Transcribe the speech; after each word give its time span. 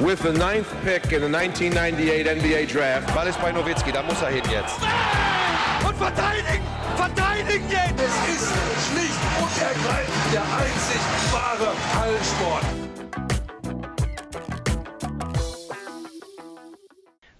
with 0.00 0.20
the 0.22 0.32
ninth 0.32 0.68
pick 0.82 1.12
in 1.12 1.20
the 1.22 1.28
1998 1.28 2.26
NBA 2.26 2.66
Draft. 2.66 3.14
Ball 3.14 3.28
ist 3.28 3.40
bei 3.40 3.52
Nowitzki, 3.52 3.92
da 3.92 4.02
muss 4.02 4.20
er 4.22 4.30
hin 4.30 4.42
jetzt. 4.50 4.76
Und 5.86 5.96
verteidigen! 5.96 6.64
Verteidigen 6.96 7.70
jetzt! 7.70 8.00
Es 8.00 8.14
ist 8.34 8.52
schlicht 8.88 9.20
und 9.40 9.62
ergreifend 9.62 10.32
der 10.32 10.42
einzig 10.42 11.00
wahre 11.32 11.72
Hallensport. 12.00 12.64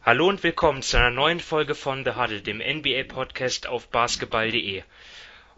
Hallo 0.03 0.29
und 0.29 0.43
willkommen 0.43 0.83
zu 0.83 0.99
einer 0.99 1.11
neuen 1.11 1.41
Folge 1.41 1.75
von 1.75 2.05
The 2.05 2.13
Huddle, 2.13 2.43
dem 2.43 2.59
NBA-Podcast 2.59 3.67
auf 3.67 3.89
basketball.de. 3.89 4.83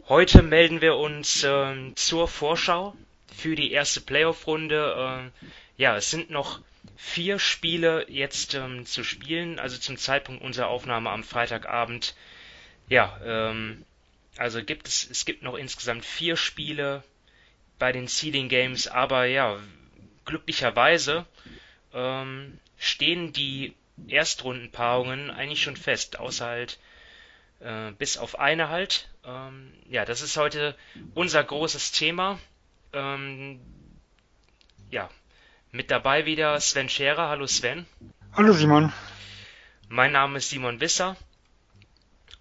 Heute 0.09 0.43
melden 0.43 0.81
wir 0.81 0.97
uns 0.97 1.45
äh, 1.45 1.95
zur 1.95 2.29
Vorschau 2.29 2.95
für 3.37 3.55
die 3.55 3.73
erste 3.73 4.01
Playoff-Runde. 4.01 5.31
Äh, 5.37 5.47
ja, 5.83 5.97
es 5.97 6.11
sind 6.11 6.31
noch 6.31 6.61
vier 6.97 7.39
Spiele 7.39 8.07
jetzt 8.09 8.55
ähm, 8.55 8.87
zu 8.87 9.05
spielen, 9.05 9.59
also 9.59 9.79
zum 9.79 9.97
Zeitpunkt 9.97 10.43
unserer 10.43 10.69
Aufnahme 10.69 11.11
am 11.11 11.25
Freitagabend. 11.25 12.15
Ja, 12.89 13.19
ähm, 13.25 13.85
also 14.37 14.63
gibt 14.63 14.89
es, 14.89 15.09
es 15.11 15.25
gibt 15.25 15.43
noch 15.43 15.55
insgesamt 15.55 16.05
vier 16.05 16.37
Spiele 16.37 17.03
bei 17.79 17.93
den 17.93 18.07
Seeding 18.07 18.49
Games, 18.49 18.89
aber 18.89 19.27
ja, 19.27 19.59
glücklicherweise 20.25 21.27
ähm, 21.93 22.59
stehen 22.79 23.33
die 23.33 23.75
Erstrundenpaarungen 24.09 25.31
eigentlich 25.31 25.63
schon 25.63 25.77
fest, 25.77 26.19
außer 26.19 26.47
halt 26.47 26.79
äh, 27.61 27.93
bis 27.93 28.19
auf 28.19 28.39
eine 28.39 28.69
halt. 28.69 29.09
Ähm, 29.25 29.73
ja, 29.89 30.05
das 30.05 30.21
ist 30.21 30.37
heute 30.37 30.77
unser 31.15 31.43
großes 31.43 31.93
Thema. 31.93 32.39
Ähm, 32.93 33.61
ja, 34.91 35.11
mit 35.77 35.91
dabei 35.91 36.25
wieder 36.25 36.59
Sven 36.59 36.89
Scherer. 36.89 37.29
Hallo 37.29 37.47
Sven. 37.47 37.85
Hallo 38.33 38.55
Simon. 38.55 38.95
Mein 39.89 40.13
Name 40.13 40.39
ist 40.39 40.49
Simon 40.49 40.81
Wisser. 40.81 41.17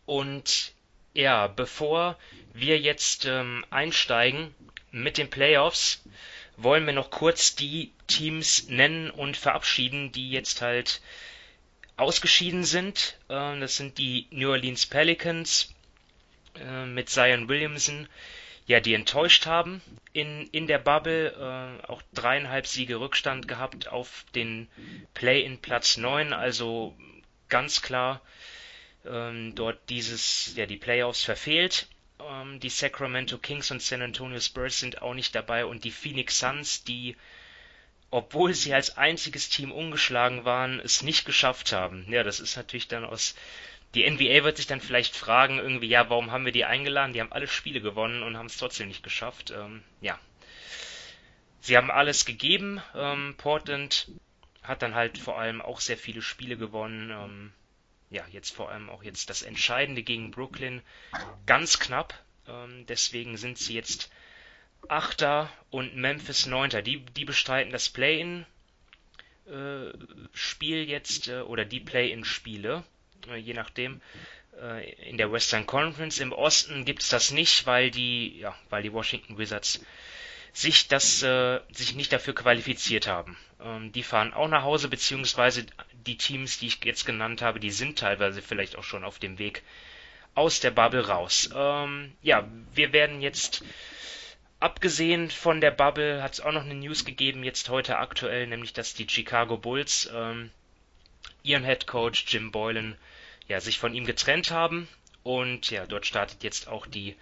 Und 0.05 0.71
ja, 1.13 1.47
bevor 1.47 2.17
wir 2.53 2.79
jetzt 2.79 3.25
ähm, 3.25 3.65
einsteigen 3.69 4.55
mit 4.91 5.17
den 5.17 5.29
Playoffs, 5.29 6.01
wollen 6.55 6.85
wir 6.85 6.93
noch 6.93 7.11
kurz 7.11 7.55
die 7.55 7.91
Teams 8.07 8.69
nennen 8.69 9.11
und 9.11 9.35
verabschieden, 9.35 10.13
die 10.13 10.31
jetzt 10.31 10.61
halt 10.61 11.01
ausgeschieden 11.97 12.63
sind. 12.63 13.17
Äh, 13.27 13.59
das 13.59 13.75
sind 13.75 13.97
die 13.97 14.27
New 14.31 14.49
Orleans 14.49 14.85
Pelicans 14.85 15.73
äh, 16.57 16.85
mit 16.85 17.09
Zion 17.09 17.49
Williamson, 17.49 18.07
ja, 18.67 18.79
die 18.79 18.93
enttäuscht 18.93 19.45
haben 19.45 19.81
in, 20.13 20.47
in 20.47 20.67
der 20.67 20.79
Bubble, 20.79 21.31
äh, 21.31 21.87
auch 21.87 22.01
dreieinhalb 22.13 22.67
Siege 22.67 22.99
Rückstand 22.99 23.47
gehabt 23.47 23.87
auf 23.87 24.25
den 24.33 24.67
Play-in 25.13 25.59
Platz 25.59 25.97
9, 25.97 26.33
also 26.33 26.95
ganz 27.49 27.81
klar 27.81 28.21
ähm, 29.05 29.53
dort 29.55 29.89
dieses, 29.89 30.55
ja, 30.55 30.65
die 30.65 30.77
Playoffs 30.77 31.23
verfehlt. 31.23 31.87
Ähm, 32.19 32.59
die 32.59 32.69
Sacramento 32.69 33.37
Kings 33.37 33.69
und 33.71 33.81
San 33.81 34.01
Antonio 34.01 34.39
Spurs 34.39 34.79
sind 34.79 35.01
auch 35.01 35.13
nicht 35.13 35.35
dabei 35.35 35.65
und 35.65 35.83
die 35.83 35.91
Phoenix 35.91 36.39
Suns, 36.39 36.83
die 36.83 37.15
obwohl 38.11 38.53
sie 38.53 38.73
als 38.73 38.97
einziges 38.97 39.49
Team 39.49 39.73
ungeschlagen 39.73 40.45
waren, 40.45 40.79
es 40.79 41.01
nicht 41.01 41.25
geschafft 41.25 41.73
haben. 41.73 42.05
Ja, 42.07 42.23
das 42.23 42.39
ist 42.39 42.55
natürlich 42.55 42.87
dann 42.87 43.03
aus. 43.03 43.35
Die 43.95 44.09
NBA 44.09 44.43
wird 44.43 44.57
sich 44.57 44.67
dann 44.67 44.81
vielleicht 44.81 45.15
fragen, 45.15 45.57
irgendwie, 45.57 45.87
ja, 45.87 46.09
warum 46.09 46.31
haben 46.31 46.45
wir 46.45 46.51
die 46.51 46.65
eingeladen? 46.65 47.13
Die 47.13 47.21
haben 47.21 47.31
alle 47.31 47.47
Spiele 47.47 47.81
gewonnen 47.81 48.23
und 48.23 48.37
haben 48.37 48.47
es 48.47 48.57
trotzdem 48.57 48.89
nicht 48.89 49.03
geschafft. 49.03 49.51
Ähm, 49.51 49.83
ja. 50.01 50.19
Sie 51.61 51.77
haben 51.77 51.89
alles 51.89 52.25
gegeben. 52.25 52.81
Ähm, 52.93 53.35
Portland 53.37 54.11
hat 54.61 54.81
dann 54.81 54.95
halt 54.95 55.17
vor 55.17 55.39
allem 55.39 55.61
auch 55.61 55.79
sehr 55.79 55.97
viele 55.97 56.21
Spiele 56.21 56.57
gewonnen. 56.57 57.09
Ähm, 57.09 57.53
ja, 58.09 58.23
jetzt 58.31 58.53
vor 58.53 58.69
allem 58.69 58.89
auch 58.89 59.01
jetzt 59.01 59.29
das 59.29 59.41
Entscheidende 59.41 60.03
gegen 60.03 60.31
Brooklyn 60.31 60.81
ganz 61.45 61.79
knapp. 61.79 62.13
Ähm, 62.47 62.85
deswegen 62.87 63.37
sind 63.37 63.57
sie 63.57 63.73
jetzt 63.73 64.11
Achter 64.87 65.49
und 65.71 65.95
Memphis 65.95 66.45
Neunter. 66.45 66.81
Die, 66.81 66.99
die 66.99 67.25
bestreiten 67.25 67.71
das 67.71 67.89
Play-in 67.89 68.45
äh, 69.47 69.93
Spiel 70.33 70.87
jetzt 70.89 71.27
äh, 71.27 71.41
oder 71.41 71.65
die 71.65 71.79
Play-in-Spiele, 71.79 72.83
je 73.35 73.53
nachdem. 73.53 74.01
Äh, 74.61 74.91
in 75.09 75.17
der 75.17 75.31
Western 75.31 75.65
Conference 75.65 76.19
im 76.19 76.31
Osten 76.31 76.85
gibt 76.85 77.01
es 77.01 77.09
das 77.09 77.31
nicht, 77.31 77.65
weil 77.65 77.91
die, 77.91 78.39
ja, 78.39 78.55
weil 78.69 78.83
die 78.83 78.93
Washington 78.93 79.37
Wizards 79.37 79.81
sich 80.53 80.87
das, 80.87 81.21
äh, 81.23 81.59
sich 81.71 81.95
nicht 81.95 82.13
dafür 82.13 82.33
qualifiziert 82.33 83.07
haben. 83.07 83.37
Ähm, 83.61 83.91
die 83.91 84.03
fahren 84.03 84.33
auch 84.33 84.47
nach 84.47 84.63
Hause, 84.63 84.87
beziehungsweise 84.87 85.65
die 86.05 86.17
Teams, 86.17 86.59
die 86.59 86.67
ich 86.67 86.83
jetzt 86.85 87.05
genannt 87.05 87.41
habe, 87.41 87.59
die 87.59 87.71
sind 87.71 87.99
teilweise 87.99 88.41
vielleicht 88.41 88.77
auch 88.77 88.83
schon 88.83 89.03
auf 89.03 89.19
dem 89.19 89.37
Weg 89.37 89.63
aus 90.33 90.59
der 90.59 90.71
Bubble 90.71 91.07
raus. 91.07 91.49
Ähm, 91.53 92.13
ja, 92.21 92.47
wir 92.73 92.93
werden 92.93 93.21
jetzt 93.21 93.63
Abgesehen 94.65 95.29
von 95.29 95.59
der 95.61 95.71
Bubble 95.71 96.23
hat 96.23 96.33
es 96.33 96.41
auch 96.41 96.51
noch 96.51 96.63
eine 96.63 96.73
News 96.75 97.03
gegeben, 97.05 97.43
jetzt 97.43 97.69
heute 97.69 97.97
aktuell, 97.97 98.47
nämlich 98.47 98.71
dass 98.73 98.93
die 98.93 99.07
Chicago 99.07 99.57
Bulls 99.57 100.09
ähm, 100.11 100.49
ihren 101.43 101.65
Head 101.65 101.85
Coach 101.87 102.25
Jim 102.27 102.51
Boylan 102.51 102.97
ja, 103.47 103.59
sich 103.59 103.79
von 103.79 103.93
ihm 103.93 104.05
getrennt 104.05 104.51
haben. 104.51 104.87
Und 105.23 105.71
ja, 105.71 105.85
dort 105.85 106.05
startet 106.05 106.43
jetzt 106.43 106.67
auch 106.67 106.85
die 106.85 107.15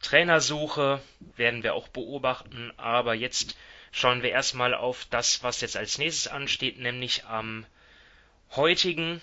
Trainersuche, 0.00 1.00
werden 1.36 1.62
wir 1.62 1.74
auch 1.74 1.88
beobachten. 1.88 2.72
Aber 2.76 3.14
jetzt 3.14 3.56
schauen 3.92 4.22
wir 4.22 4.30
erstmal 4.30 4.74
auf 4.74 5.06
das, 5.10 5.42
was 5.42 5.60
jetzt 5.60 5.76
als 5.76 5.98
nächstes 5.98 6.28
ansteht, 6.28 6.78
nämlich 6.78 7.24
am 7.26 7.66
heutigen, 8.56 9.20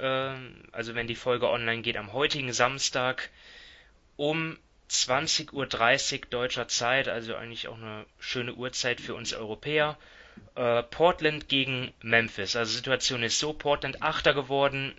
äh, 0.00 0.34
also 0.72 0.94
wenn 0.94 1.06
die 1.06 1.14
Folge 1.14 1.48
online 1.48 1.82
geht, 1.82 1.96
am 1.96 2.12
heutigen 2.12 2.52
Samstag 2.52 3.30
um 4.16 4.58
20.30 4.90 5.52
Uhr 5.52 6.26
deutscher 6.30 6.68
Zeit, 6.68 7.08
also 7.08 7.34
eigentlich 7.34 7.68
auch 7.68 7.76
eine 7.76 8.06
schöne 8.18 8.54
Uhrzeit 8.54 9.00
für 9.00 9.14
uns 9.14 9.34
Europäer. 9.34 9.98
Äh, 10.54 10.82
Portland 10.84 11.48
gegen 11.48 11.92
Memphis. 12.00 12.56
Also 12.56 12.70
die 12.72 12.76
Situation 12.76 13.22
ist 13.22 13.38
so, 13.38 13.52
Portland 13.52 14.02
Achter 14.02 14.34
geworden. 14.34 14.94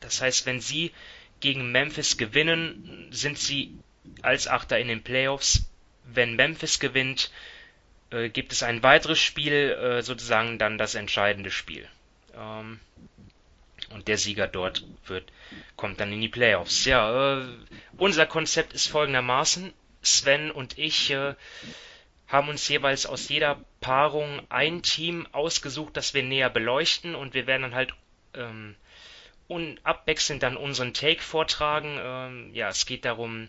Das 0.00 0.20
heißt, 0.20 0.46
wenn 0.46 0.60
sie 0.60 0.92
gegen 1.40 1.72
Memphis 1.72 2.16
gewinnen, 2.16 3.08
sind 3.10 3.38
sie 3.38 3.76
als 4.22 4.48
Achter 4.48 4.78
in 4.78 4.88
den 4.88 5.02
Playoffs. 5.02 5.70
Wenn 6.04 6.36
Memphis 6.36 6.78
gewinnt, 6.78 7.30
äh, 8.10 8.28
gibt 8.28 8.52
es 8.52 8.62
ein 8.62 8.82
weiteres 8.82 9.18
Spiel, 9.18 9.72
äh, 9.72 10.02
sozusagen 10.02 10.58
dann 10.58 10.78
das 10.78 10.94
entscheidende 10.94 11.50
Spiel. 11.50 11.86
Ähm, 12.34 12.80
und 13.90 14.08
der 14.08 14.18
Sieger 14.18 14.48
dort 14.48 14.84
wird, 15.06 15.32
kommt 15.76 16.00
dann 16.00 16.12
in 16.12 16.20
die 16.20 16.28
Playoffs. 16.28 16.84
Ja, 16.84 17.40
äh, 17.40 17.46
unser 17.96 18.26
Konzept 18.26 18.72
ist 18.72 18.88
folgendermaßen. 18.88 19.72
Sven 20.02 20.50
und 20.50 20.78
ich 20.78 21.10
äh, 21.10 21.34
haben 22.28 22.48
uns 22.48 22.68
jeweils 22.68 23.06
aus 23.06 23.28
jeder 23.28 23.60
Paarung 23.80 24.42
ein 24.48 24.82
Team 24.82 25.26
ausgesucht, 25.32 25.96
das 25.96 26.14
wir 26.14 26.22
näher 26.22 26.50
beleuchten 26.50 27.14
und 27.14 27.34
wir 27.34 27.46
werden 27.46 27.62
dann 27.62 27.74
halt 27.74 27.94
ähm, 28.34 28.76
un 29.48 29.80
abwechselnd 29.82 30.42
dann 30.42 30.56
unseren 30.56 30.92
Take 30.92 31.22
vortragen. 31.22 31.98
Ähm, 32.00 32.54
ja, 32.54 32.68
es 32.68 32.84
geht 32.84 33.04
darum, 33.04 33.48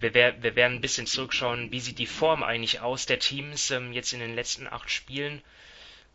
wir, 0.00 0.14
wir, 0.14 0.56
werden 0.56 0.78
ein 0.78 0.80
bisschen 0.80 1.06
zurückschauen, 1.06 1.70
wie 1.70 1.80
sieht 1.80 1.98
die 1.98 2.06
Form 2.06 2.42
eigentlich 2.42 2.80
aus 2.80 3.06
der 3.06 3.18
Teams 3.18 3.70
ähm, 3.70 3.92
jetzt 3.92 4.12
in 4.12 4.20
den 4.20 4.34
letzten 4.34 4.66
acht 4.66 4.90
Spielen 4.90 5.42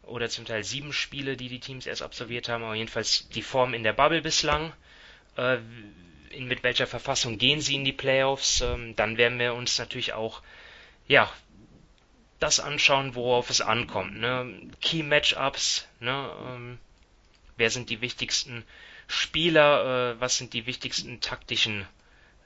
oder 0.04 0.30
zum 0.30 0.46
Teil 0.46 0.64
sieben 0.64 0.92
Spiele, 0.94 1.38
die 1.38 1.48
die 1.48 1.60
Teams 1.60 1.86
erst 1.86 2.02
absolviert 2.02 2.50
haben, 2.50 2.64
aber 2.64 2.76
jedenfalls 2.76 3.30
die 3.30 3.44
Form 3.44 3.74
in 3.76 3.84
der 3.84 3.94
Bubble 3.94 4.22
bislang. 4.22 4.74
Äh, 5.38 5.60
in, 6.32 6.48
mit 6.48 6.64
welcher 6.64 6.88
Verfassung 6.88 7.38
gehen 7.38 7.62
sie 7.62 7.76
in 7.76 7.86
die 7.86 7.94
Playoffs? 7.94 8.62
Ähm, 8.62 8.96
dann 8.96 9.18
werden 9.18 9.38
wir 9.38 9.54
uns 9.54 9.78
natürlich 9.78 10.14
auch, 10.14 10.42
ja, 11.08 11.32
das 12.40 12.60
anschauen, 12.60 13.16
worauf 13.16 13.50
es 13.50 13.62
ankommt. 13.62 14.18
Ne? 14.18 14.72
Key 14.82 15.04
Matchups, 15.04 15.88
ne? 16.00 16.32
Ähm, 16.48 16.80
wer 17.58 17.70
sind 17.70 17.90
die 17.90 18.02
wichtigsten 18.02 18.64
Spieler, 19.10 20.14
äh, 20.14 20.22
was 20.22 20.38
sind 20.38 20.54
die 20.54 20.68
wichtigsten 20.68 21.20
taktischen 21.20 21.86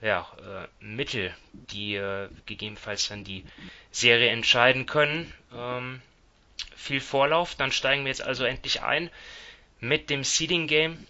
ja, 0.02 0.26
äh, 0.40 0.84
Mittel, 0.84 1.34
die 1.52 1.96
äh, 1.96 2.30
gegebenenfalls 2.46 3.10
dann 3.10 3.26
die 3.26 3.46
Serie 3.92 4.30
entscheiden 4.30 4.86
können. 4.86 5.32
Ähm, 5.54 6.02
viel 6.76 7.02
Vorlauf. 7.02 7.56
Dann 7.56 7.72
steigen 7.72 8.06
wir 8.06 8.10
jetzt 8.10 8.22
also 8.22 8.46
endlich 8.46 8.82
ein 8.82 9.10
mit 9.82 10.10
dem 10.10 10.24
Seeding 10.24 10.68
Game. 10.68 11.06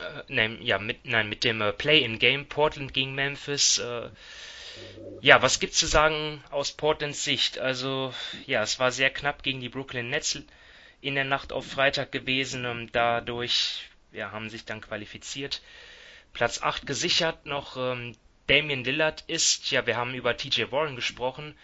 Äh, 0.00 0.22
nein, 0.26 0.58
ja, 0.60 0.78
mit, 0.78 1.06
nein, 1.06 1.28
mit 1.28 1.44
dem 1.44 1.60
äh, 1.60 1.72
Play-in-Game 1.72 2.46
Portland 2.46 2.92
gegen 2.92 3.14
Memphis. 3.14 3.78
Äh, 3.78 4.08
ja, 5.20 5.40
was 5.40 5.60
gibt's 5.60 5.78
zu 5.78 5.86
sagen 5.86 6.42
aus 6.50 6.72
Portlands 6.72 7.22
Sicht? 7.22 7.58
Also, 7.58 8.12
ja, 8.46 8.62
es 8.62 8.80
war 8.80 8.90
sehr 8.90 9.10
knapp 9.10 9.44
gegen 9.44 9.60
die 9.60 9.68
Brooklyn 9.68 10.10
Nets 10.10 10.38
in 11.00 11.14
der 11.14 11.24
Nacht 11.24 11.52
auf 11.52 11.66
Freitag 11.66 12.10
gewesen. 12.10 12.64
Ähm, 12.64 12.88
dadurch 12.90 13.88
ja, 14.12 14.30
haben 14.30 14.50
sich 14.50 14.64
dann 14.64 14.80
qualifiziert. 14.80 15.62
Platz 16.32 16.62
8 16.62 16.86
gesichert 16.86 17.46
noch. 17.46 17.76
Ähm, 17.76 18.16
Damian 18.46 18.84
Lillard 18.84 19.22
ist, 19.28 19.70
ja, 19.70 19.86
wir 19.86 19.96
haben 19.96 20.14
über 20.14 20.36
TJ 20.36 20.70
Warren 20.70 20.96
gesprochen 20.96 21.56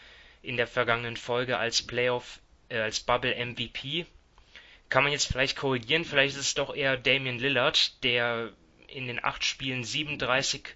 in 0.42 0.56
der 0.56 0.66
vergangenen 0.66 1.16
Folge 1.16 1.58
als 1.58 1.82
Playoff 1.82 2.40
äh, 2.68 2.78
als 2.78 3.00
Bubble 3.00 3.34
MVP. 3.34 4.06
kann 4.88 5.02
man 5.02 5.12
jetzt 5.12 5.26
vielleicht 5.26 5.56
korrigieren, 5.56 6.04
vielleicht 6.04 6.36
ist 6.36 6.40
es 6.40 6.54
doch 6.54 6.74
eher 6.74 6.96
Damian 6.96 7.38
Lillard, 7.38 8.02
der 8.04 8.52
in 8.86 9.06
den 9.06 9.22
acht 9.22 9.44
Spielen 9.44 9.84
37 9.84 10.74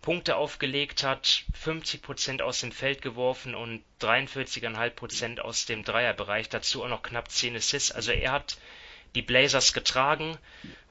Punkte 0.00 0.34
aufgelegt 0.36 1.04
hat, 1.04 1.44
50% 1.64 2.42
aus 2.42 2.60
dem 2.60 2.72
Feld 2.72 3.02
geworfen 3.02 3.54
und 3.54 3.84
43,5% 4.00 5.38
aus 5.38 5.66
dem 5.66 5.84
Dreierbereich, 5.84 6.48
dazu 6.48 6.82
auch 6.82 6.88
noch 6.88 7.02
knapp 7.02 7.30
10 7.30 7.54
Assists. 7.54 7.92
Also 7.92 8.10
er 8.10 8.32
hat 8.32 8.56
die 9.14 9.22
Blazers 9.22 9.72
getragen. 9.72 10.36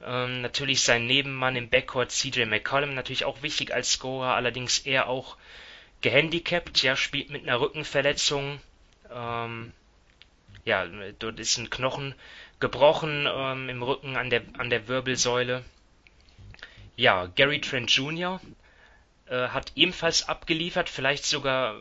Ähm, 0.04 0.42
natürlich 0.42 0.82
sein 0.82 1.06
Nebenmann 1.06 1.56
im 1.56 1.68
Backcourt 1.68 2.10
CJ 2.10 2.44
McCollum, 2.44 2.94
natürlich 2.94 3.24
auch 3.24 3.42
wichtig 3.42 3.72
als 3.74 3.92
Scorer, 3.92 4.34
allerdings 4.34 4.80
er 4.80 5.08
auch 5.08 5.36
gehandicapt, 6.00 6.82
ja, 6.82 6.96
spielt 6.96 7.30
mit 7.30 7.42
einer 7.42 7.60
Rückenverletzung. 7.60 8.60
Ähm, 9.12 9.72
ja, 10.64 10.86
dort 11.18 11.40
ist 11.40 11.58
ein 11.58 11.70
Knochen 11.70 12.14
gebrochen 12.60 13.28
ähm, 13.32 13.68
im 13.68 13.82
Rücken 13.82 14.16
an 14.16 14.30
der, 14.30 14.42
an 14.58 14.70
der 14.70 14.86
Wirbelsäule. 14.88 15.64
Ja, 16.96 17.26
Gary 17.26 17.60
Trent 17.60 17.90
Jr. 17.90 18.40
Äh, 19.26 19.48
hat 19.48 19.72
ebenfalls 19.74 20.28
abgeliefert, 20.28 20.88
vielleicht 20.88 21.24
sogar, 21.24 21.80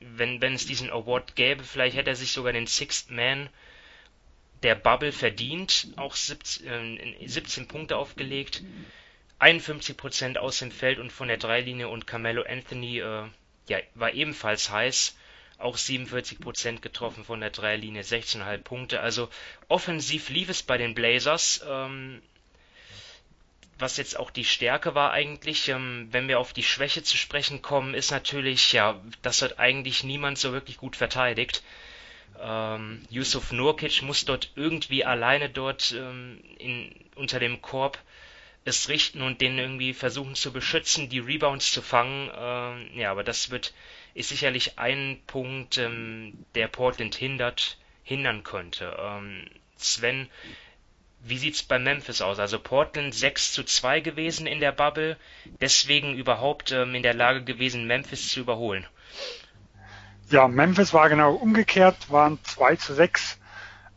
wenn, 0.00 0.40
wenn 0.40 0.54
es 0.54 0.66
diesen 0.66 0.90
Award 0.90 1.36
gäbe, 1.36 1.64
vielleicht 1.64 1.96
hätte 1.96 2.10
er 2.10 2.16
sich 2.16 2.32
sogar 2.32 2.52
den 2.52 2.66
Sixth 2.66 3.10
Man 3.10 3.48
der 4.62 4.74
Bubble 4.74 5.12
verdient, 5.12 5.88
auch 5.96 6.14
17, 6.14 6.98
äh, 6.98 7.28
17 7.28 7.68
Punkte 7.68 7.96
aufgelegt, 7.96 8.62
51% 9.40 10.36
aus 10.36 10.58
dem 10.58 10.70
Feld 10.70 10.98
und 10.98 11.10
von 11.10 11.28
der 11.28 11.36
Dreilinie 11.36 11.88
und 11.88 12.06
Carmelo 12.06 12.42
Anthony 12.42 13.00
äh, 13.00 13.24
ja, 13.68 13.78
war 13.94 14.12
ebenfalls 14.12 14.70
heiß, 14.70 15.16
auch 15.58 15.76
47% 15.76 16.80
getroffen 16.80 17.24
von 17.24 17.40
der 17.40 17.50
Dreilinie, 17.50 18.02
16,5 18.02 18.58
Punkte. 18.58 19.00
Also 19.00 19.28
offensiv 19.68 20.28
lief 20.28 20.48
es 20.48 20.62
bei 20.62 20.78
den 20.78 20.94
Blazers. 20.94 21.64
Ähm, 21.68 22.22
was 23.78 23.96
jetzt 23.96 24.16
auch 24.16 24.30
die 24.30 24.44
Stärke 24.44 24.94
war 24.94 25.12
eigentlich, 25.12 25.68
ähm, 25.68 26.08
wenn 26.12 26.28
wir 26.28 26.38
auf 26.38 26.52
die 26.52 26.62
Schwäche 26.62 27.02
zu 27.02 27.16
sprechen 27.16 27.62
kommen, 27.62 27.94
ist 27.94 28.12
natürlich, 28.12 28.72
ja, 28.72 29.00
das 29.22 29.42
hat 29.42 29.58
eigentlich 29.58 30.04
niemand 30.04 30.38
so 30.38 30.52
wirklich 30.52 30.76
gut 30.76 30.94
verteidigt. 30.94 31.62
Ähm, 32.42 33.02
Yusuf 33.10 33.52
Nurkic 33.52 34.02
muss 34.02 34.24
dort 34.24 34.50
irgendwie 34.56 35.04
alleine 35.04 35.48
dort 35.48 35.92
ähm, 35.92 36.42
in, 36.58 36.94
unter 37.14 37.38
dem 37.38 37.62
Korb 37.62 37.98
es 38.64 38.88
richten 38.88 39.22
und 39.22 39.40
den 39.40 39.58
irgendwie 39.58 39.92
versuchen 39.92 40.34
zu 40.34 40.52
beschützen, 40.52 41.08
die 41.08 41.18
Rebounds 41.18 41.72
zu 41.72 41.82
fangen. 41.82 42.30
Ähm, 42.36 42.90
ja, 42.94 43.10
aber 43.10 43.24
das 43.24 43.50
wird 43.50 43.72
ist 44.14 44.28
sicherlich 44.28 44.78
ein 44.78 45.20
Punkt, 45.26 45.78
ähm, 45.78 46.44
der 46.54 46.68
Portland 46.68 47.14
hindert, 47.14 47.78
hindern 48.04 48.42
könnte. 48.42 48.96
Ähm, 48.98 49.46
Sven, 49.76 50.28
wie 51.24 51.38
sieht's 51.38 51.62
bei 51.62 51.78
Memphis 51.78 52.20
aus? 52.20 52.38
Also 52.38 52.58
Portland 52.58 53.14
6 53.14 53.52
zu 53.52 53.64
2 53.64 54.00
gewesen 54.00 54.46
in 54.46 54.60
der 54.60 54.72
Bubble, 54.72 55.16
deswegen 55.60 56.14
überhaupt 56.14 56.72
ähm, 56.72 56.94
in 56.94 57.02
der 57.02 57.14
Lage 57.14 57.42
gewesen, 57.44 57.86
Memphis 57.86 58.28
zu 58.28 58.40
überholen. 58.40 58.86
Ja, 60.32 60.48
Memphis 60.48 60.94
war 60.94 61.10
genau 61.10 61.34
umgekehrt, 61.34 62.10
waren 62.10 62.38
2 62.42 62.76
zu 62.76 62.94
6, 62.94 63.38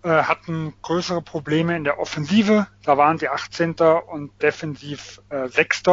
äh, 0.04 0.10
hatten 0.10 0.74
größere 0.82 1.22
Probleme 1.22 1.78
in 1.78 1.86
der 1.86 1.98
Offensive, 1.98 2.68
da 2.84 2.98
waren 2.98 3.18
sie 3.18 3.30
18. 3.30 3.76
und 4.12 4.42
defensiv 4.42 5.22
äh, 5.30 5.48
6. 5.48 5.84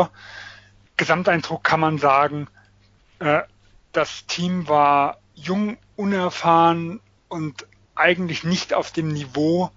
Gesamteindruck 0.96 1.62
kann 1.62 1.78
man 1.78 1.98
sagen, 1.98 2.48
äh, 3.20 3.42
das 3.92 4.26
Team 4.26 4.66
war 4.66 5.18
jung, 5.34 5.78
unerfahren 5.94 6.98
und 7.28 7.68
eigentlich 7.94 8.42
nicht 8.42 8.74
auf 8.74 8.90
dem 8.90 9.12
Niveau 9.12 9.70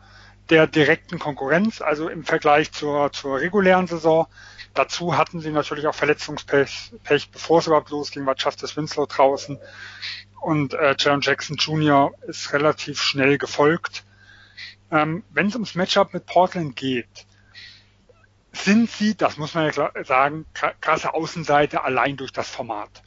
der 0.50 0.66
direkten 0.66 1.20
Konkurrenz, 1.20 1.82
also 1.82 2.10
im 2.10 2.24
Vergleich 2.24 2.72
zur, 2.72 3.12
zur 3.12 3.40
regulären 3.40 3.86
Saison. 3.86 4.26
Dazu 4.74 5.16
hatten 5.16 5.42
sie 5.42 5.52
natürlich 5.52 5.86
auch 5.86 5.94
Verletzungspech, 5.94 6.92
Pech, 7.04 7.30
bevor 7.30 7.60
es 7.60 7.68
überhaupt 7.68 7.92
losging, 7.92 8.26
war 8.26 8.36
Justice 8.36 8.76
Winslow 8.76 9.06
draußen 9.06 9.60
und 10.46 10.76
äh, 10.76 10.96
Jaron 11.00 11.22
Jackson 11.22 11.58
Jr. 11.58 12.14
ist 12.28 12.54
relativ 12.54 13.02
schnell 13.02 13.40
gefolgt. 13.40 14.04
Ähm, 14.92 15.24
Wenn 15.32 15.48
es 15.48 15.56
ums 15.56 15.74
Matchup 15.74 16.14
mit 16.14 16.28
Portland 16.28 16.76
geht, 16.76 17.26
sind 18.54 18.92
sie, 18.92 19.16
das 19.16 19.38
muss 19.38 19.56
man 19.56 19.72
ja 19.74 20.04
sagen, 20.04 20.46
krasse 20.54 21.16
Außenseite 21.16 21.84
allein 21.84 22.16
durch 22.16 22.32
das 22.32 22.48
Format. 22.48 23.02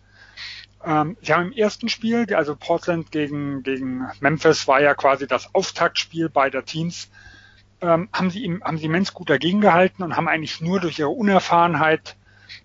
Ähm, 0.84 1.16
sie 1.22 1.32
haben 1.32 1.46
im 1.46 1.52
ersten 1.52 1.88
Spiel, 1.88 2.26
also 2.34 2.56
Portland 2.56 3.12
gegen, 3.12 3.62
gegen 3.62 4.08
Memphis 4.18 4.66
war 4.66 4.80
ja 4.80 4.94
quasi 4.94 5.28
das 5.28 5.54
Auftaktspiel 5.54 6.28
beider 6.28 6.64
Teams, 6.64 7.08
ähm, 7.80 8.08
haben 8.12 8.30
sie 8.30 8.60
haben 8.64 8.78
sie 8.78 8.86
immens 8.86 9.14
gut 9.14 9.30
dagegen 9.30 9.60
gehalten 9.60 10.02
und 10.02 10.16
haben 10.16 10.26
eigentlich 10.26 10.60
nur 10.60 10.80
durch 10.80 10.98
ihre 10.98 11.10
Unerfahrenheit 11.10 12.16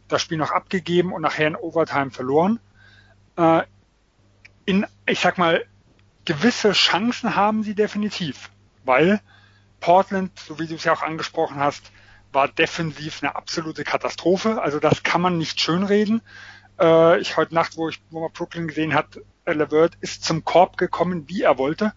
das 0.07 0.23
Spiel 0.23 0.39
noch 0.39 0.51
abgegeben 0.51 1.13
und 1.13 1.21
nachher 1.21 1.47
in 1.47 1.55
Overtime 1.55 2.09
verloren. 2.09 2.59
Äh, 3.37 3.61
in, 4.65 4.85
ich 5.05 5.19
sag 5.19 5.37
mal, 5.37 5.65
gewisse 6.25 6.71
Chancen 6.71 7.35
haben 7.35 7.63
sie 7.63 7.75
definitiv, 7.75 8.49
weil 8.85 9.21
Portland, 9.79 10.31
so 10.39 10.59
wie 10.59 10.67
du 10.67 10.75
es 10.75 10.83
ja 10.83 10.93
auch 10.93 11.01
angesprochen 11.01 11.57
hast, 11.57 11.91
war 12.31 12.47
defensiv 12.47 13.21
eine 13.21 13.35
absolute 13.35 13.83
Katastrophe. 13.83 14.61
Also 14.61 14.79
das 14.79 15.03
kann 15.03 15.21
man 15.21 15.37
nicht 15.37 15.59
schönreden. 15.59 16.21
Äh, 16.79 17.19
ich 17.19 17.37
heute 17.37 17.53
Nacht, 17.53 17.77
wo 17.77 17.89
ich 17.89 18.01
wo 18.09 18.21
man 18.21 18.31
Brooklyn 18.31 18.67
gesehen 18.67 18.93
hat, 18.93 19.19
äh, 19.45 19.53
Levert 19.53 19.97
ist 20.01 20.23
zum 20.23 20.43
Korb 20.43 20.77
gekommen, 20.77 21.27
wie 21.27 21.41
er 21.41 21.57
wollte. 21.57 21.93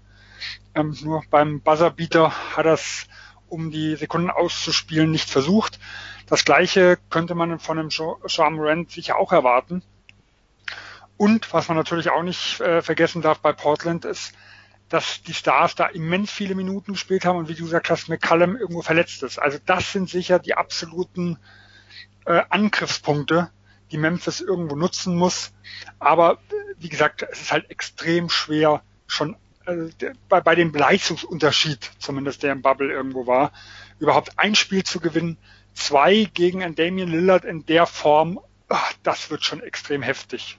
Ähm, 0.74 0.96
nur 1.02 1.22
beim 1.30 1.60
Buzzerbeater 1.60 2.56
hat 2.56 2.66
er 2.66 2.74
es, 2.74 3.06
um 3.48 3.70
die 3.70 3.96
Sekunden 3.96 4.30
auszuspielen, 4.30 5.10
nicht 5.10 5.30
versucht. 5.30 5.78
Das 6.26 6.44
gleiche 6.44 6.98
könnte 7.08 7.36
man 7.36 7.60
von 7.60 7.78
einem 7.78 7.90
Sean 7.90 8.54
Morant 8.54 8.90
sicher 8.90 9.16
auch 9.16 9.32
erwarten. 9.32 9.82
Und 11.16 11.52
was 11.52 11.68
man 11.68 11.76
natürlich 11.76 12.10
auch 12.10 12.22
nicht 12.22 12.60
äh, 12.60 12.82
vergessen 12.82 13.22
darf 13.22 13.38
bei 13.40 13.52
Portland 13.52 14.04
ist, 14.04 14.34
dass 14.88 15.22
die 15.22 15.34
Stars 15.34 15.74
da 15.74 15.86
immens 15.86 16.30
viele 16.30 16.54
Minuten 16.54 16.92
gespielt 16.92 17.24
haben 17.24 17.38
und 17.38 17.48
wie 17.48 17.54
du 17.54 17.64
gesagt 17.64 17.90
hast, 17.90 18.08
McCallum 18.08 18.56
irgendwo 18.56 18.82
verletzt 18.82 19.22
ist. 19.22 19.38
Also 19.38 19.58
das 19.64 19.92
sind 19.92 20.08
sicher 20.08 20.38
die 20.38 20.54
absoluten 20.54 21.38
äh, 22.26 22.42
Angriffspunkte, 22.50 23.50
die 23.90 23.98
Memphis 23.98 24.40
irgendwo 24.40 24.76
nutzen 24.76 25.16
muss. 25.16 25.52
Aber 25.98 26.38
wie 26.78 26.88
gesagt, 26.88 27.26
es 27.30 27.40
ist 27.40 27.52
halt 27.52 27.70
extrem 27.70 28.28
schwer, 28.28 28.82
schon 29.06 29.36
äh, 29.66 29.88
bei, 30.28 30.40
bei 30.40 30.54
dem 30.54 30.72
Leistungsunterschied, 30.72 31.90
zumindest 31.98 32.42
der 32.42 32.52
im 32.52 32.62
Bubble 32.62 32.92
irgendwo 32.92 33.26
war, 33.26 33.52
überhaupt 33.98 34.38
ein 34.38 34.54
Spiel 34.54 34.84
zu 34.84 35.00
gewinnen. 35.00 35.38
Zwei 35.74 36.28
gegen 36.32 36.62
ein 36.62 36.74
Damian 36.74 37.10
Lillard 37.10 37.44
in 37.44 37.66
der 37.66 37.86
Form, 37.86 38.40
ach, 38.68 38.92
das 39.02 39.30
wird 39.30 39.44
schon 39.44 39.60
extrem 39.60 40.02
heftig. 40.02 40.58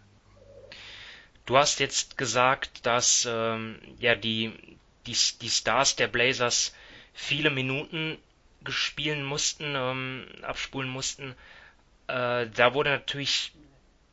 Du 1.47 1.57
hast 1.57 1.79
jetzt 1.79 2.17
gesagt, 2.17 2.85
dass 2.85 3.25
ähm, 3.25 3.79
ja 3.99 4.15
die, 4.15 4.53
die, 5.05 5.15
die 5.41 5.49
Stars 5.49 5.95
der 5.95 6.07
Blazers 6.07 6.75
viele 7.13 7.49
Minuten 7.49 8.17
gespielen 8.65 9.23
mussten, 9.23 9.73
ähm, 9.75 10.27
abspulen 10.41 10.89
mussten. 10.89 11.35
Äh, 12.07 12.47
da 12.47 12.73
wurde 12.73 12.89
natürlich 12.89 13.53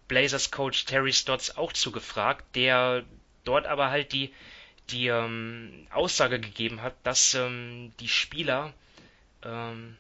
Blazers 0.07 0.53
Coach 0.53 0.85
Terry 0.85 1.13
Stotts 1.13 1.57
auch 1.57 1.73
zugefragt, 1.73 2.45
der 2.55 3.03
dort 3.43 3.67
aber 3.67 3.91
halt 3.91 4.13
die, 4.13 4.33
die 4.91 5.09
ähm, 5.09 5.89
Aussage 5.93 6.39
gegeben 6.39 6.83
hat, 6.83 6.95
dass 7.03 7.35
ähm, 7.35 7.93
die 7.99 8.09
Spieler 8.09 8.73
ähm, 9.43 9.97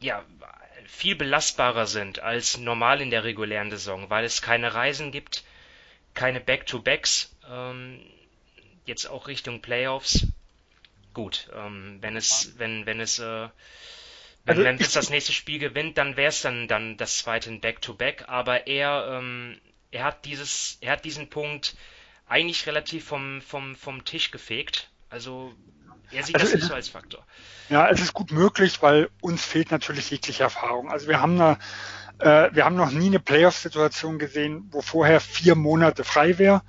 ja 0.00 0.22
viel 0.86 1.16
belastbarer 1.16 1.86
sind 1.86 2.18
als 2.18 2.58
normal 2.58 3.00
in 3.00 3.10
der 3.10 3.24
regulären 3.24 3.70
Saison, 3.70 4.10
weil 4.10 4.26
es 4.26 4.42
keine 4.42 4.74
Reisen 4.74 5.10
gibt, 5.10 5.42
keine 6.16 6.40
Back-to-Backs, 6.40 7.36
ähm, 7.48 8.00
jetzt 8.84 9.06
auch 9.06 9.28
Richtung 9.28 9.62
Playoffs. 9.62 10.26
Gut, 11.14 11.48
ähm, 11.54 11.98
wenn 12.00 12.16
es, 12.16 12.54
wenn, 12.58 12.86
wenn 12.86 13.00
es 13.00 13.20
äh, 13.20 13.48
wenn 14.44 14.58
also 14.58 14.62
Memphis 14.62 14.92
das 14.92 15.10
nächste 15.10 15.32
Spiel 15.32 15.58
gewinnt, 15.58 15.98
dann 15.98 16.16
wäre 16.16 16.28
es 16.28 16.40
dann, 16.40 16.68
dann 16.68 16.96
das 16.96 17.18
zweite 17.18 17.50
Back-to-Back. 17.50 18.22
-Back. 18.22 18.28
Aber 18.28 18.66
er, 18.66 19.18
ähm, 19.18 19.60
er 19.90 20.04
hat 20.04 20.24
dieses, 20.24 20.78
er 20.80 20.92
hat 20.92 21.04
diesen 21.04 21.28
Punkt 21.28 21.76
eigentlich 22.28 22.66
relativ 22.66 23.04
vom, 23.06 23.42
vom, 23.42 23.74
vom 23.74 24.04
Tisch 24.04 24.30
gefegt. 24.30 24.88
Also 25.10 25.52
er 26.12 26.22
sieht 26.22 26.36
also 26.36 26.46
das 26.46 26.54
nicht 26.54 26.68
so 26.68 26.74
als 26.74 26.88
Faktor. 26.88 27.26
Ja, 27.68 27.88
es 27.88 28.00
ist 28.00 28.12
gut 28.12 28.30
möglich, 28.30 28.80
weil 28.82 29.10
uns 29.20 29.44
fehlt 29.44 29.72
natürlich 29.72 30.10
jegliche 30.10 30.44
Erfahrung. 30.44 30.90
Also 30.90 31.08
wir 31.08 31.20
haben 31.20 31.40
eine, 31.40 31.58
äh, 32.18 32.50
wir 32.52 32.64
haben 32.64 32.76
noch 32.76 32.90
nie 32.90 33.06
eine 33.06 33.20
Playoff-Situation 33.20 34.18
gesehen, 34.18 34.68
wo 34.70 34.80
vorher 34.80 35.20
vier 35.20 35.54
Monate 35.54 36.04
frei 36.04 36.38
wäre, 36.38 36.62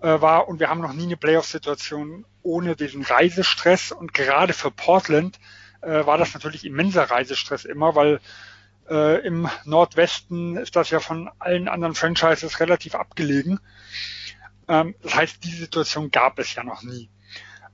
äh, 0.00 0.20
war 0.20 0.48
und 0.48 0.60
wir 0.60 0.68
haben 0.68 0.80
noch 0.80 0.92
nie 0.92 1.04
eine 1.04 1.16
Playoff-Situation 1.16 2.24
ohne 2.42 2.76
diesen 2.76 3.02
Reisestress 3.02 3.92
und 3.92 4.14
gerade 4.14 4.52
für 4.52 4.70
Portland 4.70 5.38
äh, 5.82 6.06
war 6.06 6.18
das 6.18 6.34
natürlich 6.34 6.64
immenser 6.64 7.04
Reisestress 7.04 7.64
immer, 7.64 7.94
weil 7.94 8.20
äh, 8.88 9.24
im 9.26 9.48
Nordwesten 9.64 10.56
ist 10.56 10.76
das 10.76 10.90
ja 10.90 11.00
von 11.00 11.30
allen 11.38 11.68
anderen 11.68 11.94
Franchises 11.94 12.60
relativ 12.60 12.94
abgelegen. 12.94 13.60
Ähm, 14.68 14.94
das 15.02 15.14
heißt, 15.14 15.44
diese 15.44 15.58
Situation 15.58 16.10
gab 16.10 16.38
es 16.38 16.54
ja 16.54 16.64
noch 16.64 16.82
nie. 16.82 17.10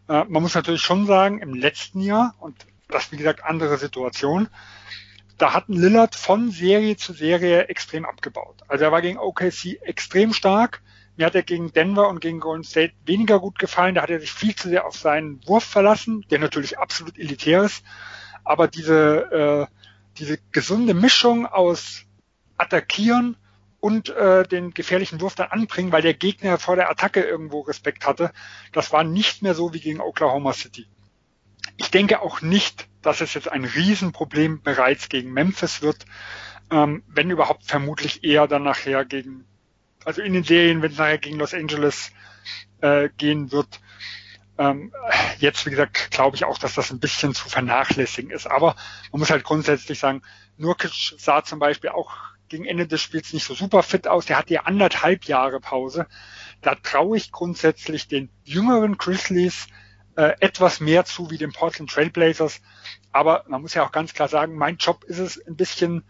Äh, 0.08 0.24
man 0.24 0.42
muss 0.42 0.54
natürlich 0.54 0.82
schon 0.82 1.06
sagen, 1.06 1.40
im 1.40 1.54
letzten 1.54 2.00
Jahr, 2.00 2.34
und 2.38 2.66
das 2.88 3.10
wie 3.12 3.16
gesagt 3.16 3.44
andere 3.44 3.78
Situation, 3.78 4.48
da 5.38 5.52
hatten 5.52 5.74
Lillard 5.74 6.14
von 6.14 6.50
Serie 6.50 6.96
zu 6.96 7.12
Serie 7.12 7.68
extrem 7.68 8.04
abgebaut. 8.04 8.62
Also 8.68 8.84
er 8.84 8.92
war 8.92 9.02
gegen 9.02 9.18
OKC 9.18 9.80
extrem 9.82 10.32
stark. 10.32 10.82
Mir 11.16 11.26
hat 11.26 11.34
er 11.34 11.42
gegen 11.42 11.72
Denver 11.72 12.08
und 12.08 12.20
gegen 12.20 12.40
Golden 12.40 12.64
State 12.64 12.94
weniger 13.04 13.40
gut 13.40 13.58
gefallen. 13.58 13.94
Da 13.94 14.02
hat 14.02 14.10
er 14.10 14.20
sich 14.20 14.32
viel 14.32 14.54
zu 14.54 14.68
sehr 14.68 14.86
auf 14.86 14.96
seinen 14.96 15.46
Wurf 15.46 15.64
verlassen, 15.64 16.24
der 16.30 16.38
natürlich 16.38 16.78
absolut 16.78 17.18
elitär 17.18 17.62
ist. 17.62 17.84
Aber 18.44 18.68
diese, 18.68 19.68
äh, 19.70 19.74
diese 20.18 20.38
gesunde 20.52 20.94
Mischung 20.94 21.46
aus 21.46 22.02
Attackieren 22.58 23.36
und 23.80 24.08
äh, 24.08 24.46
den 24.46 24.72
gefährlichen 24.72 25.20
Wurf 25.20 25.34
dann 25.34 25.50
anbringen, 25.50 25.92
weil 25.92 26.02
der 26.02 26.14
Gegner 26.14 26.58
vor 26.58 26.76
der 26.76 26.90
Attacke 26.90 27.20
irgendwo 27.20 27.60
Respekt 27.60 28.06
hatte, 28.06 28.32
das 28.72 28.92
war 28.92 29.04
nicht 29.04 29.42
mehr 29.42 29.54
so 29.54 29.74
wie 29.74 29.80
gegen 29.80 30.00
Oklahoma 30.00 30.52
City. 30.54 30.86
Ich 31.76 31.90
denke 31.90 32.20
auch 32.20 32.40
nicht, 32.40 32.88
dass 33.02 33.20
es 33.20 33.34
jetzt 33.34 33.50
ein 33.50 33.64
Riesenproblem 33.64 34.62
bereits 34.62 35.08
gegen 35.08 35.32
Memphis 35.32 35.82
wird, 35.82 36.04
ähm, 36.70 37.02
wenn 37.06 37.30
überhaupt 37.30 37.64
vermutlich 37.64 38.24
eher 38.24 38.46
dann 38.48 38.64
nachher 38.64 39.04
gegen, 39.04 39.44
also 40.04 40.22
in 40.22 40.32
den 40.32 40.44
Serien, 40.44 40.82
wenn 40.82 40.92
es 40.92 40.98
nachher 40.98 41.18
gegen 41.18 41.38
Los 41.38 41.54
Angeles 41.54 42.10
äh, 42.80 43.08
gehen 43.16 43.52
wird. 43.52 43.80
Ähm, 44.58 44.92
jetzt, 45.38 45.66
wie 45.66 45.70
gesagt, 45.70 46.10
glaube 46.10 46.36
ich 46.36 46.44
auch, 46.44 46.58
dass 46.58 46.74
das 46.74 46.90
ein 46.90 47.00
bisschen 47.00 47.34
zu 47.34 47.48
vernachlässigen 47.48 48.30
ist. 48.30 48.46
Aber 48.46 48.74
man 49.12 49.20
muss 49.20 49.30
halt 49.30 49.44
grundsätzlich 49.44 49.98
sagen, 49.98 50.22
Nurkic 50.56 51.14
sah 51.18 51.44
zum 51.44 51.58
Beispiel 51.58 51.90
auch 51.90 52.16
gegen 52.48 52.64
Ende 52.64 52.86
des 52.86 53.02
Spiels 53.02 53.32
nicht 53.32 53.44
so 53.44 53.54
super 53.54 53.82
fit 53.82 54.08
aus. 54.08 54.26
Der 54.26 54.38
hatte 54.38 54.54
ja 54.54 54.62
anderthalb 54.62 55.24
Jahre 55.24 55.60
Pause. 55.60 56.06
Da 56.62 56.74
traue 56.74 57.16
ich 57.16 57.32
grundsätzlich 57.32 58.08
den 58.08 58.30
jüngeren 58.44 58.96
Grizzlies 58.96 59.66
äh, 60.16 60.34
etwas 60.40 60.80
mehr 60.80 61.04
zu 61.04 61.30
wie 61.30 61.38
den 61.38 61.52
Portland 61.52 61.90
Trailblazers. 61.90 62.60
Aber 63.12 63.44
man 63.48 63.62
muss 63.62 63.74
ja 63.74 63.84
auch 63.84 63.92
ganz 63.92 64.14
klar 64.14 64.28
sagen, 64.28 64.56
mein 64.56 64.76
Job 64.76 65.04
ist 65.04 65.18
es 65.18 65.38
ein 65.46 65.56
bisschen 65.56 66.04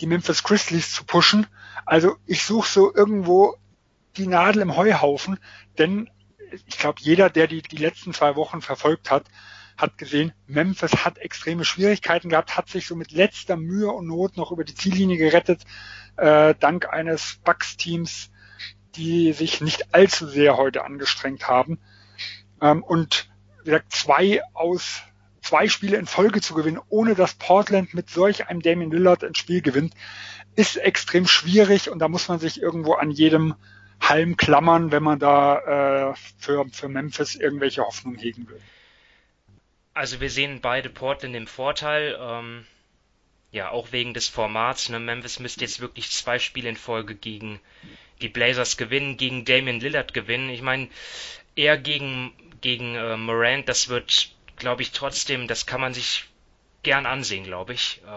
die 0.00 0.06
Memphis 0.06 0.42
Grizzlies 0.42 0.92
zu 0.92 1.04
pushen. 1.04 1.46
Also 1.86 2.16
ich 2.26 2.42
suche 2.42 2.68
so 2.68 2.94
irgendwo 2.94 3.56
die 4.16 4.26
Nadel 4.26 4.62
im 4.62 4.76
Heuhaufen, 4.76 5.38
denn 5.78 6.10
ich 6.66 6.78
glaube, 6.78 7.00
jeder, 7.00 7.30
der 7.30 7.46
die, 7.46 7.62
die 7.62 7.76
letzten 7.76 8.12
zwei 8.12 8.36
Wochen 8.36 8.62
verfolgt 8.62 9.10
hat, 9.10 9.24
hat 9.76 9.98
gesehen, 9.98 10.32
Memphis 10.46 11.04
hat 11.04 11.18
extreme 11.18 11.64
Schwierigkeiten 11.64 12.28
gehabt, 12.28 12.56
hat 12.56 12.68
sich 12.68 12.86
so 12.86 12.94
mit 12.94 13.10
letzter 13.10 13.56
Mühe 13.56 13.90
und 13.90 14.06
Not 14.06 14.36
noch 14.36 14.52
über 14.52 14.64
die 14.64 14.74
Ziellinie 14.74 15.16
gerettet, 15.16 15.62
äh, 16.16 16.54
dank 16.58 16.88
eines 16.88 17.40
Bucks-Teams, 17.44 18.30
die 18.94 19.32
sich 19.32 19.60
nicht 19.60 19.92
allzu 19.92 20.28
sehr 20.28 20.56
heute 20.56 20.84
angestrengt 20.84 21.48
haben. 21.48 21.80
Ähm, 22.64 22.82
und 22.82 23.28
wie 23.60 23.66
gesagt, 23.66 23.92
zwei 23.92 24.42
aus 24.54 25.02
zwei 25.42 25.68
Spiele 25.68 25.98
in 25.98 26.06
Folge 26.06 26.40
zu 26.40 26.54
gewinnen, 26.54 26.80
ohne 26.88 27.14
dass 27.14 27.34
Portland 27.34 27.92
mit 27.92 28.08
solch 28.08 28.48
einem 28.48 28.62
Damien 28.62 28.90
Lillard 28.90 29.22
ein 29.22 29.34
Spiel 29.34 29.60
gewinnt, 29.60 29.92
ist 30.56 30.76
extrem 30.76 31.26
schwierig 31.26 31.90
und 31.90 31.98
da 31.98 32.08
muss 32.08 32.28
man 32.28 32.38
sich 32.38 32.60
irgendwo 32.60 32.94
an 32.94 33.10
jedem 33.10 33.54
Halm 34.00 34.36
klammern, 34.38 34.90
wenn 34.92 35.02
man 35.02 35.18
da 35.18 36.10
äh, 36.10 36.14
für, 36.38 36.64
für 36.72 36.88
Memphis 36.88 37.34
irgendwelche 37.34 37.82
Hoffnung 37.82 38.16
hegen 38.16 38.48
will. 38.48 38.60
Also 39.92 40.20
wir 40.20 40.30
sehen 40.30 40.60
beide 40.62 40.88
Portland 40.88 41.36
im 41.36 41.46
Vorteil. 41.46 42.16
Ähm, 42.18 42.66
ja, 43.52 43.70
auch 43.70 43.92
wegen 43.92 44.14
des 44.14 44.26
Formats. 44.26 44.88
Ne? 44.88 44.98
Memphis 44.98 45.38
müsste 45.38 45.60
jetzt 45.60 45.80
wirklich 45.80 46.10
zwei 46.10 46.38
Spiele 46.38 46.68
in 46.68 46.76
Folge 46.76 47.14
gegen 47.14 47.60
die 48.20 48.28
Blazers 48.28 48.76
gewinnen, 48.76 49.16
gegen 49.16 49.44
Damian 49.44 49.80
Lillard 49.80 50.12
gewinnen. 50.14 50.48
Ich 50.48 50.62
meine, 50.62 50.88
er 51.54 51.78
gegen 51.78 52.32
gegen 52.64 52.94
äh, 52.94 53.16
Morant, 53.18 53.68
das 53.68 53.88
wird, 53.88 54.34
glaube 54.56 54.80
ich, 54.82 54.90
trotzdem, 54.90 55.46
das 55.46 55.66
kann 55.66 55.82
man 55.82 55.92
sich 55.92 56.24
gern 56.82 57.04
ansehen, 57.04 57.44
glaube 57.44 57.74
ich. 57.74 58.00
Äh, 58.06 58.08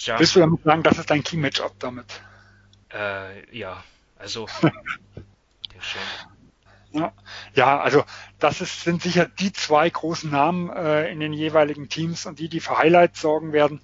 ja. 0.00 0.18
Willst 0.18 0.36
du 0.36 0.40
damit 0.40 0.62
sagen, 0.62 0.82
das 0.84 0.98
ist 0.98 1.10
dein 1.10 1.24
Key-Matchup 1.24 1.74
damit? 1.80 2.06
Äh, 2.94 3.56
ja, 3.56 3.82
also 4.16 4.46
Ja, 6.92 7.12
ja, 7.54 7.80
also 7.80 8.04
das 8.38 8.60
ist, 8.60 8.84
sind 8.84 9.02
sicher 9.02 9.26
die 9.26 9.52
zwei 9.52 9.90
großen 9.90 10.30
Namen 10.30 10.70
äh, 10.70 11.10
in 11.10 11.20
den 11.20 11.32
jeweiligen 11.32 11.88
Teams 11.88 12.24
und 12.26 12.38
die, 12.38 12.48
die 12.48 12.60
für 12.60 12.78
Highlights 12.78 13.20
sorgen 13.20 13.52
werden. 13.52 13.80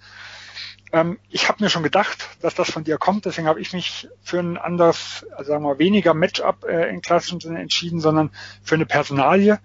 Ähm, 0.93 1.19
ich 1.31 1.49
habe 1.49 1.65
mir 1.65 1.71
schon 1.71 1.83
gedacht, 1.83 2.29
dass 2.43 2.55
das 2.55 2.71
von 2.71 2.85
dir 2.85 2.99
kommt, 2.99 3.25
deswegen 3.25 3.49
habe 3.49 3.61
ich 3.61 3.73
mich 3.73 4.09
für 4.23 4.39
ein 4.39 4.59
anderes, 4.59 5.27
also 5.35 5.53
sagen 5.53 5.65
wir 5.65 5.79
weniger 5.79 6.13
Matchup 6.13 6.65
äh, 6.65 6.91
in 6.91 7.01
klassischen 7.01 7.41
Sinne 7.41 7.61
entschieden, 7.61 8.01
sondern 8.01 8.31
für 8.63 8.75
eine 8.75 8.87
Personalie. 8.87 9.59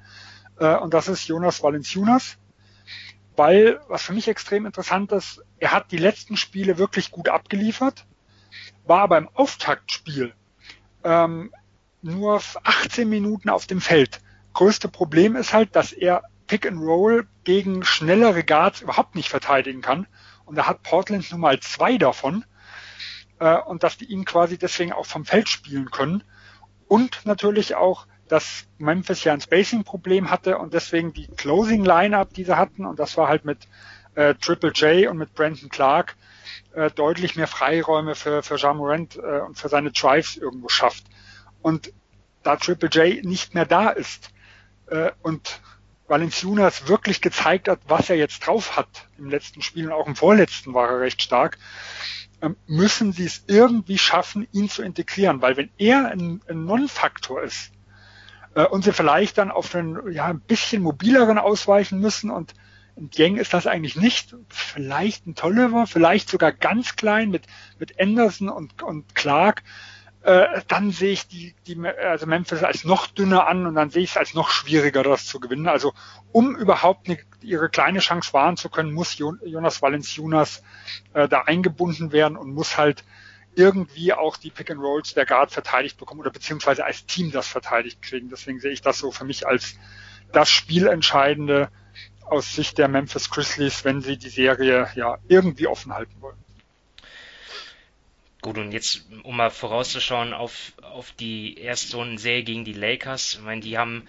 Äh, 0.57 0.75
und 0.75 0.93
das 0.93 1.09
ist 1.09 1.27
Jonas 1.27 1.61
Valenciunas. 1.61 2.37
Weil, 3.35 3.79
was 3.87 4.01
für 4.01 4.13
mich 4.13 4.27
extrem 4.27 4.65
interessant 4.65 5.11
ist, 5.11 5.43
er 5.59 5.71
hat 5.71 5.91
die 5.91 5.97
letzten 5.97 6.37
Spiele 6.37 6.79
wirklich 6.79 7.11
gut 7.11 7.29
abgeliefert, 7.29 8.05
war 8.85 9.01
aber 9.01 9.19
im 9.19 9.29
Auftaktspiel 9.35 10.33
ähm, 11.03 11.53
nur 12.01 12.41
18 12.63 13.07
Minuten 13.07 13.49
auf 13.49 13.67
dem 13.67 13.79
Feld. 13.79 14.21
Größte 14.53 14.87
Problem 14.87 15.35
ist 15.35 15.53
halt, 15.53 15.75
dass 15.75 15.91
er 15.91 16.23
Pick 16.47 16.65
and 16.65 16.79
Roll 16.79 17.27
gegen 17.43 17.83
schnellere 17.83 18.43
Guards 18.43 18.81
überhaupt 18.81 19.13
nicht 19.13 19.29
verteidigen 19.29 19.81
kann 19.81 20.07
und 20.47 20.55
da 20.55 20.65
hat 20.65 20.81
Portland 20.81 21.31
nun 21.31 21.41
mal 21.41 21.59
zwei 21.59 21.97
davon. 21.97 22.43
Äh, 23.39 23.57
und 23.57 23.83
dass 23.83 23.97
die 23.97 24.05
ihn 24.05 24.25
quasi 24.25 24.57
deswegen 24.57 24.93
auch 24.93 25.05
vom 25.05 25.25
Feld 25.25 25.49
spielen 25.49 25.91
können. 25.91 26.23
Und 26.87 27.25
natürlich 27.25 27.75
auch, 27.75 28.07
dass 28.27 28.65
Memphis 28.77 29.23
ja 29.23 29.33
ein 29.33 29.41
Spacing-Problem 29.41 30.29
hatte 30.29 30.57
und 30.57 30.73
deswegen 30.73 31.13
die 31.13 31.27
Closing-Line-Up, 31.27 32.33
die 32.33 32.43
sie 32.43 32.57
hatten, 32.57 32.85
und 32.85 32.99
das 32.99 33.15
war 33.17 33.27
halt 33.27 33.45
mit 33.45 33.67
äh, 34.15 34.35
Triple 34.35 34.71
J 34.71 35.09
und 35.09 35.17
mit 35.17 35.33
Brandon 35.33 35.69
Clark, 35.69 36.15
äh, 36.73 36.89
deutlich 36.91 37.35
mehr 37.35 37.47
Freiräume 37.47 38.15
für, 38.15 38.41
für 38.41 38.55
Jean 38.55 38.77
Morant 38.77 39.17
äh, 39.17 39.41
und 39.41 39.57
für 39.57 39.69
seine 39.69 39.91
Drives 39.91 40.35
irgendwo 40.35 40.69
schafft. 40.69 41.05
Und 41.61 41.93
da 42.43 42.55
Triple 42.55 42.89
J 42.89 43.23
nicht 43.23 43.53
mehr 43.53 43.65
da 43.65 43.89
ist 43.89 44.31
äh, 44.87 45.11
und 45.21 45.61
Valenciunas 46.07 46.87
wirklich 46.87 47.21
gezeigt 47.21 47.67
hat, 47.67 47.79
was 47.87 48.09
er 48.09 48.15
jetzt 48.15 48.45
drauf 48.45 48.77
hat 48.77 48.87
im 49.17 49.29
letzten 49.29 49.61
Spiel 49.61 49.87
und 49.87 49.93
auch 49.93 50.07
im 50.07 50.15
vorletzten 50.15 50.73
war 50.73 50.89
er 50.89 50.99
recht 51.01 51.21
stark, 51.21 51.57
ähm, 52.41 52.55
müssen 52.67 53.13
sie 53.13 53.25
es 53.25 53.43
irgendwie 53.47 53.97
schaffen, 53.97 54.47
ihn 54.51 54.69
zu 54.69 54.83
integrieren. 54.83 55.41
Weil 55.41 55.57
wenn 55.57 55.69
er 55.77 56.09
ein, 56.09 56.41
ein 56.47 56.65
Non-Faktor 56.65 57.43
ist 57.43 57.71
äh, 58.55 58.65
und 58.65 58.83
sie 58.83 58.93
vielleicht 58.93 59.37
dann 59.37 59.51
auf 59.51 59.73
einen 59.75 60.11
ja, 60.11 60.25
ein 60.25 60.39
bisschen 60.39 60.81
mobileren 60.81 61.37
ausweichen 61.37 61.99
müssen 61.99 62.29
und 62.29 62.53
ein 62.97 63.09
Gang 63.11 63.37
ist 63.37 63.53
das 63.53 63.67
eigentlich 63.67 63.95
nicht. 63.95 64.35
Vielleicht 64.49 65.27
ein 65.27 65.35
Tolliver, 65.35 65.85
vielleicht 65.85 66.29
sogar 66.29 66.51
ganz 66.51 66.95
klein 66.95 67.29
mit, 67.29 67.43
mit 67.77 67.99
Anderson 67.99 68.49
und, 68.49 68.81
und 68.81 69.13
Clark 69.13 69.63
äh, 70.27 70.61
dann 70.67 70.91
sehe 70.91 71.13
ich 71.13 71.29
die, 71.29 71.55
die 71.67 71.81
also 71.87 72.25
Memphis 72.25 72.61
als 72.61 72.83
noch 72.83 73.07
dünner 73.07 73.47
an 73.47 73.65
und 73.65 73.75
dann 73.75 73.91
sehe 73.91 74.03
ich 74.03 74.09
es 74.09 74.17
als 74.17 74.33
noch 74.33 74.49
schwieriger, 74.49 75.01
das 75.01 75.25
zu 75.25 75.39
gewinnen. 75.39 75.69
Also 75.69 75.93
um 76.33 76.57
überhaupt 76.57 77.07
eine, 77.07 77.17
ihre 77.41 77.69
kleine 77.69 77.99
Chance 77.99 78.33
wahren 78.33 78.57
zu 78.57 78.67
können, 78.67 78.91
muss 78.91 79.17
Jonas 79.17 79.81
Valenciunas 79.81 80.63
äh, 81.13 81.29
da 81.29 81.43
eingebunden 81.43 82.11
werden 82.11 82.35
und 82.35 82.53
muss 82.53 82.77
halt 82.77 83.05
irgendwie 83.55 84.11
auch 84.11 84.35
die 84.35 84.49
Pick 84.49 84.69
and 84.69 84.81
Rolls 84.81 85.13
der 85.13 85.25
Guard 85.25 85.51
verteidigt 85.51 85.97
bekommen 85.97 86.19
oder 86.19 86.31
beziehungsweise 86.31 86.83
als 86.83 87.05
Team 87.05 87.31
das 87.31 87.47
verteidigt 87.47 88.01
kriegen. 88.01 88.27
Deswegen 88.27 88.59
sehe 88.59 88.71
ich 88.71 88.81
das 88.81 88.99
so 88.99 89.11
für 89.11 89.23
mich 89.23 89.47
als 89.47 89.75
das 90.33 90.49
Spielentscheidende 90.49 91.69
aus 92.25 92.53
Sicht 92.53 92.77
der 92.77 92.89
Memphis 92.89 93.29
Grizzlies, 93.29 93.85
wenn 93.85 94.01
sie 94.01 94.17
die 94.17 94.27
Serie 94.27 94.89
ja 94.95 95.19
irgendwie 95.29 95.67
offen 95.67 95.93
halten 95.93 96.15
wollen. 96.19 96.37
Gut, 98.41 98.57
und 98.57 98.71
jetzt, 98.71 99.05
um 99.23 99.35
mal 99.35 99.49
vorauszuschauen 99.49 100.33
auf, 100.33 100.73
auf 100.81 101.11
die 101.13 101.59
Erstrundenserie 101.59 102.43
gegen 102.43 102.65
die 102.65 102.73
Lakers, 102.73 103.35
ich 103.35 103.41
meine, 103.41 103.61
die 103.61 103.77
haben, 103.77 104.07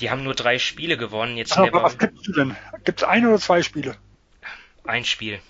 die 0.00 0.10
haben 0.10 0.22
nur 0.22 0.34
drei 0.34 0.58
Spiele 0.58 0.96
gewonnen. 0.96 1.36
Jetzt 1.36 1.56
aber, 1.56 1.82
was 1.82 1.98
gibt's 1.98 2.30
denn? 2.36 2.56
Gibt's 2.84 3.02
ein 3.02 3.26
oder 3.26 3.38
zwei 3.38 3.62
Spiele? 3.62 3.96
Ein 4.84 5.04
Spiel. 5.04 5.40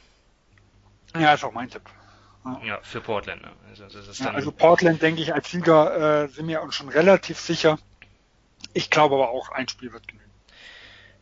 Ja, 1.19 1.35
ist 1.35 1.45
auch 1.45 1.53
mein 1.53 1.71
Tipp. 1.71 1.83
Ja, 2.45 2.61
ja 2.65 2.79
für 2.83 3.01
Portland. 3.01 3.43
Ne? 3.43 3.53
Also, 3.69 4.25
ja, 4.25 4.31
also, 4.31 4.53
Portland, 4.53 5.03
denke 5.03 5.23
ich, 5.23 5.35
als 5.35 5.51
Sieger 5.51 6.25
äh, 6.25 6.29
sind 6.29 6.47
wir 6.49 6.63
uns 6.63 6.75
schon 6.75 6.89
relativ 6.89 7.39
sicher. 7.39 7.79
Ich 8.75 8.91
glaube 8.91 9.17
aber 9.17 9.31
auch, 9.31 9.51
ein 9.51 9.69
Spiel 9.69 9.93
wird 9.93 10.07
genügen. 10.07 10.31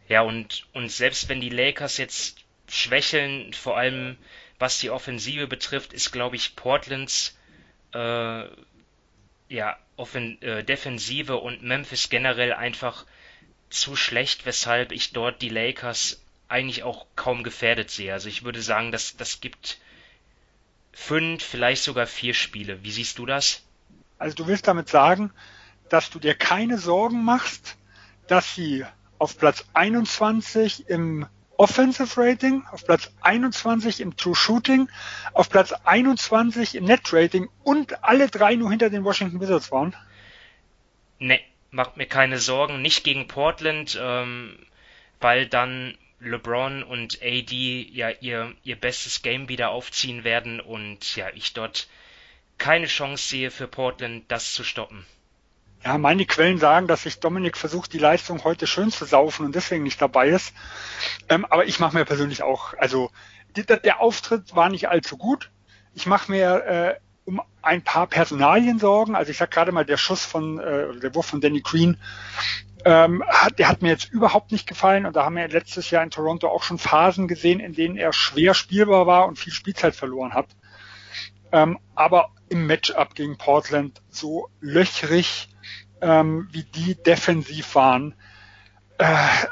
Ja, 0.09 0.23
und, 0.23 0.67
und 0.73 0.91
selbst 0.91 1.29
wenn 1.29 1.41
die 1.41 1.49
Lakers 1.49 1.97
jetzt 1.97 2.45
schwächeln, 2.69 3.53
vor 3.53 3.77
allem 3.77 4.17
was 4.59 4.79
die 4.79 4.91
Offensive 4.91 5.47
betrifft, 5.47 5.93
ist, 5.93 6.13
glaube 6.13 6.37
ich, 6.37 6.57
Portlands 6.57 7.37
äh, 7.93 8.45
ja, 9.49 9.77
Offen 9.97 10.41
äh, 10.43 10.65
Defensive 10.65 11.37
und 11.37 11.63
Memphis 11.63 12.09
generell 12.09 12.53
einfach 12.53 13.07
zu 13.71 13.97
schlecht, 13.97 14.47
weshalb 14.47 14.93
ich 14.93 15.13
dort 15.13 15.43
die 15.43 15.49
Lakers 15.49 16.21
eigentlich 16.49 16.83
auch 16.83 17.07
kaum 17.17 17.43
gefährdet 17.43 17.91
sehe. 17.91 18.13
Also 18.13 18.29
ich 18.29 18.45
würde 18.45 18.63
sagen, 18.63 18.93
das, 18.93 19.17
das 19.17 19.41
gibt 19.41 19.79
fünf, 20.93 21.43
vielleicht 21.43 21.83
sogar 21.83 22.07
vier 22.07 22.35
Spiele. 22.35 22.83
Wie 22.83 22.91
siehst 22.91 23.19
du 23.19 23.27
das? 23.27 23.63
Also 24.19 24.37
du 24.37 24.47
willst 24.47 24.69
damit 24.69 24.89
sagen, 24.89 25.33
dass 25.89 26.11
du 26.11 26.19
dir 26.19 26.35
keine 26.35 26.79
Sorgen 26.79 27.25
machst, 27.25 27.77
dass 28.29 28.55
sie 28.55 28.85
auf 29.19 29.39
Platz 29.39 29.65
21 29.75 30.89
im 30.89 31.27
Offensive 31.59 32.21
Rating, 32.21 32.65
auf 32.71 32.85
Platz 32.85 33.11
21 33.23 34.01
im 34.01 34.17
True 34.17 34.35
Shooting, 34.35 34.89
auf 35.33 35.49
Platz 35.49 35.73
21 35.73 36.75
im 36.75 36.85
Net 36.85 37.13
Rating 37.13 37.49
und 37.63 38.05
alle 38.05 38.29
drei 38.29 38.57
nur 38.57 38.71
hinter 38.71 38.91
den 38.91 39.05
Washington 39.05 39.41
Wizards 39.41 39.73
waren? 39.73 39.97
Nee, 41.19 41.41
macht 41.71 41.97
mir 41.97 42.07
keine 42.07 42.39
Sorgen. 42.39 42.83
Nicht 42.83 43.05
gegen 43.05 43.27
Portland, 43.27 43.99
ähm, 44.01 44.59
weil 45.21 45.47
dann 45.47 45.97
LeBron 46.21 46.83
und 46.83 47.21
AD 47.23 47.89
ja 47.93 48.11
ihr, 48.11 48.55
ihr 48.65 48.77
bestes 48.77 49.23
Game 49.23 49.49
wieder 49.49 49.71
aufziehen 49.71 50.25
werden 50.25 50.61
und 50.61 51.17
ja, 51.17 51.29
ich 51.35 51.53
dort 51.53 51.89
keine 52.59 52.87
Chance 52.87 53.29
sehe 53.29 53.51
für 53.51 53.69
Portland, 53.69 54.25
das 54.29 54.55
zu 54.55 54.65
stoppen. 54.65 55.07
Ja, 55.87 55.99
meine 55.99 56.27
Quellen 56.27 56.59
sagen, 56.59 56.89
dass 56.89 57.05
sich 57.05 57.21
Dominik 57.21 57.57
versucht, 57.57 57.93
die 57.93 57.99
Leistung 57.99 58.43
heute 58.43 58.67
schön 58.67 58.91
zu 58.91 59.05
saufen 59.05 59.47
und 59.47 59.55
deswegen 59.55 59.85
nicht 59.85 60.03
dabei 60.03 60.31
ist. 60.31 60.53
Ähm, 61.29 61.45
aber 61.45 61.67
ich 61.67 61.79
mache 61.79 61.97
mir 61.97 62.05
persönlich 62.05 62.43
auch, 62.43 62.75
also 62.77 63.13
die, 63.55 63.65
der 63.65 64.01
Auftritt 64.01 64.57
war 64.57 64.69
nicht 64.69 64.89
allzu 64.89 65.17
gut. 65.17 65.53
Ich 65.95 66.07
mache 66.07 66.33
mir 66.33 66.65
äh, 66.67 66.95
um 67.25 67.41
ein 67.63 67.83
paar 67.83 68.09
Personalien 68.09 68.81
sorgen. 68.81 69.15
Also 69.15 69.31
ich 69.31 69.37
sag 69.37 69.53
gerade 69.53 69.71
mal, 69.71 69.85
der 69.85 69.97
Schuss 69.97 70.25
von, 70.25 70.59
äh, 70.59 70.99
der 70.99 71.15
Wurf 71.15 71.27
von 71.27 71.41
Danny 71.41 71.61
Green, 71.61 71.99
ähm, 72.85 73.23
hat, 73.29 73.61
der 73.61 73.69
hat 73.69 73.81
mir 73.81 73.91
jetzt 73.91 74.11
überhaupt 74.11 74.51
nicht 74.51 74.67
gefallen. 74.67 75.07
Und 75.07 75.15
da 75.15 75.25
haben 75.25 75.37
wir 75.37 75.47
letztes 75.47 75.93
Jahr 75.93 76.03
in 76.03 76.11
Toronto 76.11 76.49
auch 76.49 76.65
schon 76.65 76.79
Phasen 76.79 77.29
gesehen, 77.29 77.61
in 77.61 77.75
denen 77.75 77.97
er 77.97 78.13
schwer 78.13 78.55
spielbar 78.55 79.07
war 79.07 79.29
und 79.29 79.39
viel 79.39 79.53
Spielzeit 79.53 79.95
verloren 79.95 80.35
hat. 80.35 80.49
Ähm, 81.53 81.79
aber 81.95 82.31
im 82.49 82.67
Matchup 82.67 83.15
gegen 83.15 83.39
Portland 83.39 84.03
so 84.11 84.49
löchrig, 84.61 85.49
ähm, 86.01 86.49
wie 86.53 86.65
die 86.65 86.95
defensiv 86.95 87.75
waren. 87.75 88.15
Äh, 88.99 89.05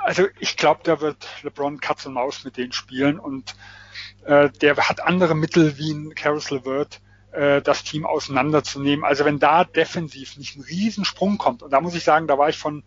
also 0.02 0.26
ich 0.38 0.56
glaube, 0.56 0.80
da 0.84 1.00
wird 1.00 1.26
LeBron 1.42 1.80
Katz 1.80 2.06
und 2.06 2.14
Maus 2.14 2.44
mit 2.44 2.56
denen 2.56 2.72
spielen 2.72 3.18
und 3.18 3.54
äh, 4.24 4.50
der 4.50 4.76
hat 4.76 5.00
andere 5.00 5.34
Mittel 5.34 5.78
wie 5.78 5.92
ein 5.92 6.14
Caris 6.14 6.50
LeVert, 6.50 7.00
äh, 7.32 7.60
das 7.62 7.84
Team 7.84 8.06
auseinanderzunehmen. 8.06 9.04
Also 9.04 9.24
wenn 9.24 9.38
da 9.38 9.64
defensiv 9.64 10.36
nicht 10.36 10.56
ein 10.56 10.62
Riesensprung 10.62 11.38
kommt, 11.38 11.62
und 11.62 11.72
da 11.72 11.80
muss 11.80 11.94
ich 11.94 12.04
sagen, 12.04 12.26
da 12.26 12.38
war 12.38 12.48
ich 12.48 12.58
von 12.58 12.84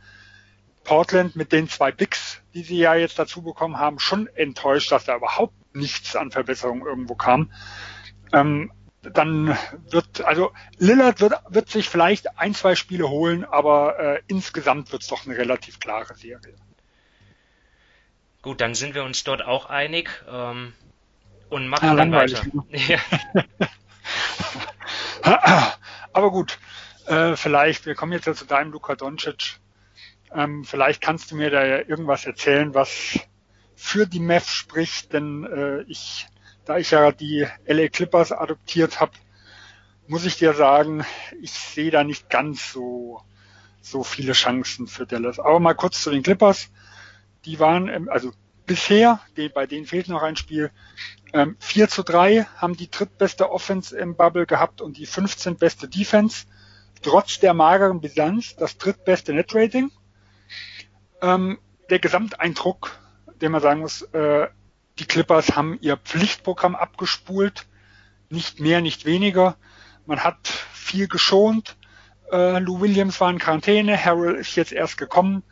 Portland 0.84 1.36
mit 1.36 1.52
den 1.52 1.68
zwei 1.68 1.92
Bigs, 1.92 2.42
die 2.54 2.64
sie 2.64 2.78
ja 2.78 2.96
jetzt 2.96 3.20
dazu 3.20 3.42
bekommen 3.42 3.78
haben, 3.78 4.00
schon 4.00 4.28
enttäuscht, 4.28 4.92
dass 4.92 5.06
da 5.06 5.18
überhaupt 5.18 5.54
nichts 5.76 6.16
an 6.16 6.32
Verbesserung 6.32 6.86
irgendwo 6.86 7.16
kam. 7.16 7.52
Ähm, 8.32 8.72
dann 9.01 9.58
wird, 9.89 10.22
also 10.22 10.51
Lillard 10.77 11.22
wird, 11.22 11.34
wird 11.50 11.70
sich 11.70 11.89
vielleicht 11.89 12.38
ein, 12.39 12.54
zwei 12.54 12.75
Spiele 12.75 13.10
holen, 13.10 13.46
aber 13.46 14.00
äh, 14.00 14.22
insgesamt 14.27 14.92
wird 14.92 15.04
es 15.04 15.08
doch 15.08 15.25
eine 15.25 15.38
relativ 15.38 15.80
klare 15.80 16.16
Serie. 16.16 16.56
Gut, 18.42 18.62
dann 18.62 18.75
sind 18.75 18.96
wir 18.96 19.04
uns 19.04 19.24
dort 19.24 19.42
auch 19.42 19.66
einig 19.66 20.10
ähm, 20.30 20.74
und 21.50 21.68
machen 21.68 21.89
ja, 21.89 21.96
dann 21.96 22.12
weiter. 22.12 22.42
aber 26.13 26.32
gut, 26.32 26.60
äh, 27.06 27.36
vielleicht, 27.36 27.86
wir 27.86 27.96
kommen 27.96 28.13
jetzt 28.13 28.25
ja 28.27 28.34
zu 28.34 28.46
deinem 28.46 28.72
Luka 28.72 28.96
Doncic. 28.96 29.60
Ähm, 30.34 30.63
vielleicht 30.63 31.01
kannst 31.01 31.32
du 31.32 31.36
mir 31.36 31.50
da 31.50 31.66
ja 31.66 31.77
irgendwas 31.80 32.25
erzählen, 32.25 32.74
was 32.74 33.20
für 33.75 34.08
die 34.08 34.20
MEF 34.20 34.50
spricht, 34.50 35.13
denn 35.13 35.46
äh, 35.46 35.82
ich 35.84 36.27
da 36.67 36.77
ich 36.77 36.91
ja 36.91 37.12
die 37.12 37.47
LA 37.65 37.88
Clippers 37.88 38.31
adoptiert 38.31 39.00
habe, 39.00 39.13
muss 40.07 40.25
ich 40.25 40.38
dir 40.38 40.53
sagen, 40.53 41.05
ich 41.41 41.51
sehe 41.51 41.91
da 41.91 42.03
nicht 42.03 42.29
ganz 42.29 42.71
so, 42.71 43.21
so 43.81 44.03
viele 44.03 44.33
Chancen 44.33 44.88
für 44.88 45.05
Dallas. 45.05 45.39
Aber 45.39 45.59
mal 45.59 45.75
kurz 45.75 46.01
zu 46.01 46.12
den 46.12 46.24
Clippers. 46.24 46.69
Die 47.45 47.59
waren, 47.59 48.09
also 48.09 48.31
bisher, 48.65 49.21
bei 49.53 49.65
denen 49.65 49.86
fehlt 49.86 50.09
noch 50.09 50.24
ein 50.24 50.36
Spiel, 50.36 50.71
ähm, 51.33 51.55
4 51.59 51.88
zu 51.88 52.03
3 52.03 52.43
haben 52.58 52.75
die 52.75 52.91
drittbeste 52.91 53.49
Offense 53.49 53.97
im 53.97 54.15
Bubble 54.15 54.45
gehabt 54.45 54.82
und 54.82 54.97
die 54.97 55.06
15 55.06 55.58
beste 55.58 55.88
Defense. 55.88 56.45
Trotz 57.01 57.39
der 57.39 57.53
mageren 57.53 58.01
Bilanz 58.01 58.56
das 58.56 58.77
drittbeste 58.77 59.34
Netrating. 59.34 59.91
Ähm, 61.21 61.60
der 61.89 61.99
Gesamteindruck, 61.99 62.99
den 63.41 63.51
man 63.51 63.62
sagen 63.62 63.82
muss, 63.82 64.01
äh, 64.13 64.47
die 64.99 65.05
Clippers 65.05 65.55
haben 65.55 65.77
ihr 65.81 65.97
Pflichtprogramm 65.97 66.75
abgespult, 66.75 67.65
nicht 68.29 68.60
mehr, 68.60 68.81
nicht 68.81 69.05
weniger. 69.05 69.55
Man 70.05 70.23
hat 70.23 70.47
viel 70.47 71.07
geschont. 71.07 71.75
Äh, 72.31 72.60
Lou 72.60 72.81
Williams 72.81 73.19
war 73.21 73.29
in 73.29 73.39
Quarantäne, 73.39 74.03
Harrell 74.03 74.36
ist 74.36 74.55
jetzt 74.55 74.71
erst 74.71 74.97
gekommen. 74.97 75.43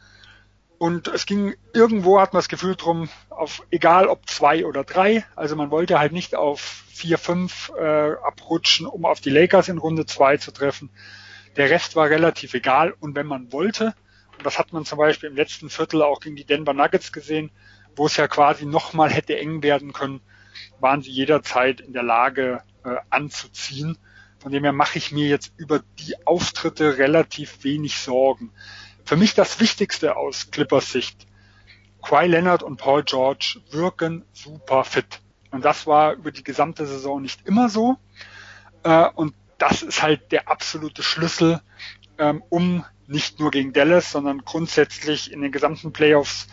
Und 0.77 1.07
es 1.07 1.25
ging 1.25 1.55
irgendwo, 1.73 2.19
hat 2.19 2.33
man 2.33 2.39
das 2.39 2.49
Gefühl 2.49 2.75
drum, 2.75 3.09
auf 3.29 3.63
egal 3.71 4.07
ob 4.07 4.29
zwei 4.29 4.65
oder 4.65 4.83
drei. 4.83 5.25
Also 5.35 5.55
man 5.55 5.71
wollte 5.71 5.99
halt 5.99 6.11
nicht 6.11 6.35
auf 6.35 6.83
vier, 6.87 7.17
fünf 7.17 7.71
äh, 7.77 8.13
abrutschen, 8.23 8.85
um 8.85 9.05
auf 9.05 9.21
die 9.21 9.29
Lakers 9.29 9.69
in 9.69 9.77
Runde 9.77 10.05
zwei 10.05 10.37
zu 10.37 10.51
treffen. 10.51 10.89
Der 11.55 11.69
Rest 11.69 11.95
war 11.95 12.09
relativ 12.09 12.53
egal. 12.53 12.93
Und 12.99 13.15
wenn 13.15 13.25
man 13.25 13.53
wollte, 13.53 13.95
und 14.37 14.45
das 14.45 14.59
hat 14.59 14.73
man 14.73 14.83
zum 14.83 14.97
Beispiel 14.97 15.29
im 15.29 15.35
letzten 15.35 15.69
Viertel 15.69 16.01
auch 16.01 16.19
gegen 16.19 16.35
die 16.35 16.45
Denver 16.45 16.73
Nuggets 16.73 17.13
gesehen, 17.13 17.51
wo 17.95 18.05
es 18.05 18.17
ja 18.17 18.27
quasi 18.27 18.65
nochmal 18.65 19.09
hätte 19.09 19.37
eng 19.37 19.63
werden 19.63 19.93
können, 19.93 20.21
waren 20.79 21.01
sie 21.01 21.11
jederzeit 21.11 21.81
in 21.81 21.93
der 21.93 22.03
Lage 22.03 22.61
äh, 22.83 22.95
anzuziehen. 23.09 23.97
Von 24.39 24.51
dem 24.51 24.63
her 24.63 24.73
mache 24.73 24.97
ich 24.97 25.11
mir 25.11 25.27
jetzt 25.27 25.53
über 25.57 25.81
die 25.99 26.15
Auftritte 26.27 26.97
relativ 26.97 27.63
wenig 27.63 27.97
Sorgen. 27.97 28.51
Für 29.03 29.15
mich 29.15 29.33
das 29.33 29.59
Wichtigste 29.59 30.15
aus 30.17 30.51
Clippers 30.51 30.91
Sicht. 30.91 31.27
Kawhi 32.01 32.27
Leonard 32.27 32.61
und 32.61 32.77
Paul 32.77 33.03
George 33.03 33.59
wirken 33.71 34.23
super 34.33 34.83
fit. 34.83 35.21
Und 35.51 35.65
das 35.65 35.87
war 35.87 36.13
über 36.13 36.31
die 36.31 36.43
gesamte 36.43 36.85
Saison 36.85 37.21
nicht 37.21 37.47
immer 37.47 37.69
so. 37.69 37.97
Äh, 38.83 39.07
und 39.15 39.33
das 39.57 39.81
ist 39.81 40.03
halt 40.03 40.31
der 40.31 40.49
absolute 40.49 41.01
Schlüssel, 41.01 41.61
ähm, 42.17 42.43
um 42.49 42.85
nicht 43.07 43.39
nur 43.39 43.51
gegen 43.51 43.73
Dallas, 43.73 44.11
sondern 44.11 44.39
grundsätzlich 44.39 45.31
in 45.31 45.41
den 45.41 45.51
gesamten 45.51 45.93
Playoffs 45.93 46.47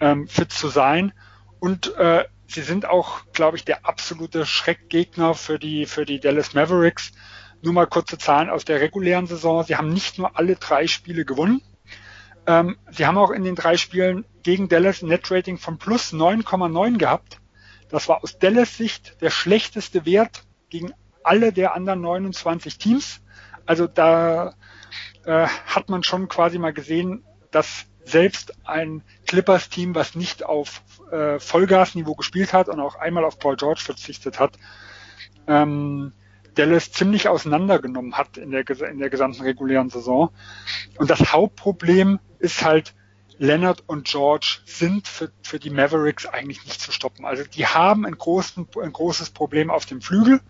ähm, 0.00 0.28
fit 0.28 0.52
zu 0.52 0.68
sein. 0.68 1.12
Und 1.58 1.94
äh, 1.96 2.24
sie 2.46 2.62
sind 2.62 2.86
auch, 2.86 3.20
glaube 3.32 3.56
ich, 3.56 3.64
der 3.64 3.86
absolute 3.86 4.46
Schreckgegner 4.46 5.34
für 5.34 5.58
die, 5.58 5.86
für 5.86 6.04
die 6.04 6.20
Dallas 6.20 6.54
Mavericks. 6.54 7.12
Nur 7.62 7.74
mal 7.74 7.86
kurze 7.86 8.18
Zahlen 8.18 8.48
aus 8.48 8.64
der 8.64 8.80
regulären 8.80 9.26
Saison. 9.26 9.62
Sie 9.64 9.76
haben 9.76 9.92
nicht 9.92 10.18
nur 10.18 10.38
alle 10.38 10.56
drei 10.56 10.86
Spiele 10.86 11.24
gewonnen. 11.24 11.62
Ähm, 12.46 12.78
sie 12.90 13.06
haben 13.06 13.18
auch 13.18 13.30
in 13.30 13.44
den 13.44 13.54
drei 13.54 13.76
Spielen 13.76 14.24
gegen 14.42 14.68
Dallas 14.68 15.02
ein 15.02 15.08
Netrating 15.08 15.58
von 15.58 15.78
plus 15.78 16.12
9,9 16.12 16.96
gehabt. 16.96 17.38
Das 17.90 18.08
war 18.08 18.22
aus 18.22 18.38
Dallas 18.38 18.76
Sicht 18.76 19.20
der 19.20 19.30
schlechteste 19.30 20.06
Wert 20.06 20.44
gegen 20.70 20.92
alle 21.22 21.52
der 21.52 21.74
anderen 21.74 22.00
29 22.00 22.78
Teams. 22.78 23.20
Also 23.66 23.86
da 23.86 24.54
äh, 25.24 25.46
hat 25.66 25.90
man 25.90 26.02
schon 26.02 26.28
quasi 26.28 26.58
mal 26.58 26.72
gesehen, 26.72 27.24
dass 27.50 27.86
selbst 28.04 28.54
ein 28.64 29.02
Clippers-Team, 29.26 29.94
was 29.94 30.14
nicht 30.14 30.44
auf 30.44 30.82
äh, 31.10 31.38
Vollgasniveau 31.38 32.14
gespielt 32.14 32.52
hat 32.52 32.68
und 32.68 32.80
auch 32.80 32.96
einmal 32.96 33.24
auf 33.24 33.38
Paul 33.38 33.56
George 33.56 33.82
verzichtet 33.84 34.38
hat, 34.38 34.58
ähm, 35.46 36.12
Dallas 36.54 36.92
ziemlich 36.92 37.28
auseinandergenommen 37.28 38.16
hat 38.16 38.36
in 38.36 38.50
der, 38.50 38.68
in 38.68 38.98
der 38.98 39.10
gesamten 39.10 39.42
regulären 39.42 39.90
Saison. 39.90 40.30
Und 40.98 41.10
das 41.10 41.32
Hauptproblem 41.32 42.18
ist 42.38 42.64
halt, 42.64 42.94
Leonard 43.38 43.84
und 43.86 44.06
George 44.06 44.58
sind 44.66 45.08
für, 45.08 45.32
für 45.42 45.58
die 45.58 45.70
Mavericks 45.70 46.26
eigentlich 46.26 46.62
nicht 46.66 46.78
zu 46.78 46.92
stoppen. 46.92 47.24
Also 47.24 47.42
die 47.44 47.66
haben 47.66 48.04
ein, 48.04 48.18
großen, 48.18 48.68
ein 48.82 48.92
großes 48.92 49.30
Problem 49.30 49.70
auf 49.70 49.86
dem 49.86 50.02
Flügel 50.02 50.42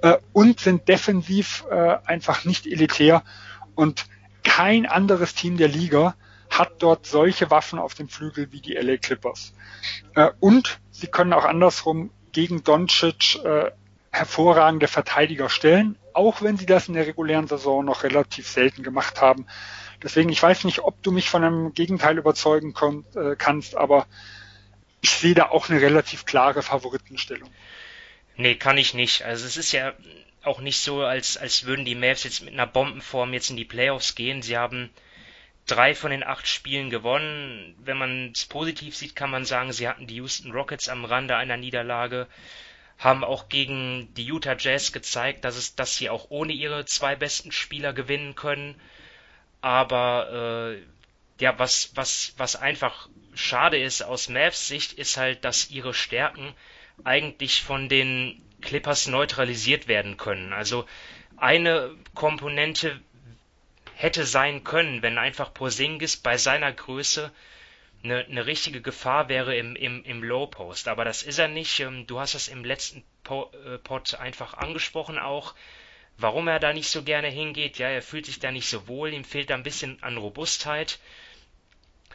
äh, 0.00 0.16
und 0.32 0.58
sind 0.58 0.88
defensiv 0.88 1.64
äh, 1.70 1.98
einfach 2.06 2.46
nicht 2.46 2.66
elitär. 2.66 3.22
Und 3.74 4.06
kein 4.42 4.86
anderes 4.86 5.34
Team 5.34 5.58
der 5.58 5.68
Liga 5.68 6.14
hat 6.50 6.82
dort 6.82 7.06
solche 7.06 7.50
Waffen 7.50 7.78
auf 7.78 7.94
dem 7.94 8.08
Flügel 8.08 8.52
wie 8.52 8.60
die 8.60 8.74
LA 8.74 8.96
Clippers. 8.96 9.54
Äh, 10.14 10.30
und 10.40 10.80
sie 10.90 11.06
können 11.06 11.32
auch 11.32 11.44
andersrum 11.44 12.10
gegen 12.32 12.64
Doncic 12.64 13.42
äh, 13.44 13.70
hervorragende 14.10 14.88
Verteidiger 14.88 15.48
stellen, 15.48 15.96
auch 16.12 16.42
wenn 16.42 16.56
sie 16.56 16.66
das 16.66 16.88
in 16.88 16.94
der 16.94 17.06
regulären 17.06 17.46
Saison 17.46 17.84
noch 17.84 18.02
relativ 18.02 18.48
selten 18.48 18.82
gemacht 18.82 19.20
haben. 19.20 19.46
Deswegen, 20.02 20.30
ich 20.30 20.42
weiß 20.42 20.64
nicht, 20.64 20.80
ob 20.80 21.02
du 21.02 21.12
mich 21.12 21.28
von 21.28 21.44
einem 21.44 21.74
Gegenteil 21.74 22.18
überzeugen 22.18 22.74
äh, 23.14 23.36
kannst, 23.36 23.76
aber 23.76 24.06
ich 25.00 25.10
sehe 25.10 25.34
da 25.34 25.50
auch 25.50 25.68
eine 25.68 25.80
relativ 25.80 26.24
klare 26.24 26.62
Favoritenstellung. 26.62 27.50
Nee, 28.36 28.56
kann 28.56 28.78
ich 28.78 28.94
nicht. 28.94 29.22
Also 29.22 29.46
es 29.46 29.56
ist 29.56 29.72
ja 29.72 29.92
auch 30.42 30.60
nicht 30.60 30.80
so, 30.80 31.02
als, 31.02 31.36
als 31.36 31.66
würden 31.66 31.84
die 31.84 31.94
Mavs 31.94 32.24
jetzt 32.24 32.42
mit 32.42 32.54
einer 32.54 32.66
Bombenform 32.66 33.32
jetzt 33.34 33.50
in 33.50 33.56
die 33.56 33.64
Playoffs 33.64 34.14
gehen. 34.14 34.42
Sie 34.42 34.56
haben 34.56 34.90
drei 35.70 35.94
von 35.94 36.10
den 36.10 36.24
acht 36.24 36.46
Spielen 36.46 36.90
gewonnen. 36.90 37.74
Wenn 37.78 37.96
man 37.96 38.32
es 38.32 38.44
positiv 38.46 38.96
sieht, 38.96 39.14
kann 39.14 39.30
man 39.30 39.44
sagen, 39.44 39.72
sie 39.72 39.88
hatten 39.88 40.06
die 40.06 40.16
Houston 40.16 40.52
Rockets 40.52 40.88
am 40.88 41.04
Rande 41.04 41.36
einer 41.36 41.56
Niederlage, 41.56 42.26
haben 42.98 43.24
auch 43.24 43.48
gegen 43.48 44.12
die 44.14 44.24
Utah 44.24 44.56
Jazz 44.58 44.92
gezeigt, 44.92 45.44
dass 45.44 45.56
es, 45.56 45.74
dass 45.74 45.96
sie 45.96 46.10
auch 46.10 46.26
ohne 46.30 46.52
ihre 46.52 46.84
zwei 46.84 47.16
besten 47.16 47.52
Spieler 47.52 47.92
gewinnen 47.92 48.34
können. 48.34 48.80
Aber 49.60 50.74
äh, 50.76 50.82
ja, 51.42 51.58
was, 51.58 51.92
was, 51.94 52.34
was 52.36 52.56
einfach 52.56 53.08
schade 53.34 53.78
ist 53.78 54.02
aus 54.02 54.28
Mavs 54.28 54.68
Sicht, 54.68 54.92
ist 54.92 55.16
halt, 55.16 55.44
dass 55.44 55.70
ihre 55.70 55.94
Stärken 55.94 56.52
eigentlich 57.04 57.62
von 57.62 57.88
den 57.88 58.42
Clippers 58.60 59.06
neutralisiert 59.06 59.88
werden 59.88 60.16
können. 60.16 60.52
Also 60.52 60.86
eine 61.36 61.94
Komponente 62.14 63.00
hätte 64.00 64.24
sein 64.24 64.64
können, 64.64 65.02
wenn 65.02 65.18
einfach 65.18 65.52
Porzingis 65.52 66.16
bei 66.16 66.38
seiner 66.38 66.72
Größe 66.72 67.30
eine, 68.02 68.24
eine 68.24 68.46
richtige 68.46 68.80
Gefahr 68.80 69.28
wäre 69.28 69.54
im, 69.56 69.76
im, 69.76 70.02
im 70.04 70.22
Low 70.22 70.46
Post. 70.46 70.88
Aber 70.88 71.04
das 71.04 71.22
ist 71.22 71.38
er 71.38 71.48
nicht. 71.48 71.80
Ähm, 71.80 72.06
du 72.06 72.18
hast 72.18 72.34
das 72.34 72.48
im 72.48 72.64
letzten 72.64 73.04
äh, 73.28 73.76
Pod 73.78 74.14
einfach 74.14 74.54
angesprochen 74.54 75.18
auch, 75.18 75.54
warum 76.16 76.48
er 76.48 76.60
da 76.60 76.72
nicht 76.72 76.88
so 76.88 77.02
gerne 77.02 77.28
hingeht. 77.28 77.76
Ja, 77.76 77.88
er 77.88 78.00
fühlt 78.00 78.24
sich 78.24 78.40
da 78.40 78.50
nicht 78.50 78.70
so 78.70 78.88
wohl, 78.88 79.12
ihm 79.12 79.24
fehlt 79.24 79.50
da 79.50 79.54
ein 79.54 79.62
bisschen 79.62 80.02
an 80.02 80.16
Robustheit. 80.16 80.98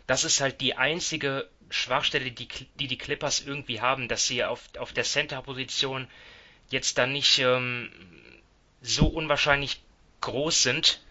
Das 0.08 0.24
ist 0.24 0.42
halt 0.42 0.62
die 0.62 0.76
einzige 0.76 1.48
Schwachstelle, 1.70 2.32
die 2.32 2.48
die, 2.80 2.88
die 2.88 2.98
Clippers 2.98 3.42
irgendwie 3.42 3.82
haben, 3.82 4.08
dass 4.08 4.26
sie 4.26 4.44
auf, 4.44 4.62
auf 4.80 4.92
der 4.92 5.04
Center-Position 5.04 6.08
jetzt 6.72 6.98
dann 6.98 7.12
nicht 7.12 7.38
ähm, 7.38 7.92
so 8.82 9.06
unwahrscheinlich 9.06 9.82
groß 10.22 10.64
sind. 10.64 11.05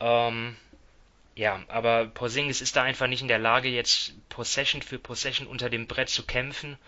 Ähm, 0.00 0.56
ja, 1.34 1.62
aber 1.68 2.06
Porzingis 2.06 2.60
ist 2.60 2.76
da 2.76 2.82
einfach 2.82 3.06
nicht 3.06 3.22
in 3.22 3.28
der 3.28 3.38
Lage, 3.38 3.68
jetzt 3.68 4.12
Possession 4.28 4.82
für 4.82 4.98
Possession 4.98 5.46
unter 5.46 5.70
dem 5.70 5.86
Brett 5.86 6.08
zu 6.08 6.24
kämpfen. 6.24 6.78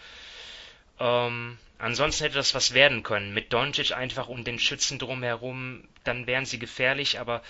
Ähm, 0.98 1.59
ansonsten 1.79 2.25
hätte 2.25 2.37
das 2.37 2.55
was 2.55 2.75
werden 2.75 3.03
können. 3.03 3.35
Mit 3.35 3.53
Doncic 3.53 3.92
einfach 3.92 4.29
um 4.29 4.44
den 4.44 4.59
Schützen 4.59 4.98
drumherum, 4.98 5.88
dann 6.05 6.27
wären 6.27 6.44
sie 6.44 6.59
gefährlich, 6.59 7.18
aber 7.18 7.42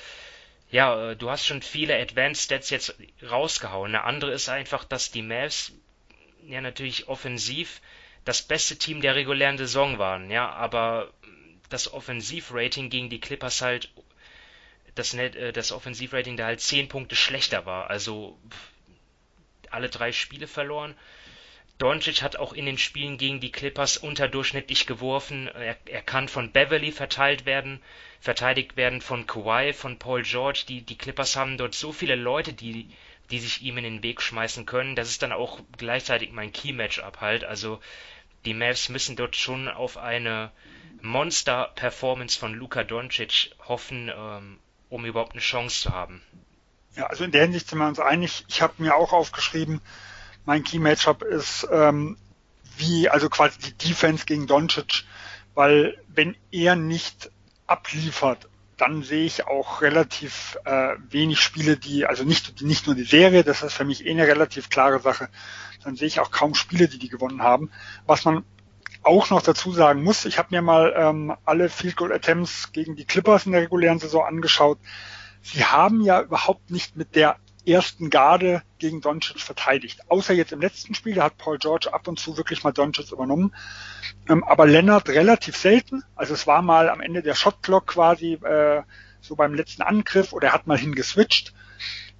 ja, 0.70 1.10
äh, 1.10 1.16
du 1.16 1.30
hast 1.30 1.46
schon 1.46 1.62
viele 1.62 1.98
Advanced 2.00 2.44
Stats 2.44 2.70
jetzt 2.70 2.94
rausgehauen. 3.28 3.94
Eine 3.94 4.04
andere 4.04 4.32
ist 4.32 4.48
einfach, 4.48 4.84
dass 4.84 5.10
die 5.10 5.22
Mavs 5.22 5.72
ja 6.46 6.60
natürlich 6.60 7.08
offensiv 7.08 7.80
das 8.24 8.42
beste 8.42 8.76
Team 8.76 9.00
der 9.00 9.14
regulären 9.14 9.58
Saison 9.58 9.98
waren, 9.98 10.30
ja, 10.30 10.48
aber 10.50 11.12
das 11.68 11.92
Offensivrating 11.92 12.90
gegen 12.90 13.10
die 13.10 13.20
Clippers 13.20 13.62
halt 13.62 13.90
das, 14.94 15.14
äh, 15.14 15.52
das 15.52 15.72
Offensivrating 15.72 16.36
da 16.36 16.46
halt 16.46 16.60
10 16.60 16.88
Punkte 16.88 17.16
schlechter 17.16 17.66
war. 17.66 17.90
Also 17.90 18.38
alle 19.70 19.88
drei 19.88 20.12
Spiele 20.12 20.46
verloren. 20.46 20.94
Doncic 21.78 22.22
hat 22.22 22.36
auch 22.36 22.52
in 22.52 22.66
den 22.66 22.78
Spielen 22.78 23.18
gegen 23.18 23.40
die 23.40 23.50
Clippers 23.50 23.96
unterdurchschnittlich 23.96 24.86
geworfen. 24.86 25.48
Er, 25.48 25.76
er 25.86 26.02
kann 26.02 26.28
von 26.28 26.52
Beverly 26.52 26.92
verteilt 26.92 27.46
werden, 27.46 27.82
verteidigt 28.20 28.76
werden 28.76 29.00
von 29.00 29.26
Kawhi, 29.26 29.72
von 29.72 29.98
Paul 29.98 30.22
George. 30.22 30.64
Die, 30.68 30.82
die 30.82 30.98
Clippers 30.98 31.34
haben 31.34 31.56
dort 31.56 31.74
so 31.74 31.92
viele 31.92 32.14
Leute, 32.14 32.52
die, 32.52 32.88
die 33.30 33.38
sich 33.40 33.62
ihm 33.62 33.78
in 33.78 33.84
den 33.84 34.02
Weg 34.02 34.22
schmeißen 34.22 34.66
können. 34.66 34.94
Das 34.94 35.08
ist 35.08 35.22
dann 35.22 35.32
auch 35.32 35.60
gleichzeitig 35.76 36.30
mein 36.30 36.52
Key-Matchup 36.52 37.20
halt. 37.20 37.42
Also 37.42 37.80
die 38.44 38.54
Mavs 38.54 38.88
müssen 38.88 39.16
dort 39.16 39.34
schon 39.34 39.68
auf 39.68 39.96
eine 39.96 40.52
Monster-Performance 41.00 42.38
von 42.38 42.54
Luka 42.54 42.84
Doncic 42.84 43.50
hoffen, 43.66 44.08
ähm, 44.14 44.58
um 44.92 45.06
überhaupt 45.06 45.32
eine 45.32 45.40
Chance 45.40 45.82
zu 45.82 45.90
haben. 45.90 46.22
Ja, 46.96 47.06
also 47.06 47.24
in 47.24 47.32
der 47.32 47.42
Hinsicht 47.42 47.68
sind 47.68 47.78
wir 47.78 47.88
uns 47.88 47.98
einig. 47.98 48.44
Ich 48.48 48.60
habe 48.60 48.74
mir 48.76 48.94
auch 48.94 49.14
aufgeschrieben, 49.14 49.80
mein 50.44 50.64
Key 50.64 50.78
Matchup 50.78 51.22
ist 51.22 51.66
ähm, 51.72 52.18
wie, 52.76 53.08
also 53.08 53.30
quasi 53.30 53.58
die 53.58 53.88
Defense 53.88 54.26
gegen 54.26 54.46
Doncic, 54.46 55.04
weil 55.54 55.96
wenn 56.08 56.36
er 56.50 56.76
nicht 56.76 57.30
abliefert, 57.66 58.48
dann 58.76 59.02
sehe 59.02 59.24
ich 59.24 59.46
auch 59.46 59.80
relativ 59.80 60.58
äh, 60.64 60.96
wenig 61.08 61.40
Spiele, 61.40 61.78
die, 61.78 62.04
also 62.04 62.24
nicht, 62.24 62.60
nicht 62.60 62.86
nur 62.86 62.94
die 62.94 63.04
Serie, 63.04 63.44
das 63.44 63.62
ist 63.62 63.72
für 63.72 63.84
mich 63.84 64.04
eh 64.04 64.10
eine 64.10 64.26
relativ 64.26 64.68
klare 64.68 65.00
Sache, 65.00 65.30
dann 65.84 65.96
sehe 65.96 66.08
ich 66.08 66.20
auch 66.20 66.30
kaum 66.30 66.54
Spiele, 66.54 66.88
die 66.88 66.98
die 66.98 67.08
gewonnen 67.08 67.42
haben. 67.42 67.70
Was 68.04 68.24
man 68.24 68.44
auch 69.02 69.30
noch 69.30 69.42
dazu 69.42 69.72
sagen 69.72 70.02
muss, 70.02 70.24
ich 70.24 70.38
habe 70.38 70.48
mir 70.50 70.62
mal 70.62 70.94
ähm, 70.96 71.34
alle 71.44 71.68
Field 71.68 71.96
Goal 71.96 72.12
Attempts 72.12 72.72
gegen 72.72 72.96
die 72.96 73.04
Clippers 73.04 73.46
in 73.46 73.52
der 73.52 73.62
regulären 73.62 73.98
Saison 73.98 74.24
angeschaut. 74.24 74.78
Sie 75.42 75.64
haben 75.64 76.02
ja 76.02 76.22
überhaupt 76.22 76.70
nicht 76.70 76.96
mit 76.96 77.16
der 77.16 77.36
ersten 77.66 78.10
Garde 78.10 78.62
gegen 78.78 79.00
Doncic 79.00 79.40
verteidigt. 79.40 80.00
Außer 80.08 80.34
jetzt 80.34 80.52
im 80.52 80.60
letzten 80.60 80.94
Spiel, 80.94 81.14
da 81.14 81.24
hat 81.24 81.38
Paul 81.38 81.58
George 81.58 81.92
ab 81.92 82.08
und 82.08 82.18
zu 82.18 82.36
wirklich 82.36 82.64
mal 82.64 82.72
Doncic 82.72 83.12
übernommen. 83.12 83.54
Ähm, 84.28 84.44
aber 84.44 84.66
Leonard 84.66 85.08
relativ 85.08 85.56
selten. 85.56 86.02
Also 86.16 86.34
es 86.34 86.46
war 86.46 86.62
mal 86.62 86.88
am 86.88 87.00
Ende 87.00 87.22
der 87.22 87.34
Shotclock 87.34 87.86
quasi 87.88 88.34
äh, 88.34 88.82
so 89.20 89.36
beim 89.36 89.54
letzten 89.54 89.82
Angriff 89.82 90.32
oder 90.32 90.48
er 90.48 90.54
hat 90.54 90.66
mal 90.66 90.78
hingeswitcht 90.78 91.54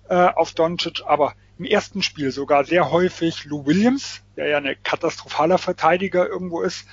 äh, 0.08 0.14
auf 0.14 0.52
Doncic. 0.52 1.02
Aber 1.06 1.34
im 1.62 1.70
ersten 1.70 2.02
Spiel 2.02 2.32
sogar 2.32 2.64
sehr 2.64 2.90
häufig 2.90 3.44
Lou 3.44 3.64
Williams, 3.66 4.22
der 4.36 4.48
ja 4.48 4.56
ein 4.58 4.76
katastrophaler 4.82 5.58
Verteidiger 5.58 6.28
irgendwo 6.28 6.60
ist. 6.60 6.88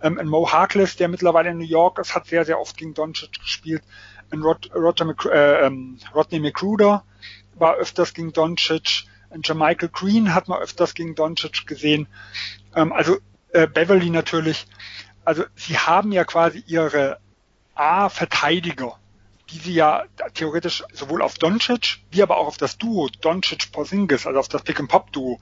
Ähm, 0.00 0.18
ein 0.18 0.28
Mo 0.28 0.50
Harkless, 0.50 0.96
der 0.96 1.08
mittlerweile 1.08 1.50
in 1.50 1.58
New 1.58 1.64
York 1.64 1.98
ist, 1.98 2.14
hat 2.14 2.26
sehr, 2.26 2.46
sehr 2.46 2.58
oft 2.58 2.76
gegen 2.78 2.94
Doncic 2.94 3.38
gespielt. 3.38 3.82
Ein 4.30 4.40
Rod, 4.40 4.70
Roger 4.74 5.04
Mc, 5.04 5.26
äh, 5.26 5.66
ähm, 5.66 5.98
Rodney 6.14 6.40
McGruder 6.40 7.04
war 7.56 7.74
öfters 7.74 8.14
gegen 8.14 8.32
Doncic. 8.32 9.04
Ein 9.28 9.42
Jermichael 9.44 9.90
Green 9.90 10.34
hat 10.34 10.48
man 10.48 10.62
öfters 10.62 10.94
gegen 10.94 11.14
Doncic 11.14 11.66
gesehen. 11.66 12.08
Ähm, 12.74 12.94
also 12.94 13.18
äh, 13.52 13.66
Beverly 13.66 14.08
natürlich. 14.08 14.66
Also 15.26 15.44
sie 15.54 15.76
haben 15.76 16.12
ja 16.12 16.24
quasi 16.24 16.64
ihre 16.66 17.18
A-Verteidiger 17.74 18.98
die 19.50 19.58
sie 19.58 19.74
ja 19.74 20.04
theoretisch 20.34 20.84
sowohl 20.92 21.22
auf 21.22 21.34
Doncic 21.34 21.98
wie 22.10 22.22
aber 22.22 22.38
auch 22.38 22.46
auf 22.46 22.56
das 22.56 22.78
Duo 22.78 23.08
Doncic-Porzingis, 23.20 24.26
also 24.26 24.38
auf 24.40 24.48
das 24.48 24.62
Pick-and-Pop-Duo 24.62 25.40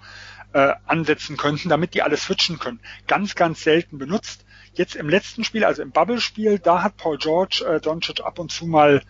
äh, 0.53 0.75
ansetzen 0.87 1.37
könnten, 1.37 1.69
damit 1.69 1.95
die 1.95 2.03
alle 2.03 2.17
switchen 2.17 2.59
können. 2.59 2.81
Ganz, 3.07 3.35
ganz 3.35 3.63
selten 3.63 3.99
benutzt. 3.99 4.45
Jetzt 4.75 4.97
im 4.97 5.09
letzten 5.09 5.45
Spiel, 5.45 5.65
also 5.65 5.83
im 5.83 5.93
Bubble-Spiel, 5.93 6.59
da 6.59 6.83
hat 6.83 6.97
Paul 6.97 7.19
George 7.19 7.65
äh, 7.67 7.81
Doncic 7.81 8.21
ab 8.25 8.39
und 8.39 8.51
zu 8.51 8.67
mal 8.67 9.03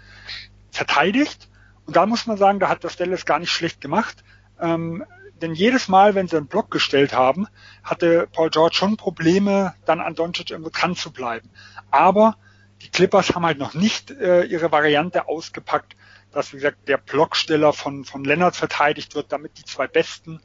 verteidigt. 0.71 1.49
Und 1.87 1.97
da 1.97 2.07
muss 2.07 2.27
man 2.27 2.37
sagen, 2.37 2.61
da 2.61 2.69
hat 2.69 2.85
das 2.85 2.97
Dallas 2.97 3.27
gar 3.27 3.39
nicht 3.39 3.51
schlecht 3.51 3.81
gemacht. 3.81 4.25
Ähm, 4.61 5.05
denn 5.41 5.55
jedes 5.55 5.89
Mal, 5.89 6.15
wenn 6.15 6.29
sie 6.29 6.37
einen 6.37 6.47
Block 6.47 6.71
gestellt 6.71 7.13
haben, 7.13 7.49
hatte 7.83 8.29
Paul 8.33 8.51
George 8.51 8.77
schon 8.77 8.97
Probleme, 8.97 9.75
dann 9.85 10.01
an 10.01 10.15
Doncic 10.15 10.51
irgendwo 10.51 10.71
dran 10.71 10.95
zu 10.95 11.13
bleiben. 11.13 11.51
Aber 11.91 12.37
die 12.83 12.91
Clippers 12.91 13.35
haben 13.35 13.47
halt 13.47 13.59
noch 13.59 13.75
nicht 13.75 14.11
äh, 14.11 14.45
ihre 14.45 14.73
Variante 14.73 15.29
ausgepackt, 15.29 15.97
dass, 16.33 16.53
wie 16.53 16.57
gesagt, 16.57 16.89
der 16.89 16.97
Blocksteller 16.97 17.73
von, 17.73 18.05
von 18.05 18.25
Leonard 18.25 18.57
verteidigt 18.57 19.15
wird, 19.15 19.31
damit 19.33 19.59
die 19.59 19.65
zwei 19.65 19.87
Besten 19.87 20.41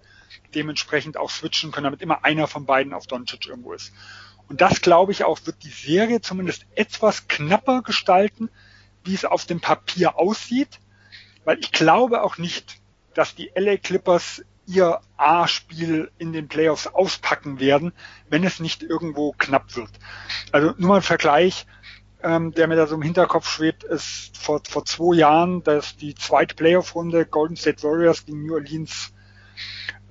dementsprechend 0.53 1.17
auch 1.17 1.29
switchen 1.29 1.71
können, 1.71 1.85
damit 1.85 2.01
immer 2.01 2.23
einer 2.23 2.47
von 2.47 2.65
beiden 2.65 2.93
auf 2.93 3.07
Doncic 3.07 3.47
irgendwo 3.47 3.73
ist. 3.73 3.91
Und 4.47 4.61
das, 4.61 4.81
glaube 4.81 5.11
ich, 5.11 5.23
auch 5.23 5.39
wird 5.45 5.63
die 5.63 5.69
Serie 5.69 6.21
zumindest 6.21 6.65
etwas 6.75 7.27
knapper 7.27 7.81
gestalten, 7.81 8.49
wie 9.03 9.15
es 9.15 9.25
auf 9.25 9.45
dem 9.45 9.59
Papier 9.59 10.17
aussieht, 10.17 10.79
weil 11.43 11.59
ich 11.59 11.71
glaube 11.71 12.23
auch 12.23 12.37
nicht, 12.37 12.77
dass 13.13 13.35
die 13.35 13.51
LA 13.55 13.77
Clippers 13.77 14.43
ihr 14.67 14.99
A-Spiel 15.15 16.11
in 16.17 16.33
den 16.33 16.49
Playoffs 16.49 16.87
auspacken 16.87 17.59
werden, 17.59 17.93
wenn 18.29 18.43
es 18.43 18.59
nicht 18.59 18.83
irgendwo 18.83 19.31
knapp 19.31 19.75
wird. 19.75 19.91
Also 20.51 20.73
nur 20.77 20.89
mal 20.89 20.95
ein 20.97 21.01
Vergleich 21.01 21.65
ähm, 22.23 22.51
der 22.53 22.67
mir 22.67 22.75
da 22.75 22.87
so 22.87 22.95
im 22.95 23.01
Hinterkopf 23.01 23.49
schwebt, 23.49 23.83
ist 23.83 24.37
vor, 24.37 24.61
vor 24.67 24.85
zwei 24.85 25.15
Jahren, 25.15 25.63
dass 25.63 25.97
die 25.97 26.15
zweite 26.15 26.55
Playoff-Runde 26.55 27.25
Golden 27.25 27.55
State 27.55 27.83
Warriors 27.83 28.25
gegen 28.25 28.45
New 28.45 28.55
Orleans, 28.55 29.13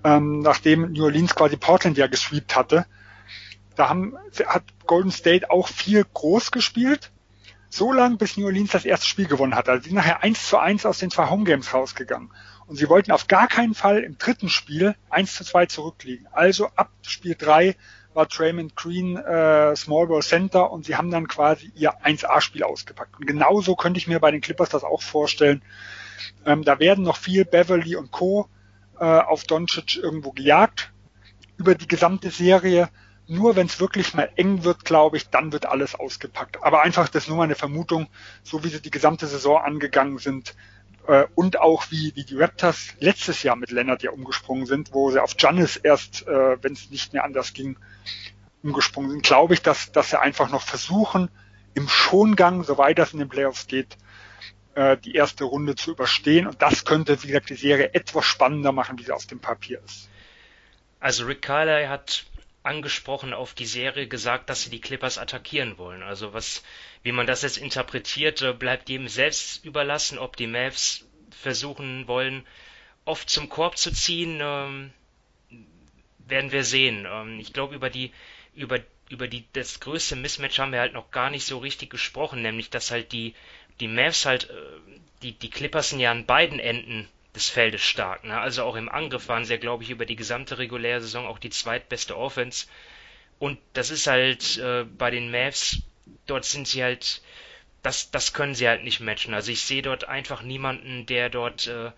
ähm, 0.05 0.41
nachdem 0.41 0.93
New 0.93 1.05
Orleans 1.05 1.35
quasi 1.35 1.57
Portland 1.57 1.99
ja 1.99 2.07
gesweept 2.07 2.55
hatte, 2.55 2.87
da 3.75 3.89
haben, 3.89 4.17
hat 4.47 4.65
Golden 4.87 5.11
State 5.11 5.51
auch 5.51 5.69
viel 5.69 6.05
groß 6.05 6.51
gespielt, 6.51 7.13
so 7.69 7.93
lang, 7.93 8.17
bis 8.17 8.37
New 8.37 8.47
Orleans 8.47 8.71
das 8.71 8.85
erste 8.85 9.07
Spiel 9.07 9.27
gewonnen 9.27 9.55
hat. 9.55 9.69
Also 9.69 9.83
sie 9.83 9.91
sind 9.91 9.97
nachher 9.97 10.23
eins 10.23 10.49
zu 10.49 10.59
eins 10.59 10.87
aus 10.87 10.99
den 10.99 11.11
zwei 11.11 11.29
Home 11.29 11.45
Games 11.45 11.75
rausgegangen. 11.75 12.31
Und 12.67 12.77
sie 12.77 12.89
wollten 12.89 13.13
auf 13.13 13.29
gar 13.29 13.49
keinen 13.49 13.75
Fall 13.75 13.99
im 13.99 14.19
dritten 14.19 14.49
Spiel 14.49 14.97
eins 15.11 15.35
zu 15.35 15.45
zwei 15.45 15.67
zurückliegen. 15.67 16.27
Also 16.33 16.69
ab 16.75 16.91
Spiel 17.03 17.35
drei 17.37 17.77
war 18.17 18.27
Draymond 18.27 18.75
Green 18.75 19.17
äh, 19.17 19.77
Small 19.77 20.09
Ball 20.09 20.23
Center 20.23 20.71
und 20.71 20.87
sie 20.87 20.97
haben 20.97 21.11
dann 21.11 21.29
quasi 21.29 21.71
ihr 21.75 21.93
1A-Spiel 22.05 22.65
ausgepackt. 22.65 23.19
Und 23.21 23.27
genauso 23.27 23.77
könnte 23.77 23.99
ich 23.99 24.09
mir 24.09 24.19
bei 24.19 24.31
den 24.31 24.41
Clippers 24.41 24.71
das 24.71 24.83
auch 24.83 25.03
vorstellen. 25.03 25.63
Ähm, 26.45 26.65
da 26.65 26.81
werden 26.81 27.05
noch 27.05 27.19
viel 27.19 27.45
Beverly 27.45 27.95
und 27.95 28.11
Co. 28.11 28.49
Äh, 28.99 29.05
auf 29.05 29.45
Doncic 29.45 29.97
irgendwo 29.97 30.33
gejagt 30.33 30.93
über 31.59 31.75
die 31.75 31.87
gesamte 31.87 32.31
Serie. 32.31 32.89
Nur 33.29 33.57
wenn 33.57 33.67
es 33.67 33.81
wirklich 33.81 34.15
mal 34.15 34.31
eng 34.37 34.65
wird, 34.65 34.85
glaube 34.85 35.19
ich, 35.19 35.29
dann 35.29 35.53
wird 35.53 35.67
alles 35.67 35.95
ausgepackt. 35.95 36.63
Aber 36.63 36.83
einfach, 36.83 37.09
das 37.09 37.25
ist 37.25 37.29
nur 37.29 37.37
mal 37.37 37.45
eine 37.45 37.57
Vermutung, 37.57 38.07
so 38.43 38.65
wie 38.65 38.69
sie 38.69 38.81
die 38.81 38.91
gesamte 38.91 39.27
Saison 39.27 39.61
angegangen 39.61 40.19
sind, 40.19 40.55
äh, 41.07 41.27
und 41.35 41.61
auch 41.61 41.91
wie, 41.91 42.13
wie 42.15 42.25
die 42.25 42.37
Raptors 42.37 42.95
letztes 42.99 43.43
Jahr 43.43 43.57
mit 43.57 43.71
Leonard 43.71 44.03
ja 44.03 44.11
umgesprungen 44.11 44.67
sind, 44.67 44.93
wo 44.93 45.11
sie 45.11 45.23
auf 45.23 45.37
Giannis 45.37 45.77
erst, 45.77 46.27
äh, 46.27 46.63
wenn 46.63 46.73
es 46.73 46.91
nicht 46.91 47.13
mehr 47.13 47.25
anders 47.25 47.53
ging, 47.53 47.77
umgesprungen 48.63 49.11
sind, 49.11 49.23
glaube 49.23 49.55
ich, 49.55 49.63
dass, 49.63 49.93
dass 49.93 50.11
sie 50.11 50.21
einfach 50.21 50.51
noch 50.51 50.63
versuchen, 50.63 51.31
im 51.75 51.89
Schongang, 51.89 52.65
soweit 52.65 52.99
das 52.99 53.13
in 53.13 53.19
den 53.19 53.29
Playoffs 53.29 53.67
geht, 53.67 53.97
äh, 54.75 54.97
die 54.97 55.15
erste 55.15 55.45
Runde 55.45 55.75
zu 55.75 55.93
überstehen. 55.93 56.47
Und 56.47 56.63
das 56.63 56.85
könnte, 56.85 57.23
wie 57.23 57.29
gesagt, 57.29 57.51
die 57.51 57.55
Serie 57.55 57.95
etwas 57.95 58.25
spannender 58.25 58.73
machen, 58.73 58.99
wie 58.99 59.05
sie 59.05 59.13
auf 59.13 59.27
dem 59.27 59.41
Papier 59.41 59.81
ist. 59.85 60.09
Also 61.01 61.27
Rick 61.27 61.43
Carlyle 61.43 61.89
hat 61.89 62.25
angesprochen 62.67 63.33
auf 63.33 63.55
die 63.55 63.67
Serie 63.67 64.09
gesagt, 64.09 64.51
dass 64.51 64.63
sie 64.63 64.71
die 64.71 64.81
Clippers 64.81 65.19
attackieren 65.19 65.79
wollen. 65.79 66.03
Also 66.03 66.33
was, 66.33 66.63
wie 67.03 67.13
man 67.13 67.27
das 67.27 67.43
jetzt 67.43 67.59
interpretiert, 67.59 68.43
äh, 68.43 68.53
bleibt 68.53 68.89
jedem 68.89 69.09
selbst 69.09 69.65
überlassen, 69.65 70.19
ob 70.19 70.37
die 70.37 70.47
Mavs 70.47 71.07
versuchen 71.31 72.07
wollen, 72.09 72.47
oft 73.05 73.31
zum 73.31 73.49
Korb 73.49 73.79
zu 73.79 73.93
ziehen, 73.93 74.41
ähm, 74.43 74.93
werden 76.19 76.53
wir 76.53 76.65
sehen. 76.65 77.07
Ähm, 77.09 77.41
ich 77.41 77.53
glaube, 77.53 77.75
über 77.75 77.89
die, 77.89 78.13
über, 78.55 78.81
über 79.09 79.29
die, 79.29 79.45
das 79.53 79.81
größte 79.81 80.17
Mismatch 80.17 80.59
haben 80.59 80.73
wir 80.73 80.81
halt 80.81 80.93
noch 80.93 81.11
gar 81.11 81.31
nicht 81.31 81.47
so 81.47 81.59
richtig 81.59 81.91
gesprochen, 81.91 82.43
nämlich, 82.43 82.69
dass 82.71 82.91
halt 82.91 83.13
die, 83.13 83.35
die 83.81 83.89
Mavs 83.89 84.27
halt, 84.27 84.51
äh, 84.51 84.55
die, 85.23 85.33
die 85.33 85.51
Clippers 85.51 85.91
sind 85.91 86.01
ja 86.01 86.11
an 86.11 86.27
beiden 86.27 86.59
Enden 86.59 87.09
des 87.37 87.49
Feldes 87.49 87.83
stark. 87.83 88.25
Ne? 88.25 88.39
Also 88.39 88.65
auch 88.65 88.75
im 88.75 88.89
Angriff 88.89 89.29
waren 89.29 89.45
sie 89.45 89.53
ja, 89.53 89.59
glaube 89.59 89.85
ich, 89.85 89.91
über 89.91 90.07
die 90.07 90.17
gesamte 90.17 90.59
reguläre 90.59 91.01
Saison 91.01 91.27
auch 91.27 91.39
die 91.39 91.51
zweitbeste 91.51 92.17
Offense. 92.17 92.67
Und 93.39 93.59
das 93.75 93.91
ist 93.91 94.07
halt 94.07 94.57
äh, 94.59 94.85
bei 94.85 95.11
den 95.11 95.31
Mavs, 95.31 95.83
dort 96.27 96.45
sind 96.45 96.67
sie 96.67 96.83
halt, 96.83 97.23
das, 97.83 98.11
das 98.11 98.33
können 98.33 98.55
sie 98.55 98.67
halt 98.67 98.83
nicht 98.83 99.01
matchen. 99.01 99.35
Also 99.35 99.53
ich 99.53 99.61
sehe 99.61 99.83
dort 99.83 100.09
einfach 100.09 100.43
niemanden, 100.43 101.07
der 101.07 101.29
dort 101.29 101.67
äh, 101.67 101.93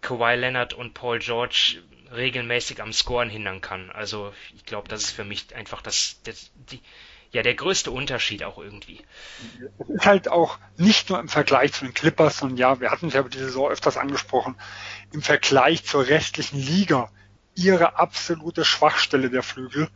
Kawhi 0.00 0.34
Leonard 0.36 0.72
und 0.72 0.94
Paul 0.94 1.18
George 1.18 1.82
regelmäßig 2.12 2.80
am 2.80 2.92
Scoren 2.92 3.28
hindern 3.28 3.60
kann. 3.60 3.90
Also 3.90 4.32
ich 4.56 4.64
glaube, 4.64 4.88
das 4.88 5.02
ist 5.04 5.10
für 5.10 5.24
mich 5.24 5.54
einfach 5.54 5.82
das, 5.82 6.20
das 6.24 6.50
die, 6.54 6.80
ja 7.34 7.42
der 7.42 7.54
größte 7.54 7.90
Unterschied 7.90 8.44
auch 8.44 8.58
irgendwie. 8.58 9.04
Es 9.78 9.88
ist 9.88 10.06
halt 10.06 10.28
auch 10.28 10.58
nicht 10.76 11.10
nur 11.10 11.18
im 11.20 11.28
Vergleich 11.28 11.72
zu 11.72 11.84
den 11.84 11.94
Clippers, 11.94 12.38
sondern 12.38 12.56
ja, 12.56 12.80
wir 12.80 12.90
hatten 12.90 13.08
es 13.08 13.14
ja 13.14 13.20
über 13.20 13.28
die 13.28 13.38
Saison 13.38 13.70
öfters 13.70 13.96
angesprochen, 13.96 14.56
im 15.12 15.22
Vergleich 15.22 15.84
zur 15.84 16.06
restlichen 16.06 16.58
Liga 16.58 17.10
ihre 17.54 17.98
absolute 17.98 18.64
Schwachstelle 18.64 19.30
der 19.30 19.42
Flügel. 19.42 19.88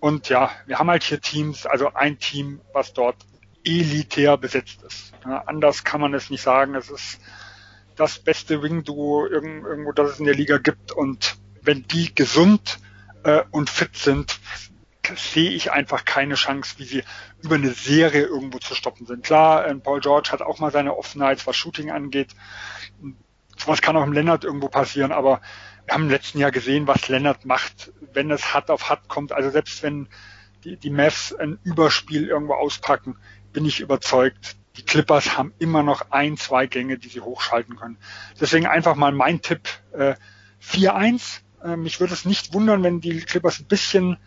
Und 0.00 0.28
ja, 0.28 0.50
wir 0.66 0.78
haben 0.78 0.90
halt 0.90 1.02
hier 1.02 1.20
Teams, 1.20 1.66
also 1.66 1.92
ein 1.94 2.18
Team, 2.18 2.60
was 2.72 2.92
dort 2.92 3.16
elitär 3.64 4.36
besetzt 4.36 4.82
ist. 4.82 5.12
Ja, 5.24 5.42
anders 5.46 5.84
kann 5.84 6.00
man 6.00 6.14
es 6.14 6.30
nicht 6.30 6.42
sagen. 6.42 6.74
Es 6.74 6.90
ist 6.90 7.20
das 7.96 8.18
beste 8.20 8.62
Wing-Duo 8.62 9.26
irgendwo, 9.26 9.92
das 9.92 10.12
es 10.12 10.18
in 10.20 10.26
der 10.26 10.34
Liga 10.34 10.58
gibt. 10.58 10.92
Und 10.92 11.36
wenn 11.62 11.86
die 11.88 12.14
gesund 12.14 12.78
äh, 13.24 13.42
und 13.50 13.68
fit 13.68 13.96
sind, 13.96 14.38
sehe 15.16 15.50
ich 15.50 15.72
einfach 15.72 16.04
keine 16.04 16.34
Chance, 16.34 16.74
wie 16.78 16.84
sie 16.84 17.04
über 17.42 17.56
eine 17.56 17.72
Serie 17.72 18.22
irgendwo 18.22 18.58
zu 18.58 18.74
stoppen 18.74 19.06
sind. 19.06 19.24
Klar, 19.24 19.66
äh, 19.66 19.74
Paul 19.74 20.00
George 20.00 20.30
hat 20.32 20.42
auch 20.42 20.58
mal 20.58 20.70
seine 20.70 20.96
Offenheit, 20.96 21.46
was 21.46 21.56
Shooting 21.56 21.90
angeht. 21.90 22.34
Was 23.66 23.82
kann 23.82 23.96
auch 23.96 24.04
im 24.04 24.12
Lennart 24.12 24.44
irgendwo 24.44 24.68
passieren, 24.68 25.10
aber 25.10 25.40
wir 25.84 25.94
haben 25.94 26.04
im 26.04 26.10
letzten 26.10 26.38
Jahr 26.38 26.50
gesehen, 26.50 26.86
was 26.86 27.08
Lennart 27.08 27.44
macht, 27.44 27.92
wenn 28.12 28.30
es 28.30 28.52
hart 28.52 28.70
auf 28.70 28.88
hart 28.88 29.08
kommt. 29.08 29.32
Also 29.32 29.50
selbst 29.50 29.82
wenn 29.82 30.08
die, 30.64 30.76
die 30.76 30.90
Mavs 30.90 31.34
ein 31.34 31.58
Überspiel 31.64 32.28
irgendwo 32.28 32.54
auspacken, 32.54 33.16
bin 33.52 33.64
ich 33.64 33.80
überzeugt, 33.80 34.56
die 34.76 34.84
Clippers 34.84 35.36
haben 35.36 35.54
immer 35.58 35.82
noch 35.82 36.10
ein, 36.10 36.36
zwei 36.36 36.66
Gänge, 36.66 36.98
die 36.98 37.08
sie 37.08 37.20
hochschalten 37.20 37.76
können. 37.76 37.98
Deswegen 38.40 38.66
einfach 38.66 38.94
mal 38.94 39.12
mein 39.12 39.42
Tipp 39.42 39.68
äh, 39.92 40.14
4-1. 40.62 41.40
Äh, 41.64 41.76
mich 41.76 42.00
würde 42.00 42.14
es 42.14 42.24
nicht 42.24 42.54
wundern, 42.54 42.82
wenn 42.82 43.00
die 43.00 43.20
Clippers 43.20 43.58
ein 43.58 43.66
bisschen, 43.66 44.18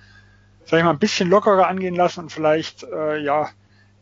sag 0.65 0.79
ich 0.79 0.83
mal, 0.83 0.91
ein 0.91 0.99
bisschen 0.99 1.29
lockerer 1.29 1.67
angehen 1.67 1.95
lassen 1.95 2.21
und 2.21 2.31
vielleicht 2.31 2.83
äh, 2.83 3.17
ja 3.17 3.49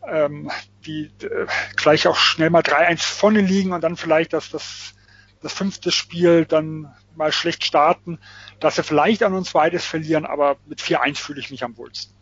ähm, 0.08 0.52
die 0.86 1.12
äh, 1.22 1.48
gleich 1.76 2.08
auch 2.08 2.15
schnell 2.15 2.50
mal 2.50 2.62
3-1 2.62 3.02
vorne 3.02 3.41
liegen 3.41 3.74
und 3.74 3.82
dann 3.82 3.98
vielleicht 3.98 4.34
das, 4.34 4.50
das, 4.50 4.95
das 5.41 5.54
fünfte 5.54 5.91
Spiel 5.91 6.45
dann 6.45 6.93
mal 7.15 7.32
schlecht 7.32 7.65
starten, 7.65 8.19
dass 8.60 8.76
sie 8.76 8.84
vielleicht 8.84 9.24
an 9.24 9.34
uns 9.34 9.52
beides 9.52 9.86
verlieren, 9.86 10.26
aber 10.26 10.58
mit 10.65 10.82
4-1 10.82 11.17
fühle 11.17 11.39
ich 11.39 11.52
mich 11.52 11.63
am 11.63 11.78
wohlsten. 11.78 12.15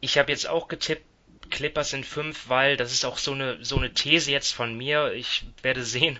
Ich 0.00 0.16
habe 0.16 0.32
jetzt 0.32 0.48
auch 0.48 0.68
getippt 0.68 1.04
Clippers 1.50 1.92
in 1.92 2.04
fünf, 2.04 2.48
weil 2.48 2.76
das 2.76 2.92
ist 2.92 3.04
auch 3.04 3.18
so 3.18 3.32
eine, 3.32 3.62
so 3.64 3.76
eine 3.76 3.92
These 3.92 4.30
jetzt 4.30 4.52
von 4.52 4.76
mir. 4.76 5.12
Ich 5.12 5.44
werde 5.62 5.84
sehen, 5.84 6.18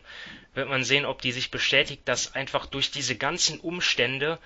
wird 0.54 0.68
man 0.68 0.84
sehen, 0.84 1.06
ob 1.06 1.22
die 1.22 1.32
sich 1.32 1.50
bestätigt, 1.50 2.02
dass 2.04 2.34
einfach 2.34 2.66
durch 2.66 2.90
diese 2.90 3.16
ganzen 3.16 3.60
Umstände 3.60 4.38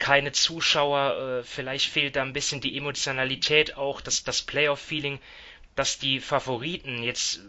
keine 0.00 0.32
Zuschauer, 0.32 1.40
äh, 1.40 1.44
vielleicht 1.44 1.86
fehlt 1.86 2.16
da 2.16 2.22
ein 2.22 2.32
bisschen 2.32 2.60
die 2.60 2.76
Emotionalität 2.76 3.76
auch, 3.76 4.00
das, 4.00 4.24
das 4.24 4.42
Playoff-Feeling, 4.42 5.20
dass 5.76 6.00
die 6.00 6.18
Favoriten 6.18 7.04
jetzt, 7.04 7.40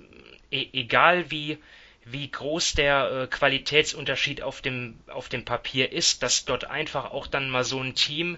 e 0.52 0.68
egal 0.74 1.32
wie, 1.32 1.58
wie 2.06 2.30
groß 2.30 2.74
der 2.74 3.12
äh, 3.12 3.28
Qualitätsunterschied 3.28 4.44
auf 4.44 4.62
dem, 4.62 5.00
auf 5.08 5.30
dem 5.30 5.46
Papier 5.46 5.92
ist, 5.92 6.22
dass 6.22 6.46
dort 6.46 6.66
einfach 6.66 7.12
auch 7.12 7.26
dann 7.26 7.50
mal 7.50 7.64
so 7.64 7.82
ein 7.82 7.96
Team 7.96 8.38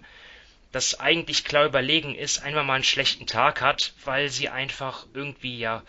das 0.71 0.99
eigentlich 0.99 1.43
klar 1.43 1.65
überlegen 1.65 2.15
ist, 2.15 2.41
einmal 2.41 2.63
mal 2.63 2.75
einen 2.75 2.83
schlechten 2.83 3.27
Tag 3.27 3.61
hat, 3.61 3.93
weil 4.05 4.29
sie 4.29 4.49
einfach 4.49 5.05
irgendwie 5.13 5.59
ja 5.59 5.83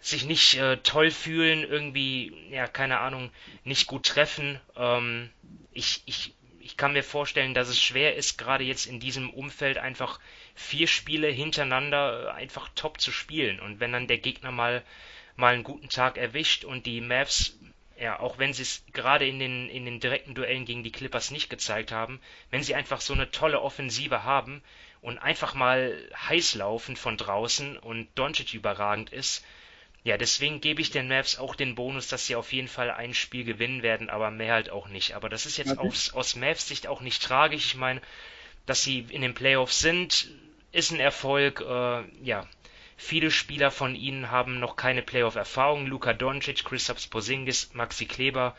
sich 0.00 0.24
nicht 0.24 0.54
äh, 0.54 0.78
toll 0.78 1.12
fühlen, 1.12 1.62
irgendwie, 1.62 2.32
ja, 2.50 2.66
keine 2.66 2.98
Ahnung, 2.98 3.30
nicht 3.62 3.86
gut 3.86 4.04
treffen. 4.04 4.60
Ähm, 4.76 5.30
ich, 5.72 6.02
ich, 6.06 6.34
ich 6.62 6.76
kann 6.76 6.92
mir 6.92 7.02
vorstellen, 7.02 7.54
dass 7.54 7.68
es 7.68 7.80
schwer 7.80 8.16
ist, 8.16 8.38
gerade 8.38 8.64
jetzt 8.64 8.86
in 8.86 9.00
diesem 9.00 9.30
Umfeld 9.30 9.78
einfach 9.78 10.20
vier 10.54 10.86
Spiele 10.86 11.28
hintereinander 11.28 12.28
äh, 12.28 12.30
einfach 12.30 12.68
top 12.74 13.00
zu 13.00 13.12
spielen. 13.12 13.60
Und 13.60 13.80
wenn 13.80 13.92
dann 13.92 14.06
der 14.06 14.18
Gegner 14.18 14.52
mal, 14.52 14.84
mal 15.36 15.54
einen 15.54 15.64
guten 15.64 15.88
Tag 15.88 16.18
erwischt 16.18 16.64
und 16.64 16.86
die 16.86 17.00
Mavs 17.00 17.58
ja, 17.98 18.18
auch 18.18 18.38
wenn 18.38 18.52
sie 18.52 18.62
es 18.62 18.84
gerade 18.92 19.28
in 19.28 19.38
den, 19.38 19.68
in 19.68 19.84
den 19.84 20.00
direkten 20.00 20.34
Duellen 20.34 20.64
gegen 20.64 20.82
die 20.82 20.90
Clippers 20.90 21.30
nicht 21.30 21.48
gezeigt 21.48 21.92
haben, 21.92 22.20
wenn 22.50 22.62
sie 22.62 22.74
einfach 22.74 23.00
so 23.00 23.12
eine 23.12 23.30
tolle 23.30 23.60
Offensive 23.60 24.24
haben 24.24 24.60
und 25.02 25.18
einfach 25.18 25.54
mal 25.54 25.96
heiß 26.28 26.54
laufen 26.56 26.96
von 26.96 27.16
draußen 27.16 27.76
und 27.76 28.08
Doncic 28.16 28.54
überragend 28.54 29.12
ist, 29.12 29.44
ja, 30.04 30.16
deswegen 30.16 30.60
gebe 30.60 30.80
ich 30.80 30.90
den 30.90 31.08
Mavs 31.08 31.38
auch 31.38 31.54
den 31.54 31.74
Bonus, 31.74 32.08
dass 32.08 32.26
sie 32.26 32.34
auf 32.36 32.52
jeden 32.52 32.68
Fall 32.68 32.90
ein 32.90 33.14
Spiel 33.14 33.44
gewinnen 33.44 33.82
werden, 33.82 34.10
aber 34.10 34.30
mehr 34.30 34.54
halt 34.54 34.70
auch 34.70 34.88
nicht. 34.88 35.14
Aber 35.14 35.28
das 35.28 35.46
ist 35.46 35.58
jetzt 35.58 35.78
aus, 35.78 36.12
aus 36.12 36.36
Mavs 36.36 36.66
Sicht 36.66 36.86
auch 36.86 37.00
nicht 37.00 37.22
tragisch. 37.22 37.66
Ich 37.66 37.76
meine, 37.76 38.00
dass 38.66 38.82
sie 38.82 39.06
in 39.10 39.22
den 39.22 39.34
Playoffs 39.34 39.78
sind, 39.78 40.28
ist 40.72 40.90
ein 40.90 41.00
Erfolg. 41.00 41.60
Äh, 41.60 42.02
ja, 42.24 42.48
Viele 43.04 43.32
Spieler 43.32 43.72
von 43.72 43.96
ihnen 43.96 44.30
haben 44.30 44.60
noch 44.60 44.76
keine 44.76 45.02
Playoff-Erfahrung. 45.02 45.86
Luka 45.86 46.12
Doncic, 46.12 46.64
Kristaps 46.64 47.08
Porzingis, 47.08 47.74
Maxi 47.74 48.06
Kleber. 48.06 48.56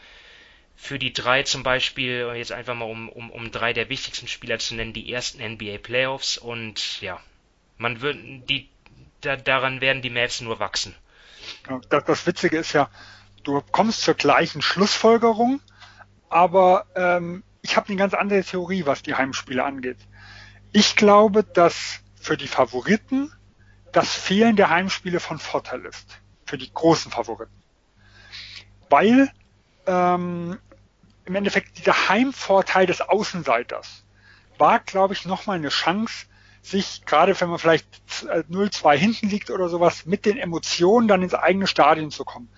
Für 0.75 0.99
die 0.99 1.13
drei 1.13 1.43
zum 1.43 1.63
Beispiel, 1.63 2.29
jetzt 2.35 2.51
einfach 2.51 2.75
mal 2.75 2.85
um, 2.85 3.07
um, 3.07 3.31
um 3.31 3.51
drei 3.51 3.71
der 3.71 3.87
wichtigsten 3.87 4.27
Spieler 4.27 4.59
zu 4.59 4.75
nennen, 4.75 4.91
die 4.91 5.11
ersten 5.13 5.41
NBA 5.41 5.77
Playoffs. 5.77 6.37
Und 6.37 6.99
ja, 6.99 7.21
man 7.77 8.01
wird, 8.01 8.17
die, 8.49 8.67
da, 9.21 9.37
daran 9.37 9.79
werden 9.79 10.01
die 10.01 10.09
Mavs 10.09 10.41
nur 10.41 10.59
wachsen. 10.59 10.93
Das, 11.89 12.03
das 12.05 12.27
Witzige 12.27 12.57
ist 12.57 12.73
ja, 12.73 12.89
du 13.43 13.61
kommst 13.71 14.01
zur 14.01 14.15
gleichen 14.15 14.61
Schlussfolgerung, 14.61 15.61
aber 16.29 16.85
ähm, 16.95 17.43
ich 17.61 17.77
habe 17.77 17.87
eine 17.87 17.97
ganz 17.97 18.13
andere 18.13 18.43
Theorie, 18.43 18.85
was 18.85 19.03
die 19.03 19.15
Heimspiele 19.15 19.63
angeht. 19.63 19.97
Ich 20.71 20.95
glaube, 20.95 21.43
dass 21.43 21.99
für 22.15 22.37
die 22.37 22.47
Favoriten 22.47 23.31
das 23.91 24.13
Fehlen 24.13 24.55
der 24.55 24.69
Heimspiele 24.69 25.19
von 25.19 25.39
Vorteil 25.39 25.85
ist 25.85 26.19
für 26.45 26.57
die 26.57 26.73
großen 26.73 27.11
Favoriten. 27.11 27.63
Weil 28.89 29.31
ähm, 29.85 30.59
im 31.25 31.35
Endeffekt 31.35 31.77
dieser 31.77 32.09
Heimvorteil 32.09 32.85
des 32.85 33.01
Außenseiters 33.01 34.03
war, 34.57 34.79
glaube 34.79 35.13
ich, 35.13 35.25
nochmal 35.25 35.57
eine 35.57 35.69
Chance, 35.69 36.25
sich, 36.63 37.05
gerade 37.05 37.39
wenn 37.39 37.49
man 37.49 37.59
vielleicht 37.59 37.85
0-2 38.23 38.95
hinten 38.95 39.29
liegt 39.29 39.51
oder 39.51 39.69
sowas, 39.69 40.05
mit 40.05 40.25
den 40.25 40.37
Emotionen 40.37 41.07
dann 41.07 41.21
ins 41.21 41.33
eigene 41.33 41.67
Stadion 41.67 42.09
zu 42.09 42.23
kommen. 42.23 42.49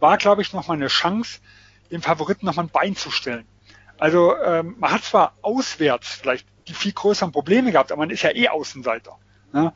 War, 0.00 0.16
glaube 0.16 0.42
ich, 0.42 0.52
nochmal 0.52 0.76
eine 0.76 0.86
Chance, 0.86 1.40
dem 1.90 2.00
Favoriten 2.00 2.46
nochmal 2.46 2.66
ein 2.66 2.70
Bein 2.70 2.94
zu 2.94 3.10
stellen. 3.10 3.46
Also 3.98 4.36
ähm, 4.36 4.76
man 4.78 4.92
hat 4.92 5.02
zwar 5.02 5.34
auswärts 5.42 6.08
vielleicht 6.14 6.46
die 6.68 6.72
viel 6.72 6.92
größeren 6.92 7.32
Probleme 7.32 7.72
gehabt, 7.72 7.90
aber 7.90 8.02
man 8.02 8.10
ist 8.10 8.22
ja 8.22 8.30
eh 8.30 8.48
Außenseiter. 8.48 9.18
Ne? 9.52 9.72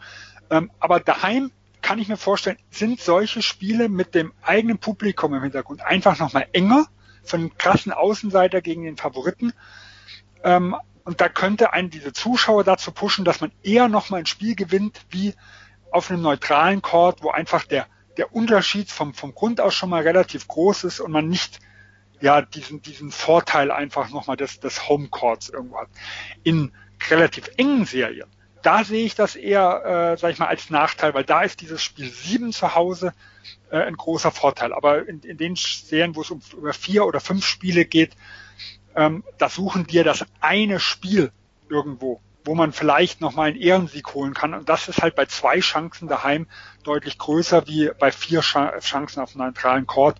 Ähm, 0.50 0.70
aber 0.78 1.00
daheim 1.00 1.50
kann 1.80 1.98
ich 1.98 2.06
mir 2.06 2.16
vorstellen, 2.16 2.58
sind 2.70 3.00
solche 3.00 3.42
Spiele 3.42 3.88
mit 3.88 4.14
dem 4.14 4.32
eigenen 4.42 4.78
Publikum 4.78 5.34
im 5.34 5.42
Hintergrund 5.42 5.82
einfach 5.82 6.18
nochmal 6.20 6.46
enger, 6.52 6.86
von 7.24 7.40
einem 7.40 7.58
krassen 7.58 7.92
Außenseiter 7.92 8.60
gegen 8.60 8.84
den 8.84 8.96
Favoriten. 8.96 9.52
Ähm, 10.44 10.76
und 11.04 11.20
da 11.20 11.28
könnte 11.28 11.72
einen 11.72 11.90
diese 11.90 12.12
Zuschauer 12.12 12.64
dazu 12.64 12.92
pushen, 12.92 13.24
dass 13.24 13.40
man 13.40 13.52
eher 13.62 13.88
nochmal 13.88 14.20
ein 14.20 14.26
Spiel 14.26 14.54
gewinnt, 14.54 15.00
wie 15.10 15.34
auf 15.90 16.10
einem 16.10 16.22
neutralen 16.22 16.82
Court, 16.82 17.22
wo 17.22 17.30
einfach 17.30 17.64
der, 17.64 17.86
der 18.16 18.34
Unterschied 18.34 18.90
vom, 18.90 19.14
vom 19.14 19.34
Grund 19.34 19.60
aus 19.60 19.74
schon 19.74 19.90
mal 19.90 20.02
relativ 20.02 20.48
groß 20.48 20.84
ist 20.84 21.00
und 21.00 21.12
man 21.12 21.28
nicht 21.28 21.60
ja 22.20 22.40
diesen, 22.40 22.82
diesen 22.82 23.10
Vorteil 23.10 23.70
einfach 23.70 24.10
nochmal 24.10 24.36
des, 24.36 24.60
des 24.60 24.88
Homecourts 24.88 25.48
irgendwo 25.48 25.80
hat. 25.80 25.88
In 26.44 26.72
relativ 27.10 27.50
engen 27.56 27.84
Serien 27.84 28.30
da 28.62 28.84
sehe 28.84 29.04
ich 29.04 29.14
das 29.14 29.36
eher, 29.36 30.12
äh, 30.12 30.16
sag 30.16 30.30
ich 30.30 30.38
mal, 30.38 30.46
als 30.46 30.70
Nachteil, 30.70 31.14
weil 31.14 31.24
da 31.24 31.42
ist 31.42 31.60
dieses 31.60 31.82
Spiel 31.82 32.08
7 32.08 32.52
zu 32.52 32.74
Hause 32.74 33.12
äh, 33.70 33.78
ein 33.78 33.96
großer 33.96 34.30
Vorteil. 34.30 34.72
Aber 34.72 35.06
in, 35.06 35.20
in 35.20 35.36
den 35.36 35.56
Serien, 35.56 36.14
wo 36.14 36.22
es 36.22 36.30
um 36.30 36.40
über 36.56 36.72
vier 36.72 37.04
oder 37.04 37.20
fünf 37.20 37.44
Spiele 37.44 37.84
geht, 37.84 38.12
ähm, 38.96 39.24
da 39.38 39.48
suchen 39.48 39.86
dir 39.86 40.04
das 40.04 40.24
eine 40.40 40.80
Spiel 40.80 41.32
irgendwo, 41.68 42.20
wo 42.44 42.54
man 42.54 42.72
vielleicht 42.72 43.20
nochmal 43.20 43.48
einen 43.48 43.60
Ehrensieg 43.60 44.14
holen 44.14 44.34
kann. 44.34 44.54
Und 44.54 44.68
das 44.68 44.88
ist 44.88 45.02
halt 45.02 45.14
bei 45.14 45.26
zwei 45.26 45.60
Chancen 45.60 46.08
daheim 46.08 46.46
deutlich 46.82 47.18
größer 47.18 47.66
wie 47.66 47.90
bei 47.98 48.10
vier 48.12 48.40
Chancen 48.40 49.20
auf 49.20 49.34
einem 49.34 49.46
neutralen 49.46 49.86
Court. 49.86 50.18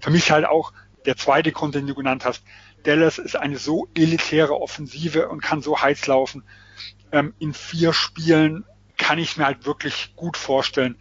Für 0.00 0.10
mich 0.10 0.30
halt 0.30 0.46
auch 0.46 0.72
der 1.06 1.16
zweite 1.16 1.52
Grund, 1.52 1.74
den 1.74 1.86
du 1.86 1.94
genannt 1.94 2.24
hast. 2.24 2.42
Dallas 2.84 3.18
ist 3.18 3.36
eine 3.36 3.58
so 3.58 3.88
elitäre 3.94 4.60
Offensive 4.60 5.28
und 5.28 5.42
kann 5.42 5.62
so 5.62 5.80
heiß 5.80 6.06
laufen. 6.06 6.44
Ähm, 7.12 7.34
in 7.38 7.54
vier 7.54 7.92
Spielen 7.92 8.64
kann 8.96 9.18
ich 9.18 9.36
mir 9.36 9.46
halt 9.46 9.66
wirklich 9.66 10.14
gut 10.16 10.36
vorstellen, 10.36 10.96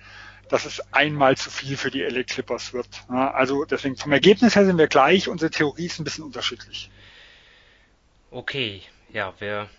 dass 0.49 0.65
es 0.65 0.81
einmal 0.93 1.37
zu 1.37 1.49
viel 1.49 1.77
für 1.77 1.89
die 1.89 2.01
LA 2.01 2.23
Clippers 2.23 2.73
wird. 2.73 2.87
Also 3.07 3.65
deswegen 3.65 3.97
vom 3.97 4.11
Ergebnis 4.11 4.55
her 4.55 4.65
sind 4.65 4.77
wir 4.77 4.87
gleich, 4.87 5.27
unsere 5.27 5.51
Theorie 5.51 5.85
ist 5.85 5.99
ein 5.99 6.03
bisschen 6.03 6.23
unterschiedlich. 6.23 6.91
Okay, 8.33 8.81
ja, 9.09 9.39
wir, 9.39 9.69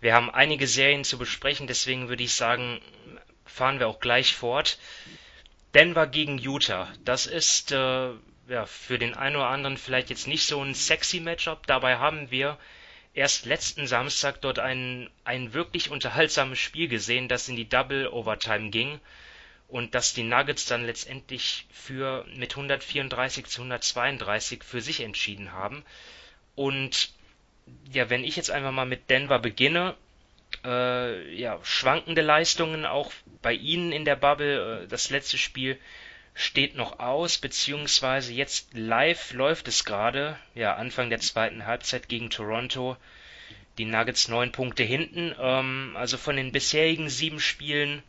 wir 0.00 0.14
haben 0.14 0.30
einige 0.30 0.68
Serien 0.68 1.02
zu 1.02 1.18
besprechen, 1.18 1.66
deswegen 1.66 2.08
würde 2.08 2.22
ich 2.22 2.32
sagen, 2.32 2.80
fahren 3.44 3.80
wir 3.80 3.88
auch 3.88 3.98
gleich 3.98 4.36
fort. 4.36 4.78
Denver 5.74 6.06
gegen 6.06 6.38
Utah, 6.38 6.92
das 7.04 7.26
ist 7.26 7.72
äh, 7.72 8.10
ja, 8.46 8.66
für 8.66 9.00
den 9.00 9.14
einen 9.14 9.34
oder 9.34 9.48
anderen 9.48 9.76
vielleicht 9.76 10.10
jetzt 10.10 10.28
nicht 10.28 10.46
so 10.46 10.62
ein 10.62 10.74
sexy 10.74 11.18
Matchup. 11.18 11.66
Dabei 11.66 11.96
haben 11.96 12.30
wir 12.30 12.56
erst 13.14 13.46
letzten 13.46 13.88
Samstag 13.88 14.40
dort 14.42 14.60
ein, 14.60 15.10
ein 15.24 15.52
wirklich 15.52 15.90
unterhaltsames 15.90 16.60
Spiel 16.60 16.86
gesehen, 16.86 17.26
das 17.26 17.48
in 17.48 17.56
die 17.56 17.68
Double 17.68 18.06
Overtime 18.06 18.70
ging 18.70 19.00
und 19.66 19.96
dass 19.96 20.14
die 20.14 20.22
Nuggets 20.22 20.66
dann 20.66 20.86
letztendlich 20.86 21.66
für 21.72 22.24
mit 22.36 22.52
134 22.52 23.46
zu 23.46 23.62
132 23.62 24.62
für 24.62 24.80
sich 24.80 25.00
entschieden 25.00 25.50
haben. 25.50 25.84
Und 26.54 27.12
ja, 27.92 28.10
wenn 28.10 28.24
ich 28.24 28.36
jetzt 28.36 28.50
einfach 28.50 28.72
mal 28.72 28.86
mit 28.86 29.10
Denver 29.10 29.38
beginne, 29.38 29.94
äh, 30.64 31.34
ja, 31.34 31.58
schwankende 31.62 32.22
Leistungen 32.22 32.86
auch 32.86 33.12
bei 33.42 33.52
ihnen 33.52 33.92
in 33.92 34.04
der 34.04 34.16
Bubble. 34.16 34.84
Äh, 34.84 34.88
das 34.88 35.10
letzte 35.10 35.38
Spiel 35.38 35.78
steht 36.34 36.74
noch 36.74 36.98
aus, 36.98 37.38
beziehungsweise 37.38 38.32
jetzt 38.32 38.74
live 38.74 39.32
läuft 39.32 39.68
es 39.68 39.84
gerade, 39.84 40.36
ja, 40.54 40.74
Anfang 40.74 41.10
der 41.10 41.20
zweiten 41.20 41.66
Halbzeit 41.66 42.08
gegen 42.08 42.30
Toronto. 42.30 42.96
Die 43.78 43.84
Nuggets 43.84 44.28
neun 44.28 44.52
Punkte 44.52 44.84
hinten. 44.84 45.34
Ähm, 45.38 45.94
also 45.96 46.16
von 46.16 46.36
den 46.36 46.52
bisherigen 46.52 47.08
sieben 47.08 47.40
Spielen 47.40 48.02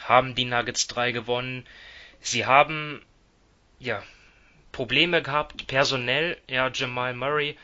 haben 0.00 0.34
die 0.34 0.44
Nuggets 0.44 0.86
drei 0.86 1.12
gewonnen. 1.12 1.66
Sie 2.20 2.46
haben, 2.46 3.02
ja, 3.78 4.02
Probleme 4.72 5.22
gehabt, 5.22 5.66
personell. 5.68 6.36
Ja, 6.48 6.70
Jamal 6.72 7.14
Murray 7.14 7.56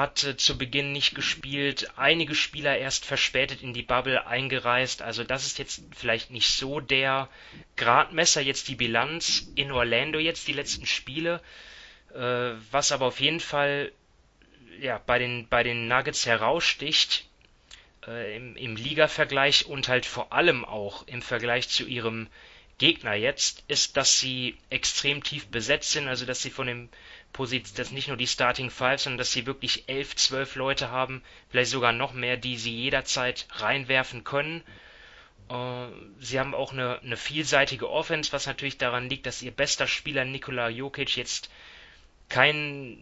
hat 0.00 0.24
äh, 0.24 0.36
zu 0.36 0.58
Beginn 0.58 0.92
nicht 0.92 1.14
gespielt, 1.14 1.92
einige 1.96 2.34
Spieler 2.34 2.76
erst 2.78 3.04
verspätet 3.04 3.62
in 3.62 3.72
die 3.74 3.82
Bubble 3.82 4.26
eingereist, 4.26 5.02
also 5.02 5.22
das 5.22 5.46
ist 5.46 5.58
jetzt 5.58 5.82
vielleicht 5.96 6.30
nicht 6.30 6.48
so 6.48 6.80
der 6.80 7.28
Gradmesser 7.76 8.40
jetzt 8.40 8.68
die 8.68 8.74
Bilanz 8.74 9.52
in 9.54 9.70
Orlando 9.70 10.18
jetzt 10.18 10.48
die 10.48 10.52
letzten 10.52 10.86
Spiele, 10.86 11.40
äh, 12.14 12.52
was 12.72 12.90
aber 12.90 13.06
auf 13.06 13.20
jeden 13.20 13.40
Fall 13.40 13.92
ja 14.80 14.98
bei 15.06 15.18
den 15.18 15.46
bei 15.48 15.62
den 15.62 15.86
Nuggets 15.86 16.26
heraussticht 16.26 17.26
äh, 18.06 18.36
im, 18.36 18.56
im 18.56 18.76
Liga-Vergleich 18.76 19.66
und 19.66 19.88
halt 19.88 20.06
vor 20.06 20.32
allem 20.32 20.64
auch 20.64 21.06
im 21.06 21.22
Vergleich 21.22 21.68
zu 21.68 21.86
ihrem 21.86 22.28
Gegner 22.78 23.14
jetzt, 23.14 23.62
ist, 23.68 23.98
dass 23.98 24.18
sie 24.18 24.56
extrem 24.70 25.22
tief 25.22 25.46
besetzt 25.48 25.92
sind, 25.92 26.08
also 26.08 26.24
dass 26.24 26.40
sie 26.40 26.48
von 26.50 26.66
dem 26.66 26.88
Position, 27.32 27.76
dass 27.76 27.90
nicht 27.90 28.08
nur 28.08 28.16
die 28.16 28.26
Starting 28.26 28.70
Five, 28.70 29.00
sondern 29.00 29.18
dass 29.18 29.32
sie 29.32 29.46
wirklich 29.46 29.88
elf, 29.88 30.16
zwölf 30.16 30.54
Leute 30.56 30.90
haben, 30.90 31.22
vielleicht 31.48 31.70
sogar 31.70 31.92
noch 31.92 32.12
mehr, 32.12 32.36
die 32.36 32.56
sie 32.56 32.74
jederzeit 32.74 33.46
reinwerfen 33.52 34.24
können. 34.24 34.62
Äh, 35.48 35.86
sie 36.18 36.38
haben 36.38 36.54
auch 36.54 36.72
eine, 36.72 37.00
eine 37.00 37.16
vielseitige 37.16 37.90
Offense, 37.90 38.32
was 38.32 38.46
natürlich 38.46 38.78
daran 38.78 39.08
liegt, 39.08 39.26
dass 39.26 39.42
ihr 39.42 39.52
bester 39.52 39.86
Spieler 39.86 40.24
Nikola 40.24 40.68
Jokic 40.68 41.16
jetzt 41.16 41.50
kein 42.28 42.96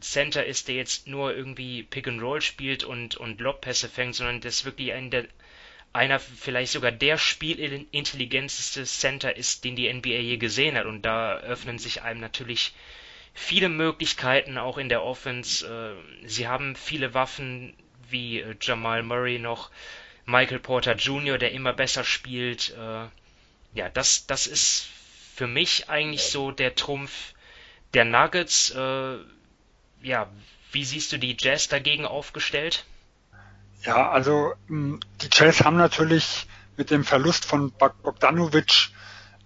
Center 0.00 0.44
ist, 0.44 0.68
der 0.68 0.76
jetzt 0.76 1.08
nur 1.08 1.34
irgendwie 1.34 1.82
Pick 1.82 2.06
and 2.06 2.20
Roll 2.22 2.42
spielt 2.42 2.84
und, 2.84 3.16
und 3.16 3.40
Lobpässe 3.40 3.88
fängt, 3.88 4.14
sondern 4.14 4.40
das 4.40 4.64
wirklich 4.64 4.92
ein 4.92 5.10
der, 5.10 5.26
einer, 5.94 6.20
vielleicht 6.20 6.72
sogar 6.72 6.92
der 6.92 7.16
spielintelligenteste 7.18 8.84
Center 8.84 9.36
ist, 9.36 9.64
den 9.64 9.76
die 9.76 9.92
NBA 9.92 10.08
je 10.08 10.36
gesehen 10.36 10.76
hat. 10.76 10.86
Und 10.86 11.02
da 11.02 11.38
öffnen 11.38 11.78
sich 11.78 12.02
einem 12.02 12.20
natürlich 12.20 12.74
viele 13.34 13.68
Möglichkeiten 13.68 14.56
auch 14.56 14.78
in 14.78 14.88
der 14.88 15.02
Offense. 15.02 15.66
Äh, 15.66 16.28
sie 16.28 16.48
haben 16.48 16.76
viele 16.76 17.12
Waffen 17.12 17.74
wie 18.08 18.40
äh, 18.40 18.54
Jamal 18.60 19.02
Murray 19.02 19.38
noch, 19.38 19.70
Michael 20.24 20.60
Porter 20.60 20.94
Jr., 20.94 21.36
der 21.36 21.52
immer 21.52 21.74
besser 21.74 22.04
spielt. 22.04 22.74
Äh, 22.78 23.06
ja, 23.74 23.88
das, 23.92 24.26
das 24.26 24.46
ist 24.46 24.86
für 25.34 25.48
mich 25.48 25.90
eigentlich 25.90 26.22
so 26.22 26.52
der 26.52 26.76
Trumpf 26.76 27.34
der 27.92 28.04
Nuggets. 28.04 28.72
Ja, 28.72 30.28
wie 30.70 30.84
siehst 30.84 31.12
du 31.12 31.18
die 31.18 31.36
Jazz 31.38 31.68
dagegen 31.68 32.06
aufgestellt? 32.06 32.84
Ja, 33.82 34.10
also 34.10 34.54
hm, 34.68 35.00
die 35.22 35.28
Jazz 35.32 35.64
haben 35.64 35.76
natürlich 35.76 36.46
mit 36.76 36.90
dem 36.90 37.04
Verlust 37.04 37.44
von 37.44 37.72
Bogdanovic 37.72 38.90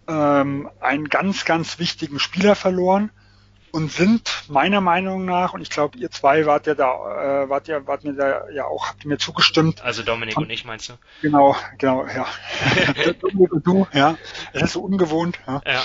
ähm, 0.08 0.70
einen 0.80 1.08
ganz, 1.08 1.44
ganz 1.44 1.78
wichtigen 1.78 2.18
Spieler 2.18 2.54
verloren 2.54 3.10
und 3.72 3.92
sind 3.92 4.44
meiner 4.48 4.80
Meinung 4.80 5.24
nach, 5.24 5.52
und 5.54 5.60
ich 5.60 5.70
glaube, 5.70 5.98
ihr 5.98 6.10
zwei 6.10 6.46
wart 6.46 6.66
ja 6.66 6.74
da, 6.74 7.44
äh, 7.44 7.48
wart 7.48 7.68
ja, 7.68 7.86
wart 7.86 8.04
mir 8.04 8.14
da 8.14 8.48
ja 8.50 8.64
auch, 8.64 8.88
habt 8.88 9.04
ihr 9.04 9.08
mir 9.08 9.18
zugestimmt. 9.18 9.82
Also 9.82 10.02
Dominik 10.02 10.34
von, 10.34 10.44
und 10.44 10.50
ich 10.50 10.64
meinst 10.64 10.88
du? 10.88 10.94
Genau, 11.22 11.56
genau, 11.78 12.06
ja. 12.06 12.26
Dominik 13.20 13.52
und 13.52 13.66
du, 13.66 13.86
ja. 13.92 14.16
Es 14.52 14.62
ist 14.62 14.72
so 14.72 14.82
ungewohnt. 14.82 15.38
Ja. 15.46 15.62
ja. 15.66 15.82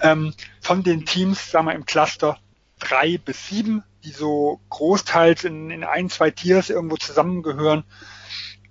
Ähm, 0.00 0.34
von 0.60 0.82
den 0.82 1.06
Teams, 1.06 1.50
sagen 1.50 1.66
wir 1.66 1.74
im 1.74 1.86
Cluster 1.86 2.38
drei 2.78 3.18
bis 3.18 3.48
sieben, 3.48 3.82
die 4.04 4.10
so 4.10 4.60
großteils 4.68 5.44
in, 5.44 5.70
in 5.70 5.84
ein, 5.84 6.10
zwei 6.10 6.30
Tiers 6.30 6.70
irgendwo 6.70 6.96
zusammengehören, 6.96 7.84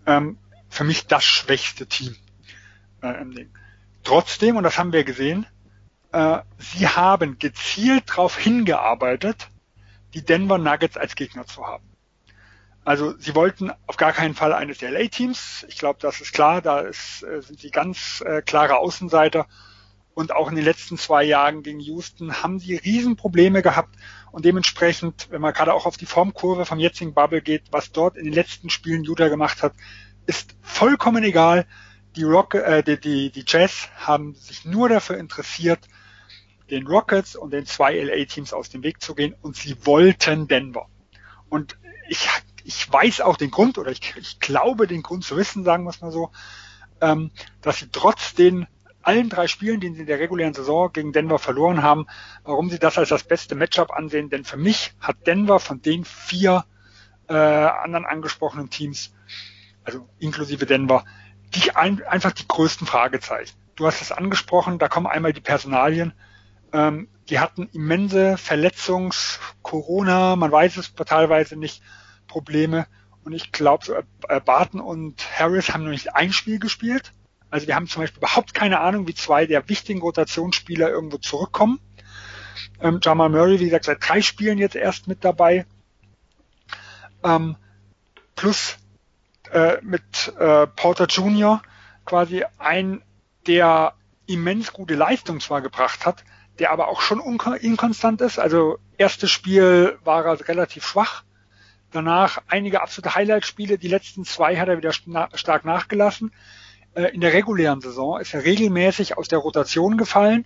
ähm, 0.05 0.37
für 0.69 0.83
mich 0.83 1.07
das 1.07 1.23
schwächste 1.23 1.87
Team 1.87 2.15
äh, 3.01 3.21
im 3.21 3.33
Ding. 3.33 3.49
Trotzdem, 4.03 4.57
und 4.57 4.63
das 4.63 4.77
haben 4.77 4.91
wir 4.91 5.03
gesehen, 5.03 5.45
äh, 6.13 6.39
sie 6.59 6.87
haben 6.87 7.39
gezielt 7.39 8.09
darauf 8.09 8.37
hingearbeitet, 8.37 9.49
die 10.13 10.23
Denver 10.23 10.59
Nuggets 10.59 10.95
als 10.95 11.15
Gegner 11.15 11.45
zu 11.45 11.65
haben. 11.65 11.83
Also 12.85 13.17
sie 13.17 13.33
wollten 13.33 13.71
auf 13.87 13.97
gar 13.97 14.13
keinen 14.13 14.35
Fall 14.35 14.53
eines 14.53 14.81
LA-Teams. 14.81 15.65
Ich 15.69 15.77
glaube, 15.77 15.99
das 16.01 16.21
ist 16.21 16.33
klar, 16.33 16.61
da 16.61 16.81
ist, 16.81 17.23
äh, 17.23 17.41
sind 17.41 17.59
sie 17.59 17.71
ganz 17.71 18.21
äh, 18.25 18.41
klare 18.41 18.77
Außenseiter. 18.77 19.47
Und 20.13 20.35
auch 20.35 20.49
in 20.49 20.55
den 20.55 20.65
letzten 20.65 20.99
zwei 20.99 21.23
Jahren 21.23 21.63
gegen 21.63 21.79
Houston 21.79 22.43
haben 22.43 22.59
sie 22.59 22.75
Riesenprobleme 22.75 23.63
gehabt. 23.63 23.95
Und 24.31 24.45
dementsprechend, 24.45 25.27
wenn 25.31 25.41
man 25.41 25.53
gerade 25.53 25.73
auch 25.73 25.87
auf 25.87 25.97
die 25.97 26.05
Formkurve 26.05 26.65
vom 26.65 26.77
jetzigen 26.77 27.15
Bubble 27.15 27.41
geht, 27.41 27.63
was 27.71 27.91
dort 27.91 28.17
in 28.17 28.25
den 28.25 28.33
letzten 28.33 28.69
Spielen 28.69 29.03
Utah 29.03 29.29
gemacht 29.29 29.63
hat, 29.63 29.73
ist 30.27 30.55
vollkommen 30.61 31.23
egal. 31.23 31.65
Die, 32.15 32.23
Rock, 32.23 32.53
äh, 32.53 32.83
die, 32.83 32.99
die, 32.99 33.31
die 33.31 33.45
Jazz 33.47 33.89
haben 33.95 34.35
sich 34.35 34.65
nur 34.65 34.89
dafür 34.89 35.17
interessiert, 35.17 35.79
den 36.73 36.87
Rockets 36.87 37.35
und 37.35 37.51
den 37.51 37.65
zwei 37.65 37.95
LA-Teams 37.99 38.51
aus 38.51 38.69
dem 38.69 38.83
Weg 38.83 39.01
zu 39.01 39.15
gehen 39.15 39.35
und 39.41 39.55
sie 39.55 39.85
wollten 39.85 40.47
Denver. 40.47 40.87
Und 41.49 41.77
ich, 42.09 42.27
ich 42.63 42.91
weiß 42.91 43.21
auch 43.21 43.37
den 43.37 43.51
Grund, 43.51 43.77
oder 43.77 43.91
ich, 43.91 44.15
ich 44.17 44.39
glaube 44.39 44.87
den 44.87 45.03
Grund 45.03 45.23
zu 45.23 45.37
wissen, 45.37 45.63
sagen 45.63 45.83
wir 45.83 45.91
es 45.91 46.01
mal 46.01 46.11
so, 46.11 46.31
ähm, 46.99 47.31
dass 47.61 47.77
sie 47.77 47.89
trotz 47.91 48.33
den 48.33 48.67
allen 49.03 49.29
drei 49.29 49.47
Spielen, 49.47 49.79
die 49.81 49.93
sie 49.93 50.01
in 50.01 50.05
der 50.07 50.19
regulären 50.19 50.53
Saison 50.53 50.91
gegen 50.91 51.13
Denver 51.13 51.37
verloren 51.37 51.83
haben, 51.83 52.07
warum 52.43 52.69
sie 52.69 52.79
das 52.79 52.97
als 52.97 53.09
das 53.09 53.23
beste 53.23 53.53
Matchup 53.53 53.91
ansehen. 53.91 54.29
Denn 54.29 54.43
für 54.43 54.57
mich 54.57 54.93
hat 54.99 55.27
Denver 55.27 55.59
von 55.59 55.81
den 55.81 56.05
vier 56.05 56.65
äh, 57.27 57.33
anderen 57.33 58.05
angesprochenen 58.05 58.69
Teams, 58.69 59.13
also 59.83 60.07
inklusive 60.19 60.65
Denver, 60.65 61.05
die 61.53 61.75
ein, 61.75 62.01
einfach 62.03 62.31
die 62.31 62.47
größten 62.47 62.87
Fragezeichen. 62.87 63.55
Du 63.75 63.85
hast 63.85 64.01
es 64.01 64.11
angesprochen, 64.11 64.79
da 64.79 64.87
kommen 64.87 65.07
einmal 65.07 65.33
die 65.33 65.41
Personalien. 65.41 66.13
Ähm, 66.73 67.07
die 67.29 67.39
hatten 67.39 67.69
immense 67.71 68.35
Verletzungs-, 68.37 69.39
Corona, 69.61 70.35
man 70.35 70.51
weiß 70.51 70.77
es 70.77 70.93
teilweise 70.93 71.55
nicht, 71.55 71.81
Probleme. 72.27 72.87
Und 73.23 73.33
ich 73.33 73.51
glaube, 73.51 73.85
so, 73.85 73.93
äh, 73.93 74.41
Barton 74.41 74.81
und 74.81 75.23
Harris 75.39 75.69
haben 75.69 75.83
noch 75.83 75.91
nicht 75.91 76.15
ein 76.15 76.33
Spiel 76.33 76.59
gespielt. 76.59 77.13
Also 77.49 77.67
wir 77.67 77.75
haben 77.75 77.87
zum 77.87 78.01
Beispiel 78.01 78.17
überhaupt 78.17 78.53
keine 78.53 78.79
Ahnung, 78.79 79.07
wie 79.07 79.13
zwei 79.13 79.45
der 79.45 79.69
wichtigen 79.69 80.01
Rotationsspieler 80.01 80.89
irgendwo 80.89 81.17
zurückkommen. 81.17 81.79
Ähm, 82.81 82.99
Jamal 83.01 83.29
Murray, 83.29 83.59
wie 83.59 83.65
gesagt, 83.65 83.85
seit 83.85 84.07
drei 84.07 84.21
Spielen 84.21 84.57
jetzt 84.57 84.75
erst 84.75 85.07
mit 85.07 85.23
dabei. 85.23 85.65
Ähm, 87.23 87.55
plus 88.35 88.77
äh, 89.51 89.77
mit 89.81 90.33
äh, 90.39 90.67
Porter 90.67 91.05
Jr. 91.05 91.61
quasi 92.05 92.43
ein, 92.57 93.03
der 93.47 93.93
immens 94.25 94.73
gute 94.73 94.95
Leistung 94.95 95.39
zwar 95.39 95.61
gebracht 95.61 96.05
hat, 96.05 96.23
der 96.59 96.71
aber 96.71 96.87
auch 96.87 97.01
schon 97.01 97.19
inkonstant 97.19 98.21
ist. 98.21 98.39
Also 98.39 98.77
erstes 98.97 99.31
Spiel 99.31 99.97
war 100.03 100.25
er 100.25 100.47
relativ 100.47 100.85
schwach. 100.85 101.23
Danach 101.91 102.41
einige 102.47 102.81
absolute 102.81 103.15
Highlight-Spiele. 103.15 103.77
Die 103.77 103.87
letzten 103.87 104.25
zwei 104.25 104.57
hat 104.57 104.67
er 104.67 104.77
wieder 104.77 104.93
stark 104.93 105.65
nachgelassen. 105.65 106.31
Äh, 106.95 107.13
in 107.13 107.21
der 107.21 107.33
regulären 107.33 107.81
Saison 107.81 108.19
ist 108.19 108.33
er 108.33 108.43
regelmäßig 108.43 109.17
aus 109.17 109.27
der 109.27 109.39
Rotation 109.39 109.97
gefallen, 109.97 110.45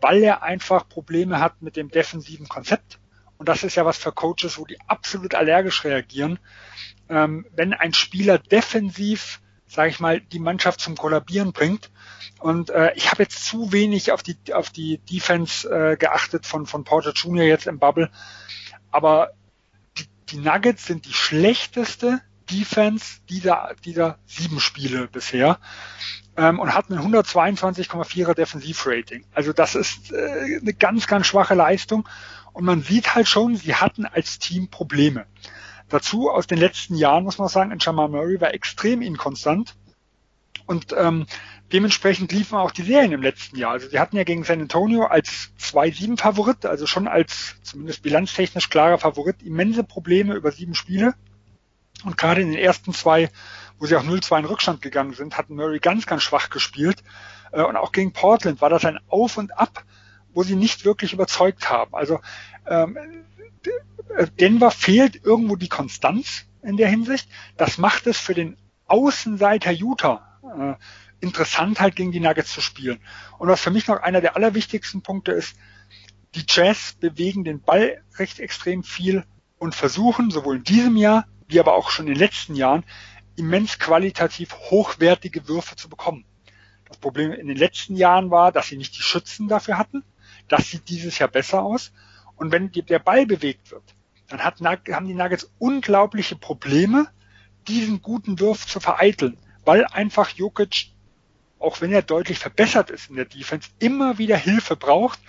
weil 0.00 0.22
er 0.22 0.42
einfach 0.42 0.88
Probleme 0.88 1.40
hat 1.40 1.62
mit 1.62 1.76
dem 1.76 1.90
defensiven 1.90 2.48
Konzept. 2.48 2.98
Und 3.38 3.48
das 3.48 3.64
ist 3.64 3.74
ja 3.74 3.84
was 3.84 3.98
für 3.98 4.12
Coaches, 4.12 4.58
wo 4.58 4.64
die 4.64 4.80
absolut 4.86 5.34
allergisch 5.34 5.84
reagieren. 5.84 6.38
Ähm, 7.08 7.46
wenn 7.54 7.74
ein 7.74 7.92
Spieler 7.92 8.38
defensiv, 8.38 9.40
sage 9.66 9.90
ich 9.90 10.00
mal, 10.00 10.20
die 10.20 10.38
Mannschaft 10.38 10.80
zum 10.80 10.96
Kollabieren 10.96 11.52
bringt. 11.52 11.90
Und 12.38 12.70
äh, 12.70 12.92
ich 12.94 13.10
habe 13.10 13.22
jetzt 13.22 13.44
zu 13.44 13.72
wenig 13.72 14.12
auf 14.12 14.22
die 14.22 14.36
auf 14.52 14.70
die 14.70 14.98
Defense 14.98 15.68
äh, 15.68 15.96
geachtet 15.96 16.46
von 16.46 16.66
von 16.66 16.84
Porter 16.84 17.12
Jr. 17.12 17.44
jetzt 17.44 17.66
im 17.66 17.78
Bubble. 17.78 18.10
Aber 18.90 19.30
die, 19.98 20.04
die 20.30 20.38
Nuggets 20.38 20.86
sind 20.86 21.06
die 21.06 21.12
schlechteste 21.12 22.20
Defense 22.50 23.20
dieser 23.28 23.74
dieser 23.84 24.18
sieben 24.26 24.60
Spiele 24.60 25.08
bisher 25.08 25.58
ähm, 26.36 26.60
und 26.60 26.74
hatten 26.74 26.94
ein 26.94 27.12
122,4er 27.12 28.34
Defensivrating. 28.34 29.24
Also 29.34 29.52
das 29.52 29.74
ist 29.74 30.12
äh, 30.12 30.58
eine 30.60 30.74
ganz 30.74 31.06
ganz 31.06 31.26
schwache 31.26 31.54
Leistung 31.54 32.08
und 32.52 32.64
man 32.64 32.82
sieht 32.82 33.14
halt 33.14 33.28
schon, 33.28 33.56
sie 33.56 33.74
hatten 33.74 34.06
als 34.06 34.38
Team 34.38 34.68
Probleme. 34.68 35.26
Dazu 35.88 36.30
aus 36.30 36.46
den 36.46 36.58
letzten 36.58 36.96
Jahren 36.96 37.24
muss 37.24 37.38
man 37.38 37.48
sagen, 37.48 37.76
Jamal 37.80 38.08
Murray 38.08 38.40
war 38.40 38.54
extrem 38.54 39.02
inkonstant. 39.02 39.74
Und 40.66 40.94
ähm, 40.98 41.26
dementsprechend 41.72 42.32
liefen 42.32 42.56
auch 42.56 42.72
die 42.72 42.82
Serien 42.82 43.12
im 43.12 43.22
letzten 43.22 43.56
Jahr. 43.56 43.72
Also 43.72 43.88
sie 43.88 44.00
hatten 44.00 44.16
ja 44.16 44.24
gegen 44.24 44.42
San 44.42 44.60
Antonio 44.60 45.04
als 45.04 45.50
2-7-Favorit, 45.60 46.66
also 46.66 46.86
schon 46.86 47.06
als 47.06 47.54
zumindest 47.62 48.02
bilanztechnisch 48.02 48.68
klarer 48.68 48.98
Favorit, 48.98 49.42
immense 49.42 49.84
Probleme 49.84 50.34
über 50.34 50.50
sieben 50.50 50.74
Spiele. 50.74 51.14
Und 52.04 52.16
gerade 52.16 52.40
in 52.40 52.50
den 52.50 52.58
ersten 52.58 52.92
zwei, 52.92 53.30
wo 53.78 53.86
sie 53.86 53.96
auch 53.96 54.02
0-2 54.02 54.40
in 54.40 54.44
Rückstand 54.44 54.82
gegangen 54.82 55.14
sind, 55.14 55.38
hatten 55.38 55.54
Murray 55.54 55.78
ganz, 55.78 56.06
ganz 56.06 56.24
schwach 56.24 56.50
gespielt. 56.50 57.04
Äh, 57.52 57.62
und 57.62 57.76
auch 57.76 57.92
gegen 57.92 58.12
Portland 58.12 58.60
war 58.60 58.70
das 58.70 58.84
ein 58.84 58.98
Auf 59.08 59.36
und 59.36 59.56
Ab 59.56 59.84
wo 60.36 60.42
sie 60.42 60.54
nicht 60.54 60.84
wirklich 60.84 61.14
überzeugt 61.14 61.70
haben. 61.70 61.94
Also 61.94 62.20
ähm, 62.66 62.98
Denver 64.40 64.70
fehlt 64.70 65.24
irgendwo 65.24 65.56
die 65.56 65.68
Konstanz 65.68 66.46
in 66.62 66.76
der 66.76 66.88
Hinsicht. 66.88 67.28
Das 67.56 67.78
macht 67.78 68.06
es 68.06 68.18
für 68.18 68.34
den 68.34 68.56
Außenseiter 68.86 69.72
Utah 69.72 70.38
äh, 70.42 70.74
interessant, 71.20 71.80
halt 71.80 71.96
gegen 71.96 72.12
die 72.12 72.20
Nuggets 72.20 72.52
zu 72.52 72.60
spielen. 72.60 73.00
Und 73.38 73.48
was 73.48 73.60
für 73.60 73.70
mich 73.70 73.88
noch 73.88 74.00
einer 74.00 74.20
der 74.20 74.36
allerwichtigsten 74.36 75.02
Punkte 75.02 75.32
ist, 75.32 75.56
die 76.34 76.44
Jazz 76.48 76.94
bewegen 76.98 77.44
den 77.44 77.60
Ball 77.60 78.02
recht 78.18 78.38
extrem 78.40 78.82
viel 78.82 79.24
und 79.58 79.74
versuchen 79.74 80.30
sowohl 80.30 80.56
in 80.56 80.64
diesem 80.64 80.96
Jahr 80.96 81.26
wie 81.48 81.60
aber 81.60 81.74
auch 81.74 81.90
schon 81.90 82.06
in 82.06 82.14
den 82.14 82.18
letzten 82.18 82.56
Jahren 82.56 82.84
immens 83.36 83.78
qualitativ 83.78 84.52
hochwertige 84.54 85.46
Würfe 85.46 85.76
zu 85.76 85.88
bekommen. 85.88 86.24
Das 86.88 86.98
Problem 86.98 87.32
in 87.32 87.46
den 87.46 87.56
letzten 87.56 87.96
Jahren 87.96 88.30
war, 88.30 88.50
dass 88.50 88.66
sie 88.68 88.76
nicht 88.76 88.96
die 88.96 89.02
Schützen 89.02 89.48
dafür 89.48 89.78
hatten 89.78 90.02
das 90.48 90.70
sieht 90.70 90.88
dieses 90.88 91.18
Jahr 91.18 91.28
besser 91.28 91.62
aus. 91.62 91.92
Und 92.36 92.52
wenn 92.52 92.70
der 92.70 92.98
Ball 92.98 93.26
bewegt 93.26 93.70
wird, 93.70 93.82
dann 94.28 94.42
hat, 94.42 94.60
haben 94.60 95.06
die 95.06 95.14
Nuggets 95.14 95.50
unglaubliche 95.58 96.36
Probleme, 96.36 97.08
diesen 97.68 98.02
guten 98.02 98.38
Wurf 98.40 98.66
zu 98.66 98.80
vereiteln, 98.80 99.38
weil 99.64 99.84
einfach 99.86 100.30
Jokic, 100.30 100.92
auch 101.58 101.80
wenn 101.80 101.92
er 101.92 102.02
deutlich 102.02 102.38
verbessert 102.38 102.90
ist 102.90 103.10
in 103.10 103.16
der 103.16 103.24
Defense, 103.24 103.70
immer 103.78 104.18
wieder 104.18 104.36
Hilfe 104.36 104.76
braucht, 104.76 105.20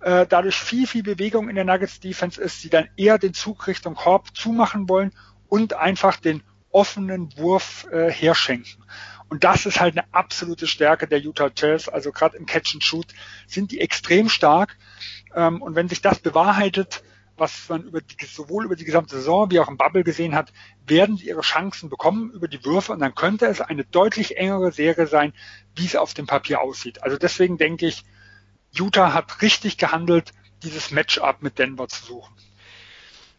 äh, 0.00 0.26
dadurch 0.26 0.56
viel, 0.56 0.86
viel 0.86 1.02
Bewegung 1.02 1.48
in 1.48 1.56
der 1.56 1.64
Nuggets 1.64 2.00
Defense 2.00 2.40
ist, 2.40 2.60
sie 2.60 2.70
dann 2.70 2.88
eher 2.96 3.18
den 3.18 3.34
Zug 3.34 3.66
Richtung 3.66 3.94
Korb 3.94 4.36
zumachen 4.36 4.88
wollen 4.88 5.12
und 5.48 5.74
einfach 5.74 6.16
den 6.16 6.42
offenen 6.70 7.36
Wurf 7.36 7.86
äh, 7.90 8.10
herschenken. 8.10 8.84
Und 9.30 9.44
das 9.44 9.64
ist 9.64 9.80
halt 9.80 9.96
eine 9.96 10.12
absolute 10.12 10.66
Stärke 10.66 11.06
der 11.06 11.20
Utah 11.20 11.50
Jazz. 11.56 11.88
Also 11.88 12.10
gerade 12.10 12.36
im 12.36 12.46
Catch 12.46 12.74
and 12.74 12.84
Shoot 12.84 13.06
sind 13.46 13.70
die 13.70 13.80
extrem 13.80 14.28
stark. 14.28 14.76
Ähm, 15.34 15.62
und 15.62 15.76
wenn 15.76 15.88
sich 15.88 16.02
das 16.02 16.18
bewahrheitet, 16.18 17.02
was 17.36 17.68
man 17.68 17.84
über 17.84 18.00
die, 18.02 18.26
sowohl 18.26 18.66
über 18.66 18.76
die 18.76 18.84
gesamte 18.84 19.16
Saison 19.16 19.50
wie 19.50 19.60
auch 19.60 19.68
im 19.68 19.78
Bubble 19.78 20.04
gesehen 20.04 20.34
hat, 20.34 20.52
werden 20.86 21.16
sie 21.16 21.28
ihre 21.28 21.40
Chancen 21.40 21.88
bekommen 21.88 22.32
über 22.32 22.48
die 22.48 22.64
Würfe 22.64 22.92
und 22.92 22.98
dann 22.98 23.14
könnte 23.14 23.46
es 23.46 23.60
eine 23.60 23.84
deutlich 23.84 24.36
engere 24.36 24.72
Serie 24.72 25.06
sein, 25.06 25.32
wie 25.74 25.86
es 25.86 25.96
auf 25.96 26.12
dem 26.12 26.26
Papier 26.26 26.60
aussieht. 26.60 27.02
Also 27.02 27.16
deswegen 27.16 27.56
denke 27.56 27.86
ich, 27.86 28.04
Utah 28.72 29.14
hat 29.14 29.40
richtig 29.42 29.78
gehandelt, 29.78 30.32
dieses 30.62 30.90
Matchup 30.90 31.40
mit 31.40 31.58
Denver 31.58 31.88
zu 31.88 32.04
suchen. 32.04 32.34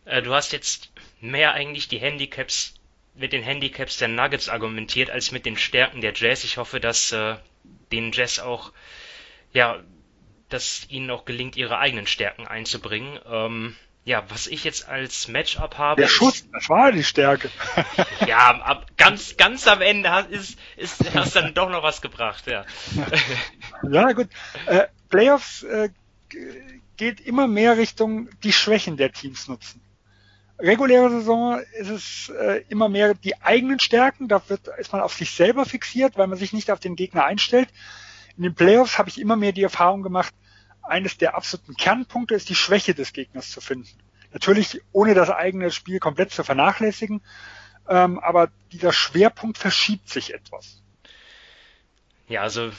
Äh, 0.06 0.22
du 0.22 0.34
hast 0.34 0.52
jetzt 0.52 0.92
mehr 1.20 1.54
eigentlich 1.54 1.88
die 1.88 2.00
Handicaps 2.00 2.74
mit 3.14 3.34
den 3.34 3.44
Handicaps 3.44 3.98
der 3.98 4.08
Nuggets 4.08 4.50
argumentiert 4.50 5.10
als 5.10 5.32
mit 5.32 5.46
den 5.46 5.58
Stärken 5.58 6.02
der 6.02 6.14
Jazz. 6.14 6.44
Ich 6.44 6.58
hoffe, 6.58 6.80
dass 6.80 7.12
äh, 7.12 7.36
den 7.92 8.12
Jazz 8.12 8.40
auch, 8.40 8.72
ja, 9.54 9.80
dass 10.50 10.88
ihnen 10.90 11.10
auch 11.12 11.26
gelingt, 11.26 11.56
ihre 11.56 11.78
eigenen 11.78 12.08
Stärken 12.08 12.48
einzubringen. 12.48 13.20
Ähm, 13.26 13.76
ja, 14.04 14.24
was 14.30 14.48
ich 14.48 14.64
jetzt 14.64 14.90
als 14.90 15.28
Matchup 15.28 15.78
habe. 15.78 16.02
Der 16.02 16.08
Schuss, 16.08 16.48
das 16.52 16.70
war 16.70 16.92
die 16.92 17.04
Stärke. 17.04 17.52
ja, 18.28 18.60
ab, 18.62 18.88
ganz, 18.98 19.38
ganz 19.38 19.68
am 19.68 19.82
Ende 19.82 20.10
hast, 20.10 20.30
ist, 20.30 20.58
ist, 20.76 21.14
hast 21.14 21.36
dann 21.36 21.54
doch 21.54 21.70
noch 21.70 21.84
was 21.84 22.02
gebracht, 22.02 22.48
ja. 22.48 22.66
ja, 23.92 24.12
gut. 24.14 24.30
Äh, 24.66 24.88
Playoffs 25.10 25.62
äh, 25.64 25.90
geht 26.98 27.20
immer 27.22 27.48
mehr 27.48 27.78
Richtung 27.78 28.30
die 28.44 28.54
Schwächen 28.54 28.98
der 28.98 29.12
Teams 29.12 29.48
nutzen 29.48 29.82
reguläre 30.62 31.10
Saison 31.10 31.60
ist 31.80 31.90
es 31.90 32.30
äh, 32.30 32.64
immer 32.70 32.90
mehr 32.90 33.14
die 33.14 33.42
eigenen 33.42 33.80
Stärken. 33.80 34.28
Da 34.28 34.42
wird, 34.48 34.68
ist 34.80 34.92
man 34.94 35.02
auf 35.02 35.14
sich 35.14 35.32
selber 35.32 35.66
fixiert, 35.66 36.18
weil 36.18 36.28
man 36.28 36.38
sich 36.38 36.54
nicht 36.54 36.72
auf 36.72 36.80
den 36.80 36.96
Gegner 36.96 37.26
einstellt. 37.26 37.70
In 38.38 38.44
den 38.44 38.56
Playoffs 38.56 38.98
habe 38.98 39.10
ich 39.10 39.20
immer 39.20 39.36
mehr 39.36 39.52
die 39.52 39.64
Erfahrung 39.64 40.04
gemacht, 40.04 40.34
eines 40.84 41.18
der 41.18 41.36
absoluten 41.36 41.76
Kernpunkte 41.76 42.36
ist 42.36 42.50
die 42.50 42.56
Schwäche 42.56 42.94
des 42.94 43.14
Gegners 43.14 43.52
zu 43.52 43.62
finden. 43.62 43.90
Natürlich 44.34 44.82
ohne 44.92 45.14
das 45.14 45.30
eigene 45.30 45.72
Spiel 45.72 46.00
komplett 46.00 46.32
zu 46.32 46.44
vernachlässigen, 46.44 47.22
ähm, 47.88 48.20
aber 48.20 48.50
dieser 48.72 48.94
Schwerpunkt 48.94 49.58
verschiebt 49.58 50.10
sich 50.10 50.34
etwas. 50.34 50.82
Ja, 52.28 52.42
also 52.42 52.72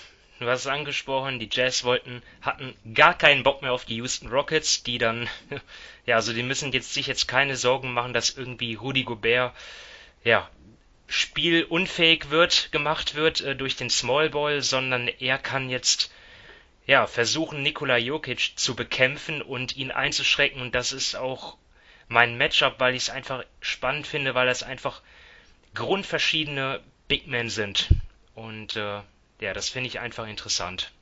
Du 0.43 0.49
hast 0.49 0.61
es 0.61 0.67
angesprochen, 0.67 1.39
die 1.39 1.49
Jazz 1.51 1.85
wollten, 1.85 2.23
hatten 2.41 2.75
gar 2.95 3.17
keinen 3.17 3.43
Bock 3.43 3.63
mehr 3.63 3.73
auf 3.73 3.85
die 3.85 3.97
Houston 3.97 4.29
Rockets, 4.29 4.83
die 4.83 4.99
dann, 4.99 5.29
ja, 6.07 6.17
also 6.17 6.33
die 6.33 6.43
müssen 6.43 6.73
jetzt 6.73 6.93
sich 6.93 7.07
jetzt 7.07 7.29
keine 7.29 7.57
Sorgen 7.57 7.93
machen, 7.93 8.13
dass 8.13 8.37
irgendwie 8.37 8.75
Rudy 8.75 9.05
Gobert, 9.05 9.55
ja, 10.25 10.51
spielunfähig 11.07 12.31
wird, 12.31 12.73
gemacht 12.73 13.15
wird 13.15 13.41
äh, 13.41 13.55
durch 13.55 13.77
den 13.77 13.91
Small 13.91 14.31
Ball, 14.31 14.63
sondern 14.63 15.09
er 15.09 15.39
kann 15.39 15.71
jetzt, 15.71 16.13
ja, 16.87 17.07
versuchen, 17.07 17.63
Nikola 17.63 17.97
Jokic 17.99 18.53
zu 18.57 18.75
bekämpfen 18.75 19.43
und 19.43 19.77
ihn 19.77 19.91
einzuschrecken 19.91 20.61
und 20.61 20.75
das 20.75 20.93
ist 20.93 21.15
auch 21.15 21.57
mein 22.09 22.37
Matchup, 22.37 22.79
weil 22.79 22.95
ich 22.95 23.03
es 23.03 23.11
einfach 23.11 23.45
spannend 23.61 24.07
finde, 24.07 24.35
weil 24.35 24.47
das 24.47 24.63
einfach 24.63 25.03
grundverschiedene 25.75 26.81
Big 27.09 27.27
Men 27.27 27.49
sind. 27.49 27.89
Und 28.35 28.77
äh, 28.77 29.01
ja, 29.43 29.53
das 29.53 29.69
finde 29.69 29.89
ich 29.89 30.01
einfach 30.01 30.27
interessant. 30.27 30.93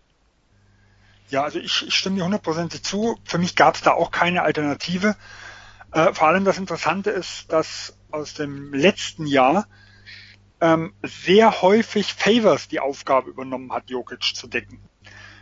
Ja, 1.29 1.45
also 1.45 1.59
ich, 1.59 1.87
ich 1.87 1.95
stimme 1.95 2.17
dir 2.17 2.25
hundertprozentig 2.25 2.83
zu. 2.83 3.19
Für 3.25 3.39
mich 3.39 3.55
gab 3.55 3.77
es 3.77 3.83
da 3.83 3.93
auch 3.93 4.11
keine 4.11 4.43
Alternative. 4.43 5.15
Äh, 5.93 6.13
vor 6.15 6.29
allem 6.29 6.45
das 6.45 6.59
Interessante 6.59 7.11
ist, 7.11 7.53
dass 7.53 7.97
aus 8.11 8.35
dem 8.35 8.73
letzten 8.73 9.27
Jahr 9.27 9.69
ähm, 10.61 10.95
sehr 11.03 11.63
häufig 11.63 12.15
Favors 12.15 12.69
die 12.69 12.81
Aufgabe 12.81 13.31
übernommen 13.31 13.73
hat, 13.73 13.91
Jokic 13.91 14.35
zu 14.35 14.49
decken. 14.49 14.81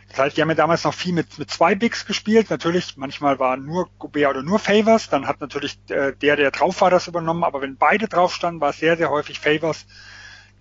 Das 0.09 0.19
heißt, 0.19 0.37
die 0.37 0.41
haben 0.41 0.49
ja 0.49 0.55
damals 0.55 0.83
noch 0.83 0.93
viel 0.93 1.13
mit, 1.13 1.37
mit 1.39 1.51
zwei 1.51 1.75
Bigs 1.75 2.05
gespielt. 2.05 2.49
Natürlich, 2.49 2.97
manchmal 2.97 3.39
war 3.39 3.57
nur 3.57 3.89
Gobert 3.97 4.31
oder 4.31 4.43
nur 4.43 4.59
Favors. 4.59 5.09
Dann 5.09 5.27
hat 5.27 5.39
natürlich 5.39 5.79
äh, 5.89 6.13
der, 6.13 6.35
der 6.35 6.51
drauf 6.51 6.81
war, 6.81 6.89
das 6.89 7.07
übernommen. 7.07 7.43
Aber 7.43 7.61
wenn 7.61 7.77
beide 7.77 8.07
drauf 8.07 8.33
standen, 8.33 8.59
war 8.59 8.71
es 8.71 8.77
sehr, 8.77 8.97
sehr 8.97 9.09
häufig 9.09 9.39
Favors, 9.39 9.85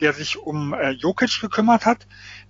der 0.00 0.12
sich 0.12 0.38
um 0.38 0.74
äh, 0.74 0.90
Jokic 0.90 1.40
gekümmert 1.40 1.86
hat, 1.86 2.06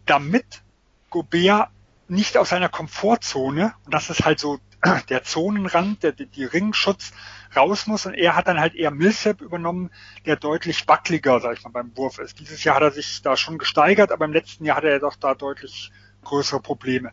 damit 0.07 0.63
Gobert 1.11 1.71
nicht 2.09 2.37
aus 2.37 2.51
seiner 2.51 2.69
Komfortzone, 2.69 3.75
und 3.85 3.95
das 3.95 4.11
ist 4.11 4.25
halt 4.25 4.39
so 4.39 4.59
der 5.09 5.25
Zonenrand, 5.25 6.03
der, 6.03 6.13
die 6.13 6.45
Ringschutz 6.45 7.13
raus 7.57 7.87
muss 7.87 8.07
und 8.07 8.15
er 8.15 8.37
hat 8.37 8.47
dann 8.49 8.61
halt 8.61 8.75
eher 8.75 8.91
Millsap 8.91 9.41
übernommen, 9.41 9.91
der 10.27 10.37
deutlich 10.37 10.87
wackeliger, 10.87 11.41
sag 11.41 11.57
ich 11.57 11.65
mal, 11.65 11.71
beim 11.71 11.97
Wurf 11.97 12.19
ist. 12.19 12.39
Dieses 12.39 12.63
Jahr 12.65 12.77
hat 12.77 12.83
er 12.83 12.91
sich 12.91 13.23
da 13.23 13.37
schon 13.37 13.59
gesteigert, 13.59 14.13
aber 14.13 14.27
im 14.27 14.33
letzten 14.33 14.65
Jahr 14.65 14.77
hatte 14.77 14.91
er 14.91 15.01
doch 15.01 15.17
da 15.17 15.35
deutlich 15.35 15.91
größere 16.25 16.61
Probleme. 16.61 17.13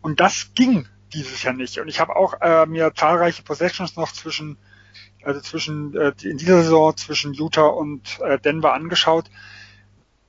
Und 0.00 0.20
das 0.20 0.52
ging 0.54 0.88
dieses 1.12 1.42
Jahr 1.42 1.54
nicht. 1.54 1.78
Und 1.78 1.88
ich 1.88 2.00
habe 2.00 2.16
auch 2.16 2.40
äh, 2.40 2.66
mir 2.66 2.92
zahlreiche 2.94 3.42
Possessions 3.42 3.96
noch 3.96 4.12
zwischen 4.12 4.58
also 5.26 5.40
zwischen 5.40 5.94
äh, 5.96 6.12
in 6.22 6.38
dieser 6.38 6.62
Saison 6.62 6.96
zwischen 6.96 7.34
Utah 7.34 7.66
und 7.66 8.20
äh, 8.20 8.38
Denver 8.38 8.72
angeschaut. 8.72 9.28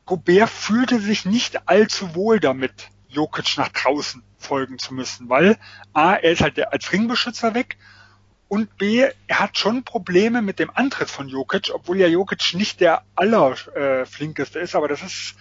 Gobert 0.07 0.49
fühlte 0.49 0.99
sich 0.99 1.25
nicht 1.25 1.67
allzu 1.67 2.15
wohl 2.15 2.39
damit, 2.39 2.89
Jokic 3.09 3.57
nach 3.57 3.69
draußen 3.69 4.23
folgen 4.37 4.79
zu 4.79 4.93
müssen, 4.93 5.29
weil 5.29 5.57
A, 5.93 6.13
er 6.13 6.31
ist 6.31 6.41
halt 6.41 6.59
als 6.71 6.91
Ringbeschützer 6.91 7.53
weg 7.53 7.77
und 8.47 8.77
B, 8.77 9.05
er 9.27 9.39
hat 9.39 9.57
schon 9.57 9.83
Probleme 9.83 10.41
mit 10.41 10.59
dem 10.59 10.71
Antritt 10.73 11.09
von 11.09 11.27
Jokic, 11.27 11.71
obwohl 11.73 11.99
ja 11.99 12.07
Jokic 12.07 12.53
nicht 12.53 12.79
der 12.79 13.03
allerflinkeste 13.15 14.59
äh, 14.59 14.63
ist, 14.63 14.75
aber 14.75 14.87
das 14.87 15.01
ist, 15.01 15.35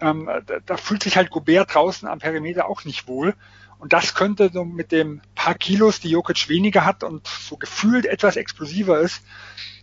ähm, 0.00 0.28
da, 0.46 0.58
da 0.64 0.76
fühlt 0.76 1.02
sich 1.02 1.16
halt 1.16 1.30
Gobert 1.30 1.74
draußen 1.74 2.06
am 2.06 2.18
Perimeter 2.18 2.68
auch 2.68 2.84
nicht 2.84 3.08
wohl. 3.08 3.34
Und 3.78 3.92
das 3.92 4.14
könnte 4.14 4.50
so 4.52 4.64
mit 4.64 4.92
dem 4.92 5.22
paar 5.34 5.54
Kilos, 5.54 6.00
die 6.00 6.10
Jokic 6.10 6.48
weniger 6.48 6.84
hat 6.84 7.02
und 7.02 7.26
so 7.26 7.56
gefühlt 7.56 8.06
etwas 8.06 8.36
explosiver 8.36 9.00
ist, 9.00 9.22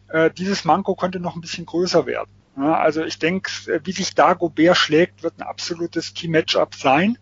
äh, 0.10 0.30
dieses 0.32 0.66
Manko 0.66 0.96
könnte 0.96 1.20
noch 1.20 1.36
ein 1.36 1.42
bisschen 1.42 1.66
größer 1.66 2.06
werden. 2.06 2.30
Ja, 2.58 2.78
also 2.78 3.04
ich 3.04 3.20
denke, 3.20 3.52
äh, 3.72 3.80
wie 3.84 3.92
sich 3.92 4.14
da 4.16 4.34
Gobert 4.34 4.78
schlägt, 4.78 5.24
wird 5.24 5.40
ein 5.40 5.44
absolutes 5.44 6.14
Key-Matchup 6.14 6.76
sein. 6.76 7.18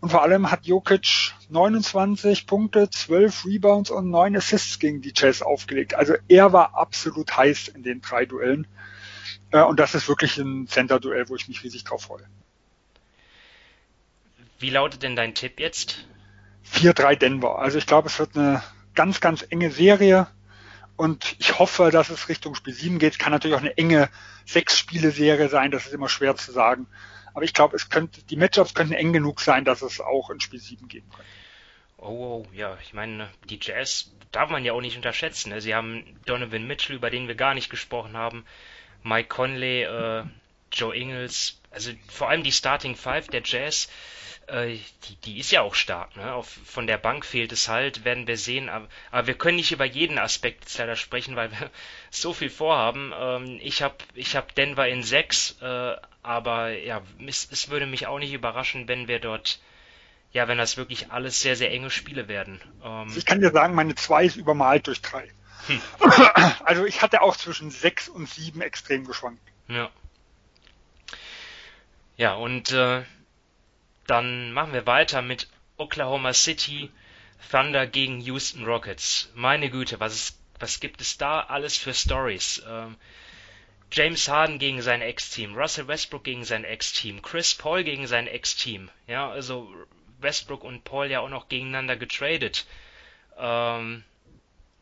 Und 0.00 0.10
vor 0.10 0.22
allem 0.22 0.50
hat 0.50 0.66
Jokic 0.66 1.32
29 1.48 2.46
Punkte, 2.46 2.90
12 2.90 3.46
Rebounds 3.46 3.90
und 3.90 4.10
9 4.10 4.36
Assists 4.36 4.78
gegen 4.78 5.00
die 5.00 5.14
Jazz 5.16 5.40
aufgelegt. 5.40 5.94
Also 5.94 6.14
er 6.28 6.52
war 6.52 6.74
absolut 6.74 7.34
heiß 7.36 7.68
in 7.68 7.82
den 7.82 8.02
drei 8.02 8.26
Duellen. 8.26 8.66
Äh, 9.50 9.62
und 9.62 9.78
das 9.80 9.94
ist 9.94 10.08
wirklich 10.08 10.36
ein 10.36 10.66
Center-Duell, 10.66 11.28
wo 11.28 11.36
ich 11.36 11.48
mich 11.48 11.62
riesig 11.62 11.84
drauf 11.84 12.02
freue. 12.02 12.26
Wie 14.58 14.70
lautet 14.70 15.02
denn 15.02 15.16
dein 15.16 15.34
Tipp 15.34 15.60
jetzt? 15.60 16.06
4-3 16.72 17.16
Denver. 17.16 17.58
Also 17.58 17.78
ich 17.78 17.86
glaube, 17.86 18.08
es 18.08 18.18
wird 18.18 18.36
eine 18.36 18.62
ganz, 18.94 19.20
ganz 19.20 19.44
enge 19.48 19.70
Serie. 19.70 20.26
Und 20.96 21.36
ich 21.38 21.58
hoffe, 21.58 21.90
dass 21.90 22.10
es 22.10 22.28
Richtung 22.28 22.54
Spiel 22.54 22.72
7 22.72 22.98
geht. 22.98 23.18
Kann 23.18 23.32
natürlich 23.32 23.56
auch 23.56 23.60
eine 23.60 23.76
enge 23.76 24.08
Sechs-Spiele-Serie 24.46 25.48
sein. 25.48 25.70
Das 25.70 25.86
ist 25.86 25.92
immer 25.92 26.08
schwer 26.08 26.36
zu 26.36 26.52
sagen. 26.52 26.86
Aber 27.32 27.44
ich 27.44 27.52
glaube, 27.52 27.74
es 27.76 27.88
könnte, 27.88 28.22
die 28.22 28.36
Matchups 28.36 28.74
könnten 28.74 28.94
eng 28.94 29.12
genug 29.12 29.40
sein, 29.40 29.64
dass 29.64 29.82
es 29.82 30.00
auch 30.00 30.30
in 30.30 30.40
Spiel 30.40 30.60
7 30.60 30.86
geben 30.86 31.10
kann. 31.10 31.24
Oh, 31.98 32.44
oh, 32.44 32.46
ja, 32.52 32.78
ich 32.82 32.92
meine, 32.92 33.28
die 33.48 33.58
Jazz 33.60 34.12
darf 34.30 34.50
man 34.50 34.64
ja 34.64 34.72
auch 34.72 34.80
nicht 34.80 34.96
unterschätzen. 34.96 35.50
Ne? 35.50 35.60
Sie 35.60 35.74
haben 35.74 36.04
Donovan 36.26 36.66
Mitchell, 36.66 36.96
über 36.96 37.10
den 37.10 37.28
wir 37.28 37.34
gar 37.34 37.54
nicht 37.54 37.70
gesprochen 37.70 38.16
haben, 38.16 38.44
Mike 39.02 39.28
Conley, 39.28 39.82
äh, 39.82 40.24
Joe 40.72 40.94
Ingles, 40.94 41.60
also 41.70 41.92
vor 42.08 42.28
allem 42.28 42.42
die 42.42 42.52
Starting 42.52 42.96
Five 42.96 43.28
der 43.28 43.42
Jazz 43.44 43.88
äh, 44.48 44.78
die, 45.04 45.16
die 45.24 45.38
ist 45.38 45.50
ja 45.50 45.62
auch 45.62 45.74
stark. 45.74 46.16
Ne? 46.16 46.32
Auf, 46.32 46.48
von 46.64 46.86
der 46.86 46.98
Bank 46.98 47.24
fehlt 47.24 47.52
es 47.52 47.68
halt, 47.68 48.04
werden 48.04 48.26
wir 48.26 48.36
sehen. 48.36 48.68
Aber, 48.68 48.88
aber 49.10 49.26
wir 49.26 49.34
können 49.34 49.56
nicht 49.56 49.72
über 49.72 49.84
jeden 49.84 50.18
Aspekt 50.18 50.64
jetzt 50.64 50.78
leider 50.78 50.96
sprechen, 50.96 51.36
weil 51.36 51.50
wir 51.50 51.70
so 52.10 52.32
viel 52.32 52.50
vorhaben. 52.50 53.12
Ähm, 53.18 53.58
ich 53.62 53.82
habe 53.82 53.96
ich 54.14 54.36
hab 54.36 54.54
Denver 54.54 54.88
in 54.88 55.02
6, 55.02 55.58
äh, 55.60 55.96
aber 56.22 56.70
ja, 56.70 57.02
es, 57.26 57.48
es 57.50 57.70
würde 57.70 57.86
mich 57.86 58.06
auch 58.06 58.18
nicht 58.18 58.32
überraschen, 58.32 58.88
wenn 58.88 59.08
wir 59.08 59.20
dort 59.20 59.60
ja, 60.32 60.48
wenn 60.48 60.58
das 60.58 60.76
wirklich 60.76 61.12
alles 61.12 61.40
sehr, 61.40 61.54
sehr 61.54 61.70
enge 61.70 61.90
Spiele 61.90 62.26
werden. 62.26 62.60
Ähm 62.82 63.12
ich 63.16 63.24
kann 63.24 63.40
dir 63.40 63.52
sagen, 63.52 63.74
meine 63.74 63.94
2 63.94 64.24
ist 64.24 64.36
übermalt 64.36 64.88
durch 64.88 65.00
3. 65.00 65.30
Hm. 65.68 65.80
Also 66.64 66.84
ich 66.84 67.02
hatte 67.02 67.22
auch 67.22 67.36
zwischen 67.36 67.70
6 67.70 68.08
und 68.08 68.28
7 68.28 68.60
extrem 68.60 69.06
geschwankt. 69.06 69.40
Ja. 69.68 69.90
Ja, 72.16 72.34
und 72.34 72.72
äh, 72.72 73.02
dann 74.06 74.52
machen 74.52 74.72
wir 74.72 74.86
weiter 74.86 75.22
mit 75.22 75.48
Oklahoma 75.76 76.32
City 76.32 76.90
Thunder 77.50 77.86
gegen 77.86 78.20
Houston 78.20 78.64
Rockets. 78.64 79.30
Meine 79.34 79.70
Güte, 79.70 80.00
was, 80.00 80.14
ist, 80.14 80.38
was 80.58 80.80
gibt 80.80 81.00
es 81.00 81.18
da 81.18 81.40
alles 81.40 81.76
für 81.76 81.94
Stories? 81.94 82.62
Ähm, 82.68 82.96
James 83.92 84.28
Harden 84.28 84.58
gegen 84.58 84.82
sein 84.82 85.02
Ex-Team, 85.02 85.54
Russell 85.54 85.86
Westbrook 85.86 86.24
gegen 86.24 86.44
sein 86.44 86.64
Ex-Team, 86.64 87.22
Chris 87.22 87.54
Paul 87.54 87.84
gegen 87.84 88.06
sein 88.06 88.26
Ex-Team. 88.26 88.90
Ja, 89.06 89.30
also 89.30 89.72
Westbrook 90.18 90.64
und 90.64 90.84
Paul 90.84 91.10
ja 91.10 91.20
auch 91.20 91.28
noch 91.28 91.48
gegeneinander 91.48 91.96
getradet. 91.96 92.66
Ähm, 93.38 94.04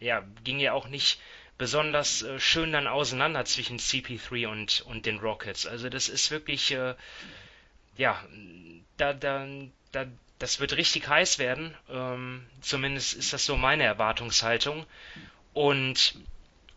ja, 0.00 0.24
ging 0.44 0.60
ja 0.60 0.72
auch 0.72 0.88
nicht 0.88 1.20
besonders 1.58 2.22
äh, 2.22 2.40
schön 2.40 2.72
dann 2.72 2.86
auseinander 2.86 3.44
zwischen 3.44 3.78
CP3 3.78 4.48
und, 4.48 4.80
und 4.82 5.06
den 5.06 5.18
Rockets. 5.18 5.66
Also 5.66 5.88
das 5.88 6.08
ist 6.08 6.30
wirklich, 6.30 6.72
äh, 6.72 6.94
ja, 7.96 8.24
da, 8.96 9.12
da, 9.12 9.46
da, 9.92 10.06
das 10.38 10.60
wird 10.60 10.76
richtig 10.76 11.08
heiß 11.08 11.38
werden. 11.38 11.74
Ähm, 11.90 12.46
zumindest 12.60 13.14
ist 13.14 13.32
das 13.32 13.44
so 13.44 13.56
meine 13.56 13.84
Erwartungshaltung. 13.84 14.86
Und 15.52 16.16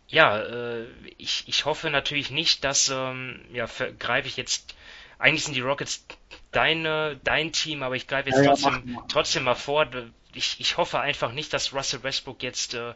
ja, 0.08 0.38
äh, 0.38 0.86
ich, 1.18 1.44
ich 1.46 1.64
hoffe 1.64 1.90
natürlich 1.90 2.30
nicht, 2.30 2.64
dass, 2.64 2.88
ähm, 2.88 3.44
ja, 3.52 3.66
greife 3.98 4.28
ich 4.28 4.36
jetzt, 4.36 4.74
eigentlich 5.18 5.44
sind 5.44 5.54
die 5.54 5.60
Rockets 5.60 6.06
deine, 6.52 7.18
dein 7.24 7.52
Team, 7.52 7.82
aber 7.82 7.96
ich 7.96 8.06
greife 8.06 8.30
jetzt 8.30 8.38
ja, 8.38 8.46
trotzdem, 8.46 8.94
ja, 8.94 9.04
trotzdem 9.08 9.44
mal 9.44 9.54
vor. 9.54 9.88
Ich, 10.32 10.60
ich 10.60 10.76
hoffe 10.76 11.00
einfach 11.00 11.32
nicht, 11.32 11.52
dass 11.52 11.72
Russell 11.72 12.02
Westbrook 12.02 12.42
jetzt 12.42 12.74
äh, 12.74 12.94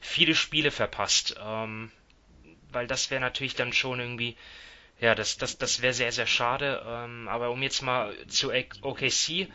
viele 0.00 0.34
Spiele 0.34 0.70
verpasst. 0.70 1.36
Ähm, 1.42 1.90
weil 2.72 2.86
das 2.86 3.10
wäre 3.10 3.20
natürlich 3.20 3.54
dann 3.54 3.72
schon 3.72 4.00
irgendwie 4.00 4.36
ja, 5.00 5.14
das, 5.14 5.38
das, 5.38 5.56
das 5.56 5.80
wäre 5.80 5.94
sehr, 5.94 6.12
sehr 6.12 6.26
schade. 6.26 6.82
Ähm, 6.86 7.26
aber 7.28 7.50
um 7.50 7.62
jetzt 7.62 7.82
mal 7.82 8.14
zu 8.28 8.52
OKC 8.52 9.48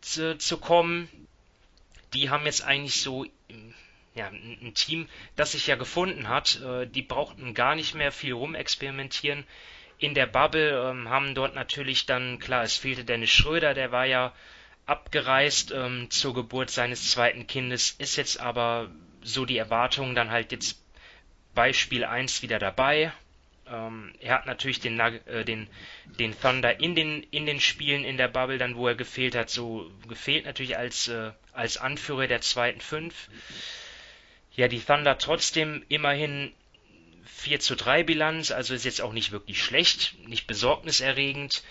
zu, 0.00 0.38
zu 0.38 0.58
kommen, 0.58 1.08
die 2.14 2.30
haben 2.30 2.46
jetzt 2.46 2.62
eigentlich 2.62 3.02
so 3.02 3.26
ja, 4.14 4.28
ein 4.28 4.72
Team, 4.74 5.08
das 5.36 5.52
sich 5.52 5.66
ja 5.66 5.74
gefunden 5.74 6.28
hat. 6.28 6.60
Äh, 6.62 6.86
die 6.86 7.02
brauchten 7.02 7.54
gar 7.54 7.74
nicht 7.74 7.94
mehr 7.94 8.12
viel 8.12 8.34
rumexperimentieren. 8.34 9.44
In 9.98 10.14
der 10.14 10.26
Bubble 10.26 10.90
ähm, 10.90 11.08
haben 11.08 11.34
dort 11.34 11.56
natürlich 11.56 12.06
dann, 12.06 12.38
klar, 12.38 12.62
es 12.62 12.76
fehlte 12.76 13.04
Dennis 13.04 13.30
Schröder, 13.30 13.74
der 13.74 13.90
war 13.90 14.06
ja 14.06 14.32
abgereist 14.86 15.72
ähm, 15.72 16.08
zur 16.10 16.34
Geburt 16.34 16.70
seines 16.70 17.10
zweiten 17.10 17.48
Kindes, 17.48 17.90
ist 17.98 18.16
jetzt 18.16 18.38
aber 18.38 18.90
so 19.22 19.44
die 19.44 19.58
Erwartung 19.58 20.14
dann 20.14 20.30
halt 20.30 20.52
jetzt 20.52 20.80
bei 21.52 21.72
Spiel 21.72 22.04
1 22.04 22.42
wieder 22.42 22.60
dabei 22.60 23.12
ähm, 23.70 24.12
er 24.20 24.34
hat 24.34 24.46
natürlich 24.46 24.80
den, 24.80 24.98
äh, 25.00 25.44
den, 25.44 25.68
den 26.18 26.38
Thunder 26.38 26.80
in 26.80 26.94
den, 26.94 27.22
in 27.30 27.46
den 27.46 27.60
Spielen 27.60 28.04
in 28.04 28.16
der 28.16 28.28
Bubble, 28.28 28.58
dann 28.58 28.76
wo 28.76 28.88
er 28.88 28.94
gefehlt 28.94 29.34
hat, 29.34 29.50
so 29.50 29.90
gefehlt 30.08 30.44
natürlich 30.44 30.76
als, 30.76 31.08
äh, 31.08 31.32
als 31.52 31.76
Anführer 31.76 32.26
der 32.26 32.40
zweiten 32.40 32.80
Fünf. 32.80 33.28
Ja, 34.54 34.68
die 34.68 34.80
Thunder 34.80 35.18
trotzdem 35.18 35.84
immerhin 35.88 36.52
4 37.24 37.60
zu 37.60 37.76
3 37.76 38.02
Bilanz, 38.02 38.50
also 38.50 38.74
ist 38.74 38.84
jetzt 38.84 39.00
auch 39.00 39.12
nicht 39.12 39.30
wirklich 39.30 39.62
schlecht, 39.62 40.16
nicht 40.26 40.46
besorgniserregend. 40.46 41.62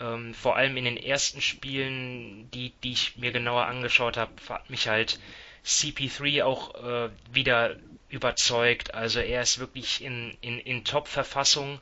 Ähm, 0.00 0.34
vor 0.34 0.56
allem 0.56 0.76
in 0.76 0.84
den 0.84 0.96
ersten 0.96 1.40
Spielen, 1.40 2.50
die, 2.50 2.72
die 2.82 2.92
ich 2.92 3.16
mir 3.16 3.32
genauer 3.32 3.66
angeschaut 3.66 4.16
habe, 4.16 4.32
hat 4.48 4.68
mich 4.68 4.88
halt 4.88 5.18
CP3 5.64 6.44
auch 6.44 6.74
äh, 6.74 7.10
wieder 7.32 7.76
überzeugt. 8.08 8.94
Also 8.94 9.20
er 9.20 9.42
ist 9.42 9.58
wirklich 9.58 10.02
in, 10.02 10.36
in, 10.40 10.58
in 10.58 10.84
Top-Verfassung 10.84 11.80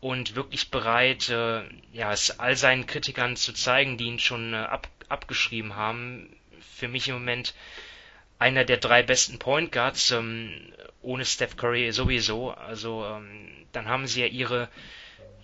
und 0.00 0.36
wirklich 0.36 0.70
bereit, 0.70 1.28
äh, 1.28 1.62
ja, 1.92 2.12
es 2.12 2.38
all 2.38 2.56
seinen 2.56 2.86
Kritikern 2.86 3.36
zu 3.36 3.52
zeigen, 3.52 3.98
die 3.98 4.06
ihn 4.06 4.18
schon 4.18 4.54
äh, 4.54 4.58
ab, 4.58 4.88
abgeschrieben 5.08 5.74
haben. 5.74 6.34
Für 6.76 6.88
mich 6.88 7.08
im 7.08 7.14
Moment 7.14 7.54
einer 8.38 8.64
der 8.64 8.76
drei 8.76 9.02
besten 9.02 9.38
Point 9.38 9.72
Guards, 9.72 10.12
ähm, 10.12 10.72
ohne 11.02 11.24
Steph 11.24 11.56
Curry 11.56 11.90
sowieso. 11.92 12.50
Also 12.52 13.04
ähm, 13.04 13.66
dann 13.72 13.88
haben 13.88 14.06
sie 14.06 14.20
ja 14.20 14.26
ihre 14.26 14.68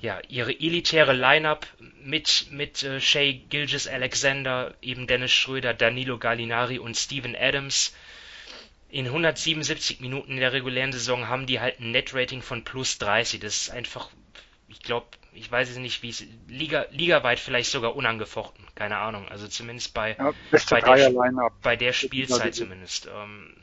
ja, 0.05 0.20
ihre 0.28 0.52
elitäre 0.52 1.14
Line-up 1.14 1.66
mit, 2.02 2.46
mit 2.50 2.82
äh, 2.82 3.00
Shea 3.00 3.32
Gilgis 3.48 3.88
Alexander, 3.88 4.74
eben 4.82 5.07
Dennis 5.07 5.32
Schröder, 5.32 5.72
Danilo 5.72 6.18
Gallinari 6.18 6.78
und 6.78 6.96
Steven 6.96 7.34
Adams 7.34 7.94
in 8.90 9.07
177 9.07 10.00
Minuten 10.00 10.32
in 10.32 10.40
der 10.40 10.52
regulären 10.52 10.92
Saison 10.92 11.26
haben 11.26 11.46
die 11.46 11.59
halt 11.59 11.80
ein 11.80 11.90
Net-Rating 11.90 12.42
von 12.42 12.62
plus 12.62 12.98
30. 12.98 13.40
Das 13.40 13.57
ist 13.57 13.70
einfach, 13.70 14.11
ich 14.68 14.80
glaube, 14.80 15.07
ich 15.32 15.50
weiß 15.50 15.70
es 15.70 15.78
nicht, 15.78 16.02
wie 16.02 16.11
es 16.11 16.24
Liga, 16.46 16.86
ligaweit 16.90 17.40
vielleicht 17.40 17.70
sogar 17.70 17.96
unangefochten, 17.96 18.64
keine 18.76 18.98
Ahnung. 18.98 19.26
Also 19.28 19.48
zumindest 19.48 19.94
bei, 19.94 20.16
ja, 20.16 20.32
bei, 20.70 20.80
der, 20.80 21.50
bei 21.62 21.76
der 21.76 21.92
Spielzeit 21.92 22.55
zumindest. 22.55 23.07
Ähm, 23.07 23.57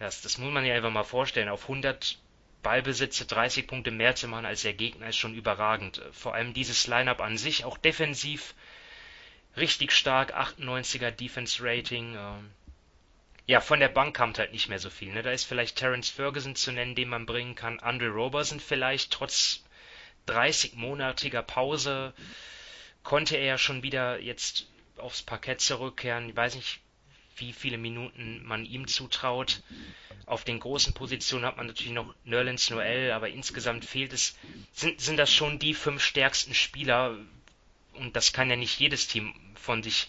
das, 0.00 0.22
das 0.22 0.38
muss 0.38 0.50
man 0.50 0.64
ja 0.64 0.74
einfach 0.74 0.90
mal 0.90 1.04
vorstellen. 1.04 1.48
Auf 1.48 1.64
100 1.64 2.18
Ballbesitze 2.62 3.26
30 3.26 3.66
Punkte 3.66 3.90
mehr 3.90 4.14
zu 4.14 4.28
machen 4.28 4.46
als 4.46 4.62
der 4.62 4.74
Gegner 4.74 5.08
ist 5.08 5.16
schon 5.16 5.34
überragend. 5.34 6.00
Vor 6.12 6.34
allem 6.34 6.54
dieses 6.54 6.86
Lineup 6.86 7.20
an 7.20 7.36
sich, 7.36 7.64
auch 7.64 7.76
defensiv 7.76 8.54
richtig 9.56 9.92
stark, 9.92 10.34
98er 10.34 11.10
Defense 11.10 11.62
Rating. 11.62 12.14
Ähm, 12.16 12.50
ja, 13.46 13.60
von 13.60 13.80
der 13.80 13.88
Bank 13.88 14.16
kommt 14.16 14.38
halt 14.38 14.52
nicht 14.52 14.68
mehr 14.68 14.78
so 14.78 14.90
viel. 14.90 15.12
Ne? 15.12 15.22
Da 15.22 15.32
ist 15.32 15.44
vielleicht 15.44 15.76
Terence 15.76 16.08
Ferguson 16.08 16.54
zu 16.54 16.72
nennen, 16.72 16.94
den 16.94 17.08
man 17.08 17.26
bringen 17.26 17.54
kann. 17.54 17.80
Andre 17.80 18.08
Roberson 18.08 18.60
vielleicht, 18.60 19.10
trotz 19.10 19.64
30-monatiger 20.28 21.42
Pause 21.42 22.14
konnte 23.02 23.36
er 23.36 23.44
ja 23.44 23.58
schon 23.58 23.82
wieder 23.82 24.20
jetzt 24.20 24.68
aufs 24.96 25.22
Parkett 25.22 25.60
zurückkehren. 25.60 26.28
Ich 26.28 26.36
weiß 26.36 26.54
nicht, 26.54 26.80
wie 27.36 27.52
viele 27.52 27.78
Minuten 27.78 28.42
man 28.44 28.64
ihm 28.64 28.86
zutraut. 28.86 29.62
Auf 30.26 30.44
den 30.44 30.60
großen 30.60 30.94
Positionen 30.94 31.44
hat 31.44 31.56
man 31.56 31.66
natürlich 31.66 31.92
noch 31.92 32.14
Nerlens 32.24 32.70
Noel, 32.70 33.12
aber 33.12 33.28
insgesamt 33.28 33.84
fehlt 33.84 34.12
es, 34.12 34.36
sind, 34.72 35.00
sind 35.00 35.16
das 35.16 35.32
schon 35.32 35.58
die 35.58 35.74
fünf 35.74 36.02
stärksten 36.02 36.54
Spieler, 36.54 37.16
und 37.94 38.16
das 38.16 38.32
kann 38.32 38.50
ja 38.50 38.56
nicht 38.56 38.78
jedes 38.80 39.08
Team 39.08 39.34
von 39.54 39.82
sich 39.82 40.08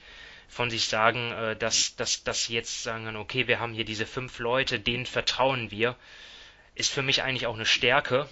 von 0.54 0.70
sich 0.70 0.86
sagen, 0.86 1.32
äh, 1.32 1.56
dass, 1.56 1.96
dass, 1.96 2.24
dass 2.24 2.46
sie 2.46 2.54
jetzt 2.54 2.84
sagen, 2.84 3.16
okay, 3.16 3.48
wir 3.48 3.60
haben 3.60 3.74
hier 3.74 3.86
diese 3.86 4.06
fünf 4.06 4.40
Leute, 4.40 4.80
denen 4.80 5.06
vertrauen 5.06 5.72
wir, 5.72 5.96
ist 6.76 6.92
für 6.92 7.02
mich 7.02 7.24
eigentlich 7.24 7.48
auch 7.48 7.56
eine 7.56 7.66
Stärke. 7.66 8.30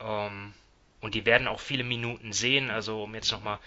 Ähm, 0.00 0.54
und 1.00 1.14
die 1.14 1.26
werden 1.26 1.48
auch 1.48 1.60
viele 1.60 1.84
Minuten 1.84 2.32
sehen. 2.32 2.70
Also 2.70 3.02
um 3.02 3.14
jetzt 3.14 3.32
nochmal 3.32 3.58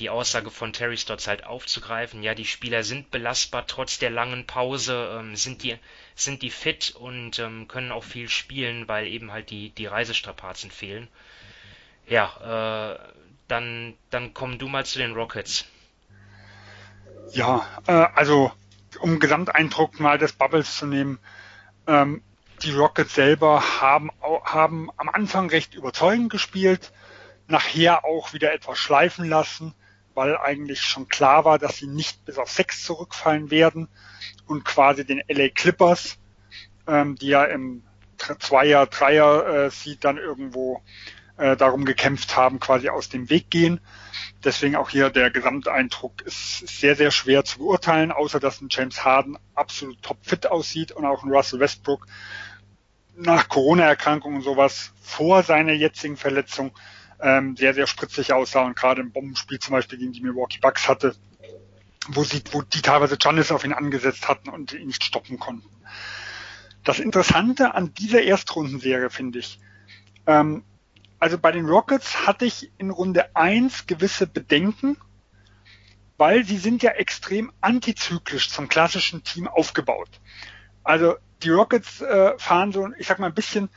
die 0.00 0.10
Aussage 0.10 0.50
von 0.50 0.72
Terry 0.72 0.96
Stotts 0.96 1.26
halt 1.26 1.44
aufzugreifen, 1.44 2.22
ja, 2.22 2.34
die 2.34 2.44
Spieler 2.44 2.82
sind 2.84 3.10
belastbar 3.10 3.66
trotz 3.66 3.98
der 3.98 4.10
langen 4.10 4.46
Pause, 4.46 5.18
ähm, 5.18 5.36
sind 5.36 5.62
die 5.62 5.76
sind 6.14 6.42
die 6.42 6.50
fit 6.50 6.94
und 6.98 7.38
ähm, 7.38 7.66
können 7.68 7.92
auch 7.92 8.04
viel 8.04 8.28
spielen, 8.28 8.88
weil 8.88 9.06
eben 9.06 9.32
halt 9.32 9.50
die 9.50 9.70
die 9.70 9.86
Reisestrapazen 9.86 10.70
fehlen. 10.70 11.08
Ja, 12.06 12.94
äh, 12.94 12.98
dann 13.48 13.94
dann 14.10 14.34
komm 14.34 14.58
du 14.58 14.68
mal 14.68 14.84
zu 14.84 14.98
den 14.98 15.14
Rockets. 15.14 15.64
Ja, 17.32 17.66
äh, 17.86 18.06
also 18.14 18.52
um 19.00 19.18
Gesamteindruck 19.18 19.98
mal 20.00 20.18
des 20.18 20.32
Bubbles 20.32 20.76
zu 20.76 20.86
nehmen, 20.86 21.18
ähm, 21.86 22.22
die 22.62 22.72
Rockets 22.72 23.14
selber 23.14 23.80
haben, 23.80 24.10
haben 24.44 24.90
am 24.96 25.08
Anfang 25.08 25.50
recht 25.50 25.74
überzeugend 25.74 26.30
gespielt, 26.30 26.92
nachher 27.48 28.04
auch 28.04 28.32
wieder 28.32 28.52
etwas 28.52 28.78
schleifen 28.78 29.28
lassen, 29.28 29.74
weil 30.16 30.36
eigentlich 30.36 30.80
schon 30.80 31.08
klar 31.08 31.44
war, 31.44 31.58
dass 31.58 31.76
sie 31.76 31.86
nicht 31.86 32.24
bis 32.24 32.38
auf 32.38 32.50
sechs 32.50 32.82
zurückfallen 32.84 33.50
werden 33.50 33.88
und 34.46 34.64
quasi 34.64 35.04
den 35.04 35.22
LA 35.28 35.48
Clippers, 35.50 36.18
ähm, 36.88 37.16
die 37.16 37.28
ja 37.28 37.44
im 37.44 37.82
Zweier, 38.38 38.86
Dreier 38.86 39.46
äh, 39.46 39.70
Seed 39.70 40.02
dann 40.04 40.16
irgendwo 40.16 40.82
äh, 41.36 41.56
darum 41.56 41.84
gekämpft 41.84 42.36
haben, 42.36 42.60
quasi 42.60 42.88
aus 42.88 43.08
dem 43.08 43.28
Weg 43.28 43.50
gehen. 43.50 43.80
Deswegen 44.42 44.76
auch 44.76 44.88
hier 44.88 45.10
der 45.10 45.30
Gesamteindruck 45.30 46.22
ist 46.22 46.66
sehr, 46.66 46.96
sehr 46.96 47.10
schwer 47.10 47.44
zu 47.44 47.58
beurteilen, 47.58 48.10
außer 48.10 48.40
dass 48.40 48.60
ein 48.60 48.68
James 48.70 49.04
Harden 49.04 49.36
absolut 49.54 50.00
topfit 50.02 50.46
aussieht 50.46 50.92
und 50.92 51.04
auch 51.04 51.24
ein 51.24 51.30
Russell 51.30 51.60
Westbrook 51.60 52.06
nach 53.16 53.48
Corona-Erkrankung 53.48 54.36
und 54.36 54.42
sowas 54.42 54.92
vor 55.02 55.42
seiner 55.42 55.72
jetzigen 55.72 56.16
Verletzung 56.16 56.72
ähm, 57.20 57.56
sehr, 57.56 57.74
sehr 57.74 57.86
spritzig 57.86 58.32
aussah 58.32 58.62
und 58.62 58.76
gerade 58.76 59.00
im 59.00 59.12
Bombenspiel 59.12 59.58
zum 59.58 59.72
Beispiel 59.72 59.98
gegen 59.98 60.12
die 60.12 60.22
Milwaukee 60.22 60.58
Bucks 60.60 60.88
hatte, 60.88 61.14
wo 62.08 62.24
sie, 62.24 62.42
wo 62.52 62.62
die 62.62 62.82
teilweise 62.82 63.16
Giannis 63.16 63.52
auf 63.52 63.64
ihn 63.64 63.72
angesetzt 63.72 64.28
hatten 64.28 64.48
und 64.48 64.72
ihn 64.72 64.86
nicht 64.86 65.04
stoppen 65.04 65.38
konnten. 65.38 65.68
Das 66.84 67.00
Interessante 67.00 67.74
an 67.74 67.94
dieser 67.94 68.22
Erstrundenserie 68.22 69.10
finde 69.10 69.40
ich, 69.40 69.58
ähm, 70.26 70.62
also 71.18 71.38
bei 71.38 71.50
den 71.50 71.66
Rockets 71.66 72.26
hatte 72.26 72.44
ich 72.44 72.70
in 72.78 72.90
Runde 72.90 73.34
eins 73.34 73.86
gewisse 73.86 74.26
Bedenken, 74.26 74.96
weil 76.18 76.44
sie 76.44 76.58
sind 76.58 76.82
ja 76.82 76.92
extrem 76.92 77.52
antizyklisch 77.60 78.50
zum 78.50 78.68
klassischen 78.68 79.24
Team 79.24 79.48
aufgebaut. 79.48 80.20
Also 80.84 81.16
die 81.42 81.50
Rockets 81.50 82.00
äh, 82.00 82.38
fahren 82.38 82.72
so, 82.72 82.88
ich 82.98 83.06
sag 83.06 83.18
mal, 83.18 83.26
ein 83.26 83.34
bisschen 83.34 83.68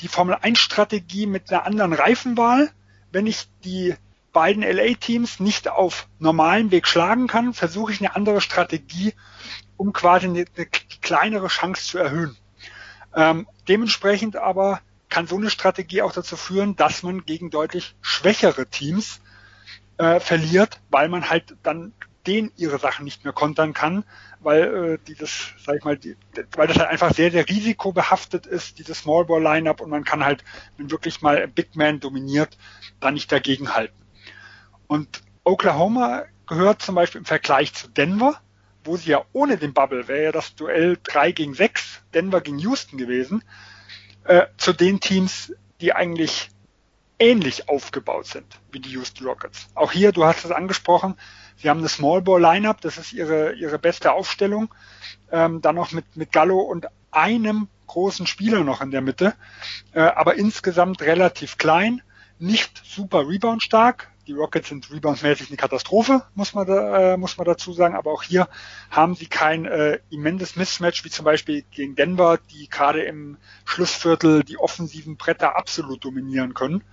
die 0.00 0.08
Formel 0.08 0.36
1 0.40 0.58
Strategie 0.58 1.26
mit 1.26 1.50
einer 1.50 1.64
anderen 1.64 1.92
Reifenwahl. 1.92 2.70
Wenn 3.10 3.26
ich 3.26 3.48
die 3.64 3.94
beiden 4.32 4.62
LA-Teams 4.62 5.40
nicht 5.40 5.68
auf 5.68 6.08
normalen 6.18 6.70
Weg 6.70 6.86
schlagen 6.86 7.26
kann, 7.26 7.54
versuche 7.54 7.92
ich 7.92 8.00
eine 8.00 8.14
andere 8.14 8.40
Strategie, 8.40 9.14
um 9.76 9.92
quasi 9.92 10.26
eine, 10.26 10.44
eine 10.56 10.66
kleinere 11.00 11.48
Chance 11.48 11.82
zu 11.84 11.98
erhöhen. 11.98 12.36
Ähm, 13.14 13.48
dementsprechend 13.68 14.36
aber 14.36 14.80
kann 15.08 15.26
so 15.26 15.36
eine 15.36 15.50
Strategie 15.50 16.02
auch 16.02 16.12
dazu 16.12 16.36
führen, 16.36 16.76
dass 16.76 17.02
man 17.02 17.24
gegen 17.24 17.50
deutlich 17.50 17.96
schwächere 18.02 18.66
Teams 18.66 19.20
äh, 19.96 20.20
verliert, 20.20 20.80
weil 20.90 21.08
man 21.08 21.30
halt 21.30 21.56
dann 21.62 21.92
denen 22.26 22.52
ihre 22.56 22.78
Sachen 22.78 23.04
nicht 23.04 23.24
mehr 23.24 23.32
kontern 23.32 23.72
kann, 23.72 24.04
weil 24.40 24.62
äh, 24.62 24.98
dieses, 25.06 25.52
sag 25.64 25.76
ich 25.76 25.84
mal, 25.84 25.96
die, 25.96 26.16
weil 26.56 26.66
das 26.66 26.78
halt 26.78 26.90
einfach 26.90 27.14
sehr, 27.14 27.30
sehr 27.30 27.48
risikobehaftet 27.48 28.46
ist, 28.46 28.78
dieses 28.78 29.00
Small 29.00 29.24
Ball 29.24 29.42
Lineup 29.42 29.80
und 29.80 29.90
man 29.90 30.04
kann 30.04 30.24
halt, 30.24 30.44
wenn 30.76 30.90
wirklich 30.90 31.22
mal 31.22 31.46
Big 31.48 31.74
Man 31.76 32.00
dominiert, 32.00 32.58
dann 33.00 33.14
nicht 33.14 33.30
dagegen 33.32 33.74
halten. 33.74 33.96
Und 34.86 35.22
Oklahoma 35.44 36.24
gehört 36.46 36.82
zum 36.82 36.94
Beispiel 36.94 37.20
im 37.20 37.24
Vergleich 37.24 37.72
zu 37.74 37.88
Denver, 37.88 38.40
wo 38.84 38.96
sie 38.96 39.10
ja 39.10 39.24
ohne 39.32 39.56
den 39.56 39.74
Bubble 39.74 40.08
wäre 40.08 40.24
ja 40.24 40.32
das 40.32 40.54
Duell 40.54 40.98
3 41.02 41.32
gegen 41.32 41.54
6, 41.54 42.02
Denver 42.14 42.40
gegen 42.40 42.58
Houston 42.58 42.98
gewesen, 42.98 43.44
äh, 44.24 44.46
zu 44.56 44.72
den 44.72 45.00
Teams, 45.00 45.52
die 45.80 45.92
eigentlich 45.92 46.50
ähnlich 47.18 47.68
aufgebaut 47.68 48.26
sind 48.26 48.60
wie 48.70 48.80
die 48.80 48.90
Houston 48.90 49.26
Rockets. 49.26 49.68
Auch 49.74 49.92
hier, 49.92 50.12
du 50.12 50.24
hast 50.24 50.44
es 50.44 50.50
angesprochen, 50.50 51.16
sie 51.58 51.68
haben 51.68 51.78
eine 51.78 51.88
Small 51.88 52.22
Ball 52.22 52.40
Lineup, 52.40 52.80
das 52.80 52.98
ist 52.98 53.12
ihre, 53.12 53.52
ihre 53.54 53.78
beste 53.78 54.12
Aufstellung. 54.12 54.74
Ähm, 55.30 55.60
dann 55.60 55.74
noch 55.74 55.92
mit, 55.92 56.16
mit 56.16 56.32
Gallo 56.32 56.60
und 56.60 56.86
einem 57.10 57.68
großen 57.86 58.26
Spieler 58.26 58.64
noch 58.64 58.80
in 58.80 58.90
der 58.90 59.00
Mitte, 59.00 59.34
äh, 59.92 60.00
aber 60.00 60.36
insgesamt 60.36 61.02
relativ 61.02 61.58
klein, 61.58 62.02
nicht 62.38 62.82
super 62.84 63.28
Rebound 63.28 63.62
stark, 63.62 64.10
die 64.28 64.34
Rockets 64.34 64.68
sind 64.68 64.90
reboundmäßig 64.90 65.48
eine 65.48 65.56
Katastrophe, 65.56 66.22
muss 66.34 66.52
man, 66.52 66.66
da, 66.66 67.14
äh, 67.14 67.16
muss 67.16 67.38
man 67.38 67.46
dazu 67.46 67.72
sagen. 67.72 67.96
Aber 67.96 68.12
auch 68.12 68.22
hier 68.22 68.46
haben 68.90 69.14
sie 69.14 69.26
kein 69.26 69.64
äh, 69.64 70.00
immenses 70.10 70.54
Mismatch, 70.54 71.02
wie 71.04 71.08
zum 71.08 71.24
Beispiel 71.24 71.64
gegen 71.70 71.96
Denver, 71.96 72.38
die 72.50 72.68
gerade 72.68 73.02
im 73.02 73.38
Schlussviertel 73.64 74.44
die 74.44 74.58
offensiven 74.58 75.16
Bretter 75.16 75.56
absolut 75.56 76.04
dominieren 76.04 76.52
können. 76.52 76.84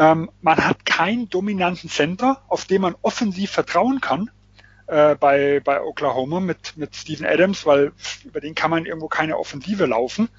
Ähm, 0.00 0.30
man 0.40 0.64
hat 0.64 0.86
keinen 0.86 1.28
dominanten 1.28 1.90
Center, 1.90 2.42
auf 2.48 2.64
den 2.64 2.80
man 2.80 2.96
offensiv 3.02 3.50
vertrauen 3.50 4.00
kann 4.00 4.30
äh, 4.86 5.14
bei, 5.14 5.60
bei 5.62 5.82
Oklahoma 5.82 6.40
mit, 6.40 6.78
mit 6.78 6.96
Steven 6.96 7.26
Adams, 7.26 7.66
weil 7.66 7.92
über 8.24 8.40
den 8.40 8.54
kann 8.54 8.70
man 8.70 8.86
irgendwo 8.86 9.08
keine 9.08 9.38
Offensive 9.38 9.84
laufen. 9.84 10.30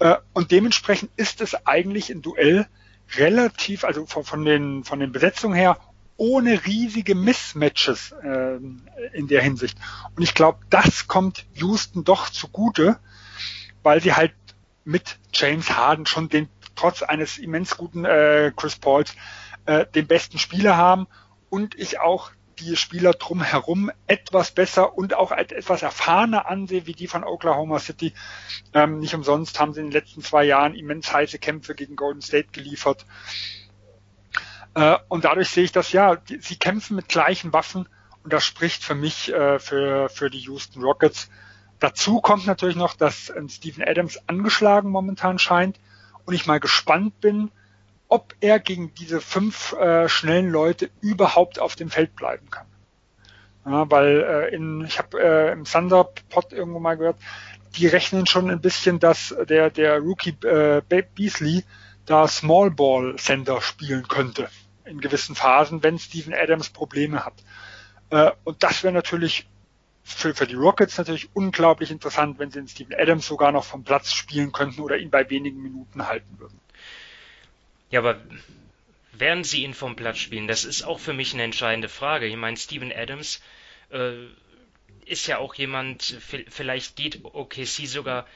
Äh, 0.00 0.16
und 0.32 0.50
dementsprechend 0.50 1.12
ist 1.16 1.40
es 1.40 1.54
eigentlich 1.64 2.10
ein 2.10 2.22
Duell, 2.22 2.66
relativ, 3.14 3.84
also 3.84 4.04
von, 4.04 4.24
von 4.24 4.44
den, 4.44 4.82
von 4.82 4.98
den 4.98 5.12
Besetzungen 5.12 5.54
her, 5.54 5.78
ohne 6.16 6.66
riesige 6.66 7.14
Mismatches 7.14 8.12
äh, 8.20 8.58
in 9.12 9.28
der 9.28 9.42
Hinsicht. 9.42 9.78
Und 10.16 10.24
ich 10.24 10.34
glaube, 10.34 10.58
das 10.70 11.06
kommt 11.06 11.46
Houston 11.54 12.02
doch 12.02 12.30
zugute, 12.30 12.98
weil 13.84 14.02
sie 14.02 14.14
halt 14.14 14.32
mit 14.84 15.18
James 15.32 15.70
Harden 15.70 16.06
schon 16.06 16.28
den, 16.28 16.48
trotz 16.76 17.02
eines 17.02 17.38
immens 17.38 17.76
guten 17.76 18.04
äh, 18.04 18.52
Chris 18.54 18.76
Pauls, 18.76 19.14
äh, 19.66 19.86
den 19.86 20.06
besten 20.06 20.38
Spieler 20.38 20.76
haben 20.76 21.06
und 21.50 21.74
ich 21.74 22.00
auch 22.00 22.30
die 22.58 22.76
Spieler 22.76 23.12
drumherum 23.12 23.90
etwas 24.06 24.50
besser 24.50 24.96
und 24.96 25.14
auch 25.14 25.32
etwas 25.32 25.82
erfahrener 25.82 26.46
ansehe 26.48 26.86
wie 26.86 26.94
die 26.94 27.06
von 27.06 27.24
Oklahoma 27.24 27.78
City. 27.78 28.14
Ähm, 28.72 28.98
nicht 28.98 29.14
umsonst 29.14 29.60
haben 29.60 29.74
sie 29.74 29.80
in 29.80 29.86
den 29.86 29.92
letzten 29.92 30.22
zwei 30.22 30.44
Jahren 30.44 30.74
immens 30.74 31.12
heiße 31.12 31.38
Kämpfe 31.38 31.74
gegen 31.74 31.96
Golden 31.96 32.22
State 32.22 32.48
geliefert. 32.52 33.04
Äh, 34.74 34.96
und 35.08 35.24
dadurch 35.24 35.50
sehe 35.50 35.64
ich 35.64 35.72
das, 35.72 35.92
ja, 35.92 36.16
die, 36.16 36.38
sie 36.40 36.56
kämpfen 36.56 36.96
mit 36.96 37.08
gleichen 37.08 37.52
Waffen 37.52 37.88
und 38.24 38.32
das 38.32 38.44
spricht 38.44 38.82
für 38.82 38.94
mich 38.94 39.32
äh, 39.32 39.58
für, 39.58 40.08
für 40.08 40.30
die 40.30 40.40
Houston 40.40 40.82
Rockets. 40.82 41.30
Dazu 41.78 42.20
kommt 42.20 42.46
natürlich 42.46 42.76
noch, 42.76 42.94
dass 42.94 43.28
äh, 43.28 43.48
Steven 43.48 43.86
Adams 43.86 44.18
angeschlagen 44.28 44.90
momentan 44.90 45.38
scheint 45.38 45.78
und 46.26 46.34
ich 46.34 46.46
mal 46.46 46.60
gespannt 46.60 47.20
bin, 47.20 47.50
ob 48.08 48.34
er 48.40 48.60
gegen 48.60 48.94
diese 48.94 49.20
fünf 49.20 49.72
äh, 49.72 50.08
schnellen 50.08 50.50
Leute 50.50 50.90
überhaupt 51.00 51.58
auf 51.58 51.74
dem 51.74 51.90
Feld 51.90 52.14
bleiben 52.14 52.50
kann. 52.50 52.66
Ja, 53.64 53.90
weil 53.90 54.22
äh, 54.22 54.54
in, 54.54 54.84
ich 54.84 54.98
habe 54.98 55.20
äh, 55.20 55.52
im 55.52 55.64
Thunder 55.64 56.08
Pod 56.28 56.52
irgendwo 56.52 56.78
mal 56.78 56.96
gehört, 56.96 57.16
die 57.76 57.86
rechnen 57.86 58.26
schon 58.26 58.50
ein 58.50 58.60
bisschen, 58.60 59.00
dass 59.00 59.34
der, 59.48 59.70
der 59.70 59.98
Rookie 59.98 60.36
äh, 60.44 60.82
Beasley 61.14 61.64
da 62.04 62.28
Small 62.28 62.70
Ball 62.70 63.16
Center 63.16 63.60
spielen 63.60 64.06
könnte 64.06 64.48
in 64.84 65.00
gewissen 65.00 65.34
Phasen, 65.34 65.82
wenn 65.82 65.98
Steven 65.98 66.32
Adams 66.32 66.70
Probleme 66.70 67.24
hat. 67.24 67.34
Äh, 68.10 68.30
und 68.44 68.62
das 68.62 68.84
wäre 68.84 68.94
natürlich 68.94 69.48
für, 70.06 70.34
für 70.34 70.46
die 70.46 70.54
Rockets 70.54 70.96
natürlich 70.98 71.28
unglaublich 71.34 71.90
interessant, 71.90 72.38
wenn 72.38 72.50
sie 72.50 72.60
den 72.60 72.68
Steven 72.68 72.94
Adams 72.94 73.26
sogar 73.26 73.50
noch 73.50 73.64
vom 73.64 73.82
Platz 73.82 74.12
spielen 74.12 74.52
könnten 74.52 74.80
oder 74.80 74.96
ihn 74.96 75.10
bei 75.10 75.28
wenigen 75.28 75.60
Minuten 75.60 76.06
halten 76.06 76.38
würden. 76.38 76.60
Ja, 77.90 78.00
aber 78.00 78.20
werden 79.12 79.42
sie 79.42 79.64
ihn 79.64 79.74
vom 79.74 79.96
Platz 79.96 80.18
spielen? 80.18 80.46
Das 80.46 80.64
ist 80.64 80.84
auch 80.84 81.00
für 81.00 81.12
mich 81.12 81.34
eine 81.34 81.42
entscheidende 81.42 81.88
Frage. 81.88 82.26
Ich 82.26 82.36
meine, 82.36 82.56
Steven 82.56 82.92
Adams 82.92 83.42
äh, 83.90 84.26
ist 85.06 85.26
ja 85.26 85.38
auch 85.38 85.54
jemand, 85.54 86.16
vielleicht 86.48 86.96
geht 86.96 87.24
OKC 87.24 87.86
sogar, 87.86 88.26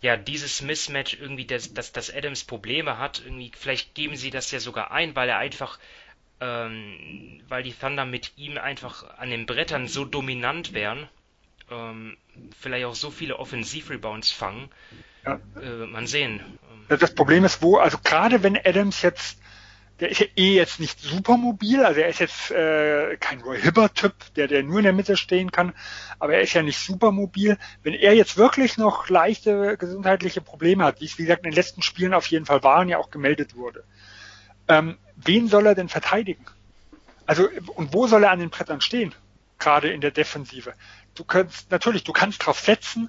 ja, 0.00 0.16
dieses 0.16 0.62
Mismatch 0.62 1.18
irgendwie, 1.20 1.46
dass, 1.46 1.74
dass, 1.74 1.92
dass 1.92 2.14
Adams 2.14 2.44
Probleme 2.44 2.98
hat, 2.98 3.22
irgendwie, 3.24 3.50
vielleicht 3.56 3.94
geben 3.94 4.16
sie 4.16 4.30
das 4.30 4.50
ja 4.52 4.60
sogar 4.60 4.92
ein, 4.92 5.16
weil 5.16 5.28
er 5.28 5.38
einfach, 5.38 5.78
ähm, 6.40 7.40
weil 7.48 7.64
die 7.64 7.72
Thunder 7.72 8.04
mit 8.04 8.32
ihm 8.36 8.58
einfach 8.58 9.18
an 9.18 9.30
den 9.30 9.46
Brettern 9.46 9.88
so 9.88 10.04
dominant 10.04 10.72
wären, 10.72 11.08
ähm, 11.70 12.16
vielleicht 12.58 12.86
auch 12.86 12.94
so 12.94 13.10
viele 13.10 13.38
Offensivrebounds 13.38 14.30
fangen. 14.30 14.70
Ja. 15.24 15.40
Äh, 15.60 15.86
man 15.86 16.06
sehen. 16.06 16.40
Das 16.88 17.14
Problem 17.14 17.44
ist, 17.44 17.62
wo, 17.62 17.78
also 17.78 17.98
gerade 18.02 18.42
wenn 18.42 18.56
Adams 18.56 19.02
jetzt 19.02 19.38
der 20.00 20.10
ist 20.10 20.20
ja 20.20 20.26
eh 20.36 20.54
jetzt 20.54 20.78
nicht 20.78 21.00
super 21.00 21.36
mobil, 21.36 21.84
also 21.84 22.00
er 22.00 22.08
ist 22.08 22.20
jetzt 22.20 22.50
äh, 22.50 23.16
kein 23.16 23.40
Roy 23.40 23.60
Hibbert-Typ, 23.60 24.12
der, 24.34 24.46
der 24.46 24.62
nur 24.62 24.78
in 24.78 24.84
der 24.84 24.92
Mitte 24.92 25.16
stehen 25.16 25.50
kann, 25.50 25.72
aber 26.18 26.34
er 26.34 26.42
ist 26.42 26.52
ja 26.52 26.62
nicht 26.62 26.78
super 26.78 27.12
mobil. 27.12 27.56
Wenn 27.82 27.94
er 27.94 28.14
jetzt 28.14 28.36
wirklich 28.36 28.76
noch 28.76 29.08
leichte 29.08 29.76
gesundheitliche 29.78 30.42
Probleme 30.42 30.84
hat, 30.84 31.00
wie 31.00 31.06
es 31.06 31.18
wie 31.18 31.22
gesagt 31.22 31.44
in 31.44 31.50
den 31.50 31.56
letzten 31.56 31.82
Spielen 31.82 32.12
auf 32.12 32.26
jeden 32.26 32.44
Fall 32.44 32.62
waren, 32.62 32.88
ja 32.88 32.98
auch 32.98 33.10
gemeldet 33.10 33.56
wurde, 33.56 33.84
ähm, 34.68 34.98
wen 35.16 35.48
soll 35.48 35.64
er 35.64 35.74
denn 35.74 35.88
verteidigen? 35.88 36.44
Also 37.24 37.48
und 37.74 37.94
wo 37.94 38.06
soll 38.06 38.24
er 38.24 38.32
an 38.32 38.40
den 38.40 38.50
Brettern 38.50 38.82
stehen? 38.82 39.14
Gerade 39.58 39.88
in 39.88 40.02
der 40.02 40.10
Defensive. 40.10 40.74
Du 41.16 41.24
kannst 41.24 41.70
natürlich, 41.70 42.04
du 42.04 42.12
kannst 42.12 42.42
darauf 42.42 42.60
setzen, 42.60 43.08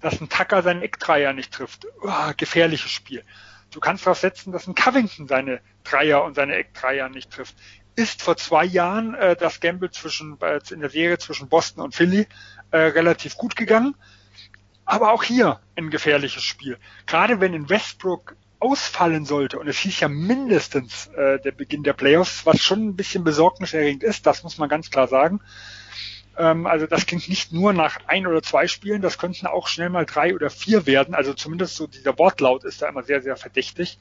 dass 0.00 0.20
ein 0.20 0.28
Tucker 0.28 0.62
seinen 0.62 0.82
Eckdreier 0.82 1.32
nicht 1.32 1.52
trifft. 1.52 1.86
Oh, 2.02 2.32
gefährliches 2.36 2.90
Spiel. 2.90 3.24
Du 3.70 3.80
kannst 3.80 4.06
darauf 4.06 4.18
setzen, 4.18 4.52
dass 4.52 4.66
ein 4.66 4.74
Covington 4.74 5.28
seine 5.28 5.60
Dreier 5.84 6.24
und 6.24 6.34
seine 6.34 6.54
Eckdreier 6.54 7.08
nicht 7.08 7.30
trifft. 7.30 7.56
Ist 7.96 8.22
vor 8.22 8.36
zwei 8.36 8.64
Jahren 8.64 9.14
äh, 9.14 9.36
das 9.36 9.60
Gamble 9.60 9.90
zwischen 9.90 10.40
äh, 10.40 10.60
in 10.70 10.80
der 10.80 10.88
Serie 10.88 11.18
zwischen 11.18 11.48
Boston 11.48 11.82
und 11.82 11.94
Philly 11.94 12.28
äh, 12.70 12.78
relativ 12.78 13.36
gut 13.36 13.56
gegangen. 13.56 13.94
Aber 14.84 15.12
auch 15.12 15.24
hier 15.24 15.60
ein 15.76 15.90
gefährliches 15.90 16.44
Spiel. 16.44 16.78
Gerade 17.06 17.40
wenn 17.40 17.52
in 17.52 17.68
Westbrook 17.68 18.36
ausfallen 18.60 19.26
sollte, 19.26 19.58
und 19.58 19.68
es 19.68 19.78
hieß 19.78 20.00
ja 20.00 20.08
mindestens 20.08 21.08
äh, 21.08 21.40
der 21.40 21.52
Beginn 21.52 21.82
der 21.82 21.92
Playoffs, 21.92 22.46
was 22.46 22.62
schon 22.62 22.88
ein 22.88 22.96
bisschen 22.96 23.24
besorgniserregend 23.24 24.02
ist, 24.02 24.26
das 24.26 24.42
muss 24.44 24.58
man 24.58 24.68
ganz 24.68 24.90
klar 24.90 25.08
sagen. 25.08 25.40
Ähm, 26.38 26.66
also 26.66 26.86
das 26.86 27.04
klingt 27.04 27.28
nicht 27.28 27.52
nur 27.52 27.72
nach 27.72 27.98
ein 28.06 28.26
oder 28.26 28.42
zwei 28.42 28.68
Spielen, 28.68 29.02
das 29.02 29.18
könnten 29.18 29.46
auch 29.46 29.66
schnell 29.66 29.90
mal 29.90 30.06
drei 30.06 30.34
oder 30.34 30.50
vier 30.50 30.86
werden. 30.86 31.14
Also 31.14 31.34
zumindest 31.34 31.76
so 31.76 31.86
dieser 31.86 32.16
Wortlaut 32.16 32.64
ist 32.64 32.80
da 32.80 32.88
immer 32.88 33.02
sehr, 33.02 33.20
sehr 33.20 33.36
verdächtig. 33.36 33.98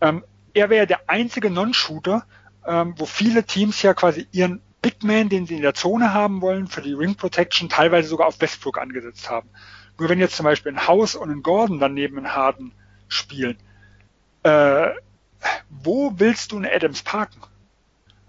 Ähm, 0.00 0.24
er 0.54 0.70
wäre 0.70 0.86
der 0.86 1.10
einzige 1.10 1.50
Non-Shooter, 1.50 2.24
ähm, 2.66 2.94
wo 2.96 3.04
viele 3.04 3.44
Teams 3.44 3.82
ja 3.82 3.94
quasi 3.94 4.28
ihren 4.30 4.62
Big 4.80 5.02
Man, 5.02 5.28
den 5.28 5.46
sie 5.46 5.56
in 5.56 5.62
der 5.62 5.74
Zone 5.74 6.14
haben 6.14 6.40
wollen, 6.40 6.68
für 6.68 6.82
die 6.82 6.92
Ring 6.92 7.16
Protection 7.16 7.68
teilweise 7.68 8.08
sogar 8.08 8.28
auf 8.28 8.40
Westbrook 8.40 8.78
angesetzt 8.78 9.28
haben. 9.28 9.48
Nur 9.98 10.08
wenn 10.08 10.20
jetzt 10.20 10.36
zum 10.36 10.44
Beispiel 10.44 10.72
ein 10.72 10.86
House 10.86 11.16
und 11.16 11.30
ein 11.30 11.42
Gordon 11.42 11.80
daneben 11.80 12.18
einen 12.18 12.34
Harden 12.34 12.72
spielen, 13.08 13.56
äh, 14.44 14.90
wo 15.70 16.12
willst 16.16 16.52
du 16.52 16.56
einen 16.56 16.70
Adams 16.72 17.02
parken? 17.02 17.40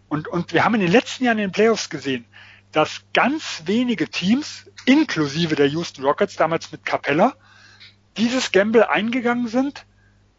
Und, 0.08 0.28
und 0.28 0.53
wir 0.53 0.64
haben 0.64 0.76
in 0.76 0.82
den 0.82 0.91
letzten 0.91 1.26
Jahren 1.26 1.38
in 1.38 1.49
den 1.49 1.51
Playoffs 1.51 1.89
gesehen, 1.89 2.26
dass 2.76 3.05
ganz 3.13 3.63
wenige 3.67 4.09
Teams, 4.09 4.69
inklusive 4.86 5.55
der 5.55 5.67
Houston 5.67 6.03
Rockets, 6.03 6.36
damals 6.36 6.73
mit 6.73 6.84
Capella, 6.84 7.34
dieses 8.17 8.51
Gamble 8.51 8.89
eingegangen 8.89 9.47
sind 9.47 9.86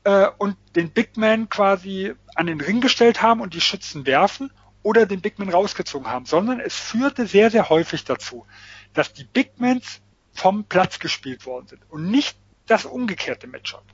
äh, 0.05 0.27
und 0.37 0.57
den 0.75 0.91
Big 0.91 1.17
Man 1.17 1.49
quasi 1.49 2.13
an 2.35 2.47
den 2.47 2.61
Ring 2.61 2.83
gestellt 2.83 3.23
haben 3.23 3.41
und 3.41 3.55
die 3.55 3.63
Schützen 3.63 4.05
werfen 4.05 4.53
oder 4.83 5.07
den 5.07 5.23
Big 5.23 5.39
Man 5.39 5.49
rausgezogen 5.49 6.09
haben, 6.09 6.27
sondern 6.27 6.61
es 6.61 6.77
führte 6.77 7.27
sehr, 7.27 7.51
sehr 7.51 7.71
häufig 7.71 8.05
dazu, 8.05 8.45
dass 8.93 9.15
die 9.15 9.25
Big 9.25 9.59
Mans 9.59 10.03
vom 10.35 10.65
Platz 10.65 10.99
gespielt 10.99 11.47
worden 11.47 11.69
sind 11.69 11.81
und 11.89 12.11
nicht 12.11 12.37
das 12.67 12.85
umgekehrte 12.85 13.47
Matchup. 13.47 13.85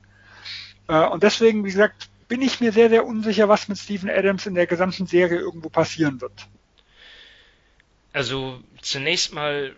Äh, 0.89 1.05
und 1.07 1.23
deswegen, 1.23 1.63
wie 1.63 1.71
gesagt, 1.71 2.09
bin 2.27 2.41
ich 2.41 2.59
mir 2.59 2.73
sehr, 2.73 2.89
sehr 2.89 3.05
unsicher, 3.05 3.47
was 3.47 3.69
mit 3.69 3.77
Steven 3.77 4.09
Adams 4.09 4.45
in 4.47 4.55
der 4.55 4.67
gesamten 4.67 5.07
Serie 5.07 5.39
irgendwo 5.39 5.69
passieren 5.69 6.19
wird. 6.19 6.49
Also 8.13 8.61
zunächst 8.81 9.33
mal, 9.33 9.75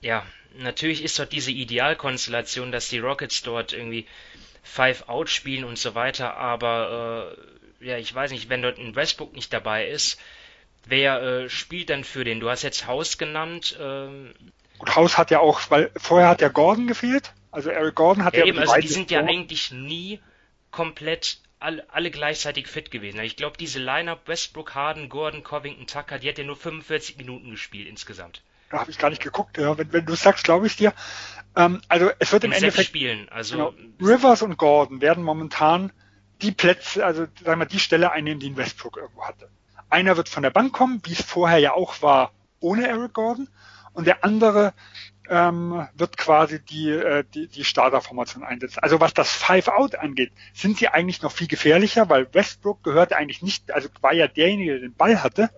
ja, 0.00 0.26
natürlich 0.56 1.02
ist 1.02 1.18
dort 1.18 1.32
diese 1.32 1.52
Idealkonstellation, 1.52 2.72
dass 2.72 2.88
die 2.88 2.98
Rockets 2.98 3.42
dort 3.42 3.72
irgendwie 3.72 4.06
Five 4.62 5.08
Out 5.08 5.30
spielen 5.30 5.64
und 5.64 5.78
so 5.78 5.94
weiter, 5.94 6.36
aber 6.36 7.36
äh, 7.80 7.86
ja, 7.86 7.96
ich 7.96 8.14
weiß 8.14 8.32
nicht, 8.32 8.48
wenn 8.48 8.62
dort 8.62 8.78
ein 8.78 8.94
Westbrook 8.94 9.32
nicht 9.34 9.52
dabei 9.52 9.88
ist, 9.88 10.18
wer 10.84 11.22
äh, 11.22 11.48
spielt 11.48 11.90
dann 11.90 12.04
für 12.04 12.24
den? 12.24 12.40
Du 12.40 12.50
hast 12.50 12.62
jetzt 12.62 12.86
Haus 12.86 13.16
genannt. 13.16 13.78
Ähm, 13.80 14.34
Gut, 14.78 14.94
Haus 14.94 15.16
hat 15.16 15.30
ja 15.30 15.40
auch, 15.40 15.60
weil 15.70 15.90
vorher 15.96 16.28
hat 16.28 16.40
ja 16.40 16.48
Gordon 16.48 16.86
gefehlt, 16.86 17.32
also 17.50 17.70
Eric 17.70 17.94
Gordon 17.94 18.24
hat 18.24 18.34
ja, 18.34 18.40
ja 18.40 18.46
eben, 18.46 18.58
also 18.58 18.74
die 18.76 18.88
sind 18.88 19.10
ja 19.10 19.20
eigentlich 19.20 19.70
nie 19.70 20.20
komplett 20.70 21.38
alle, 21.60 21.84
alle 21.90 22.10
gleichzeitig 22.10 22.68
fit 22.68 22.90
gewesen. 22.90 23.20
Ich 23.20 23.36
glaube, 23.36 23.56
diese 23.56 23.78
Lineup 23.78 24.26
Westbrook, 24.26 24.74
Harden, 24.74 25.08
Gordon, 25.08 25.42
Covington, 25.42 25.86
Tucker, 25.86 26.18
die 26.18 26.28
hat 26.28 26.38
ja 26.38 26.44
nur 26.44 26.56
45 26.56 27.16
Minuten 27.16 27.50
gespielt 27.50 27.88
insgesamt. 27.88 28.42
Da 28.70 28.80
habe 28.80 28.90
ich 28.90 28.98
gar 28.98 29.10
nicht 29.10 29.22
geguckt. 29.22 29.56
Ja. 29.58 29.76
Wenn, 29.78 29.92
wenn 29.92 30.04
du 30.04 30.14
sagst, 30.14 30.44
glaube 30.44 30.66
ich 30.66 30.76
dir. 30.76 30.92
Ähm, 31.56 31.80
also 31.88 32.10
es 32.18 32.32
wird 32.32 32.44
im 32.44 32.52
In 32.52 32.58
Endeffekt 32.58 32.88
Spielen. 32.88 33.28
Also 33.30 33.56
genau, 33.56 33.74
Rivers 34.00 34.42
und 34.42 34.56
Gordon 34.58 35.00
werden 35.00 35.24
momentan 35.24 35.92
die 36.42 36.52
Plätze, 36.52 37.04
also 37.04 37.26
sagen 37.42 37.60
wir 37.60 37.66
die 37.66 37.80
Stelle 37.80 38.12
einnehmen, 38.12 38.40
die 38.40 38.50
ein 38.50 38.56
Westbrook 38.56 38.96
irgendwo 38.96 39.24
hatte. 39.24 39.50
Einer 39.90 40.16
wird 40.16 40.28
von 40.28 40.42
der 40.42 40.50
Bank 40.50 40.72
kommen, 40.72 41.00
wie 41.04 41.12
es 41.12 41.22
vorher 41.22 41.58
ja 41.58 41.72
auch 41.72 42.02
war, 42.02 42.32
ohne 42.60 42.86
Eric 42.86 43.14
Gordon, 43.14 43.48
und 43.94 44.06
der 44.06 44.22
andere 44.22 44.74
ähm, 45.28 45.86
wird 45.94 46.16
quasi 46.16 46.60
die, 46.64 46.90
äh, 46.90 47.24
die, 47.34 47.48
die 47.48 47.64
Starterformation 47.64 48.42
einsetzen. 48.42 48.80
Also 48.80 49.00
was 49.00 49.14
das 49.14 49.30
Five-Out 49.30 49.96
angeht, 49.96 50.32
sind 50.54 50.78
sie 50.78 50.88
eigentlich 50.88 51.22
noch 51.22 51.32
viel 51.32 51.46
gefährlicher, 51.46 52.08
weil 52.08 52.32
Westbrook 52.32 52.82
gehörte 52.82 53.16
eigentlich 53.16 53.42
nicht, 53.42 53.70
also 53.72 53.88
war 54.00 54.14
ja 54.14 54.26
derjenige, 54.26 54.72
der 54.72 54.80
den 54.80 54.94
Ball 54.94 55.22
hatte, 55.22 55.50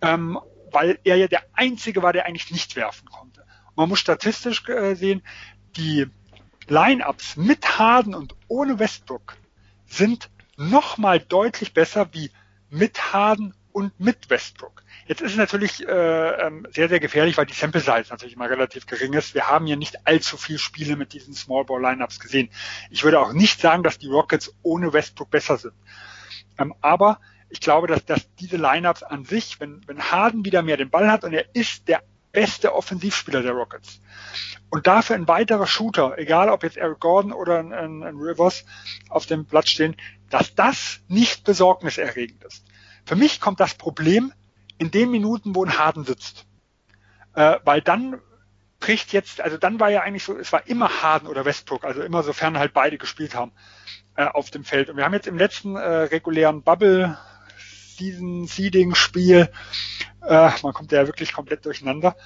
ähm, 0.00 0.38
weil 0.70 0.98
er 1.04 1.16
ja 1.16 1.28
der 1.28 1.42
Einzige 1.54 2.02
war, 2.02 2.12
der 2.12 2.26
eigentlich 2.26 2.50
nicht 2.50 2.76
werfen 2.76 3.08
konnte. 3.08 3.40
Und 3.40 3.76
man 3.76 3.88
muss 3.88 4.00
statistisch 4.00 4.68
äh, 4.68 4.94
sehen, 4.94 5.22
die 5.76 6.06
Lineups 6.68 7.36
mit 7.36 7.78
Harden 7.78 8.14
und 8.14 8.34
ohne 8.48 8.78
Westbrook 8.78 9.36
sind 9.86 10.30
nochmal 10.56 11.18
deutlich 11.18 11.74
besser 11.74 12.08
wie 12.12 12.30
mit 12.70 13.12
Harden 13.12 13.54
und 13.72 13.98
mit 13.98 14.30
Westbrook. 14.30 14.82
Jetzt 15.06 15.20
ist 15.20 15.32
es 15.32 15.36
natürlich 15.36 15.86
äh, 15.86 16.46
ähm, 16.46 16.66
sehr, 16.70 16.88
sehr 16.88 17.00
gefährlich, 17.00 17.36
weil 17.36 17.46
die 17.46 17.54
Sample 17.54 17.80
Size 17.80 18.06
natürlich 18.10 18.34
immer 18.34 18.48
relativ 18.48 18.86
gering 18.86 19.12
ist. 19.14 19.34
Wir 19.34 19.48
haben 19.48 19.66
ja 19.66 19.76
nicht 19.76 20.06
allzu 20.06 20.36
viel 20.36 20.58
Spiele 20.58 20.96
mit 20.96 21.12
diesen 21.12 21.34
Small 21.34 21.64
Ball 21.64 21.80
Lineups 21.80 22.20
gesehen. 22.20 22.50
Ich 22.90 23.04
würde 23.04 23.20
auch 23.20 23.32
nicht 23.32 23.60
sagen, 23.60 23.82
dass 23.82 23.98
die 23.98 24.08
Rockets 24.08 24.54
ohne 24.62 24.92
Westbrook 24.92 25.30
besser 25.30 25.58
sind. 25.58 25.74
Ähm, 26.58 26.74
aber 26.80 27.20
ich 27.48 27.60
glaube, 27.60 27.86
dass, 27.86 28.04
dass 28.04 28.34
diese 28.36 28.56
Lineups 28.56 29.02
an 29.02 29.24
sich, 29.24 29.60
wenn, 29.60 29.82
wenn 29.86 30.00
Harden 30.10 30.44
wieder 30.44 30.62
mehr 30.62 30.76
den 30.76 30.90
Ball 30.90 31.10
hat 31.10 31.24
und 31.24 31.32
er 31.32 31.54
ist 31.54 31.88
der 31.88 32.02
beste 32.32 32.74
Offensivspieler 32.74 33.42
der 33.42 33.52
Rockets 33.52 34.00
und 34.70 34.86
dafür 34.86 35.16
ein 35.16 35.28
weiterer 35.28 35.66
Shooter, 35.66 36.16
egal 36.16 36.48
ob 36.48 36.62
jetzt 36.62 36.78
Eric 36.78 37.00
Gordon 37.00 37.32
oder 37.32 37.58
ein, 37.58 37.74
ein, 37.74 38.02
ein 38.02 38.16
Rivers 38.16 38.64
auf 39.10 39.26
dem 39.26 39.44
Platz 39.44 39.68
stehen, 39.68 39.96
dass 40.30 40.54
das 40.54 41.00
nicht 41.08 41.44
besorgniserregend 41.44 42.42
ist. 42.44 42.64
Für 43.04 43.16
mich 43.16 43.40
kommt 43.40 43.60
das 43.60 43.74
Problem 43.74 44.32
in 44.78 44.90
den 44.90 45.10
Minuten, 45.10 45.54
wo 45.54 45.64
ein 45.64 45.78
Harden 45.78 46.04
sitzt. 46.04 46.46
Äh, 47.34 47.58
weil 47.64 47.80
dann 47.80 48.20
bricht 48.80 49.12
jetzt, 49.12 49.40
also 49.40 49.56
dann 49.56 49.80
war 49.80 49.90
ja 49.90 50.02
eigentlich 50.02 50.24
so, 50.24 50.36
es 50.36 50.52
war 50.52 50.66
immer 50.66 51.02
Harden 51.02 51.28
oder 51.28 51.44
Westbrook, 51.44 51.84
also 51.84 52.02
immer 52.02 52.22
sofern 52.22 52.58
halt 52.58 52.74
beide 52.74 52.98
gespielt 52.98 53.34
haben 53.34 53.52
äh, 54.16 54.24
auf 54.24 54.50
dem 54.50 54.64
Feld. 54.64 54.90
Und 54.90 54.96
wir 54.96 55.04
haben 55.04 55.14
jetzt 55.14 55.28
im 55.28 55.38
letzten 55.38 55.76
äh, 55.76 55.80
regulären 55.80 56.62
Bubble 56.62 57.16
Season 57.96 58.46
Seeding 58.46 58.94
Spiel, 58.94 59.50
äh, 60.26 60.50
man 60.62 60.72
kommt 60.72 60.92
ja 60.92 61.06
wirklich 61.06 61.32
komplett 61.32 61.64
durcheinander, 61.64 62.16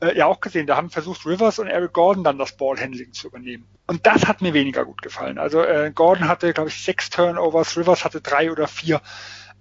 äh, 0.00 0.16
ja 0.16 0.26
auch 0.26 0.40
gesehen, 0.40 0.66
da 0.66 0.76
haben 0.76 0.90
versucht 0.90 1.26
Rivers 1.26 1.58
und 1.58 1.66
Eric 1.66 1.92
Gordon 1.92 2.24
dann 2.24 2.38
das 2.38 2.56
Ballhandling 2.56 3.12
zu 3.12 3.28
übernehmen. 3.28 3.66
Und 3.86 4.06
das 4.06 4.26
hat 4.26 4.40
mir 4.40 4.54
weniger 4.54 4.84
gut 4.84 5.02
gefallen. 5.02 5.38
Also 5.38 5.62
äh, 5.62 5.92
Gordon 5.94 6.28
hatte, 6.28 6.52
glaube 6.52 6.70
ich, 6.70 6.82
sechs 6.82 7.10
Turnovers, 7.10 7.76
Rivers 7.76 8.04
hatte 8.04 8.20
drei 8.20 8.50
oder 8.50 8.66
vier. 8.66 9.02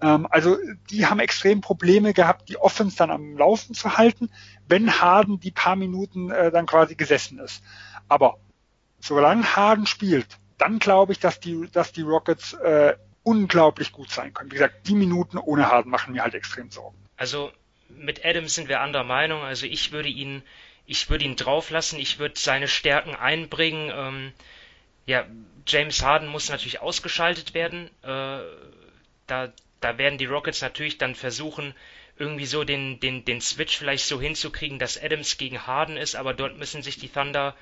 Ähm, 0.02 0.28
also 0.30 0.58
die 0.90 1.06
haben 1.06 1.20
extrem 1.20 1.62
Probleme 1.62 2.14
gehabt, 2.14 2.50
die 2.50 2.58
Offense 2.58 2.98
dann 2.98 3.12
am 3.12 3.38
Laufen 3.38 3.74
zu 3.74 3.98
halten, 3.98 4.30
wenn 4.68 5.02
Harden 5.02 5.40
die 5.40 5.52
paar 5.52 5.76
Minuten 5.76 6.32
äh, 6.32 6.52
dann 6.52 6.66
quasi 6.66 6.96
gesessen 6.96 7.40
ist. 7.40 7.64
Aber 8.08 8.40
solange 9.00 9.56
Harden 9.56 9.86
spielt, 9.86 10.28
dann 10.58 10.80
glaube 10.80 11.12
ich, 11.12 11.20
dass 11.20 11.40
die, 11.40 11.70
dass 11.72 11.92
die 11.92 12.02
Rockets 12.02 12.54
äh, 12.54 12.96
unglaublich 13.24 13.92
gut 13.92 14.12
sein 14.12 14.34
können. 14.34 14.52
Wie 14.52 14.56
gesagt, 14.56 14.88
die 14.88 14.96
Minuten 14.96 15.38
ohne 15.38 15.70
Harden 15.70 15.92
machen 15.92 16.14
mir 16.14 16.24
halt 16.24 16.36
extrem 16.36 16.72
Sorgen. 16.72 16.98
Also 17.18 17.52
mit 17.90 18.26
Adams 18.26 18.56
sind 18.56 18.70
wir 18.70 18.82
anderer 18.82 19.04
Meinung. 19.04 19.42
Also 19.42 19.66
ich 19.66 19.92
würde 19.92 20.10
ihn, 20.10 20.44
ich 20.86 21.10
würde 21.10 21.26
ihn 21.26 21.36
drauflassen. 21.36 22.00
Ich 22.00 22.20
würde 22.20 22.36
seine 22.38 22.68
Stärken 22.68 23.16
einbringen. 23.16 23.92
Ähm, 23.94 24.34
ja, 25.06 25.26
James 25.68 26.04
Harden 26.04 26.28
muss 26.28 26.50
natürlich 26.50 26.82
ausgeschaltet 26.82 27.54
werden. 27.54 27.90
Äh, 28.04 28.40
da 29.28 29.54
da 29.82 29.98
werden 29.98 30.18
die 30.18 30.26
Rockets 30.26 30.62
natürlich 30.62 30.98
dann 30.98 31.16
versuchen, 31.16 31.74
irgendwie 32.18 32.46
so 32.46 32.64
den, 32.64 33.00
den, 33.00 33.24
den 33.26 33.42
Switch 33.42 33.78
vielleicht 33.78 34.06
so 34.06 34.20
hinzukriegen, 34.22 34.80
dass 34.80 35.02
Adams 35.02 35.38
gegen 35.38 35.66
Harden 35.68 35.98
ist, 35.98 36.16
aber 36.16 36.34
dort 36.34 36.58
müssen 36.58 36.84
sich 36.84 36.98
die 36.98 37.10
Thunder 37.10 37.56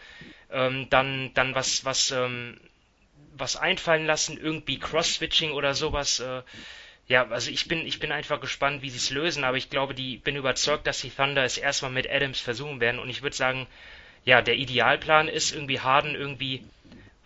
ähm, 0.52 0.90
dann, 0.90 1.34
dann 1.36 1.56
was, 1.56 1.86
was, 1.86 2.12
ähm, 2.12 2.60
was 3.36 3.56
einfallen 3.56 4.06
lassen, 4.06 4.38
irgendwie 4.38 4.80
Cross-Switching 4.80 5.52
oder 5.52 5.74
sowas. 5.74 6.20
Äh, 6.20 6.42
Ja, 7.08 7.28
also 7.30 7.52
ich 7.52 7.68
bin, 7.68 7.86
ich 7.88 8.00
bin 8.00 8.12
einfach 8.14 8.42
gespannt, 8.42 8.82
wie 8.84 8.90
sie 8.92 8.98
es 8.98 9.12
lösen, 9.12 9.44
aber 9.46 9.58
ich 9.58 9.70
glaube, 9.70 9.94
die 9.96 10.18
bin 10.18 10.36
überzeugt, 10.38 10.88
dass 10.88 11.02
die 11.02 11.10
Thunder 11.12 11.44
es 11.44 11.58
erstmal 11.58 11.92
mit 11.92 12.10
Adams 12.10 12.40
versuchen 12.42 12.80
werden 12.82 13.00
und 13.00 13.10
ich 13.10 13.22
würde 13.24 13.36
sagen, 13.36 13.68
ja, 14.26 14.42
der 14.42 14.56
Idealplan 14.58 15.28
ist 15.30 15.54
irgendwie 15.54 15.80
Harden 15.82 16.16
irgendwie 16.16 16.64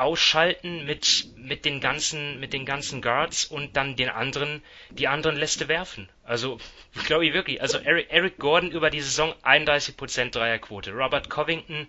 ausschalten 0.01 0.85
mit, 0.85 1.27
mit 1.37 1.63
den 1.63 1.79
ganzen, 1.79 2.39
mit 2.39 2.53
den 2.53 2.65
ganzen 2.65 3.01
Guards 3.01 3.45
und 3.45 3.77
dann 3.77 3.95
den 3.95 4.09
anderen, 4.09 4.63
die 4.89 5.07
anderen 5.07 5.37
Läste 5.37 5.67
werfen. 5.67 6.09
Also, 6.23 6.57
ich 6.95 7.05
glaube 7.05 7.31
wirklich, 7.33 7.61
also 7.61 7.77
Eric, 7.77 8.07
Eric 8.09 8.39
Gordon 8.39 8.71
über 8.71 8.89
die 8.89 9.01
Saison 9.01 9.33
31% 9.43 10.31
Dreierquote, 10.31 10.91
Robert 10.91 11.29
Covington 11.29 11.87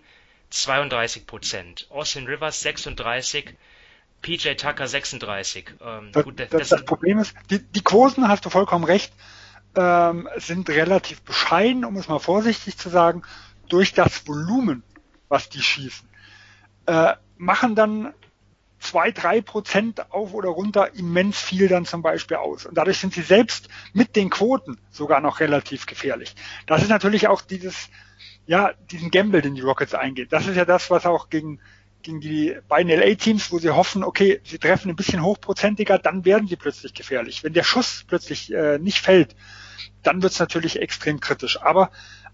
32%, 0.51 1.89
Austin 1.89 2.27
Rivers 2.27 2.61
36, 2.61 3.55
PJ 4.21 4.53
Tucker 4.53 4.87
36. 4.87 5.73
Ähm, 5.81 6.09
das, 6.11 6.23
gut, 6.23 6.39
das, 6.39 6.49
das, 6.49 6.69
das, 6.69 6.85
Problem 6.85 7.17
ist, 7.17 7.35
die, 7.49 7.59
die 7.59 7.83
Quoten, 7.83 8.27
hast 8.27 8.45
du 8.45 8.51
vollkommen 8.51 8.85
recht, 8.85 9.11
ähm, 9.75 10.29
sind 10.37 10.69
relativ 10.69 11.23
bescheiden, 11.23 11.83
um 11.83 11.97
es 11.97 12.07
mal 12.07 12.19
vorsichtig 12.19 12.77
zu 12.77 12.89
sagen, 12.89 13.23
durch 13.69 13.93
das 13.93 14.27
Volumen, 14.27 14.83
was 15.29 15.49
die 15.49 15.63
schießen. 15.63 16.07
Äh, 16.85 17.15
machen 17.43 17.75
dann 17.75 18.13
zwei, 18.79 19.11
drei 19.11 19.41
Prozent 19.41 20.11
auf 20.11 20.33
oder 20.33 20.49
runter 20.49 20.93
immens 20.93 21.39
viel 21.39 21.67
dann 21.67 21.85
zum 21.85 22.01
Beispiel 22.01 22.37
aus. 22.37 22.65
Und 22.65 22.77
dadurch 22.77 22.99
sind 22.99 23.13
sie 23.13 23.21
selbst 23.21 23.69
mit 23.93 24.15
den 24.15 24.29
Quoten 24.29 24.77
sogar 24.91 25.21
noch 25.21 25.39
relativ 25.39 25.85
gefährlich. 25.85 26.35
Das 26.65 26.83
ist 26.83 26.89
natürlich 26.89 27.27
auch 27.27 27.41
dieses, 27.41 27.89
ja, 28.45 28.73
diesen 28.91 29.09
Gamble, 29.09 29.41
den 29.41 29.55
die 29.55 29.61
Rockets 29.61 29.93
eingehen. 29.93 30.27
Das 30.29 30.47
ist 30.47 30.57
ja 30.57 30.65
das, 30.65 30.89
was 30.89 31.05
auch 31.05 31.29
gegen, 31.29 31.59
gegen 32.01 32.19
die 32.19 32.57
beiden 32.67 32.91
LA-Teams, 32.91 33.51
wo 33.51 33.59
sie 33.59 33.69
hoffen, 33.69 34.03
okay, 34.03 34.41
sie 34.43 34.59
treffen 34.59 34.89
ein 34.89 34.97
bisschen 34.97 35.23
hochprozentiger, 35.23 35.97
dann 35.97 36.25
werden 36.25 36.47
sie 36.47 36.57
plötzlich 36.57 36.93
gefährlich. 36.93 37.43
Wenn 37.43 37.53
der 37.53 37.63
Schuss 37.63 38.03
plötzlich 38.05 38.53
äh, 38.53 38.79
nicht 38.79 38.99
fällt, 38.99 39.35
dann 40.03 40.21
wird 40.21 40.33
es 40.33 40.39
natürlich 40.39 40.81
extrem 40.81 41.21
kritisch. 41.21 41.61
Aber 41.61 41.89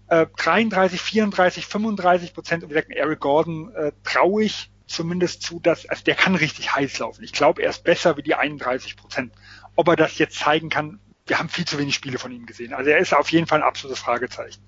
äh, 0.08 0.26
33, 0.36 1.00
34, 1.00 1.66
35 1.66 2.34
Prozent, 2.34 2.64
und 2.64 2.70
wie 2.70 2.74
gesagt, 2.74 2.90
Eric 2.90 3.20
Gordon 3.20 3.72
äh, 3.74 3.92
traue 4.02 4.42
ich 4.42 4.70
zumindest 4.90 5.42
zu, 5.42 5.60
dass, 5.60 5.86
also 5.86 6.02
der 6.04 6.14
kann 6.14 6.34
richtig 6.34 6.74
heiß 6.74 6.98
laufen. 6.98 7.22
Ich 7.22 7.32
glaube, 7.32 7.62
er 7.62 7.70
ist 7.70 7.84
besser 7.84 8.16
wie 8.16 8.22
die 8.22 8.34
31 8.34 8.96
Prozent. 8.96 9.32
Ob 9.76 9.88
er 9.88 9.96
das 9.96 10.18
jetzt 10.18 10.38
zeigen 10.38 10.68
kann, 10.68 10.98
wir 11.26 11.38
haben 11.38 11.48
viel 11.48 11.64
zu 11.64 11.78
wenig 11.78 11.94
Spiele 11.94 12.18
von 12.18 12.32
ihm 12.32 12.44
gesehen. 12.44 12.74
Also 12.74 12.90
er 12.90 12.98
ist 12.98 13.14
auf 13.14 13.30
jeden 13.30 13.46
Fall 13.46 13.60
ein 13.60 13.68
absolutes 13.68 14.00
Fragezeichen. 14.00 14.62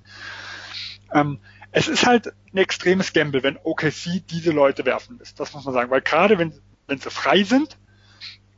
Ähm, 1.13 1.41
es 1.73 1.89
ist 1.89 2.07
halt 2.07 2.33
ein 2.53 2.59
extremes 2.59 3.13
Gamble, 3.13 3.43
wenn 3.43 3.59
OKC 3.63 4.25
diese 4.31 4.53
Leute 4.53 4.85
werfen 4.85 5.19
lässt. 5.19 5.41
Das 5.41 5.53
muss 5.55 5.65
man 5.65 5.75
sagen. 5.75 5.91
Weil 5.91 6.03
gerade 6.03 6.39
wenn, 6.39 6.53
wenn 6.87 6.99
sie 6.99 7.11
frei 7.11 7.43
sind 7.43 7.77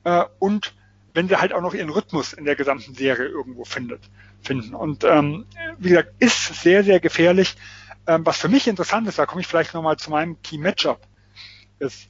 äh, 0.05 0.25
und 0.39 0.75
wenn 1.15 1.29
sie 1.29 1.41
halt 1.41 1.55
auch 1.55 1.63
noch 1.63 1.75
ihren 1.75 1.91
Rhythmus 1.91 2.35
in 2.35 2.45
der 2.45 2.57
gesamten 2.57 2.95
Serie 2.95 3.29
irgendwo 3.29 3.65
findet, 3.65 4.03
finden. 4.43 4.75
Und 4.75 5.05
ähm, 5.05 5.47
wie 5.79 5.91
gesagt, 5.91 6.13
ist 6.19 6.63
sehr, 6.63 6.85
sehr 6.85 7.01
gefährlich. 7.01 7.57
Ähm, 8.07 8.27
was 8.27 8.37
für 8.37 8.49
mich 8.49 8.69
interessant 8.69 9.09
ist, 9.09 9.19
da 9.19 9.25
komme 9.25 9.41
ich 9.41 9.47
vielleicht 9.47 9.73
nochmal 9.73 9.97
zu 9.97 10.11
meinem 10.11 10.43
Key 10.43 10.59
Matchup 10.59 11.01
ist. 11.85 12.09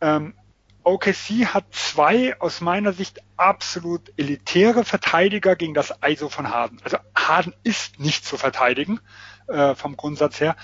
Ähm, 0.00 0.34
OKC 0.82 1.46
hat 1.46 1.66
zwei 1.72 2.40
aus 2.40 2.60
meiner 2.60 2.92
Sicht 2.92 3.20
absolut 3.36 4.12
elitäre 4.16 4.84
Verteidiger 4.84 5.56
gegen 5.56 5.74
das 5.74 5.92
ISO 6.06 6.28
von 6.28 6.50
Harden. 6.50 6.80
Also 6.84 6.98
Harden 7.14 7.54
ist 7.64 7.98
nicht 8.00 8.24
zu 8.24 8.36
verteidigen 8.36 9.00
äh, 9.48 9.74
vom 9.74 9.96
Grundsatz 9.96 10.40
her, 10.40 10.56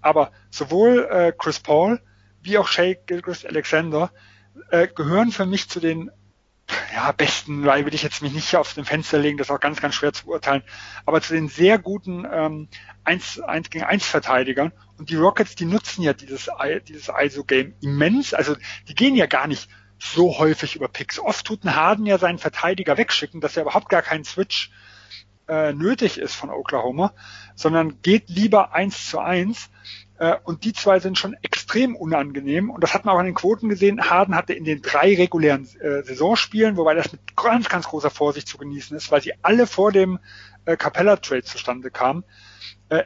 aber 0.00 0.30
sowohl 0.50 1.08
äh, 1.10 1.32
Chris 1.36 1.60
Paul 1.60 2.00
wie 2.42 2.58
auch 2.58 2.68
Shea 2.68 2.94
Gilchrist 3.06 3.46
Alexander 3.46 4.10
äh, 4.70 4.88
gehören 4.88 5.30
für 5.30 5.46
mich 5.46 5.68
zu 5.68 5.80
den 5.80 6.10
ja, 6.94 7.12
besten, 7.12 7.64
weil 7.64 7.86
will 7.86 7.94
ich 7.94 8.02
jetzt 8.02 8.22
mich 8.22 8.32
nicht 8.32 8.56
auf 8.56 8.74
dem 8.74 8.84
Fenster 8.84 9.18
legen, 9.18 9.38
das 9.38 9.48
ist 9.48 9.50
auch 9.50 9.60
ganz, 9.60 9.80
ganz 9.80 9.94
schwer 9.94 10.12
zu 10.12 10.26
beurteilen, 10.26 10.62
aber 11.06 11.20
zu 11.20 11.34
den 11.34 11.48
sehr 11.48 11.78
guten 11.78 12.26
ähm, 12.30 12.68
1, 13.04 13.40
1 13.40 13.70
gegen 13.70 13.84
1 13.84 14.06
Verteidigern. 14.06 14.72
Und 14.98 15.10
die 15.10 15.16
Rockets, 15.16 15.54
die 15.54 15.64
nutzen 15.64 16.02
ja 16.02 16.12
dieses, 16.12 16.48
dieses 16.88 17.08
ISO-Game 17.08 17.74
immens. 17.82 18.34
Also 18.34 18.56
die 18.88 18.94
gehen 18.94 19.16
ja 19.16 19.26
gar 19.26 19.46
nicht 19.46 19.68
so 19.98 20.38
häufig 20.38 20.76
über 20.76 20.88
Picks. 20.88 21.18
Oft 21.18 21.46
tut 21.46 21.64
ein 21.64 21.74
Harden 21.74 22.06
ja 22.06 22.18
seinen 22.18 22.38
Verteidiger 22.38 22.96
wegschicken, 22.96 23.40
dass 23.40 23.56
er 23.56 23.62
überhaupt 23.62 23.88
gar 23.88 24.02
keinen 24.02 24.24
Switch 24.24 24.70
äh, 25.48 25.72
nötig 25.72 26.18
ist 26.18 26.34
von 26.34 26.50
Oklahoma, 26.50 27.14
sondern 27.54 28.00
geht 28.02 28.28
lieber 28.28 28.72
eins 28.72 29.08
zu 29.08 29.18
eins. 29.18 29.70
Äh, 30.22 30.36
und 30.44 30.62
die 30.62 30.72
zwei 30.72 31.00
sind 31.00 31.18
schon 31.18 31.34
extrem 31.42 31.96
unangenehm. 31.96 32.70
Und 32.70 32.84
das 32.84 32.94
hat 32.94 33.04
man 33.04 33.16
auch 33.16 33.18
an 33.18 33.26
den 33.26 33.34
Quoten 33.34 33.68
gesehen. 33.68 34.08
Harden 34.08 34.36
hatte 34.36 34.52
in 34.52 34.62
den 34.62 34.80
drei 34.80 35.16
regulären 35.16 35.68
äh, 35.80 36.04
Saisonspielen, 36.04 36.76
wobei 36.76 36.94
das 36.94 37.10
mit 37.10 37.36
ganz, 37.36 37.68
ganz 37.68 37.88
großer 37.88 38.10
Vorsicht 38.10 38.46
zu 38.46 38.56
genießen 38.56 38.96
ist, 38.96 39.10
weil 39.10 39.20
sie 39.20 39.32
alle 39.42 39.66
vor 39.66 39.90
dem 39.90 40.20
äh, 40.64 40.76
Capella-Trade 40.76 41.42
zustande 41.42 41.90
kamen, 41.90 42.24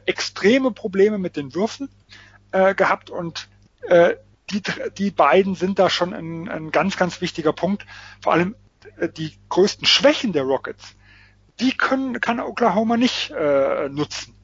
extreme 0.05 0.73
Probleme 0.73 1.17
mit 1.17 1.37
den 1.37 1.55
Würfen 1.55 1.89
gehabt 2.51 3.09
und 3.09 3.49
die, 4.51 4.63
die 4.99 5.11
beiden 5.13 5.55
sind 5.55 5.79
da 5.79 5.89
schon 5.89 6.13
ein, 6.13 6.49
ein 6.49 6.73
ganz, 6.73 6.97
ganz 6.97 7.21
wichtiger 7.21 7.53
Punkt. 7.53 7.87
Vor 8.21 8.33
allem 8.33 8.57
die 9.17 9.39
größten 9.49 9.87
Schwächen 9.87 10.33
der 10.33 10.43
Rockets, 10.43 10.97
die 11.61 11.71
können, 11.71 12.21
kann 12.21 12.41
Oklahoma 12.41 12.97
nicht 12.97 13.33
nutzen. 13.91 14.36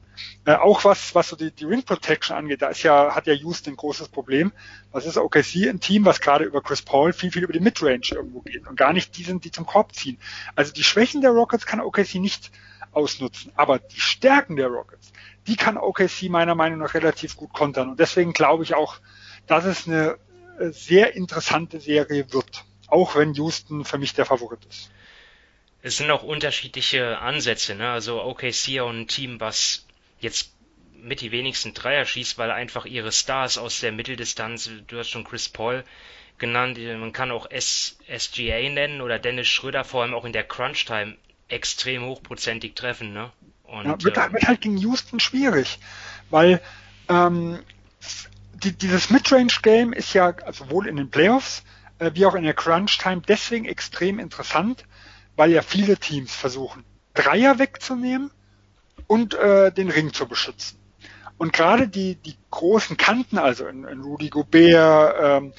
Äh, 0.45 0.55
auch 0.55 0.83
was, 0.83 1.15
was 1.15 1.29
so 1.29 1.35
die, 1.35 1.51
die 1.51 1.65
Ring 1.65 1.83
Protection 1.83 2.35
angeht, 2.35 2.61
da 2.61 2.69
ist 2.69 2.83
ja, 2.83 3.15
hat 3.15 3.27
ja 3.27 3.33
Houston 3.33 3.73
ein 3.73 3.77
großes 3.77 4.09
Problem. 4.09 4.51
Das 4.91 5.05
ist 5.05 5.17
OKC 5.17 5.69
ein 5.69 5.79
Team, 5.79 6.05
was 6.05 6.21
gerade 6.21 6.45
über 6.45 6.61
Chris 6.61 6.81
Paul 6.81 7.13
viel, 7.13 7.31
viel 7.31 7.43
über 7.43 7.53
die 7.53 7.59
Midrange 7.59 8.11
irgendwo 8.11 8.41
geht 8.41 8.67
und 8.67 8.75
gar 8.75 8.93
nicht 8.93 9.17
die 9.17 9.23
sind, 9.23 9.45
die 9.45 9.51
zum 9.51 9.65
Korb 9.65 9.93
ziehen. 9.95 10.17
Also 10.55 10.73
die 10.73 10.83
Schwächen 10.83 11.21
der 11.21 11.31
Rockets 11.31 11.65
kann 11.65 11.79
OKC 11.79 12.15
nicht 12.15 12.51
ausnutzen. 12.91 13.51
Aber 13.55 13.79
die 13.79 13.99
Stärken 13.99 14.55
der 14.55 14.67
Rockets, 14.67 15.11
die 15.47 15.55
kann 15.55 15.77
OKC 15.77 16.29
meiner 16.29 16.55
Meinung 16.55 16.79
nach 16.79 16.93
relativ 16.93 17.35
gut 17.35 17.53
kontern. 17.53 17.89
Und 17.89 17.99
deswegen 17.99 18.33
glaube 18.33 18.63
ich 18.63 18.75
auch, 18.75 18.97
dass 19.47 19.65
es 19.65 19.87
eine 19.87 20.17
äh, 20.59 20.69
sehr 20.69 21.15
interessante 21.15 21.79
Serie 21.79 22.31
wird. 22.31 22.63
Auch 22.87 23.15
wenn 23.15 23.33
Houston 23.33 23.85
für 23.85 23.97
mich 23.97 24.13
der 24.13 24.25
Favorit 24.25 24.65
ist. 24.65 24.91
Es 25.81 25.97
sind 25.97 26.11
auch 26.11 26.23
unterschiedliche 26.23 27.19
Ansätze. 27.19 27.75
Ne? 27.75 27.89
Also 27.89 28.23
OKC 28.23 28.79
auch 28.79 28.89
ein 28.89 29.07
Team, 29.07 29.39
was 29.39 29.85
jetzt 30.23 30.53
mit 31.03 31.21
die 31.21 31.31
wenigsten 31.31 31.73
Dreier 31.73 32.05
schießt, 32.05 32.37
weil 32.37 32.49
einfach 32.49 32.85
ihre 32.85 33.11
Stars 33.11 33.57
aus 33.57 33.81
der 33.81 33.91
Mitteldistanz, 33.91 34.69
du 34.87 34.97
hast 34.97 35.09
schon 35.09 35.25
Chris 35.25 35.49
Paul 35.49 35.83
genannt, 36.37 36.79
man 36.79 37.13
kann 37.13 37.31
auch 37.31 37.49
S 37.51 37.97
SGA 38.07 38.69
nennen 38.69 39.01
oder 39.01 39.19
Dennis 39.19 39.47
Schröder, 39.47 39.83
vor 39.83 40.01
allem 40.01 40.13
auch 40.13 40.25
in 40.25 40.33
der 40.33 40.43
Crunch 40.43 40.85
Time 40.85 41.17
extrem 41.49 42.03
hochprozentig 42.03 42.73
treffen. 42.73 43.13
Ne? 43.13 43.31
Und, 43.63 43.85
ja, 43.85 44.03
wird, 44.03 44.17
äh, 44.17 44.33
wird, 44.33 44.47
halt 44.47 44.61
gegen 44.61 44.77
Houston 44.77 45.19
schwierig, 45.19 45.79
weil 46.29 46.61
ähm, 47.09 47.59
die, 48.53 48.71
dieses 48.71 49.09
Midrange-Game 49.09 49.93
ist 49.93 50.13
ja 50.13 50.33
sowohl 50.51 50.87
in 50.87 50.95
den 50.95 51.09
Playoffs 51.09 51.63
äh, 51.99 52.11
wie 52.13 52.25
auch 52.25 52.35
in 52.35 52.43
der 52.43 52.53
Crunch 52.53 52.97
Time 52.97 53.21
deswegen 53.27 53.65
extrem 53.65 54.19
interessant, 54.19 54.85
weil 55.35 55.51
ja 55.51 55.61
viele 55.61 55.97
Teams 55.97 56.33
versuchen, 56.33 56.83
Dreier 57.13 57.59
wegzunehmen 57.59 58.31
und 59.07 59.33
äh, 59.33 59.71
den 59.71 59.89
Ring 59.89 60.13
zu 60.13 60.27
beschützen. 60.27 60.79
Und 61.37 61.51
gerade 61.53 61.87
die, 61.87 62.15
die 62.15 62.35
großen 62.51 62.97
Kanten, 62.97 63.37
also 63.37 63.67
in, 63.67 63.83
in 63.85 64.01
Rudy 64.01 64.29
Gobert, 64.29 65.15
ähm, 65.21 65.53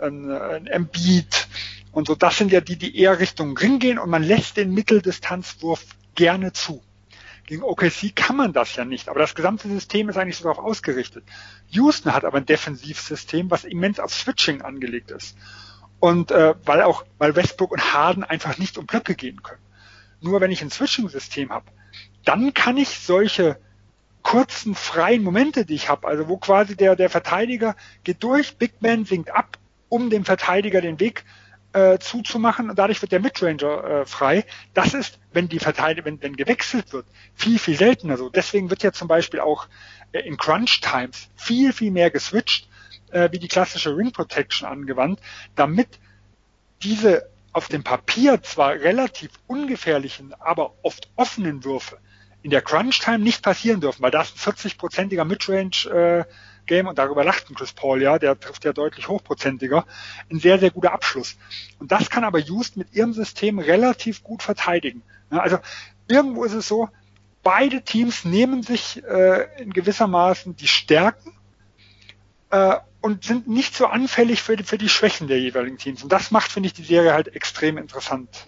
ein, 0.00 0.30
ein 0.30 0.66
Embiid 0.66 1.48
und 1.92 2.06
so, 2.06 2.14
das 2.14 2.38
sind 2.38 2.52
ja 2.52 2.60
die, 2.60 2.76
die 2.76 2.96
eher 2.96 3.18
Richtung 3.18 3.56
Ring 3.56 3.78
gehen 3.78 3.98
und 3.98 4.10
man 4.10 4.22
lässt 4.22 4.56
den 4.56 4.72
Mitteldistanzwurf 4.72 5.84
gerne 6.14 6.52
zu. 6.52 6.82
Gegen 7.46 7.62
OKC 7.62 8.14
kann 8.14 8.36
man 8.36 8.52
das 8.52 8.76
ja 8.76 8.84
nicht, 8.84 9.08
aber 9.08 9.20
das 9.20 9.34
gesamte 9.34 9.68
System 9.68 10.08
ist 10.10 10.18
eigentlich 10.18 10.36
so 10.36 10.44
darauf 10.44 10.58
ausgerichtet. 10.58 11.24
Houston 11.70 12.12
hat 12.12 12.24
aber 12.24 12.36
ein 12.36 12.44
Defensivsystem, 12.44 13.50
was 13.50 13.64
immens 13.64 14.00
auf 14.00 14.12
Switching 14.12 14.60
angelegt 14.60 15.10
ist. 15.10 15.36
Und 15.98 16.30
äh, 16.30 16.54
weil 16.64 16.82
auch, 16.82 17.04
weil 17.16 17.34
Westbrook 17.34 17.72
und 17.72 17.94
Harden 17.94 18.22
einfach 18.22 18.58
nicht 18.58 18.76
um 18.76 18.86
Blöcke 18.86 19.14
gehen 19.14 19.42
können. 19.42 19.62
Nur 20.20 20.40
wenn 20.40 20.50
ich 20.50 20.62
ein 20.62 20.70
Switching-System 20.70 21.50
habe, 21.50 21.66
dann 22.24 22.54
kann 22.54 22.76
ich 22.76 22.88
solche 22.88 23.58
kurzen 24.22 24.74
freien 24.74 25.22
Momente, 25.22 25.64
die 25.64 25.74
ich 25.74 25.88
habe, 25.88 26.06
also 26.06 26.28
wo 26.28 26.36
quasi 26.36 26.76
der, 26.76 26.96
der 26.96 27.08
Verteidiger 27.08 27.76
geht 28.04 28.22
durch, 28.22 28.56
Big 28.56 28.80
Man 28.80 29.04
sinkt 29.04 29.30
ab, 29.30 29.56
um 29.88 30.10
dem 30.10 30.24
Verteidiger 30.24 30.80
den 30.80 31.00
Weg 31.00 31.24
äh, 31.72 31.98
zuzumachen 31.98 32.70
und 32.70 32.78
dadurch 32.78 33.00
wird 33.00 33.12
der 33.12 33.20
Midranger 33.20 33.84
äh, 33.84 34.06
frei. 34.06 34.44
Das 34.74 34.94
ist, 34.94 35.18
wenn 35.32 35.48
die 35.48 35.58
Verteidiger, 35.58 36.04
wenn, 36.04 36.20
wenn 36.20 36.36
gewechselt 36.36 36.92
wird, 36.92 37.06
viel, 37.34 37.58
viel 37.58 37.76
seltener 37.76 38.16
so. 38.16 38.28
Deswegen 38.28 38.70
wird 38.70 38.82
ja 38.82 38.92
zum 38.92 39.08
Beispiel 39.08 39.40
auch 39.40 39.68
äh, 40.12 40.20
in 40.20 40.36
Crunch 40.36 40.80
Times 40.80 41.28
viel, 41.36 41.72
viel 41.72 41.90
mehr 41.90 42.10
geswitcht, 42.10 42.68
äh, 43.10 43.30
wie 43.32 43.38
die 43.38 43.48
klassische 43.48 43.96
Ring 43.96 44.12
Protection 44.12 44.68
angewandt, 44.68 45.20
damit 45.56 45.88
diese 46.82 47.28
auf 47.52 47.68
dem 47.68 47.82
Papier 47.82 48.42
zwar 48.42 48.72
relativ 48.72 49.30
ungefährlichen, 49.46 50.34
aber 50.38 50.74
oft 50.82 51.10
offenen 51.16 51.64
Würfe 51.64 51.98
in 52.42 52.50
der 52.50 52.62
Crunch-Time 52.62 53.18
nicht 53.18 53.42
passieren 53.42 53.80
dürfen, 53.80 54.02
weil 54.02 54.10
da 54.10 54.22
ist 54.22 54.34
ein 54.36 54.52
40-prozentiger 54.52 55.24
Midrange 55.24 55.86
äh, 55.90 56.24
Game, 56.68 56.86
und 56.86 56.98
darüber 56.98 57.24
lachten 57.24 57.56
Chris 57.56 57.72
Paul 57.72 58.00
ja, 58.00 58.18
der 58.18 58.38
trifft 58.38 58.64
ja 58.64 58.72
deutlich 58.72 59.08
hochprozentiger, 59.08 59.84
ein 60.30 60.38
sehr, 60.38 60.60
sehr 60.60 60.70
guter 60.70 60.92
Abschluss. 60.92 61.36
Und 61.80 61.90
das 61.90 62.10
kann 62.10 62.22
aber 62.22 62.38
Houston 62.38 62.80
mit 62.80 62.94
ihrem 62.94 63.12
System 63.12 63.58
relativ 63.58 64.22
gut 64.22 64.44
verteidigen. 64.44 65.02
Ja, 65.32 65.38
also 65.38 65.58
irgendwo 66.06 66.44
ist 66.44 66.52
es 66.52 66.68
so, 66.68 66.88
beide 67.42 67.82
Teams 67.82 68.24
nehmen 68.24 68.62
sich 68.62 69.02
äh, 69.04 69.48
in 69.60 69.72
gewissermaßen 69.72 70.54
die 70.54 70.68
Stärken 70.68 71.32
äh, 72.50 72.76
und 73.00 73.24
sind 73.24 73.48
nicht 73.48 73.74
so 73.74 73.86
anfällig 73.86 74.42
für 74.42 74.56
die, 74.56 74.64
für 74.64 74.78
die 74.78 74.88
Schwächen 74.88 75.28
der 75.28 75.40
jeweiligen 75.40 75.78
Teams. 75.78 76.02
Und 76.02 76.12
das 76.12 76.30
macht, 76.30 76.52
finde 76.52 76.68
ich, 76.68 76.74
die 76.74 76.84
Serie 76.84 77.12
halt 77.12 77.34
extrem 77.34 77.78
interessant. 77.78 78.46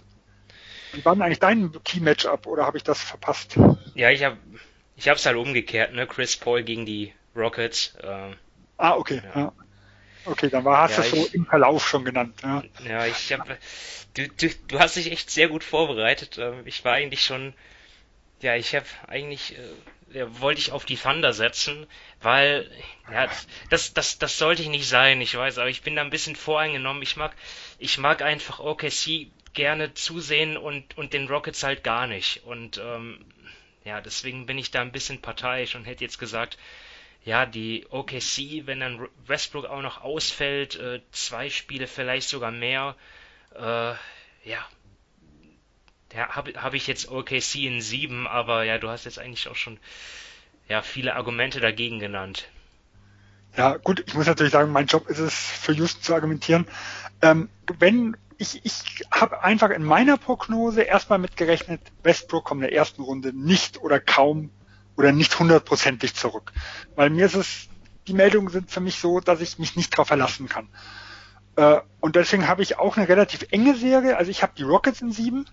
Wie 0.93 1.03
war 1.05 1.15
denn 1.15 1.21
eigentlich 1.21 1.39
dein 1.39 1.71
Key-Matchup 1.83 2.47
oder 2.47 2.65
habe 2.65 2.77
ich 2.77 2.83
das 2.83 3.01
verpasst? 3.01 3.57
Ja, 3.95 4.09
ich 4.09 4.23
habe 4.23 4.37
ich 4.95 5.07
habe 5.07 5.17
es 5.17 5.25
halt 5.25 5.37
umgekehrt, 5.37 5.93
ne? 5.93 6.05
Chris 6.05 6.37
Paul 6.37 6.63
gegen 6.63 6.85
die 6.85 7.13
Rockets. 7.35 7.95
Äh, 8.01 8.35
ah, 8.77 8.95
okay. 8.95 9.21
Ja. 9.33 9.39
ja. 9.39 9.53
Okay, 10.25 10.49
dann 10.49 10.63
war, 10.63 10.83
hast 10.83 10.97
du 10.97 11.01
ja, 11.01 11.09
das 11.09 11.19
so 11.19 11.27
im 11.33 11.45
Verlauf 11.45 11.87
schon 11.87 12.05
genannt. 12.05 12.35
Ja, 12.43 12.63
ja 12.87 13.05
ich 13.07 13.33
habe 13.33 13.57
du, 14.13 14.27
du, 14.27 14.49
du 14.67 14.79
hast 14.79 14.95
dich 14.95 15.11
echt 15.11 15.29
sehr 15.31 15.47
gut 15.47 15.63
vorbereitet. 15.63 16.37
Ähm, 16.37 16.61
ich 16.65 16.83
war 16.85 16.93
eigentlich 16.93 17.23
schon, 17.23 17.53
ja, 18.41 18.55
ich 18.55 18.75
habe 18.75 18.85
eigentlich, 19.07 19.57
äh, 19.57 20.19
ja, 20.19 20.39
wollte 20.39 20.59
ich 20.59 20.71
auf 20.71 20.85
die 20.85 20.97
Thunder 20.97 21.33
setzen, 21.33 21.87
weil, 22.21 22.69
ja, 23.11 23.27
das, 23.69 23.93
das, 23.93 24.19
das 24.19 24.37
sollte 24.37 24.61
ich 24.61 24.69
nicht 24.69 24.87
sein, 24.87 25.21
ich 25.21 25.35
weiß, 25.35 25.57
aber 25.57 25.69
ich 25.69 25.81
bin 25.81 25.95
da 25.95 26.01
ein 26.01 26.09
bisschen 26.09 26.35
voreingenommen. 26.35 27.01
Ich 27.01 27.15
mag, 27.15 27.33
ich 27.79 27.97
mag 27.97 28.21
einfach 28.21 28.59
OKC 28.59 29.31
gerne 29.53 29.93
zusehen 29.93 30.57
und, 30.57 30.97
und 30.97 31.13
den 31.13 31.27
Rockets 31.27 31.63
halt 31.63 31.83
gar 31.83 32.07
nicht. 32.07 32.43
Und 32.45 32.77
ähm, 32.83 33.23
ja, 33.83 34.01
deswegen 34.01 34.45
bin 34.45 34.57
ich 34.57 34.71
da 34.71 34.81
ein 34.81 34.91
bisschen 34.91 35.21
parteiisch 35.21 35.75
und 35.75 35.85
hätte 35.85 36.03
jetzt 36.03 36.19
gesagt, 36.19 36.57
ja, 37.23 37.45
die 37.45 37.85
OKC, 37.89 38.65
wenn 38.65 38.79
dann 38.79 39.07
Westbrook 39.27 39.65
auch 39.65 39.81
noch 39.81 40.01
ausfällt, 40.01 40.75
äh, 40.75 41.01
zwei 41.11 41.49
Spiele 41.49 41.87
vielleicht 41.87 42.29
sogar 42.29 42.51
mehr, 42.51 42.95
äh, 43.55 43.93
ja, 44.43 44.67
ja 46.13 46.29
habe 46.29 46.53
hab 46.61 46.73
ich 46.73 46.87
jetzt 46.87 47.09
OKC 47.11 47.55
in 47.55 47.81
sieben, 47.81 48.27
aber 48.27 48.63
ja, 48.63 48.77
du 48.77 48.89
hast 48.89 49.05
jetzt 49.05 49.19
eigentlich 49.19 49.47
auch 49.47 49.55
schon 49.55 49.79
ja, 50.67 50.81
viele 50.81 51.15
Argumente 51.15 51.59
dagegen 51.59 51.99
genannt. 51.99 52.47
Ja, 53.57 53.77
gut, 53.77 54.03
ich 54.07 54.13
muss 54.13 54.27
natürlich 54.27 54.53
sagen, 54.53 54.71
mein 54.71 54.87
Job 54.87 55.07
ist 55.09 55.19
es, 55.19 55.33
für 55.35 55.73
Houston 55.73 56.01
zu 56.01 56.15
argumentieren. 56.15 56.65
Ähm, 57.21 57.49
wenn 57.79 58.15
ich, 58.41 58.65
ich 58.65 59.05
habe 59.11 59.43
einfach 59.43 59.69
in 59.69 59.83
meiner 59.83 60.17
Prognose 60.17 60.81
erstmal 60.81 61.19
mitgerechnet, 61.19 61.79
Westbrook 62.01 62.43
kommt 62.43 62.63
in 62.63 62.69
der 62.69 62.75
ersten 62.75 63.03
Runde 63.03 63.33
nicht 63.33 63.79
oder 63.81 63.99
kaum 63.99 64.49
oder 64.97 65.11
nicht 65.11 65.37
hundertprozentig 65.37 66.15
zurück. 66.15 66.51
Weil 66.95 67.11
mir 67.11 67.27
ist 67.27 67.35
es, 67.35 67.69
die 68.07 68.13
Meldungen 68.13 68.49
sind 68.49 68.71
für 68.71 68.79
mich 68.79 68.95
so, 68.95 69.19
dass 69.19 69.41
ich 69.41 69.59
mich 69.59 69.75
nicht 69.75 69.93
darauf 69.93 70.07
verlassen 70.07 70.49
kann. 70.49 70.69
Äh, 71.55 71.81
und 71.99 72.15
deswegen 72.15 72.47
habe 72.47 72.63
ich 72.63 72.79
auch 72.79 72.97
eine 72.97 73.07
relativ 73.07 73.45
enge 73.51 73.75
Serie. 73.75 74.17
Also 74.17 74.31
ich 74.31 74.41
habe 74.41 74.53
die 74.57 74.63
Rockets 74.63 75.01
in 75.01 75.11
sieben 75.11 75.45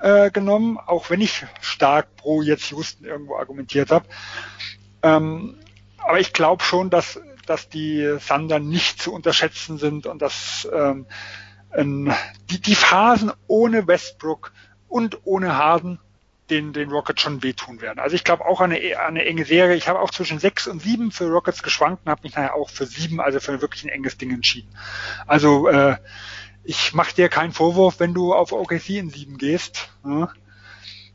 äh, 0.00 0.30
genommen, 0.30 0.78
auch 0.78 1.10
wenn 1.10 1.20
ich 1.20 1.44
stark 1.60 2.16
pro 2.16 2.40
jetzt 2.40 2.70
Houston 2.70 3.04
irgendwo 3.04 3.36
argumentiert 3.36 3.90
habe. 3.90 4.06
Ähm, 5.02 5.58
aber 5.98 6.18
ich 6.18 6.32
glaube 6.32 6.64
schon, 6.64 6.88
dass, 6.88 7.20
dass 7.44 7.68
die 7.68 8.16
Thunder 8.26 8.58
nicht 8.58 9.02
zu 9.02 9.12
unterschätzen 9.12 9.76
sind 9.76 10.06
und 10.06 10.22
dass 10.22 10.66
ähm, 10.72 11.04
ähm, 11.76 12.12
die, 12.50 12.60
die 12.60 12.74
Phasen 12.74 13.32
ohne 13.46 13.86
Westbrook 13.86 14.52
und 14.88 15.18
ohne 15.24 15.56
Harden 15.56 16.00
den, 16.50 16.72
den 16.72 16.90
Rockets 16.90 17.22
schon 17.22 17.42
wehtun 17.42 17.80
werden. 17.80 17.98
Also 17.98 18.14
ich 18.14 18.24
glaube 18.24 18.44
auch 18.44 18.60
eine, 18.60 18.76
eine 19.00 19.24
enge 19.24 19.44
Serie. 19.44 19.76
Ich 19.76 19.88
habe 19.88 20.00
auch 20.00 20.10
zwischen 20.10 20.38
sechs 20.38 20.66
und 20.66 20.80
sieben 20.80 21.10
für 21.10 21.28
Rockets 21.28 21.62
geschwankt 21.62 22.02
und 22.04 22.10
habe 22.10 22.22
mich 22.22 22.34
nachher 22.34 22.54
auch 22.54 22.70
für 22.70 22.86
sieben, 22.86 23.20
also 23.20 23.40
für 23.40 23.60
wirklich 23.60 23.84
ein 23.84 23.88
enges 23.88 24.16
Ding 24.16 24.30
entschieden. 24.30 24.68
Also 25.26 25.68
äh, 25.68 25.96
ich 26.62 26.94
mache 26.94 27.14
dir 27.14 27.28
keinen 27.28 27.52
Vorwurf, 27.52 27.98
wenn 27.98 28.14
du 28.14 28.32
auf 28.32 28.52
OKC 28.52 28.90
in 28.90 29.10
sieben 29.10 29.38
gehst. 29.38 29.88
Ja? 30.04 30.30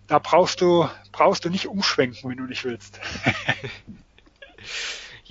Da 0.07 0.19
brauchst 0.19 0.59
du, 0.59 0.89
brauchst 1.11 1.45
du 1.45 1.49
nicht 1.49 1.67
umschwenken, 1.67 2.29
wenn 2.29 2.37
du 2.37 2.43
nicht 2.43 2.65
willst. 2.65 2.99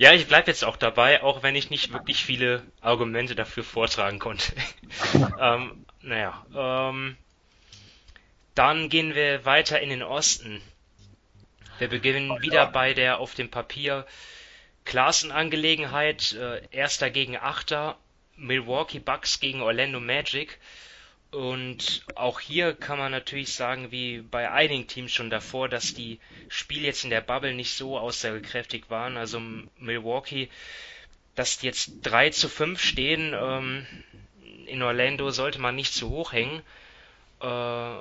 Ja, 0.01 0.13
ich 0.13 0.27
bleibe 0.27 0.49
jetzt 0.49 0.65
auch 0.65 0.77
dabei, 0.77 1.21
auch 1.21 1.43
wenn 1.43 1.55
ich 1.55 1.69
nicht 1.69 1.93
wirklich 1.93 2.25
viele 2.25 2.63
Argumente 2.81 3.35
dafür 3.35 3.63
vortragen 3.63 4.17
konnte. 4.17 4.51
ähm, 5.39 5.85
naja, 6.01 6.43
ähm, 6.55 7.15
dann 8.55 8.89
gehen 8.89 9.13
wir 9.13 9.45
weiter 9.45 9.79
in 9.79 9.91
den 9.91 10.01
Osten. 10.01 10.59
Wir 11.77 11.87
beginnen 11.87 12.41
wieder 12.41 12.65
bei 12.65 12.95
der 12.95 13.19
auf 13.19 13.35
dem 13.35 13.51
Papier 13.51 14.07
Klassenangelegenheit. 14.85 16.33
Äh, 16.33 16.63
Erster 16.71 17.11
gegen 17.11 17.37
Achter, 17.37 17.95
Milwaukee 18.35 18.97
Bucks 18.97 19.39
gegen 19.39 19.61
Orlando 19.61 19.99
Magic. 19.99 20.57
Und 21.31 22.03
auch 22.15 22.41
hier 22.41 22.73
kann 22.73 22.99
man 22.99 23.11
natürlich 23.11 23.53
sagen, 23.53 23.91
wie 23.91 24.19
bei 24.19 24.51
einigen 24.51 24.87
Teams 24.87 25.13
schon 25.13 25.29
davor, 25.29 25.69
dass 25.69 25.93
die 25.93 26.19
Spiele 26.49 26.87
jetzt 26.87 27.05
in 27.05 27.09
der 27.09 27.21
Bubble 27.21 27.53
nicht 27.53 27.73
so 27.73 27.97
aussagekräftig 27.97 28.89
waren. 28.89 29.15
Also 29.15 29.41
Milwaukee, 29.77 30.49
dass 31.35 31.61
jetzt 31.61 31.91
3 32.01 32.31
zu 32.31 32.49
5 32.49 32.81
stehen, 32.81 33.33
ähm, 33.33 33.87
in 34.65 34.83
Orlando 34.83 35.31
sollte 35.31 35.59
man 35.59 35.75
nicht 35.75 35.93
zu 35.93 36.09
hoch 36.09 36.33
hängen. 36.33 36.61
Äh, 37.39 37.95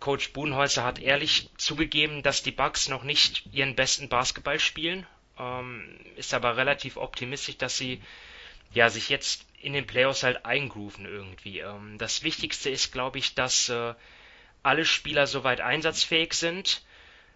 Coach 0.00 0.32
Buhnholzer 0.32 0.82
hat 0.82 0.98
ehrlich 0.98 1.50
zugegeben, 1.56 2.24
dass 2.24 2.42
die 2.42 2.50
Bucks 2.50 2.88
noch 2.88 3.04
nicht 3.04 3.44
ihren 3.52 3.76
besten 3.76 4.08
Basketball 4.08 4.58
spielen, 4.58 5.06
ähm, 5.38 5.96
ist 6.16 6.34
aber 6.34 6.56
relativ 6.56 6.96
optimistisch, 6.96 7.58
dass 7.58 7.76
sie 7.76 8.02
ja 8.74 8.90
sich 8.90 9.08
jetzt 9.08 9.46
in 9.62 9.72
den 9.72 9.86
Playoffs 9.86 10.24
halt 10.24 10.44
eingrooven 10.44 11.06
irgendwie. 11.06 11.60
Ähm, 11.60 11.96
das 11.98 12.22
Wichtigste 12.22 12.68
ist, 12.68 12.92
glaube 12.92 13.18
ich, 13.18 13.34
dass 13.34 13.68
äh, 13.68 13.94
alle 14.62 14.84
Spieler 14.84 15.26
soweit 15.26 15.60
einsatzfähig 15.60 16.34
sind. 16.34 16.82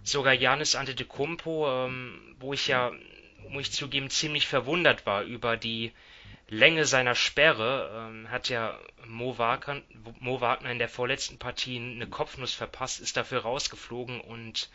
Sogar 0.03 0.35
Janis 0.35 0.75
Antetokounmpo, 0.75 1.87
ähm, 1.87 2.37
wo 2.39 2.53
ich 2.53 2.69
ja, 2.69 2.93
muss 3.49 3.69
ich 3.69 3.73
zugeben, 3.73 4.11
ziemlich 4.11 4.47
verwundert 4.47 5.07
war 5.07 5.23
über 5.23 5.57
die 5.57 5.93
Länge 6.49 6.85
seiner 6.85 7.15
Sperre, 7.15 8.09
ähm, 8.09 8.31
hat 8.31 8.49
ja 8.49 8.79
Mo 9.07 9.39
Wagner, 9.39 9.83
Mo 10.21 10.41
Wagner 10.41 10.71
in 10.71 10.79
der 10.79 10.89
vorletzten 10.89 11.39
Partie 11.39 11.77
eine 11.79 12.07
Kopfnuss 12.07 12.55
verpasst, 12.55 13.01
ist 13.01 13.17
dafür 13.17 13.41
rausgeflogen 13.41 14.21
und 14.21 14.69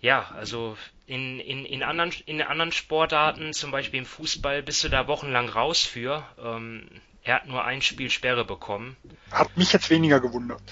ja, 0.00 0.30
also 0.36 0.76
in, 1.06 1.40
in, 1.40 1.64
in, 1.64 1.82
anderen, 1.82 2.12
in 2.26 2.42
anderen 2.42 2.72
Sportarten, 2.72 3.52
zum 3.52 3.70
Beispiel 3.70 4.00
im 4.00 4.06
Fußball, 4.06 4.62
bist 4.62 4.84
du 4.84 4.88
da 4.88 5.06
wochenlang 5.06 5.48
raus 5.48 5.84
für. 5.84 6.24
Ähm, 6.42 6.88
er 7.22 7.36
hat 7.36 7.46
nur 7.46 7.64
ein 7.64 7.82
Spiel 7.82 8.10
Sperre 8.10 8.44
bekommen. 8.44 8.96
Hat 9.32 9.56
mich 9.56 9.72
jetzt 9.72 9.90
weniger 9.90 10.20
gewundert. 10.20 10.62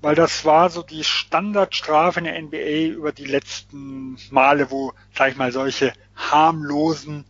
Weil 0.00 0.14
das 0.14 0.44
war 0.44 0.70
so 0.70 0.82
die 0.82 1.02
Standardstrafe 1.02 2.20
in 2.20 2.24
der 2.24 2.40
NBA 2.40 2.94
über 2.94 3.12
die 3.12 3.24
letzten 3.24 4.16
Male, 4.30 4.70
wo, 4.70 4.92
sag 5.12 5.30
ich 5.30 5.36
mal, 5.36 5.50
solche 5.50 5.92
harmlosen 6.14 7.24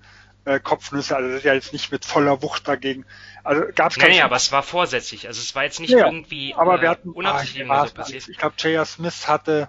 äh, 0.45 0.61
Kopfnüsse, 0.61 1.16
also 1.16 1.29
das 1.29 1.39
ist 1.39 1.45
ja 1.45 1.55
jetzt 1.55 1.72
nicht 1.72 1.93
mit 1.93 2.05
voller 2.05 2.43
Wucht 2.43 2.68
dagegen. 2.68 3.05
Also 3.45 3.64
gab 3.74 3.93
es 3.93 3.99
Nee, 3.99 4.09
nee 4.09 4.20
aber 4.22 4.37
es 4.37 4.53
war 4.53 4.62
vorsätzlich. 4.62 5.26
Also 5.26 5.41
es 5.41 5.55
war 5.55 5.64
jetzt 5.64 5.81
nicht 5.81 5.91
ja, 5.91 6.07
irgendwie 6.07 6.55
aber 6.55 6.79
äh, 6.79 6.83
wir 6.83 6.91
hatten, 6.91 7.11
unabsichtlich 7.11 7.70
ah, 7.70 7.87
so 7.87 7.95
passiert. 7.95 8.29
Ich 8.29 8.37
glaube, 8.39 8.55
J.R. 8.59 8.85
Smith 8.85 9.29
hatte 9.29 9.68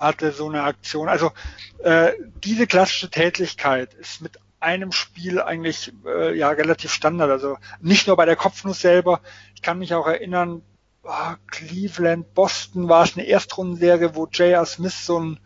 hatte 0.00 0.32
so 0.32 0.48
eine 0.48 0.62
Aktion. 0.62 1.08
Also 1.08 1.30
äh, 1.84 2.12
diese 2.42 2.66
klassische 2.66 3.10
Tätigkeit 3.10 3.94
ist 3.94 4.22
mit 4.22 4.38
einem 4.58 4.92
Spiel 4.92 5.40
eigentlich 5.40 5.92
äh, 6.06 6.36
ja 6.36 6.48
relativ 6.50 6.92
Standard. 6.92 7.30
Also 7.30 7.58
nicht 7.80 8.06
nur 8.06 8.16
bei 8.16 8.24
der 8.24 8.36
Kopfnuss 8.36 8.80
selber. 8.80 9.20
Ich 9.54 9.62
kann 9.62 9.78
mich 9.78 9.94
auch 9.94 10.06
erinnern, 10.06 10.62
oh, 11.02 11.34
Cleveland, 11.50 12.34
Boston 12.34 12.88
war 12.88 13.04
es 13.04 13.16
eine 13.16 13.26
Erstrundenserie, 13.26 14.14
wo 14.14 14.26
J.R. 14.26 14.66
Smith 14.66 15.04
so 15.04 15.18
einen 15.18 15.40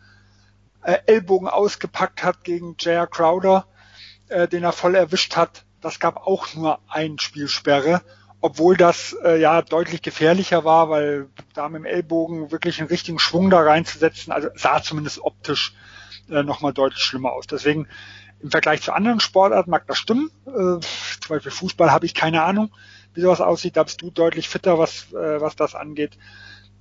äh, 0.83 0.97
Ellbogen 1.05 1.47
ausgepackt 1.47 2.23
hat 2.23 2.43
gegen 2.43 2.75
J.R. 2.79 3.07
Crowder, 3.07 3.67
äh, 4.29 4.47
den 4.47 4.63
er 4.63 4.71
voll 4.71 4.95
erwischt 4.95 5.35
hat. 5.35 5.65
Das 5.81 5.99
gab 5.99 6.17
auch 6.27 6.53
nur 6.55 6.79
ein 6.87 7.19
Spielsperre 7.19 8.01
obwohl 8.45 8.77
das 8.77 9.17
äh, 9.23 9.41
ja 9.41 9.63
deutlich 9.63 10.03
gefährlicher 10.03 10.63
war, 10.63 10.87
weil 10.91 11.29
da 11.55 11.67
mit 11.67 11.79
dem 11.79 11.85
Ellbogen 11.85 12.51
wirklich 12.51 12.79
einen 12.79 12.89
richtigen 12.89 13.17
Schwung 13.17 13.49
da 13.49 13.59
reinzusetzen, 13.61 14.31
also 14.31 14.49
sah 14.53 14.83
zumindest 14.83 15.19
optisch 15.19 15.73
äh, 16.29 16.43
nochmal 16.43 16.71
deutlich 16.71 17.01
schlimmer 17.01 17.31
aus. 17.31 17.47
Deswegen 17.47 17.87
im 18.43 18.51
Vergleich 18.51 18.83
zu 18.83 18.93
anderen 18.93 19.19
Sportarten 19.19 19.71
mag 19.71 19.87
das 19.87 19.97
stimmen. 19.97 20.29
Äh, 20.45 20.51
zum 20.51 20.79
Beispiel 21.27 21.51
Fußball 21.51 21.91
habe 21.91 22.05
ich 22.05 22.13
keine 22.13 22.43
Ahnung, 22.43 22.71
wie 23.15 23.21
sowas 23.21 23.41
aussieht. 23.41 23.77
Da 23.77 23.83
bist 23.83 23.99
du 24.03 24.11
deutlich 24.11 24.47
fitter, 24.47 24.77
was, 24.77 25.11
äh, 25.11 25.41
was 25.41 25.55
das 25.55 25.73
angeht. 25.73 26.15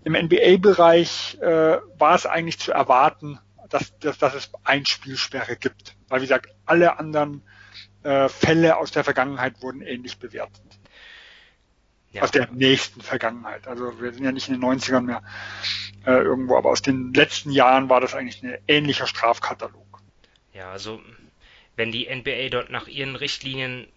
Im 0.04 0.12
NBA-Bereich 0.12 1.38
äh, 1.40 1.78
war 1.96 2.14
es 2.14 2.26
eigentlich 2.26 2.58
zu 2.58 2.72
erwarten, 2.72 3.38
dass, 3.70 3.98
dass, 4.00 4.18
dass 4.18 4.34
es 4.34 4.50
Einspielsperre 4.64 5.56
gibt. 5.56 5.96
Weil 6.08 6.20
wie 6.20 6.26
gesagt, 6.26 6.50
alle 6.66 6.98
anderen 6.98 7.40
äh, 8.02 8.28
Fälle 8.28 8.76
aus 8.76 8.90
der 8.90 9.02
Vergangenheit 9.02 9.62
wurden 9.62 9.80
ähnlich 9.80 10.18
bewertet 10.18 10.60
ja. 12.14 12.22
aus 12.22 12.30
der 12.30 12.48
nächsten 12.52 13.00
Vergangenheit. 13.00 13.66
Also 13.66 14.00
wir 14.00 14.12
sind 14.12 14.24
ja 14.24 14.32
nicht 14.32 14.48
in 14.48 14.54
den 14.54 14.64
90ern 14.64 15.02
mehr 15.02 15.22
äh, 16.06 16.12
irgendwo, 16.12 16.56
aber 16.56 16.70
aus 16.70 16.82
den 16.82 17.12
letzten 17.12 17.50
Jahren 17.50 17.88
war 17.88 18.00
das 18.00 18.14
eigentlich 18.14 18.42
ein 18.42 18.56
ähnlicher 18.68 19.06
Strafkatalog. 19.06 20.00
Ja, 20.52 20.70
also 20.70 21.00
wenn 21.76 21.90
die 21.90 22.08
NBA 22.14 22.50
dort 22.50 22.70
nach 22.70 22.86
ihren 22.86 23.16
Richtlinien 23.16 23.88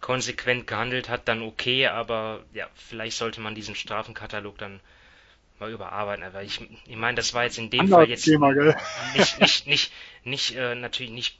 konsequent 0.00 0.66
gehandelt 0.66 1.08
hat, 1.08 1.28
dann 1.28 1.42
okay, 1.42 1.86
aber 1.86 2.44
ja, 2.52 2.68
vielleicht 2.74 3.16
sollte 3.16 3.40
man 3.40 3.54
diesen 3.54 3.74
Strafenkatalog 3.74 4.58
dann 4.58 4.80
mal 5.58 5.70
überarbeiten. 5.70 6.24
Aber 6.24 6.42
ich, 6.42 6.60
ich 6.86 6.96
meine, 6.96 7.14
das 7.14 7.34
war 7.34 7.44
jetzt 7.44 7.58
in 7.58 7.70
dem 7.70 7.80
Anderes 7.80 7.96
Fall 7.96 8.10
jetzt 8.10 8.24
Thema, 8.24 8.52
nicht, 8.52 9.40
nicht, 9.40 9.66
nicht, 9.66 9.92
nicht, 10.24 10.56
äh, 10.56 10.74
natürlich 10.74 11.12
nicht, 11.12 11.38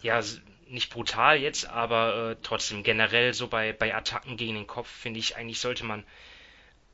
ja, 0.00 0.20
nicht 0.68 0.90
brutal 0.90 1.38
jetzt, 1.38 1.68
aber 1.68 2.32
äh, 2.32 2.36
trotzdem 2.42 2.82
generell 2.82 3.34
so 3.34 3.48
bei, 3.48 3.72
bei 3.72 3.94
Attacken 3.94 4.36
gegen 4.36 4.54
den 4.54 4.66
Kopf, 4.66 4.88
finde 4.88 5.20
ich, 5.20 5.36
eigentlich 5.36 5.60
sollte 5.60 5.84
man 5.84 6.04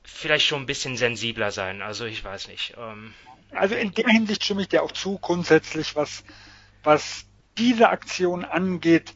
vielleicht 0.02 0.46
schon 0.46 0.62
ein 0.62 0.66
bisschen 0.66 0.96
sensibler 0.96 1.50
sein. 1.50 1.82
Also 1.82 2.04
ich 2.06 2.24
weiß 2.24 2.48
nicht. 2.48 2.74
Ähm, 2.78 3.14
Also 3.52 3.74
in 3.74 3.92
der 3.94 4.08
Hinsicht 4.08 4.44
stimme 4.44 4.62
ich 4.62 4.68
dir 4.68 4.82
auch 4.82 4.92
zu, 4.92 5.18
grundsätzlich, 5.18 5.96
was, 5.96 6.24
was 6.82 7.26
diese 7.58 7.88
Aktion 7.90 8.44
angeht, 8.44 9.14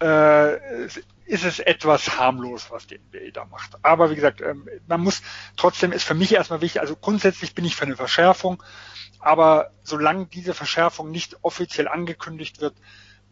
äh, 0.00 0.86
ist 1.24 1.44
es 1.44 1.58
etwas 1.60 2.18
harmlos, 2.18 2.70
was 2.70 2.86
die 2.86 2.98
NBA 2.98 3.30
da 3.32 3.44
macht. 3.44 3.72
Aber 3.82 4.10
wie 4.10 4.16
gesagt, 4.16 4.40
ähm, 4.40 4.68
man 4.86 5.00
muss, 5.00 5.22
trotzdem 5.56 5.92
ist 5.92 6.04
für 6.04 6.14
mich 6.14 6.32
erstmal 6.34 6.60
wichtig, 6.60 6.80
also 6.80 6.96
grundsätzlich 6.96 7.54
bin 7.54 7.64
ich 7.64 7.76
für 7.76 7.84
eine 7.84 7.96
Verschärfung, 7.96 8.62
aber 9.18 9.70
solange 9.82 10.26
diese 10.26 10.54
Verschärfung 10.54 11.10
nicht 11.10 11.36
offiziell 11.42 11.88
angekündigt 11.88 12.60
wird, 12.60 12.74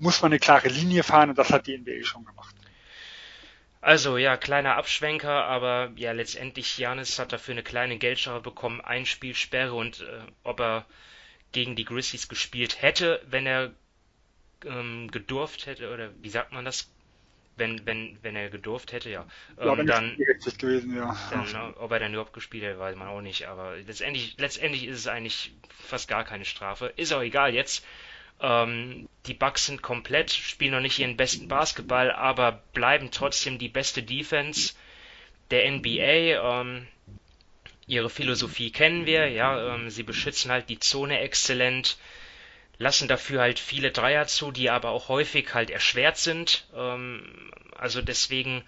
muss 0.01 0.23
man 0.23 0.33
eine 0.33 0.39
klare 0.41 0.69
Linie 0.69 1.03
fahren 1.03 1.31
und 1.31 1.39
das 1.39 1.51
hat 1.51 1.67
die 1.67 1.77
NBA 1.79 2.05
schon 2.05 2.25
gemacht. 2.25 2.57
Also 3.83 4.19
ja, 4.19 4.37
kleiner 4.37 4.77
Abschwenker, 4.77 5.45
aber 5.45 5.93
ja, 5.97 6.13
letztendlich 6.13 6.77
Janis 6.77 7.19
hat 7.19 7.33
dafür 7.33 7.53
eine 7.53 7.63
kleine 7.63 7.97
Geldstrafe 7.99 8.43
bekommen, 8.43 8.81
ein 8.83 9.07
Spiel 9.07 9.35
Sperre 9.35 9.75
und 9.75 10.01
äh, 10.01 10.21
ob 10.43 10.61
er 10.61 10.87
gegen 11.53 11.77
die 11.77 11.85
Grizzlies 11.85 12.29
gespielt 12.29 12.83
hätte, 12.83 13.23
wenn 13.27 13.47
er 13.47 13.73
ähm, 14.65 15.11
gedurft 15.11 15.67
hätte, 15.67 15.93
oder 15.93 16.11
wie 16.23 16.29
sagt 16.29 16.53
man 16.53 16.65
das? 16.65 16.91
Wenn, 17.57 17.85
wenn, 17.85 18.19
wenn 18.23 18.37
er 18.37 18.49
gedurft 18.49 18.93
hätte, 18.93 19.11
ja. 19.11 19.27
Ja, 19.59 19.73
Ähm, 19.73 19.79
wenn 19.79 19.87
dann, 19.87 20.17
gewesen, 20.59 20.97
ja. 20.97 21.17
dann, 21.31 21.47
äh, 21.47 21.77
ob 21.79 21.91
er 21.91 21.99
dann 21.99 22.13
überhaupt 22.13 22.33
gespielt 22.33 22.65
hätte, 22.65 22.79
weiß 22.79 22.97
man 22.97 23.09
auch 23.09 23.21
nicht. 23.21 23.49
Aber 23.49 23.77
letztendlich, 23.77 24.37
letztendlich 24.39 24.87
ist 24.87 24.99
es 24.99 25.07
eigentlich 25.07 25.53
fast 25.69 26.09
gar 26.09 26.25
keine 26.25 26.45
Strafe. 26.47 26.93
Ist 26.97 27.13
auch 27.13 27.21
egal 27.21 27.53
jetzt. 27.55 27.85
Ähm, 28.41 29.09
die 29.27 29.35
Bucks 29.35 29.67
sind 29.67 29.83
komplett, 29.83 30.31
spielen 30.31 30.73
noch 30.73 30.81
nicht 30.81 30.99
ihren 30.99 31.17
besten 31.17 31.49
Basketball, 31.49 32.11
aber 32.11 32.63
bleiben 32.73 33.11
trotzdem 33.11 33.59
die 33.59 33.69
beste 33.69 34.03
Defense 34.03 34.75
der 35.51 35.71
NBA. 35.71 36.61
Ähm, 36.61 36.87
ihre 37.87 38.09
Philosophie 38.09 38.71
kennen 38.71 39.05
wir, 39.05 39.29
ja. 39.29 39.75
Ähm, 39.75 39.91
sie 39.91 40.03
beschützen 40.03 40.51
halt 40.51 40.69
die 40.69 40.79
Zone 40.79 41.21
exzellent, 41.21 41.99
lassen 42.79 43.09
dafür 43.09 43.43
halt 43.43 43.59
viele 43.59 43.91
Dreier 43.91 44.27
zu, 44.27 44.53
die 44.53 44.71
aber 44.71 44.91
auch 44.91 45.09
häufig 45.09 45.53
halt 45.53 45.71
erschwert 45.71 46.17
sind. 46.17 46.67
Ähm, 46.75 47.53
also 47.77 48.01
deswegen, 48.01 48.63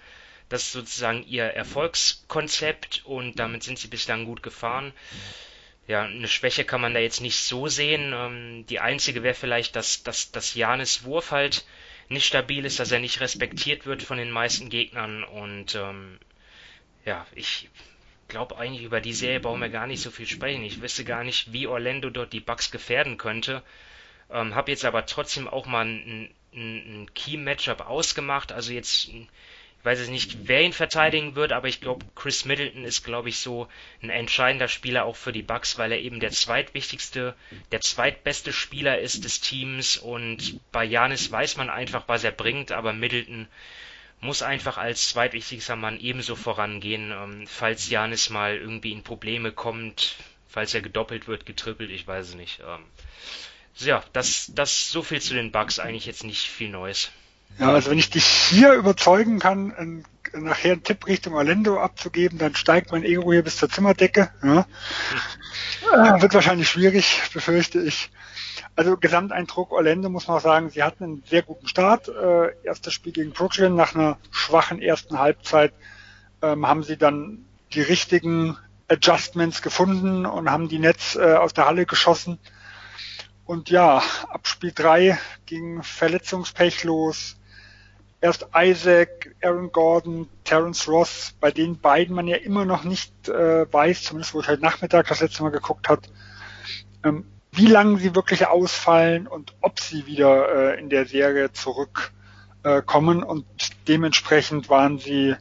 das 0.48 0.64
ist 0.64 0.72
sozusagen 0.72 1.24
ihr 1.26 1.44
Erfolgskonzept 1.44 3.02
und 3.04 3.38
damit 3.38 3.62
sind 3.62 3.78
sie 3.78 3.88
bislang 3.88 4.26
gut 4.26 4.42
gefahren. 4.42 4.92
Ja, 5.92 6.04
eine 6.04 6.26
Schwäche 6.26 6.64
kann 6.64 6.80
man 6.80 6.94
da 6.94 7.00
jetzt 7.00 7.20
nicht 7.20 7.36
so 7.36 7.68
sehen. 7.68 8.14
Ähm, 8.14 8.64
die 8.66 8.80
einzige 8.80 9.22
wäre 9.22 9.34
vielleicht, 9.34 9.76
dass, 9.76 10.02
dass, 10.02 10.32
dass 10.32 10.54
Janis 10.54 11.04
Wurf 11.04 11.32
halt 11.32 11.66
nicht 12.08 12.24
stabil 12.24 12.64
ist, 12.64 12.80
dass 12.80 12.92
er 12.92 12.98
nicht 12.98 13.20
respektiert 13.20 13.84
wird 13.84 14.02
von 14.02 14.16
den 14.16 14.30
meisten 14.30 14.70
Gegnern. 14.70 15.22
Und 15.22 15.74
ähm, 15.74 16.18
ja, 17.04 17.26
ich 17.34 17.68
glaube 18.26 18.56
eigentlich 18.56 18.84
über 18.84 19.02
die 19.02 19.12
Serie 19.12 19.40
brauchen 19.40 19.60
wir 19.60 19.68
gar 19.68 19.86
nicht 19.86 20.00
so 20.00 20.10
viel 20.10 20.26
sprechen. 20.26 20.64
Ich 20.64 20.80
wüsste 20.80 21.04
gar 21.04 21.24
nicht, 21.24 21.52
wie 21.52 21.66
Orlando 21.66 22.08
dort 22.08 22.32
die 22.32 22.40
Bucks 22.40 22.70
gefährden 22.70 23.18
könnte. 23.18 23.62
Ähm, 24.30 24.54
habe 24.54 24.70
jetzt 24.70 24.86
aber 24.86 25.04
trotzdem 25.04 25.46
auch 25.46 25.66
mal 25.66 25.84
ein, 25.84 26.34
ein, 26.54 27.02
ein 27.02 27.14
Key-Matchup 27.14 27.82
ausgemacht. 27.82 28.50
Also 28.50 28.72
jetzt 28.72 29.10
weiß 29.84 29.98
jetzt 29.98 30.10
nicht, 30.10 30.48
wer 30.48 30.62
ihn 30.62 30.72
verteidigen 30.72 31.34
wird, 31.34 31.52
aber 31.52 31.68
ich 31.68 31.80
glaube, 31.80 32.06
Chris 32.14 32.44
Middleton 32.44 32.84
ist, 32.84 33.04
glaube 33.04 33.28
ich, 33.28 33.38
so 33.38 33.68
ein 34.02 34.10
entscheidender 34.10 34.68
Spieler 34.68 35.04
auch 35.04 35.16
für 35.16 35.32
die 35.32 35.42
Bucks, 35.42 35.78
weil 35.78 35.92
er 35.92 36.00
eben 36.00 36.20
der 36.20 36.30
zweitwichtigste, 36.30 37.34
der 37.72 37.80
zweitbeste 37.80 38.52
Spieler 38.52 38.98
ist 38.98 39.24
des 39.24 39.40
Teams 39.40 39.96
und 39.96 40.60
bei 40.70 40.84
Janis 40.84 41.30
weiß 41.30 41.56
man 41.56 41.70
einfach, 41.70 42.04
was 42.06 42.22
er 42.24 42.32
bringt, 42.32 42.70
aber 42.70 42.92
Middleton 42.92 43.48
muss 44.20 44.42
einfach 44.42 44.78
als 44.78 45.08
zweitwichtigster 45.08 45.74
Mann 45.74 45.98
ebenso 45.98 46.36
vorangehen, 46.36 47.10
ähm, 47.10 47.46
falls 47.48 47.90
Janis 47.90 48.30
mal 48.30 48.56
irgendwie 48.56 48.92
in 48.92 49.02
Probleme 49.02 49.50
kommt, 49.50 50.14
falls 50.48 50.74
er 50.74 50.80
gedoppelt 50.80 51.26
wird, 51.26 51.44
getrippelt, 51.44 51.90
ich 51.90 52.06
weiß 52.06 52.28
es 52.28 52.34
nicht. 52.36 52.60
Ähm, 52.60 52.84
so 53.74 53.88
ja, 53.88 54.04
das, 54.12 54.52
das 54.54 54.92
so 54.92 55.02
viel 55.02 55.20
zu 55.20 55.34
den 55.34 55.50
Bucks, 55.50 55.80
eigentlich 55.80 56.06
jetzt 56.06 56.22
nicht 56.22 56.46
viel 56.46 56.68
Neues. 56.68 57.10
Ja, 57.58 57.72
also 57.72 57.90
wenn 57.90 57.98
ich 57.98 58.10
dich 58.10 58.24
hier 58.24 58.72
überzeugen 58.72 59.38
kann, 59.38 59.72
ein, 59.72 60.04
nachher 60.34 60.72
einen 60.72 60.82
Tipp 60.82 61.06
Richtung 61.06 61.34
Orlando 61.34 61.80
abzugeben, 61.80 62.38
dann 62.38 62.54
steigt 62.54 62.92
mein 62.92 63.04
Ego 63.04 63.32
hier 63.32 63.42
bis 63.42 63.56
zur 63.56 63.68
Zimmerdecke. 63.68 64.30
Ja. 64.42 64.66
Äh, 65.92 66.22
wird 66.22 66.34
wahrscheinlich 66.34 66.68
schwierig, 66.68 67.20
befürchte 67.32 67.80
ich. 67.80 68.10
Also 68.74 68.96
Gesamteindruck 68.96 69.70
Orlando 69.70 70.08
muss 70.08 70.28
man 70.28 70.38
auch 70.38 70.42
sagen, 70.42 70.70
sie 70.70 70.82
hatten 70.82 71.04
einen 71.04 71.24
sehr 71.28 71.42
guten 71.42 71.68
Start. 71.68 72.08
Äh, 72.08 72.52
erstes 72.64 72.94
Spiel 72.94 73.12
gegen 73.12 73.32
Brooklyn 73.32 73.74
nach 73.74 73.94
einer 73.94 74.18
schwachen 74.30 74.80
ersten 74.80 75.18
Halbzeit 75.18 75.74
ähm, 76.40 76.66
haben 76.66 76.82
sie 76.82 76.96
dann 76.96 77.44
die 77.74 77.82
richtigen 77.82 78.56
Adjustments 78.88 79.62
gefunden 79.62 80.26
und 80.26 80.50
haben 80.50 80.68
die 80.68 80.78
Netz 80.78 81.16
äh, 81.16 81.34
aus 81.34 81.52
der 81.52 81.66
Halle 81.66 81.86
geschossen. 81.86 82.38
Und 83.44 83.70
ja, 83.70 84.02
ab 84.28 84.46
Spiel 84.46 84.72
3 84.74 85.18
ging 85.46 85.82
Verletzungspech 85.82 86.84
los. 86.84 87.36
Erst 88.22 88.46
Isaac, 88.54 89.34
Aaron 89.42 89.72
Gordon, 89.72 90.28
Terence 90.44 90.86
Ross, 90.86 91.34
bei 91.40 91.50
den 91.50 91.80
beiden 91.80 92.14
man 92.14 92.28
ja 92.28 92.36
immer 92.36 92.64
noch 92.64 92.84
nicht 92.84 93.28
äh, 93.28 93.66
weiß, 93.70 94.04
zumindest 94.04 94.32
wo 94.32 94.40
ich 94.40 94.46
heute 94.46 94.62
Nachmittag 94.62 95.08
das 95.08 95.20
letzte 95.20 95.42
Mal 95.42 95.50
geguckt 95.50 95.88
hat, 95.88 96.08
ähm, 97.02 97.26
wie 97.50 97.66
lange 97.66 97.98
sie 97.98 98.14
wirklich 98.14 98.46
ausfallen 98.46 99.26
und 99.26 99.56
ob 99.60 99.80
sie 99.80 100.06
wieder 100.06 100.74
äh, 100.74 100.78
in 100.78 100.88
der 100.88 101.06
Serie 101.06 101.52
zurückkommen. 101.52 103.22
Äh, 103.22 103.26
und 103.26 103.44
dementsprechend 103.88 104.68
waren 104.70 105.00
sie 105.00 105.34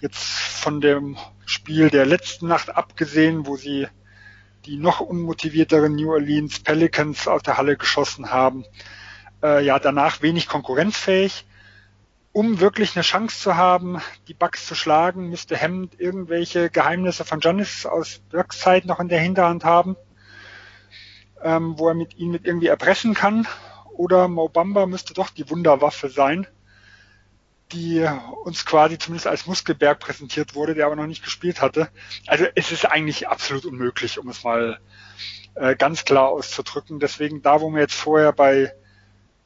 jetzt 0.00 0.22
von 0.22 0.80
dem 0.80 1.16
Spiel 1.46 1.90
der 1.90 2.06
letzten 2.06 2.46
Nacht 2.46 2.76
abgesehen, 2.76 3.44
wo 3.48 3.56
sie 3.56 3.88
die 4.66 4.76
noch 4.76 5.00
unmotivierteren 5.00 5.96
New 5.96 6.12
Orleans 6.12 6.60
Pelicans 6.60 7.26
aus 7.26 7.42
der 7.42 7.58
Halle 7.58 7.76
geschossen 7.76 8.30
haben, 8.30 8.64
äh, 9.42 9.64
ja 9.64 9.80
danach 9.80 10.22
wenig 10.22 10.46
konkurrenzfähig. 10.46 11.44
Um 12.34 12.58
wirklich 12.58 12.96
eine 12.96 13.04
Chance 13.04 13.38
zu 13.38 13.54
haben, 13.54 14.00
die 14.26 14.34
Bucks 14.34 14.66
zu 14.66 14.74
schlagen, 14.74 15.28
müsste 15.28 15.56
Hammond 15.56 16.00
irgendwelche 16.00 16.68
Geheimnisse 16.68 17.24
von 17.24 17.38
Giannis 17.38 17.86
aus 17.86 18.22
Dirks 18.32 18.58
Zeit 18.58 18.86
noch 18.86 18.98
in 18.98 19.06
der 19.06 19.20
Hinterhand 19.20 19.64
haben, 19.64 19.94
ähm, 21.40 21.78
wo 21.78 21.86
er 21.86 21.94
mit 21.94 22.16
ihn 22.16 22.32
mit 22.32 22.44
irgendwie 22.44 22.66
erpressen 22.66 23.14
kann. 23.14 23.46
Oder 23.92 24.26
Mo 24.26 24.48
Bamba 24.48 24.86
müsste 24.86 25.14
doch 25.14 25.30
die 25.30 25.48
Wunderwaffe 25.48 26.08
sein, 26.08 26.48
die 27.70 28.04
uns 28.42 28.66
quasi 28.66 28.98
zumindest 28.98 29.28
als 29.28 29.46
Muskelberg 29.46 30.00
präsentiert 30.00 30.56
wurde, 30.56 30.74
der 30.74 30.86
aber 30.86 30.96
noch 30.96 31.06
nicht 31.06 31.22
gespielt 31.22 31.62
hatte. 31.62 31.88
Also 32.26 32.46
es 32.56 32.72
ist 32.72 32.84
eigentlich 32.84 33.28
absolut 33.28 33.64
unmöglich, 33.64 34.18
um 34.18 34.28
es 34.28 34.42
mal 34.42 34.80
äh, 35.54 35.76
ganz 35.76 36.04
klar 36.04 36.30
auszudrücken. 36.30 36.98
Deswegen 36.98 37.42
da, 37.42 37.60
wo 37.60 37.70
wir 37.70 37.82
jetzt 37.82 37.94
vorher 37.94 38.32
bei 38.32 38.74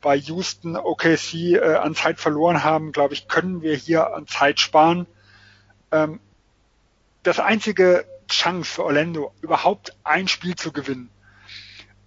bei 0.01 0.17
Houston, 0.17 0.77
OKC 0.77 1.35
äh, 1.35 1.77
an 1.77 1.95
Zeit 1.95 2.21
verloren 2.21 2.63
haben, 2.63 2.93
glaube 2.93 3.15
ich, 3.15 3.29
können 3.29 3.63
wir 3.63 3.75
hier 3.75 4.15
an 4.15 4.27
Zeit 4.27 4.61
sparen. 4.61 5.07
Ähm, 5.91 6.21
das 7.23 7.41
einzige 7.41 8.07
Chance 8.29 8.71
für 8.71 8.85
Orlando, 8.85 9.33
überhaupt 9.41 9.97
ein 10.05 10.29
Spiel 10.29 10.55
zu 10.55 10.73
gewinnen, 10.73 11.11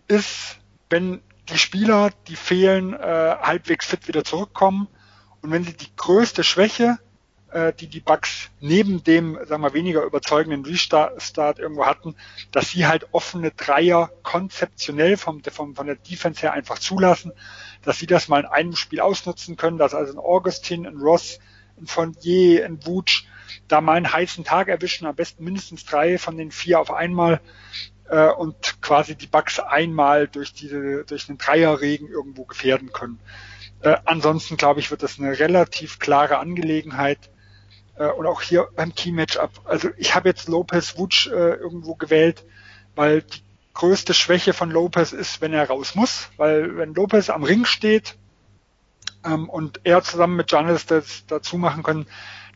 ist, 0.08 0.58
wenn 0.90 1.22
die 1.50 1.58
Spieler, 1.58 2.12
die 2.28 2.36
fehlen, 2.36 2.94
äh, 2.94 3.36
halbwegs 3.42 3.86
fit 3.86 4.08
wieder 4.08 4.24
zurückkommen 4.24 4.88
und 5.42 5.52
wenn 5.52 5.64
sie 5.64 5.74
die 5.74 5.94
größte 5.96 6.44
Schwäche, 6.44 7.00
äh, 7.52 7.74
die 7.74 7.88
die 7.88 8.00
Bucks 8.00 8.50
neben 8.60 9.04
dem, 9.04 9.38
sagen 9.46 9.64
wir, 9.64 9.74
weniger 9.74 10.04
überzeugenden 10.04 10.66
Restart 10.66 11.60
irgendwo 11.60 11.86
hatten, 11.86 12.16
dass 12.52 12.70
sie 12.70 12.88
halt 12.88 13.08
offene 13.12 13.52
Dreier 13.52 14.12
konzeptionell 14.24 15.18
vom, 15.18 15.44
vom, 15.44 15.76
von 15.76 15.88
der 15.88 15.96
Defense 15.96 16.42
her 16.42 16.54
einfach 16.54 16.80
zulassen, 16.80 17.34
dass 17.84 18.00
sie 18.00 18.08
das 18.08 18.28
mal 18.28 18.42
in 18.42 18.46
einem 18.46 18.76
Spiel 18.76 19.00
ausnutzen 19.00 19.58
können, 19.58 19.78
dass 19.78 19.94
also 19.94 20.14
ein 20.14 20.20
Augustin, 20.20 20.86
ein 20.86 20.98
Ross, 20.98 21.40
ein 21.80 21.88
Fournier, 21.88 22.66
ein 22.66 22.86
Wutsch 22.86 23.26
da 23.68 23.82
mal 23.82 23.94
einen 23.94 24.12
heißen 24.12 24.44
Tag 24.44 24.68
erwischen, 24.68 25.06
am 25.06 25.16
besten 25.16 25.44
mindestens 25.44 25.86
drei 25.86 26.18
von 26.18 26.38
den 26.38 26.52
vier 26.52 26.80
auf 26.80 26.92
einmal 26.92 27.42
äh, 28.10 28.30
und 28.30 28.82
quasi 28.82 29.16
die 29.16 29.28
Bucks 29.28 29.60
einmal 29.60 30.28
durch 30.28 30.54
diese 30.54 31.04
durch 31.06 31.28
den 31.28 31.38
Dreierregen 31.38 32.08
irgendwo 32.08 32.46
gefährden 32.46 32.92
können. 32.94 33.20
Äh, 33.82 33.98
ansonsten 34.06 34.58
glaube 34.58 34.80
ich, 34.80 34.92
wird 34.92 35.04
das 35.04 35.20
eine 35.20 35.40
relativ 35.40 36.00
klare 36.00 36.38
Angelegenheit. 36.38 37.30
Äh, 37.98 38.12
und 38.12 38.26
auch 38.26 38.42
hier 38.42 38.68
beim 38.76 38.94
Key-Matchup. 38.94 39.62
Also 39.66 39.90
ich 39.98 40.16
habe 40.16 40.30
jetzt 40.30 40.48
Lopez 40.48 40.98
Wutsch 40.98 41.28
äh, 41.28 41.54
irgendwo 41.56 41.96
gewählt, 41.96 42.46
weil 42.96 43.22
die 43.22 43.42
größte 43.74 44.14
Schwäche 44.14 44.54
von 44.54 44.72
Lopez 44.72 45.12
ist, 45.14 45.42
wenn 45.42 45.54
er 45.54 45.68
raus 45.68 45.96
muss. 45.96 46.30
Weil 46.38 46.78
wenn 46.78 46.94
Lopez 46.94 47.30
am 47.30 47.44
Ring 47.44 47.66
steht, 47.66 48.18
ähm, 49.26 49.50
und 49.50 49.82
er 49.84 50.02
zusammen 50.04 50.36
mit 50.36 50.48
Giannis 50.48 50.86
das 50.86 51.26
dazu 51.28 51.58
machen 51.58 51.84
können, 51.84 52.08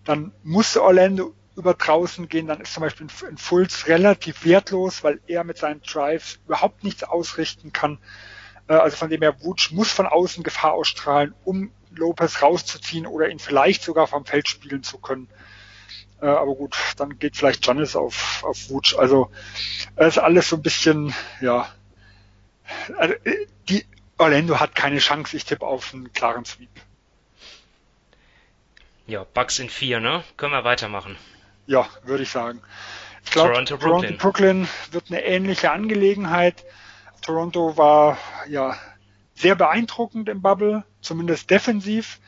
dann 0.04 0.32
muss 0.44 0.78
Orlando 0.78 1.34
über 1.56 1.74
draußen 1.74 2.28
gehen, 2.28 2.48
dann 2.48 2.62
ist 2.62 2.74
zum 2.74 2.82
Beispiel 2.82 3.08
ein 3.28 3.38
Fultz 3.38 3.88
relativ 3.88 4.44
wertlos, 4.44 5.04
weil 5.04 5.22
er 5.26 5.44
mit 5.44 5.58
seinen 5.58 5.82
Drives 5.82 6.40
überhaupt 6.46 6.84
nichts 6.84 7.04
ausrichten 7.04 7.72
kann. 7.72 8.00
Äh, 8.68 8.74
also 8.74 8.98
von 8.98 9.10
dem 9.10 9.22
her, 9.22 9.42
Wutsch 9.42 9.72
muss 9.72 9.92
von 9.92 10.06
außen 10.06 10.44
Gefahr 10.44 10.74
ausstrahlen, 10.74 11.34
um 11.44 11.72
Lopez 11.92 12.42
rauszuziehen 12.42 13.08
oder 13.08 13.30
ihn 13.30 13.40
vielleicht 13.40 13.84
sogar 13.84 14.08
vom 14.08 14.26
Feld 14.26 14.50
spielen 14.50 14.84
zu 14.84 14.98
können. 14.98 15.30
Äh, 16.22 16.28
aber 16.28 16.56
gut, 16.56 16.76
dann 16.98 17.20
geht 17.20 17.36
vielleicht 17.36 17.66
Janis 17.66 17.96
auf, 17.96 18.44
auf 18.44 18.70
Wutsch. 18.70 18.96
Also 18.96 19.32
es 19.96 20.16
ist 20.16 20.18
alles 20.18 20.50
so 20.50 20.56
ein 20.56 20.62
bisschen, 20.62 21.14
ja. 21.42 21.68
Also, 22.98 23.16
die 23.70 23.86
Orlando 24.18 24.60
hat 24.60 24.76
keine 24.76 25.00
Chance. 25.00 25.36
Ich 25.36 25.46
tippe 25.46 25.66
auf 25.66 25.94
einen 25.94 26.12
klaren 26.14 26.46
Sweep. 26.46 26.70
Ja, 29.08 29.24
Bugs 29.24 29.60
in 29.60 29.70
vier, 29.70 30.00
ne? 30.00 30.24
Können 30.38 30.54
wir 30.54 30.64
weitermachen. 30.64 31.16
Ja, 31.68 31.88
würde 32.04 32.24
ich 32.24 32.30
sagen. 32.30 32.62
Ich 33.24 33.32
glaube, 33.32 33.54
Toronto, 33.54 33.78
Brooklyn. 33.78 34.02
Toronto, 34.02 34.22
Brooklyn 34.22 34.68
wird 34.92 35.06
eine 35.10 35.24
ähnliche 35.24 35.72
Angelegenheit. 35.72 36.64
Toronto 37.22 37.78
war 37.78 38.18
ja 38.48 38.78
sehr 39.36 39.56
beeindruckend 39.56 40.30
im 40.30 40.42
Bubble, 40.42 40.84
zumindest 41.02 41.50
defensiv. 41.50 42.20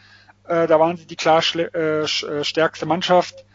Äh, 0.43 0.67
da 0.67 0.79
waren 0.79 0.97
sie 0.97 1.05
die 1.05 1.15
klar 1.15 1.43
äh, 1.55 2.01
äh, 2.01 2.43
stärkste 2.43 2.85
Mannschaft. 2.85 3.45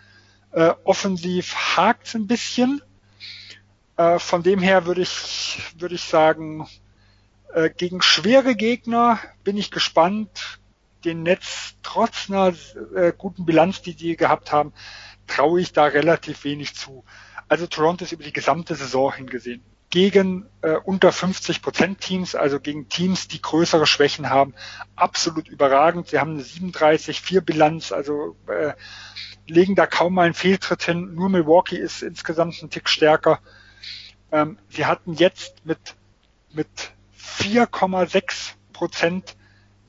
Äh, 0.52 0.74
offensiv 0.84 1.54
hakt 1.54 2.14
ein 2.14 2.26
bisschen. 2.26 2.82
Äh, 3.96 4.18
von 4.18 4.42
dem 4.42 4.60
her 4.60 4.86
würde 4.86 5.00
ich, 5.02 5.58
würde 5.78 5.94
ich 5.94 6.02
sagen, 6.02 6.68
äh, 7.54 7.70
gegen 7.70 8.02
schwere 8.02 8.54
Gegner 8.54 9.18
bin 9.44 9.56
ich 9.56 9.70
gespannt. 9.70 10.60
Den 11.04 11.24
Netz 11.24 11.74
trotz 11.82 12.30
einer 12.30 12.54
guten 13.18 13.44
Bilanz, 13.44 13.82
die 13.82 13.90
sie 13.90 14.14
gehabt 14.16 14.52
haben, 14.52 14.72
traue 15.26 15.60
ich 15.60 15.72
da 15.72 15.86
relativ 15.86 16.44
wenig 16.44 16.76
zu. 16.76 17.04
Also 17.48 17.66
Toronto 17.66 18.04
ist 18.04 18.12
über 18.12 18.22
die 18.22 18.32
gesamte 18.32 18.76
Saison 18.76 19.12
hingesehen 19.12 19.64
gegen 19.92 20.46
äh, 20.62 20.76
unter 20.76 21.12
50 21.12 21.60
Prozent 21.60 22.00
Teams, 22.00 22.34
also 22.34 22.58
gegen 22.58 22.88
Teams, 22.88 23.28
die 23.28 23.42
größere 23.42 23.86
Schwächen 23.86 24.30
haben, 24.30 24.54
absolut 24.96 25.48
überragend. 25.48 26.08
Sie 26.08 26.18
haben 26.18 26.32
eine 26.32 26.42
37-4 26.42 27.42
Bilanz, 27.42 27.92
also 27.92 28.34
äh, 28.46 28.72
legen 29.46 29.74
da 29.74 29.86
kaum 29.86 30.14
mal 30.14 30.22
einen 30.22 30.34
Fehltritt 30.34 30.82
hin. 30.82 31.14
Nur 31.14 31.28
Milwaukee 31.28 31.76
ist 31.76 32.02
insgesamt 32.02 32.60
ein 32.62 32.70
Tick 32.70 32.88
stärker. 32.88 33.40
Ähm, 34.30 34.58
sie 34.68 34.86
hatten 34.86 35.14
jetzt 35.14 35.64
mit, 35.64 35.94
mit 36.52 36.68
4,6 37.18 38.52
Prozent 38.72 39.36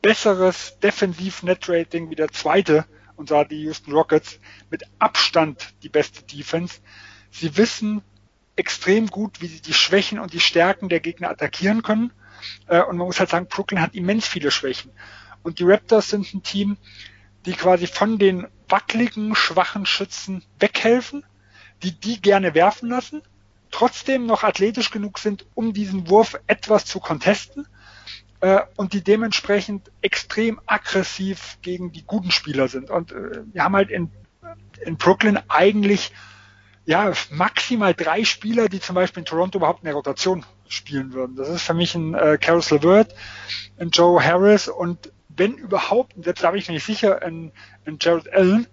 besseres 0.02 0.78
Defensiv-Net-Rating 0.80 2.10
wie 2.10 2.16
der 2.16 2.28
zweite, 2.30 2.86
und 3.16 3.30
zwar 3.30 3.46
die 3.46 3.64
Houston 3.64 3.94
Rockets, 3.94 4.40
mit 4.70 4.84
Abstand 5.00 5.74
die 5.84 5.90
beste 5.90 6.24
Defense. 6.24 6.82
Sie 7.32 7.56
wissen 7.58 8.02
extrem 8.56 9.08
gut, 9.08 9.42
wie 9.42 9.48
sie 9.48 9.62
die 9.62 9.74
Schwächen 9.74 10.20
und 10.20 10.34
die 10.34 10.40
Stärken 10.40 10.90
der 10.90 11.00
Gegner 11.00 11.30
attackieren 11.30 11.82
können. 11.82 12.12
Äh, 12.68 12.82
und 12.82 12.98
man 12.98 13.08
muss 13.08 13.20
halt 13.20 13.30
sagen, 13.30 13.48
Brooklyn 13.48 13.82
hat 13.82 13.96
immens 13.96 14.28
viele 14.28 14.52
Schwächen. 14.52 14.92
Und 15.42 15.60
die 15.60 15.64
Raptors 15.64 16.10
sind 16.10 16.32
ein 16.34 16.44
Team, 16.44 16.78
die 17.46 17.54
quasi 17.54 17.88
von 17.88 18.18
den 18.18 18.48
wackeligen, 18.74 19.36
schwachen 19.36 19.86
Schützen 19.86 20.44
weghelfen, 20.58 21.24
die 21.84 21.92
die 21.92 22.20
gerne 22.20 22.56
werfen 22.56 22.90
lassen, 22.90 23.22
trotzdem 23.70 24.26
noch 24.26 24.44
athletisch 24.44 24.90
genug 24.90 25.20
sind, 25.20 25.46
um 25.54 25.74
diesen 25.74 26.10
Wurf 26.10 26.40
etwas 26.48 26.84
zu 26.84 27.00
contesten 27.00 27.68
äh, 28.40 28.62
und 28.76 28.94
die 28.94 29.04
dementsprechend 29.04 29.92
extrem 30.02 30.60
aggressiv 30.66 31.60
gegen 31.62 31.92
die 31.92 32.04
guten 32.04 32.32
Spieler 32.32 32.68
sind. 32.68 32.90
Und 32.90 33.12
äh, 33.12 33.44
wir 33.54 33.64
haben 33.64 33.76
halt 33.76 33.92
in, 33.92 34.10
in 34.84 34.98
Brooklyn 34.98 35.38
eigentlich 35.50 36.12
ja, 36.88 37.14
maximal 37.30 37.94
drei 37.94 38.24
Spieler, 38.26 38.70
die 38.70 38.80
zum 38.80 38.96
Beispiel 38.96 39.22
in 39.22 39.26
Toronto 39.26 39.60
überhaupt 39.60 39.84
in 39.84 39.86
der 39.86 39.94
Rotation 39.94 40.44
spielen 40.68 41.14
würden. 41.14 41.36
Das 41.36 41.48
ist 41.48 41.62
für 41.62 41.76
mich 41.76 41.94
ein 41.94 42.16
äh, 42.16 42.40
Caris 42.42 42.72
LeVert, 42.72 43.14
ein 43.78 43.92
Joe 43.92 44.20
Harris 44.20 44.68
und 44.68 45.13
wenn 45.36 45.54
überhaupt, 45.54 46.14
selbst 46.24 46.44
da 46.44 46.52
bin 46.52 46.60
ich 46.60 46.70
nicht 46.70 46.86
sicher, 46.86 47.22
ein, 47.22 47.52
ein 47.86 47.98
Jared 48.00 48.32
Allen, 48.34 48.68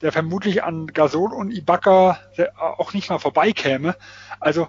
der 0.00 0.12
vermutlich 0.12 0.62
an 0.62 0.86
Gasol 0.88 1.32
und 1.32 1.50
Ibaka 1.50 2.18
auch 2.58 2.92
nicht 2.92 3.10
mal 3.10 3.18
vorbeikäme. 3.18 3.96
Also 4.40 4.68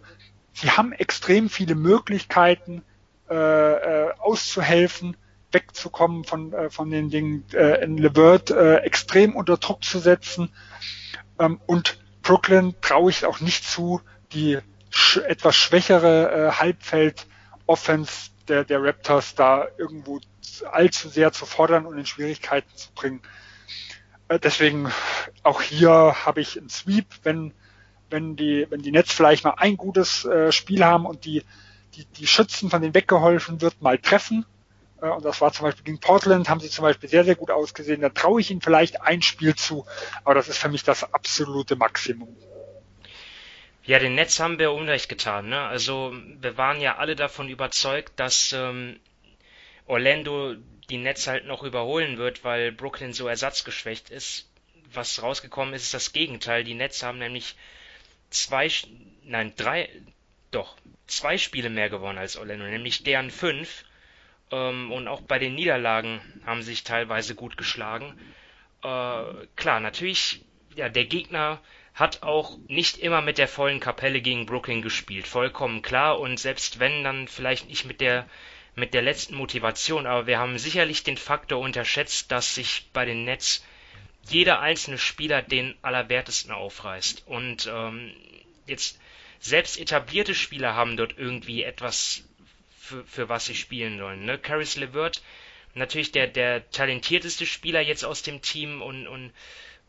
sie 0.54 0.72
haben 0.72 0.94
extrem 0.94 1.50
viele 1.50 1.76
Möglichkeiten, 1.76 2.84
äh, 3.30 3.36
äh, 3.36 4.12
auszuhelfen, 4.20 5.18
wegzukommen 5.52 6.24
von, 6.24 6.54
äh, 6.54 6.70
von 6.70 6.90
den 6.90 7.10
Dingen, 7.10 7.44
äh, 7.54 7.84
in 7.84 7.98
LeVert 7.98 8.52
äh, 8.52 8.78
extrem 8.78 9.36
unter 9.36 9.58
Druck 9.58 9.84
zu 9.84 10.00
setzen 10.00 10.52
ähm, 11.40 11.60
und 11.66 11.98
Brooklyn 12.22 12.76
traue 12.82 13.12
ich 13.12 13.26
auch 13.26 13.40
nicht 13.40 13.64
zu, 13.66 14.02
die 14.34 14.60
sch 14.90 15.18
etwas 15.18 15.56
schwächere 15.56 16.32
äh, 16.32 16.52
Halbfeld-Offense 16.52 18.32
der, 18.48 18.64
der 18.64 18.84
Raptors 18.84 19.36
da 19.36 19.68
irgendwo 19.78 20.20
allzu 20.64 21.10
sehr 21.10 21.32
zu 21.32 21.46
fordern 21.46 21.86
und 21.86 21.98
in 21.98 22.06
Schwierigkeiten 22.06 22.76
zu 22.76 22.92
bringen. 22.94 23.22
Äh, 24.28 24.40
deswegen 24.40 24.92
auch 25.44 25.62
hier 25.62 26.16
habe 26.26 26.42
ich 26.42 26.58
einen 26.58 26.70
Sweep, 26.70 27.08
wenn, 27.24 27.54
wenn 28.10 28.36
die, 28.36 28.68
wenn 28.70 28.82
die 28.82 28.92
Nets 28.92 29.14
vielleicht 29.14 29.44
mal 29.44 29.56
ein 29.58 29.78
gutes 29.78 30.26
äh, 30.26 30.52
Spiel 30.52 30.84
haben 30.84 31.06
und 31.06 31.26
die, 31.26 31.44
die, 31.96 32.06
die 32.06 32.28
Schützen, 32.28 32.70
von 32.70 32.82
denen 32.82 32.94
weggeholfen 32.94 33.62
wird, 33.62 33.82
mal 33.82 33.98
treffen, 33.98 34.46
äh, 35.02 35.10
und 35.10 35.24
das 35.26 35.42
war 35.42 35.52
zum 35.52 35.66
Beispiel 35.66 35.84
gegen 35.84 36.00
Portland, 36.00 36.50
haben 36.50 36.60
sie 36.60 36.70
zum 36.70 36.84
Beispiel 36.84 37.10
sehr, 37.10 37.24
sehr 37.24 37.36
gut 37.36 37.52
ausgesehen. 37.52 38.02
Da 38.02 38.10
traue 38.10 38.42
ich 38.42 38.52
ihnen 38.52 38.62
vielleicht 38.62 39.02
ein 39.02 39.22
Spiel 39.22 39.56
zu, 39.56 39.86
aber 40.24 40.36
das 40.36 40.48
ist 40.48 40.58
für 40.58 40.70
mich 40.70 40.84
das 40.84 41.14
absolute 41.14 41.76
Maximum. 41.76 42.36
Ja, 43.84 44.00
den 44.00 44.16
Netz 44.16 44.40
haben 44.40 44.58
wir 44.58 44.72
Unrecht 44.72 45.10
getan. 45.10 45.50
Ne? 45.50 45.62
Also 45.62 46.14
wir 46.40 46.58
waren 46.58 46.82
ja 46.82 46.98
alle 46.98 47.16
davon 47.16 47.50
überzeugt, 47.50 48.14
dass 48.20 48.52
ähm, 48.52 49.00
Orlando 49.86 50.56
die 50.90 50.98
Netz 50.98 51.28
halt 51.28 51.46
noch 51.46 51.64
überholen 51.64 52.18
wird, 52.18 52.44
weil 52.44 52.72
Brooklyn 52.72 53.14
so 53.14 53.28
ersatzgeschwächt 53.28 54.10
ist. 54.10 54.50
Was 54.94 55.22
rausgekommen 55.22 55.74
ist, 55.74 55.84
ist 55.84 55.94
das 55.94 56.14
Gegenteil. 56.14 56.64
Die 56.64 56.76
Nets 56.76 57.04
haben 57.04 57.18
nämlich 57.18 57.56
zwei, 58.30 58.70
nein, 59.24 59.54
drei, 59.56 59.90
doch, 60.52 60.78
zwei 61.08 61.38
Spiele 61.38 61.70
mehr 61.70 61.90
gewonnen 61.90 62.18
als 62.18 62.38
Orlando, 62.38 62.66
nämlich 62.66 63.04
deren 63.04 63.32
fünf. 63.32 63.84
Ähm, 64.52 64.92
und 64.92 65.08
auch 65.08 65.22
bei 65.22 65.40
den 65.40 65.56
Niederlagen 65.56 66.22
haben 66.46 66.62
sie 66.62 66.72
sich 66.72 66.84
teilweise 66.84 67.36
gut 67.36 67.58
geschlagen. 67.58 68.18
Äh, 68.84 69.48
klar, 69.56 69.80
natürlich, 69.80 70.42
ja, 70.76 70.90
der 70.90 71.06
Gegner 71.06 71.62
hat 71.94 72.24
auch 72.24 72.58
nicht 72.68 72.98
immer 72.98 73.22
mit 73.22 73.38
der 73.38 73.48
vollen 73.48 73.80
Kapelle 73.80 74.22
gegen 74.22 74.46
Brooklyn 74.46 74.82
gespielt, 74.82 75.28
vollkommen 75.28 75.82
klar. 75.82 76.20
Und 76.20 76.40
selbst 76.40 76.80
wenn, 76.80 77.04
dann 77.04 77.28
vielleicht 77.28 77.70
nicht 77.70 77.86
mit 77.86 78.02
der 78.02 78.28
mit 78.76 78.94
der 78.94 79.02
letzten 79.02 79.36
Motivation, 79.36 80.06
aber 80.06 80.28
wir 80.28 80.38
haben 80.38 80.58
sicherlich 80.58 81.04
den 81.04 81.18
Faktor 81.18 81.60
unterschätzt, 81.60 82.32
dass 82.32 82.56
sich 82.56 82.90
bei 82.92 83.06
den 83.06 83.24
Nets 83.24 83.64
jeder 84.28 84.60
einzelne 84.60 84.98
Spieler 84.98 85.42
den 85.42 85.76
Allerwertesten 85.82 86.52
aufreißt. 86.52 87.24
Und 87.28 87.68
ähm, 87.72 88.12
jetzt 88.66 89.00
selbst 89.40 89.80
etablierte 89.80 90.36
Spieler 90.36 90.76
haben 90.76 90.98
dort 90.98 91.18
irgendwie 91.18 91.64
etwas 91.64 92.24
für, 92.78 93.04
für 93.06 93.30
was 93.30 93.46
sie 93.46 93.56
spielen 93.56 93.98
sollen. 93.98 94.26
Ne? 94.26 94.38
Caris 94.38 94.76
LeVert, 94.76 95.22
natürlich 95.74 96.12
der, 96.12 96.28
der 96.28 96.70
talentierteste 96.72 97.46
Spieler 97.46 97.82
jetzt 97.82 98.04
aus 98.04 98.24
dem 98.24 98.42
Team 98.42 98.82
und, 98.82 99.08
und, 99.08 99.32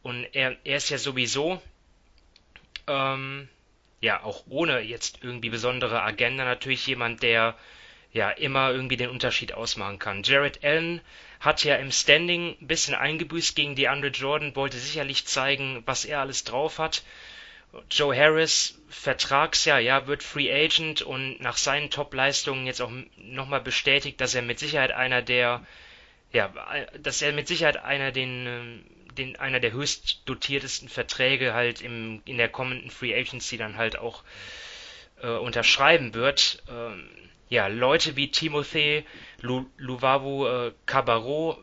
und 0.03 0.25
er, 0.33 0.57
er 0.65 0.77
ist 0.77 0.91
ja 0.91 0.99
sowieso, 0.99 1.61
ähm, 2.87 3.49
ja, 4.01 4.23
auch 4.23 4.45
ohne 4.49 4.81
jetzt 4.81 5.21
irgendwie 5.23 5.49
besondere 5.49 6.03
Agenda 6.03 6.45
natürlich 6.45 6.87
jemand, 6.87 7.23
der 7.23 7.57
ja 8.17 8.31
immer 8.31 8.73
irgendwie 8.73 8.97
den 8.97 9.11
Unterschied 9.11 9.53
ausmachen 9.53 9.99
kann. 9.99 10.23
Jared 10.23 10.65
Allen 10.65 11.01
hat 11.39 11.63
ja 11.63 11.77
im 11.77 11.93
Standing 11.93 12.57
ein 12.61 12.67
bisschen 12.67 12.95
eingebüßt 12.95 13.55
gegen 13.55 13.77
die 13.77 13.89
Andre 13.89 14.09
Jordan, 14.09 14.57
wollte 14.57 14.79
sicherlich 14.79 15.27
zeigen, 15.27 15.83
was 15.87 16.05
er 16.05 16.21
alles 16.21 16.43
drauf 16.43 16.79
hat. 16.79 17.05
Joe 17.91 18.17
Harris, 18.17 18.81
Vertragsjahr, 18.89 19.81
ja, 19.81 20.07
wird 20.07 20.23
Free 20.23 20.51
Agent 20.51 21.03
und 21.03 21.41
nach 21.41 21.59
seinen 21.59 21.91
Top-Leistungen 21.91 22.67
jetzt 22.67 22.81
auch 22.81 22.91
nochmal 23.19 23.61
bestätigt, 23.61 24.21
dass 24.21 24.35
er 24.35 24.43
mit 24.43 24.59
Sicherheit 24.59 24.93
einer 24.93 25.21
der, 25.21 25.67
ja, 26.33 26.53
dass 26.99 27.21
er 27.21 27.33
mit 27.33 27.49
Sicherheit 27.49 27.77
einer 27.77 28.13
den, 28.13 28.83
den, 29.19 29.37
einer 29.37 29.61
der 29.61 29.73
höchst 29.73 30.23
dotiertesten 30.25 30.89
Verträge 30.89 31.53
halt 31.53 31.83
im, 31.83 32.23
in 32.25 32.39
der 32.39 32.49
kommenden 32.49 32.91
Free 32.91 33.15
Agency 33.15 33.59
dann 33.59 33.77
halt 33.77 33.99
auch 33.99 34.23
äh, 35.23 35.29
unterschreiben 35.29 36.15
wird. 36.15 36.63
Ähm, 36.71 37.11
ja, 37.49 37.67
Leute 37.69 38.17
wie 38.17 38.31
Timothy 38.31 39.05
Lu, 39.41 39.67
Luvavu 39.77 40.47
äh, 40.47 40.73
Cabarro, 40.87 41.59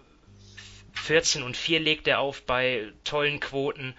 14 0.93 1.43
und 1.43 1.57
4 1.57 1.79
legt 1.79 2.07
er 2.07 2.19
auf 2.19 2.43
bei 2.43 2.91
tollen 3.03 3.39
Quoten 3.39 3.93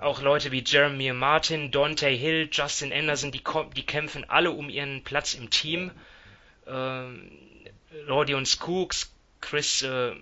auch 0.00 0.22
Leute 0.22 0.50
wie 0.50 0.64
Jeremy 0.66 1.12
Martin, 1.12 1.70
Dante 1.70 2.08
Hill, 2.08 2.48
Justin 2.50 2.92
Anderson, 2.92 3.32
die, 3.32 3.42
die 3.76 3.84
kämpfen 3.84 4.24
alle 4.28 4.50
um 4.50 4.70
ihren 4.70 5.04
Platz 5.04 5.34
im 5.34 5.50
Team. 5.50 5.90
Ähm, 6.66 7.30
Rodion 8.08 8.46
Skooks 8.46 9.12
Chris 9.40 9.82
äh, 9.82 10.12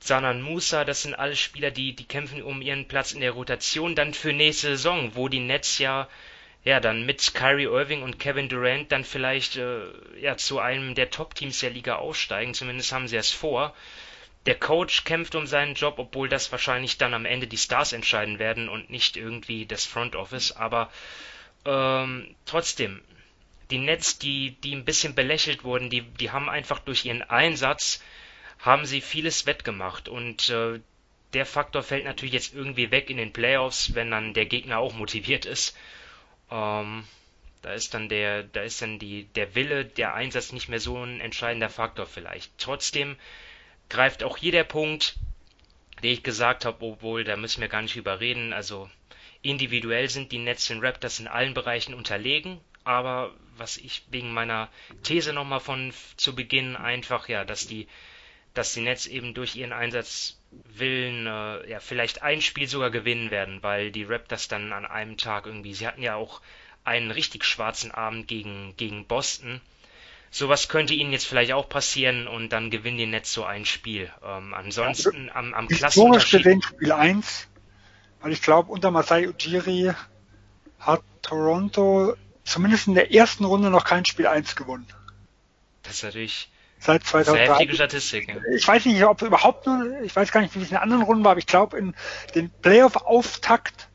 Zanan 0.00 0.40
Musa, 0.40 0.84
das 0.84 1.02
sind 1.02 1.14
alle 1.14 1.36
Spieler, 1.36 1.70
die, 1.70 1.94
die 1.94 2.04
kämpfen 2.06 2.42
um 2.42 2.62
ihren 2.62 2.88
Platz 2.88 3.12
in 3.12 3.20
der 3.20 3.32
Rotation 3.32 3.94
dann 3.94 4.14
für 4.14 4.32
nächste 4.32 4.68
Saison, 4.68 5.14
wo 5.14 5.28
die 5.28 5.40
Nets 5.40 5.78
ja 5.78 6.08
ja, 6.64 6.78
dann 6.78 7.06
mit 7.06 7.34
Kyrie 7.34 7.64
Irving 7.64 8.02
und 8.02 8.18
Kevin 8.18 8.48
Durant 8.48 8.92
dann 8.92 9.04
vielleicht 9.04 9.56
äh, 9.56 9.86
ja, 10.20 10.36
zu 10.36 10.58
einem 10.58 10.94
der 10.94 11.10
Top-Teams 11.10 11.58
der 11.60 11.70
Liga 11.70 11.96
aussteigen. 11.96 12.52
Zumindest 12.52 12.92
haben 12.92 13.08
sie 13.08 13.16
es 13.16 13.30
vor. 13.30 13.74
Der 14.46 14.54
Coach 14.54 15.04
kämpft 15.04 15.34
um 15.34 15.46
seinen 15.46 15.74
Job, 15.74 15.98
obwohl 15.98 16.28
das 16.28 16.52
wahrscheinlich 16.52 16.98
dann 16.98 17.14
am 17.14 17.24
Ende 17.24 17.46
die 17.46 17.58
Stars 17.58 17.92
entscheiden 17.92 18.38
werden 18.38 18.68
und 18.68 18.90
nicht 18.90 19.16
irgendwie 19.16 19.66
das 19.66 19.86
Front 19.86 20.16
Office. 20.16 20.52
Aber 20.52 20.90
ähm, 21.64 22.34
trotzdem, 22.44 23.00
die 23.70 23.78
Nets, 23.78 24.18
die, 24.18 24.52
die 24.62 24.74
ein 24.74 24.84
bisschen 24.84 25.14
belächelt 25.14 25.64
wurden, 25.64 25.90
die, 25.90 26.02
die 26.02 26.30
haben 26.30 26.48
einfach 26.50 26.78
durch 26.78 27.04
ihren 27.04 27.22
Einsatz, 27.22 28.02
haben 28.58 28.84
sie 28.84 29.00
vieles 29.00 29.46
wettgemacht. 29.46 30.08
Und 30.08 30.50
äh, 30.50 30.80
der 31.32 31.46
Faktor 31.46 31.82
fällt 31.82 32.04
natürlich 32.04 32.34
jetzt 32.34 32.54
irgendwie 32.54 32.90
weg 32.90 33.08
in 33.08 33.16
den 33.16 33.32
Playoffs, 33.32 33.94
wenn 33.94 34.10
dann 34.10 34.34
der 34.34 34.46
Gegner 34.46 34.78
auch 34.78 34.94
motiviert 34.94 35.46
ist. 35.46 35.76
Ähm, 36.50 37.04
da 37.62 37.74
ist 37.74 37.94
dann 37.94 38.08
der, 38.08 38.42
da 38.42 38.62
ist 38.62 38.80
dann 38.80 38.98
die, 38.98 39.24
der 39.34 39.54
Wille, 39.54 39.84
der 39.84 40.14
Einsatz 40.14 40.52
nicht 40.52 40.68
mehr 40.68 40.80
so 40.80 41.02
ein 41.02 41.20
entscheidender 41.20 41.68
Faktor 41.68 42.06
vielleicht. 42.06 42.52
Trotzdem 42.58 43.16
greift 43.88 44.22
auch 44.22 44.38
hier 44.38 44.52
der 44.52 44.64
Punkt, 44.64 45.16
den 46.02 46.12
ich 46.12 46.22
gesagt 46.22 46.64
habe, 46.64 46.84
obwohl 46.84 47.24
da 47.24 47.36
müssen 47.36 47.60
wir 47.60 47.68
gar 47.68 47.82
nicht 47.82 47.96
überreden. 47.96 48.52
Also 48.52 48.88
individuell 49.42 50.08
sind 50.08 50.32
die 50.32 50.38
Nets 50.38 50.66
den 50.66 50.80
Raptors 50.80 51.20
in 51.20 51.28
allen 51.28 51.54
Bereichen 51.54 51.94
unterlegen, 51.94 52.60
aber 52.84 53.34
was 53.56 53.76
ich 53.76 54.02
wegen 54.10 54.32
meiner 54.32 54.68
These 55.02 55.32
nochmal 55.32 55.60
von 55.60 55.92
zu 56.16 56.34
Beginn 56.34 56.76
einfach, 56.76 57.28
ja, 57.28 57.44
dass 57.44 57.66
die, 57.66 57.88
dass 58.54 58.72
die 58.72 58.80
Nets 58.80 59.06
eben 59.06 59.34
durch 59.34 59.56
ihren 59.56 59.72
Einsatz 59.72 60.39
Willen 60.50 61.26
äh, 61.26 61.70
ja 61.70 61.80
vielleicht 61.80 62.22
ein 62.22 62.40
Spiel 62.40 62.68
sogar 62.68 62.90
gewinnen 62.90 63.30
werden, 63.30 63.62
weil 63.62 63.92
die 63.92 64.04
Raptors 64.04 64.48
dann 64.48 64.72
an 64.72 64.84
einem 64.84 65.16
Tag 65.16 65.46
irgendwie, 65.46 65.74
sie 65.74 65.86
hatten 65.86 66.02
ja 66.02 66.16
auch 66.16 66.40
einen 66.84 67.10
richtig 67.10 67.44
schwarzen 67.44 67.90
Abend 67.90 68.26
gegen, 68.26 68.74
gegen 68.76 69.06
Boston. 69.06 69.60
Sowas 70.32 70.68
könnte 70.68 70.94
ihnen 70.94 71.12
jetzt 71.12 71.26
vielleicht 71.26 71.52
auch 71.52 71.68
passieren 71.68 72.28
und 72.28 72.50
dann 72.50 72.70
gewinnen 72.70 72.98
die 72.98 73.06
Nets 73.06 73.32
so 73.32 73.44
ein 73.44 73.64
Spiel. 73.64 74.10
Ähm, 74.24 74.54
ansonsten 74.54 75.26
ja, 75.26 75.34
am, 75.34 75.54
am 75.54 75.68
Historisch 75.68 76.30
gesehen 76.30 76.62
Spiel 76.62 76.92
1, 76.92 77.48
weil 78.20 78.32
ich 78.32 78.42
glaube, 78.42 78.70
unter 78.70 78.90
Masai 78.90 79.28
Ujiri 79.28 79.92
hat 80.78 81.02
Toronto 81.22 82.16
zumindest 82.44 82.88
in 82.88 82.94
der 82.94 83.12
ersten 83.12 83.44
Runde 83.44 83.70
noch 83.70 83.84
kein 83.84 84.04
Spiel 84.04 84.26
1 84.26 84.56
gewonnen. 84.56 84.86
Das 85.82 85.94
ist 85.94 86.02
natürlich 86.04 86.48
seit 86.80 87.04
2003. 87.04 87.46
Heftige 87.46 87.74
Statistik. 87.74 88.28
Ja. 88.28 88.36
Ich 88.54 88.66
weiß 88.66 88.86
nicht, 88.86 89.04
ob 89.04 89.22
überhaupt 89.22 89.66
nur, 89.66 90.00
ich 90.02 90.16
weiß 90.16 90.32
gar 90.32 90.40
nicht, 90.40 90.54
wie 90.56 90.62
es 90.62 90.70
in 90.70 90.78
anderen 90.78 91.02
Runden 91.02 91.22
war, 91.22 91.32
aber 91.32 91.38
ich 91.38 91.46
glaube, 91.46 91.78
in 91.78 91.94
den 92.34 92.50
Playoff-Auftakt 92.50 93.88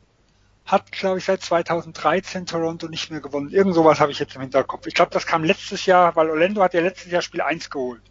hat, 0.64 0.90
glaube 0.92 1.18
ich, 1.18 1.24
seit 1.24 1.42
2013 1.42 2.46
Toronto 2.46 2.88
nicht 2.88 3.10
mehr 3.10 3.20
gewonnen. 3.20 3.50
Irgend 3.50 3.74
sowas 3.74 4.00
habe 4.00 4.12
ich 4.12 4.18
jetzt 4.18 4.34
im 4.34 4.40
Hinterkopf. 4.40 4.86
Ich 4.86 4.94
glaube, 4.94 5.10
das 5.12 5.26
kam 5.26 5.44
letztes 5.44 5.86
Jahr, 5.86 6.16
weil 6.16 6.30
Orlando 6.30 6.62
hat 6.62 6.74
ja 6.74 6.80
letztes 6.80 7.12
Jahr 7.12 7.22
Spiel 7.22 7.40
1 7.40 7.70
geholt. 7.70 8.02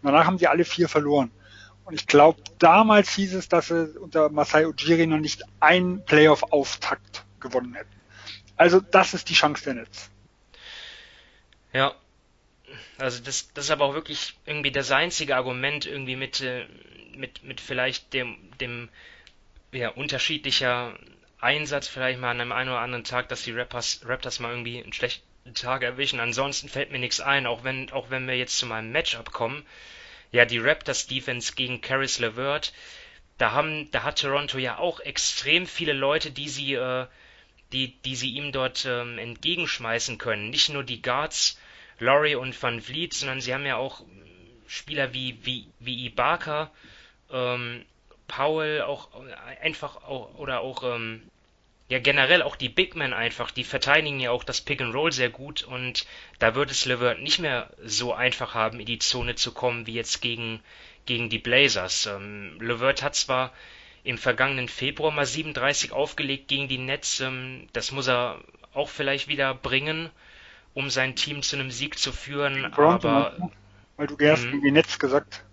Und 0.00 0.10
danach 0.10 0.26
haben 0.26 0.38
sie 0.38 0.46
alle 0.46 0.64
vier 0.64 0.88
verloren. 0.88 1.30
Und 1.84 1.94
ich 1.94 2.06
glaube, 2.06 2.42
damals 2.58 3.10
hieß 3.10 3.34
es, 3.34 3.48
dass 3.48 3.68
sie 3.68 3.98
unter 3.98 4.30
Masai 4.30 4.66
Ujiri 4.66 5.06
noch 5.06 5.18
nicht 5.18 5.42
einen 5.60 6.04
Playoff-Auftakt 6.04 7.24
gewonnen 7.40 7.74
hätten. 7.74 7.90
Also 8.56 8.80
das 8.80 9.14
ist 9.14 9.28
die 9.28 9.34
Chance 9.34 9.64
der 9.64 9.74
Netz. 9.74 10.10
Ja, 11.72 11.94
also 12.98 13.22
das, 13.22 13.52
das 13.54 13.66
ist 13.66 13.70
aber 13.70 13.84
auch 13.84 13.94
wirklich 13.94 14.34
irgendwie 14.46 14.70
das 14.70 14.90
einzige 14.90 15.36
Argument 15.36 15.86
irgendwie 15.86 16.16
mit, 16.16 16.40
äh, 16.40 16.66
mit, 17.16 17.42
mit 17.42 17.60
vielleicht 17.60 18.12
dem, 18.12 18.36
dem 18.60 18.88
ja, 19.72 19.88
unterschiedlicher 19.88 20.98
Einsatz 21.40 21.88
vielleicht 21.88 22.20
mal 22.20 22.30
an 22.30 22.40
einem 22.40 22.52
einen 22.52 22.70
oder 22.70 22.80
anderen 22.80 23.04
Tag, 23.04 23.28
dass 23.28 23.42
die 23.42 23.52
Rappers, 23.52 24.02
Raptors 24.04 24.38
mal 24.38 24.50
irgendwie 24.50 24.82
einen 24.82 24.92
schlechten 24.92 25.54
Tag 25.54 25.82
erwischen. 25.82 26.20
Ansonsten 26.20 26.68
fällt 26.68 26.92
mir 26.92 26.98
nichts 26.98 27.20
ein, 27.20 27.46
auch 27.46 27.64
wenn, 27.64 27.90
auch 27.90 28.10
wenn 28.10 28.28
wir 28.28 28.36
jetzt 28.36 28.58
zu 28.58 28.66
meinem 28.66 28.92
Matchup 28.92 29.32
kommen. 29.32 29.66
Ja, 30.30 30.44
die 30.44 30.58
Raptors 30.58 31.08
Defense 31.08 31.54
gegen 31.54 31.80
Caris 31.80 32.18
LeVert, 32.18 32.72
da 33.38 33.52
haben, 33.52 33.90
da 33.90 34.04
hat 34.04 34.20
Toronto 34.20 34.58
ja 34.58 34.78
auch 34.78 35.00
extrem 35.00 35.66
viele 35.66 35.92
Leute, 35.92 36.30
die 36.30 36.48
sie, 36.48 36.74
äh, 36.74 37.06
die, 37.72 38.00
die 38.02 38.14
sie 38.14 38.30
ihm 38.30 38.52
dort 38.52 38.84
ähm, 38.86 39.18
entgegenschmeißen 39.18 40.18
können. 40.18 40.50
Nicht 40.50 40.68
nur 40.68 40.84
die 40.84 41.02
Guards, 41.02 41.58
Laurie 42.02 42.34
und 42.34 42.60
Van 42.60 42.80
Vliet, 42.80 43.14
sondern 43.14 43.40
sie 43.40 43.54
haben 43.54 43.64
ja 43.64 43.76
auch 43.76 44.04
Spieler 44.66 45.12
wie, 45.12 45.38
wie, 45.42 45.68
wie 45.78 46.06
Ibaka, 46.06 46.70
ähm, 47.30 47.84
Powell, 48.26 48.82
auch 48.82 49.08
einfach 49.60 49.96
auch, 49.96 50.34
oder 50.34 50.60
auch, 50.60 50.82
ähm, 50.82 51.22
ja 51.88 51.98
generell 51.98 52.42
auch 52.42 52.56
die 52.56 52.70
Big 52.70 52.96
Men 52.96 53.12
einfach, 53.12 53.50
die 53.50 53.64
verteidigen 53.64 54.18
ja 54.18 54.30
auch 54.30 54.44
das 54.44 54.62
Pick 54.62 54.80
and 54.80 54.94
Roll 54.94 55.12
sehr 55.12 55.28
gut 55.28 55.62
und 55.62 56.06
da 56.38 56.54
wird 56.54 56.70
es 56.70 56.86
Levert 56.86 57.20
nicht 57.20 57.38
mehr 57.38 57.70
so 57.84 58.14
einfach 58.14 58.54
haben, 58.54 58.80
in 58.80 58.86
die 58.86 58.98
Zone 58.98 59.34
zu 59.34 59.52
kommen, 59.52 59.86
wie 59.86 59.94
jetzt 59.94 60.22
gegen, 60.22 60.60
gegen 61.06 61.28
die 61.28 61.38
Blazers. 61.38 62.06
Ähm, 62.06 62.58
Levert 62.60 63.02
hat 63.02 63.14
zwar 63.14 63.52
im 64.02 64.18
vergangenen 64.18 64.68
Februar 64.68 65.12
mal 65.12 65.26
37 65.26 65.92
aufgelegt 65.92 66.48
gegen 66.48 66.66
die 66.66 66.78
Nets, 66.78 67.20
ähm, 67.20 67.68
das 67.72 67.92
muss 67.92 68.08
er 68.08 68.40
auch 68.72 68.88
vielleicht 68.88 69.28
wieder 69.28 69.54
bringen 69.54 70.10
um 70.74 70.90
sein 70.90 71.16
Team 71.16 71.42
zu 71.42 71.56
einem 71.56 71.70
Sieg 71.70 71.98
zu 71.98 72.12
führen, 72.12 72.72
Toronto, 72.74 73.08
aber. 73.08 73.50
Weil 73.96 74.06
du 74.06 74.16
erst 74.16 74.44
gegen 74.44 74.62
die 74.62 74.70
Netz 74.70 74.98
gesagt. 74.98 75.44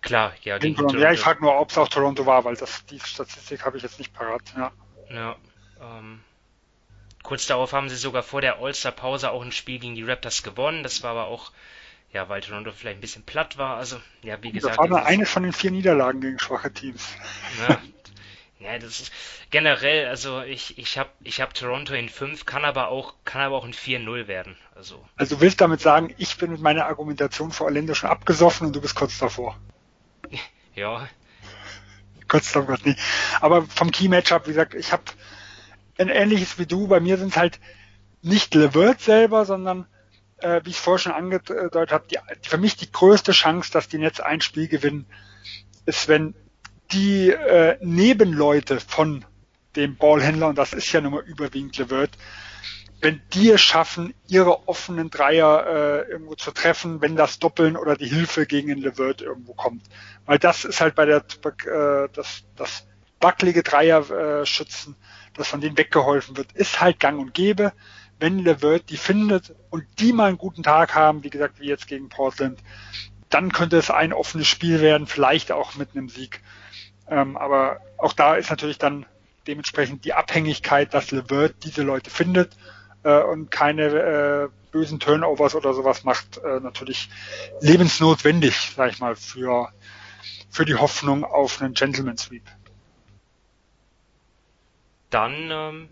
Klar, 0.00 0.32
ja, 0.42 0.58
gegen 0.58 0.76
Toronto. 0.76 0.98
Ja, 0.98 1.12
ich 1.12 1.20
frage 1.20 1.42
nur, 1.42 1.58
ob 1.58 1.70
es 1.70 1.78
auch 1.78 1.88
Toronto 1.88 2.26
war, 2.26 2.44
weil 2.44 2.56
das, 2.56 2.84
die 2.86 3.00
Statistik 3.00 3.64
habe 3.64 3.76
ich 3.76 3.82
jetzt 3.82 3.98
nicht 3.98 4.12
parat. 4.12 4.42
Ja. 4.56 4.72
ja 5.10 5.36
ähm, 5.80 6.20
kurz 7.22 7.46
darauf 7.46 7.72
haben 7.72 7.88
sie 7.88 7.96
sogar 7.96 8.22
vor 8.22 8.40
der 8.40 8.58
All-Star-Pause 8.58 9.30
auch 9.30 9.42
ein 9.42 9.52
Spiel 9.52 9.78
gegen 9.78 9.94
die 9.94 10.04
Raptors 10.04 10.42
gewonnen. 10.42 10.82
Das 10.82 11.02
war 11.02 11.10
aber 11.12 11.26
auch, 11.26 11.52
ja, 12.12 12.28
weil 12.28 12.40
Toronto 12.40 12.72
vielleicht 12.72 12.98
ein 12.98 13.00
bisschen 13.00 13.24
platt 13.24 13.58
war. 13.58 13.76
Also, 13.76 14.00
ja, 14.22 14.42
wie 14.42 14.52
gesagt. 14.52 14.74
Das 14.74 14.78
war 14.78 14.88
nur 14.88 15.04
eine 15.04 15.26
von 15.26 15.42
den 15.42 15.52
vier 15.52 15.70
Niederlagen 15.70 16.20
gegen 16.20 16.38
schwache 16.38 16.72
Teams. 16.72 17.16
Ja, 17.68 17.80
Ja, 18.60 18.76
das 18.76 19.00
ist 19.00 19.12
generell, 19.50 20.08
also 20.08 20.42
ich, 20.42 20.78
ich 20.78 20.98
habe 20.98 21.10
ich 21.22 21.40
hab 21.40 21.54
Toronto 21.54 21.94
in 21.94 22.08
5, 22.08 22.44
kann 22.44 22.64
aber 22.64 22.88
auch, 22.88 23.14
kann 23.24 23.40
aber 23.40 23.56
auch 23.56 23.64
in 23.64 23.72
4-0 23.72 24.26
werden. 24.26 24.56
Also. 24.74 25.04
also 25.16 25.36
du 25.36 25.40
willst 25.40 25.60
damit 25.60 25.80
sagen, 25.80 26.12
ich 26.18 26.36
bin 26.38 26.50
mit 26.50 26.60
meiner 26.60 26.86
Argumentation 26.86 27.52
vor 27.52 27.66
Orlando 27.66 27.94
schon 27.94 28.10
abgesoffen 28.10 28.66
und 28.66 28.76
du 28.76 28.80
bist 28.80 28.96
kurz 28.96 29.16
davor. 29.18 29.56
ja. 30.74 31.08
Kurz 32.26 32.50
davor, 32.52 32.78
nee. 32.82 32.96
Aber 33.40 33.62
vom 33.62 33.92
Key-Matchup, 33.92 34.46
wie 34.46 34.50
gesagt, 34.50 34.74
ich 34.74 34.92
habe 34.92 35.04
ein 35.96 36.08
ähnliches 36.08 36.58
wie 36.58 36.66
du, 36.66 36.88
bei 36.88 36.98
mir 36.98 37.16
sind 37.16 37.30
es 37.30 37.36
halt 37.36 37.60
nicht 38.22 38.54
LeVert 38.54 39.00
selber, 39.00 39.44
sondern 39.44 39.86
äh, 40.38 40.60
wie 40.64 40.70
ich 40.70 40.80
vorher 40.80 40.98
schon 40.98 41.12
angedeutet 41.12 41.92
habe, 41.92 42.06
die, 42.10 42.18
für 42.42 42.58
mich 42.58 42.76
die 42.76 42.90
größte 42.90 43.32
Chance, 43.32 43.72
dass 43.72 43.88
die 43.88 43.98
Netz 43.98 44.18
ein 44.18 44.40
Spiel 44.40 44.66
gewinnen, 44.66 45.06
ist, 45.86 46.08
wenn 46.08 46.34
die 46.92 47.30
äh, 47.30 47.76
Nebenleute 47.80 48.80
von 48.80 49.24
dem 49.76 49.96
Ballhändler, 49.96 50.48
und 50.48 50.58
das 50.58 50.72
ist 50.72 50.90
ja 50.92 51.00
nun 51.00 51.12
mal 51.12 51.24
überwiegend 51.24 51.76
LeVert, 51.76 52.10
wenn 53.00 53.20
die 53.32 53.50
es 53.50 53.60
schaffen, 53.60 54.12
ihre 54.26 54.66
offenen 54.68 55.10
Dreier 55.10 55.66
äh, 55.66 56.10
irgendwo 56.10 56.34
zu 56.34 56.50
treffen, 56.50 57.00
wenn 57.00 57.14
das 57.14 57.38
Doppeln 57.38 57.76
oder 57.76 57.96
die 57.96 58.08
Hilfe 58.08 58.46
gegen 58.46 58.68
den 58.68 58.78
LeVert 58.78 59.22
irgendwo 59.22 59.54
kommt. 59.54 59.84
Weil 60.26 60.38
das 60.38 60.64
ist 60.64 60.80
halt 60.80 60.96
bei 60.96 61.04
der 61.04 61.18
äh, 61.18 62.08
das, 62.12 62.44
das 62.56 62.86
wackelige 63.20 63.62
Dreier 63.62 64.00
äh, 64.10 64.44
dass 65.34 65.48
von 65.48 65.60
denen 65.60 65.78
weggeholfen 65.78 66.36
wird, 66.36 66.50
ist 66.52 66.80
halt 66.80 66.98
gang 66.98 67.20
und 67.20 67.34
gäbe. 67.34 67.72
Wenn 68.18 68.40
LeVert 68.40 68.90
die 68.90 68.96
findet 68.96 69.54
und 69.70 69.84
die 70.00 70.12
mal 70.12 70.28
einen 70.28 70.38
guten 70.38 70.64
Tag 70.64 70.96
haben, 70.96 71.22
wie 71.22 71.30
gesagt, 71.30 71.60
wie 71.60 71.68
jetzt 71.68 71.86
gegen 71.86 72.08
Portland, 72.08 72.58
dann 73.28 73.52
könnte 73.52 73.76
es 73.76 73.90
ein 73.90 74.12
offenes 74.12 74.48
Spiel 74.48 74.80
werden, 74.80 75.06
vielleicht 75.06 75.52
auch 75.52 75.76
mit 75.76 75.90
einem 75.94 76.08
Sieg. 76.08 76.40
Ähm, 77.10 77.36
aber 77.36 77.80
auch 77.96 78.12
da 78.12 78.36
ist 78.36 78.50
natürlich 78.50 78.78
dann 78.78 79.06
dementsprechend 79.46 80.04
die 80.04 80.14
Abhängigkeit, 80.14 80.92
dass 80.92 81.10
LeVert 81.10 81.64
diese 81.64 81.82
Leute 81.82 82.10
findet 82.10 82.56
äh, 83.02 83.22
und 83.22 83.50
keine 83.50 83.84
äh, 83.84 84.48
bösen 84.70 85.00
Turnovers 85.00 85.54
oder 85.54 85.72
sowas 85.72 86.04
macht, 86.04 86.38
äh, 86.38 86.60
natürlich 86.60 87.08
lebensnotwendig, 87.60 88.72
sag 88.76 88.92
ich 88.92 88.98
mal, 88.98 89.16
für, 89.16 89.72
für 90.50 90.64
die 90.64 90.76
Hoffnung 90.76 91.24
auf 91.24 91.60
einen 91.60 91.74
Gentleman 91.74 92.18
Sweep. 92.18 92.44
Dann 95.10 95.50
ähm, 95.50 95.88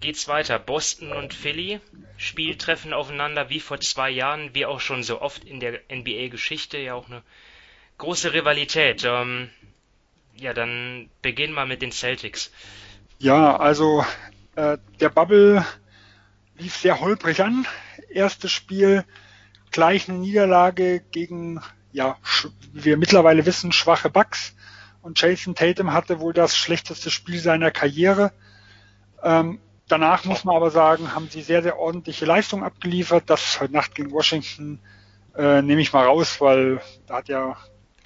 geht's 0.00 0.28
weiter. 0.28 0.60
Boston 0.60 1.12
und 1.12 1.34
Philly 1.34 1.80
Spieltreffen 2.16 2.92
aufeinander 2.92 3.48
wie 3.50 3.60
vor 3.60 3.80
zwei 3.80 4.10
Jahren, 4.10 4.54
wie 4.54 4.66
auch 4.66 4.80
schon 4.80 5.02
so 5.02 5.20
oft 5.20 5.44
in 5.44 5.60
der 5.60 5.80
NBA-Geschichte, 5.90 6.78
ja 6.78 6.94
auch 6.94 7.06
eine 7.06 7.22
große 7.98 8.32
Rivalität. 8.32 9.04
Ähm, 9.04 9.50
ja, 10.40 10.54
dann 10.54 11.10
beginn 11.22 11.52
mal 11.52 11.66
mit 11.66 11.82
den 11.82 11.92
Celtics. 11.92 12.50
Ja, 13.18 13.56
also 13.56 14.04
äh, 14.54 14.78
der 15.00 15.08
Bubble 15.08 15.64
lief 16.56 16.76
sehr 16.76 17.00
holprig 17.00 17.42
an. 17.42 17.66
Erstes 18.08 18.52
Spiel 18.52 19.04
gleich 19.70 20.08
eine 20.08 20.18
Niederlage 20.18 21.00
gegen, 21.10 21.60
ja, 21.92 22.16
wie 22.72 22.84
wir 22.84 22.96
mittlerweile 22.96 23.46
wissen, 23.46 23.72
schwache 23.72 24.10
Bucks. 24.10 24.54
Und 25.02 25.20
Jason 25.20 25.54
Tatum 25.54 25.92
hatte 25.92 26.20
wohl 26.20 26.32
das 26.32 26.56
schlechteste 26.56 27.10
Spiel 27.10 27.38
seiner 27.38 27.70
Karriere. 27.70 28.32
Ähm, 29.22 29.60
danach 29.88 30.24
muss 30.24 30.44
man 30.44 30.56
aber 30.56 30.70
sagen, 30.70 31.14
haben 31.14 31.28
sie 31.28 31.42
sehr, 31.42 31.62
sehr 31.62 31.78
ordentliche 31.78 32.24
Leistung 32.24 32.62
abgeliefert. 32.62 33.24
Das 33.26 33.60
heute 33.60 33.72
Nacht 33.72 33.94
gegen 33.94 34.12
Washington 34.12 34.80
äh, 35.36 35.62
nehme 35.62 35.80
ich 35.80 35.92
mal 35.92 36.04
raus, 36.04 36.40
weil 36.40 36.80
da 37.06 37.16
hat 37.16 37.28
ja 37.28 37.56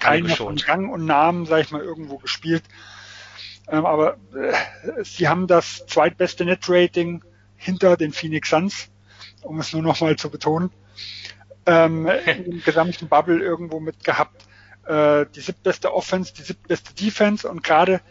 keiner 0.03 0.35
von 0.35 0.57
Rang 0.57 0.89
und 0.89 1.05
Namen, 1.05 1.45
sag 1.45 1.61
ich 1.61 1.71
mal, 1.71 1.81
irgendwo 1.81 2.17
gespielt. 2.17 2.63
Ähm, 3.67 3.85
aber 3.85 4.17
äh, 4.35 5.03
sie 5.03 5.27
haben 5.27 5.47
das 5.47 5.85
zweitbeste 5.87 6.45
Net-Rating 6.45 7.23
hinter 7.55 7.97
den 7.97 8.11
Phoenix 8.11 8.49
Suns, 8.49 8.89
um 9.41 9.59
es 9.59 9.73
nur 9.73 9.81
noch 9.81 10.01
mal 10.01 10.15
zu 10.15 10.29
betonen. 10.29 10.69
Ähm, 11.65 12.07
Im 12.45 12.61
gesamten 12.63 13.07
Bubble 13.07 13.39
irgendwo 13.39 13.79
mit 13.79 14.03
gehabt. 14.03 14.45
Äh, 14.85 15.25
die 15.33 15.39
siebtbeste 15.39 15.93
Offense, 15.93 16.33
die 16.33 16.41
siebtbeste 16.41 16.93
Defense 16.93 17.49
und 17.49 17.63
gerade 17.63 18.01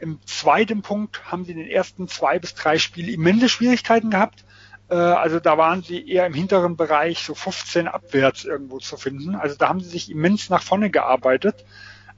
im 0.00 0.18
zweiten 0.26 0.82
Punkt 0.82 1.30
haben 1.30 1.44
sie 1.44 1.52
in 1.52 1.58
den 1.58 1.68
ersten 1.68 2.08
zwei 2.08 2.38
bis 2.38 2.54
drei 2.54 2.78
Spielen 2.78 3.08
immense 3.08 3.48
Schwierigkeiten 3.48 4.10
gehabt. 4.10 4.44
Äh, 4.92 4.96
also 4.96 5.40
da 5.40 5.56
waren 5.56 5.82
sie 5.82 6.06
eher 6.06 6.26
im 6.26 6.34
hinteren 6.34 6.76
Bereich, 6.76 7.20
so 7.20 7.34
15 7.34 7.88
abwärts 7.88 8.44
irgendwo 8.44 8.78
zu 8.78 8.98
finden. 8.98 9.34
Also 9.34 9.56
da 9.56 9.68
haben 9.68 9.80
sie 9.80 9.88
sich 9.88 10.10
immens 10.10 10.50
nach 10.50 10.62
vorne 10.62 10.90
gearbeitet. 10.90 11.64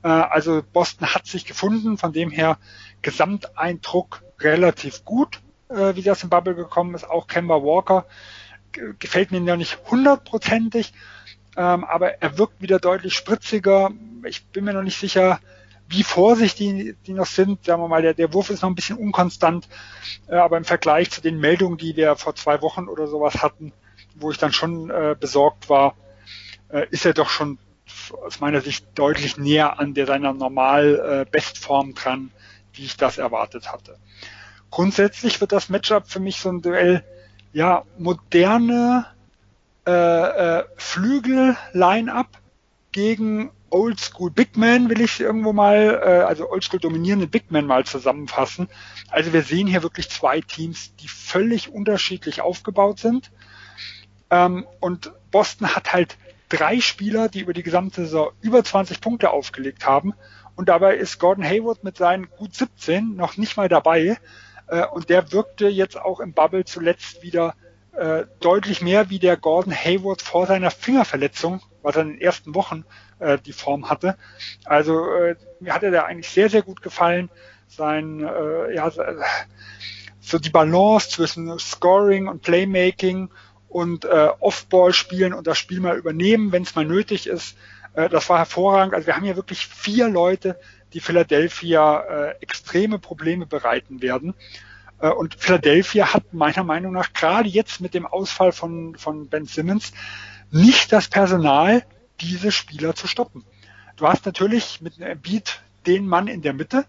Äh, 0.02 0.08
also 0.08 0.62
Boston 0.72 1.14
hat 1.14 1.26
sich 1.26 1.46
gefunden, 1.46 1.98
von 1.98 2.12
dem 2.12 2.30
her 2.30 2.58
Gesamteindruck 3.02 4.24
relativ 4.40 5.04
gut, 5.04 5.40
äh, 5.68 5.94
wie 5.94 6.02
das 6.02 6.24
im 6.24 6.30
Bubble 6.30 6.56
gekommen 6.56 6.96
ist. 6.96 7.08
Auch 7.08 7.28
Kemba 7.28 7.62
Walker 7.62 8.06
gefällt 8.98 9.30
mir 9.30 9.40
ja 9.40 9.56
nicht 9.56 9.78
hundertprozentig, 9.88 10.94
ähm, 11.56 11.84
aber 11.84 12.20
er 12.20 12.38
wirkt 12.38 12.60
wieder 12.60 12.80
deutlich 12.80 13.14
spritziger. 13.14 13.92
Ich 14.24 14.46
bin 14.46 14.64
mir 14.64 14.72
noch 14.72 14.82
nicht 14.82 14.98
sicher, 14.98 15.38
wie 15.88 16.02
vorsichtig 16.02 16.96
die 17.06 17.12
noch 17.12 17.26
sind. 17.26 17.64
Sagen 17.64 17.82
wir 17.82 17.88
mal, 17.88 18.02
der, 18.02 18.14
der 18.14 18.32
Wurf 18.32 18.50
ist 18.50 18.62
noch 18.62 18.70
ein 18.70 18.74
bisschen 18.74 18.98
unkonstant, 18.98 19.68
äh, 20.28 20.36
aber 20.36 20.56
im 20.56 20.64
Vergleich 20.64 21.10
zu 21.10 21.20
den 21.20 21.38
Meldungen, 21.38 21.78
die 21.78 21.96
wir 21.96 22.16
vor 22.16 22.34
zwei 22.34 22.62
Wochen 22.62 22.88
oder 22.88 23.06
sowas 23.06 23.42
hatten, 23.42 23.72
wo 24.14 24.30
ich 24.30 24.38
dann 24.38 24.52
schon 24.52 24.90
äh, 24.90 25.16
besorgt 25.18 25.68
war, 25.68 25.94
äh, 26.68 26.86
ist 26.90 27.04
er 27.04 27.14
doch 27.14 27.28
schon 27.28 27.58
aus 28.24 28.40
meiner 28.40 28.60
Sicht 28.60 28.86
deutlich 28.94 29.36
näher 29.36 29.78
an 29.78 29.94
der 29.94 30.06
seiner 30.06 30.32
normal 30.32 31.24
äh, 31.26 31.30
Bestform 31.30 31.94
dran, 31.94 32.30
wie 32.72 32.84
ich 32.84 32.96
das 32.96 33.18
erwartet 33.18 33.72
hatte. 33.72 33.98
Grundsätzlich 34.70 35.40
wird 35.40 35.52
das 35.52 35.68
Matchup 35.68 36.08
für 36.08 36.20
mich 36.20 36.40
so 36.40 36.48
ein 36.50 36.60
Duell, 36.60 37.04
ja, 37.52 37.84
moderne 37.98 39.06
äh, 39.86 39.90
äh, 39.90 40.64
Flügel-Line-Up 40.76 42.28
gegen 42.90 43.50
Oldschool 43.74 44.30
Big 44.30 44.56
Man 44.56 44.88
will 44.88 45.00
ich 45.00 45.18
irgendwo 45.18 45.52
mal, 45.52 46.00
äh, 46.00 46.22
also 46.22 46.48
Oldschool 46.48 46.78
dominierende 46.78 47.26
Big 47.26 47.50
Man 47.50 47.66
mal 47.66 47.84
zusammenfassen. 47.84 48.68
Also 49.10 49.32
wir 49.32 49.42
sehen 49.42 49.66
hier 49.66 49.82
wirklich 49.82 50.08
zwei 50.08 50.40
Teams, 50.40 50.94
die 50.96 51.08
völlig 51.08 51.72
unterschiedlich 51.72 52.40
aufgebaut 52.40 53.00
sind. 53.00 53.32
Ähm, 54.30 54.64
und 54.78 55.12
Boston 55.32 55.74
hat 55.74 55.92
halt 55.92 56.16
drei 56.48 56.80
Spieler, 56.80 57.28
die 57.28 57.40
über 57.40 57.52
die 57.52 57.64
gesamte 57.64 58.02
Saison 58.02 58.30
über 58.40 58.62
20 58.62 59.00
Punkte 59.00 59.30
aufgelegt 59.30 59.84
haben. 59.84 60.14
Und 60.54 60.68
dabei 60.68 60.94
ist 60.94 61.18
Gordon 61.18 61.44
Hayward 61.44 61.82
mit 61.82 61.96
seinen 61.96 62.30
gut 62.30 62.54
17 62.54 63.16
noch 63.16 63.36
nicht 63.36 63.56
mal 63.56 63.68
dabei. 63.68 64.18
Äh, 64.68 64.86
und 64.86 65.10
der 65.10 65.32
wirkte 65.32 65.66
jetzt 65.66 66.00
auch 66.00 66.20
im 66.20 66.32
Bubble 66.32 66.64
zuletzt 66.64 67.24
wieder 67.24 67.56
äh, 67.90 68.26
deutlich 68.38 68.82
mehr 68.82 69.10
wie 69.10 69.18
der 69.18 69.36
Gordon 69.36 69.74
Hayward 69.74 70.22
vor 70.22 70.46
seiner 70.46 70.70
Fingerverletzung, 70.70 71.60
was 71.84 71.94
er 71.94 72.02
in 72.02 72.08
den 72.08 72.20
ersten 72.20 72.54
Wochen 72.54 72.84
äh, 73.20 73.38
die 73.38 73.52
Form 73.52 73.88
hatte. 73.88 74.16
Also 74.64 75.12
äh, 75.12 75.36
mir 75.60 75.74
hat 75.74 75.84
er 75.84 75.92
da 75.92 76.04
eigentlich 76.04 76.30
sehr, 76.30 76.50
sehr 76.50 76.62
gut 76.62 76.82
gefallen. 76.82 77.30
Sein, 77.68 78.20
äh, 78.20 78.74
ja, 78.74 78.90
so 80.20 80.38
die 80.38 80.50
Balance 80.50 81.10
zwischen 81.10 81.58
Scoring 81.58 82.26
und 82.28 82.42
Playmaking 82.42 83.30
und 83.68 84.04
äh, 84.04 84.28
Off-Ball 84.40 84.92
spielen 84.92 85.34
und 85.34 85.46
das 85.46 85.58
Spiel 85.58 85.80
mal 85.80 85.96
übernehmen, 85.96 86.52
wenn 86.52 86.62
es 86.62 86.74
mal 86.74 86.84
nötig 86.84 87.26
ist. 87.26 87.56
Äh, 87.94 88.08
das 88.08 88.28
war 88.28 88.38
hervorragend. 88.38 88.94
Also 88.94 89.06
wir 89.06 89.16
haben 89.16 89.24
hier 89.24 89.36
wirklich 89.36 89.66
vier 89.66 90.08
Leute, 90.08 90.58
die 90.92 91.00
Philadelphia 91.00 92.00
äh, 92.00 92.34
extreme 92.40 92.98
Probleme 92.98 93.46
bereiten 93.46 94.00
werden. 94.00 94.34
Äh, 95.00 95.10
und 95.10 95.34
Philadelphia 95.34 96.14
hat 96.14 96.32
meiner 96.32 96.64
Meinung 96.64 96.92
nach 96.92 97.12
gerade 97.12 97.48
jetzt 97.48 97.80
mit 97.80 97.94
dem 97.94 98.06
Ausfall 98.06 98.52
von, 98.52 98.96
von 98.96 99.28
Ben 99.28 99.46
Simmons 99.46 99.92
nicht 100.54 100.92
das 100.92 101.08
Personal, 101.08 101.84
diese 102.20 102.52
Spieler 102.52 102.94
zu 102.94 103.08
stoppen. 103.08 103.44
Du 103.96 104.06
hast 104.06 104.24
natürlich 104.24 104.80
mit 104.80 105.00
einem 105.02 105.20
Beat 105.20 105.60
den 105.86 106.06
Mann 106.06 106.28
in 106.28 106.42
der 106.42 106.52
Mitte, 106.52 106.86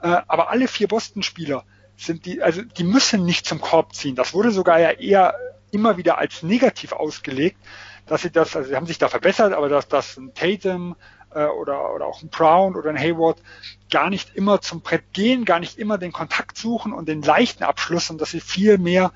äh, 0.00 0.06
aber 0.28 0.50
alle 0.50 0.68
vier 0.68 0.88
Boston-Spieler 0.88 1.64
sind 1.96 2.26
die, 2.26 2.42
also 2.42 2.62
die 2.62 2.84
müssen 2.84 3.24
nicht 3.24 3.44
zum 3.44 3.60
Korb 3.60 3.94
ziehen. 3.94 4.14
Das 4.14 4.34
wurde 4.34 4.52
sogar 4.52 4.78
ja 4.78 4.92
eher 4.92 5.34
immer 5.72 5.96
wieder 5.96 6.18
als 6.18 6.44
negativ 6.44 6.92
ausgelegt, 6.92 7.58
dass 8.06 8.22
sie 8.22 8.30
das, 8.30 8.54
also 8.54 8.68
sie 8.68 8.76
haben 8.76 8.86
sich 8.86 8.98
da 8.98 9.08
verbessert, 9.08 9.52
aber 9.52 9.68
dass 9.68 9.88
das 9.88 10.16
ein 10.16 10.32
Tatum 10.34 10.94
äh, 11.34 11.44
oder, 11.44 11.92
oder 11.94 12.06
auch 12.06 12.22
ein 12.22 12.28
Brown 12.28 12.76
oder 12.76 12.88
ein 12.90 12.98
Hayward 12.98 13.42
gar 13.90 14.10
nicht 14.10 14.36
immer 14.36 14.60
zum 14.60 14.80
Brett 14.80 15.12
gehen, 15.12 15.44
gar 15.44 15.58
nicht 15.58 15.76
immer 15.76 15.98
den 15.98 16.12
Kontakt 16.12 16.56
suchen 16.56 16.92
und 16.92 17.08
den 17.08 17.22
leichten 17.22 17.64
Abschluss 17.64 18.10
und 18.10 18.20
dass 18.20 18.30
sie 18.30 18.40
viel 18.40 18.78
mehr 18.78 19.12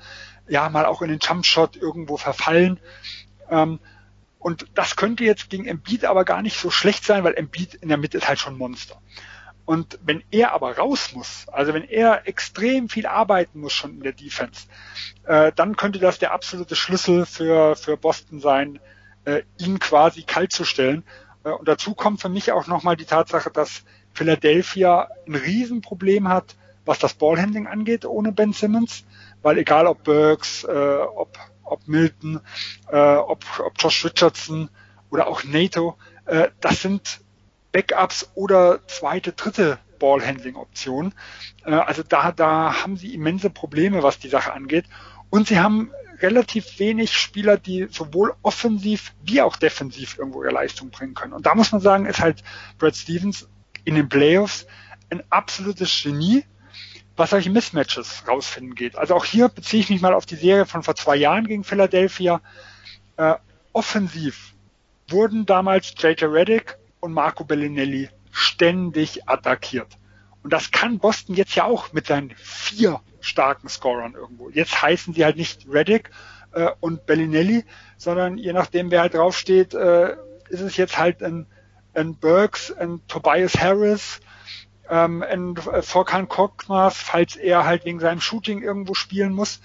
ja 0.49 0.69
mal 0.69 0.85
auch 0.85 1.01
in 1.01 1.09
den 1.09 1.19
Jumpshot 1.19 1.77
irgendwo 1.77 2.17
verfallen. 2.17 2.81
Ähm, 3.49 3.79
und 4.43 4.67
das 4.75 4.97
könnte 4.97 5.23
jetzt 5.23 5.49
gegen 5.49 5.65
Embiid 5.65 6.03
aber 6.03 6.25
gar 6.25 6.41
nicht 6.41 6.59
so 6.59 6.69
schlecht 6.69 7.05
sein, 7.05 7.23
weil 7.23 7.33
Embiid 7.33 7.75
in 7.75 7.87
der 7.87 7.97
Mitte 7.97 8.17
ist 8.17 8.27
halt 8.27 8.39
schon 8.39 8.57
Monster. 8.57 9.01
Und 9.63 9.97
wenn 10.03 10.21
er 10.31 10.51
aber 10.51 10.77
raus 10.77 11.13
muss, 11.13 11.47
also 11.47 11.73
wenn 11.73 11.85
er 11.85 12.27
extrem 12.27 12.89
viel 12.89 13.05
arbeiten 13.05 13.61
muss 13.61 13.71
schon 13.71 13.91
in 13.91 14.03
der 14.03 14.11
Defense, 14.11 14.67
äh, 15.25 15.53
dann 15.55 15.77
könnte 15.77 15.99
das 15.99 16.19
der 16.19 16.33
absolute 16.33 16.75
Schlüssel 16.75 17.25
für, 17.25 17.77
für 17.77 17.95
Boston 17.95 18.41
sein, 18.41 18.81
äh, 19.23 19.43
ihn 19.57 19.79
quasi 19.79 20.23
kalt 20.23 20.51
zu 20.51 20.65
stellen. 20.65 21.05
Äh, 21.45 21.51
und 21.51 21.65
dazu 21.69 21.93
kommt 21.93 22.19
für 22.19 22.27
mich 22.27 22.51
auch 22.51 22.67
nochmal 22.67 22.97
die 22.97 23.05
Tatsache, 23.05 23.49
dass 23.49 23.85
Philadelphia 24.13 25.07
ein 25.25 25.35
Riesenproblem 25.35 26.27
hat, 26.27 26.57
was 26.83 26.99
das 26.99 27.13
Ballhandling 27.13 27.67
angeht 27.67 28.03
ohne 28.03 28.33
Ben 28.33 28.51
Simmons, 28.51 29.05
weil 29.41 29.57
egal 29.57 29.87
ob 29.87 30.03
Burks, 30.03 30.65
äh, 30.65 30.97
ob 31.15 31.37
ob 31.63 31.87
Milton, 31.87 32.39
äh, 32.91 33.15
ob, 33.15 33.45
ob 33.59 33.73
Josh 33.79 34.05
Richardson 34.05 34.69
oder 35.09 35.27
auch 35.27 35.43
NATO, 35.43 35.97
äh, 36.25 36.49
das 36.61 36.81
sind 36.81 37.21
Backups 37.71 38.29
oder 38.35 38.85
zweite, 38.87 39.33
dritte 39.33 39.79
Ballhandling-Optionen. 39.99 41.13
Äh, 41.65 41.71
also 41.71 42.03
da, 42.03 42.31
da 42.31 42.83
haben 42.83 42.97
sie 42.97 43.13
immense 43.13 43.49
Probleme, 43.49 44.03
was 44.03 44.19
die 44.19 44.29
Sache 44.29 44.53
angeht. 44.53 44.85
Und 45.29 45.47
sie 45.47 45.59
haben 45.59 45.91
relativ 46.19 46.79
wenig 46.79 47.13
Spieler, 47.13 47.57
die 47.57 47.87
sowohl 47.89 48.33
offensiv 48.41 49.13
wie 49.23 49.41
auch 49.41 49.57
defensiv 49.57 50.17
irgendwo 50.17 50.43
ihre 50.43 50.53
Leistung 50.53 50.89
bringen 50.89 51.13
können. 51.13 51.33
Und 51.33 51.45
da 51.45 51.55
muss 51.55 51.71
man 51.71 51.81
sagen, 51.81 52.05
ist 52.05 52.19
halt 52.19 52.43
Brad 52.77 52.95
Stevens 52.95 53.47
in 53.83 53.95
den 53.95 54.09
Playoffs 54.09 54.65
ein 55.09 55.23
absolutes 55.29 56.01
Genie, 56.01 56.45
was 57.15 57.29
solche 57.29 57.49
Mismatches 57.49 58.23
rausfinden 58.27 58.75
geht. 58.75 58.95
Also 58.95 59.15
auch 59.15 59.25
hier 59.25 59.49
beziehe 59.49 59.81
ich 59.81 59.89
mich 59.89 60.01
mal 60.01 60.13
auf 60.13 60.25
die 60.25 60.35
Serie 60.35 60.65
von 60.65 60.83
vor 60.83 60.95
zwei 60.95 61.15
Jahren 61.15 61.47
gegen 61.47 61.63
Philadelphia. 61.63 62.41
Äh, 63.17 63.35
offensiv 63.71 64.53
wurden 65.09 65.45
damals 65.45 65.93
J.J. 65.97 66.31
Reddick 66.31 66.77
und 66.99 67.13
Marco 67.13 67.43
Bellinelli 67.43 68.09
ständig 68.31 69.27
attackiert. 69.27 69.97
Und 70.41 70.51
das 70.51 70.71
kann 70.71 70.99
Boston 70.99 71.35
jetzt 71.35 71.55
ja 71.55 71.65
auch 71.65 71.93
mit 71.93 72.07
seinen 72.07 72.33
vier 72.35 73.01
starken 73.21 73.69
Scorern 73.69 74.13
irgendwo. 74.15 74.49
Jetzt 74.49 74.81
heißen 74.81 75.13
sie 75.13 75.23
halt 75.23 75.37
nicht 75.37 75.67
Reddick 75.69 76.09
äh, 76.51 76.71
und 76.79 77.05
Bellinelli, 77.05 77.63
sondern 77.97 78.37
je 78.37 78.53
nachdem, 78.53 78.91
wer 78.91 79.01
halt 79.01 79.13
draufsteht, 79.13 79.73
äh, 79.73 80.15
ist 80.49 80.61
es 80.61 80.77
jetzt 80.77 80.97
halt 80.97 81.23
ein, 81.23 81.45
ein 81.93 82.15
Burks, 82.15 82.71
ein 82.71 83.01
Tobias 83.07 83.57
Harris, 83.59 84.19
ähm, 84.89 85.23
in 85.23 85.55
Vorkan 85.55 86.27
Korkmaz, 86.27 86.97
falls 86.97 87.35
er 87.35 87.65
halt 87.65 87.85
wegen 87.85 87.99
seinem 87.99 88.21
Shooting 88.21 88.61
irgendwo 88.61 88.93
spielen 88.93 89.33
muss. 89.33 89.61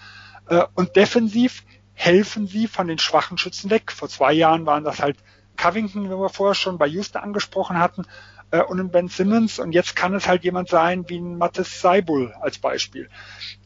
Äh, 0.48 0.64
und 0.74 0.96
defensiv 0.96 1.64
helfen 1.94 2.46
sie 2.46 2.66
von 2.68 2.86
den 2.86 2.98
schwachen 2.98 3.38
Schützen 3.38 3.70
weg. 3.70 3.92
Vor 3.92 4.08
zwei 4.08 4.32
Jahren 4.32 4.66
waren 4.66 4.84
das 4.84 5.00
halt 5.00 5.16
Covington, 5.56 6.04
wie 6.04 6.14
wir 6.14 6.28
vorher 6.28 6.54
schon 6.54 6.78
bei 6.78 6.86
Houston 6.86 7.18
angesprochen 7.18 7.78
hatten, 7.78 8.06
äh, 8.50 8.62
und 8.62 8.78
ein 8.78 8.90
Ben 8.90 9.08
Simmons. 9.08 9.58
Und 9.58 9.72
jetzt 9.72 9.96
kann 9.96 10.14
es 10.14 10.28
halt 10.28 10.44
jemand 10.44 10.68
sein 10.68 11.08
wie 11.08 11.18
ein 11.18 11.36
Mattes 11.36 11.80
Seibul 11.80 12.32
als 12.40 12.58
Beispiel, 12.58 13.08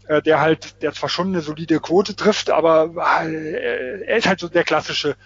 äh, 0.08 0.22
der 0.22 0.40
halt, 0.40 0.82
der 0.82 0.92
zwar 0.92 1.10
schon 1.10 1.28
eine 1.28 1.42
solide 1.42 1.80
Quote 1.80 2.16
trifft, 2.16 2.50
aber 2.50 2.90
äh, 3.24 4.04
er 4.04 4.16
ist 4.16 4.26
halt 4.26 4.40
so 4.40 4.48
der 4.48 4.64
klassische 4.64 5.16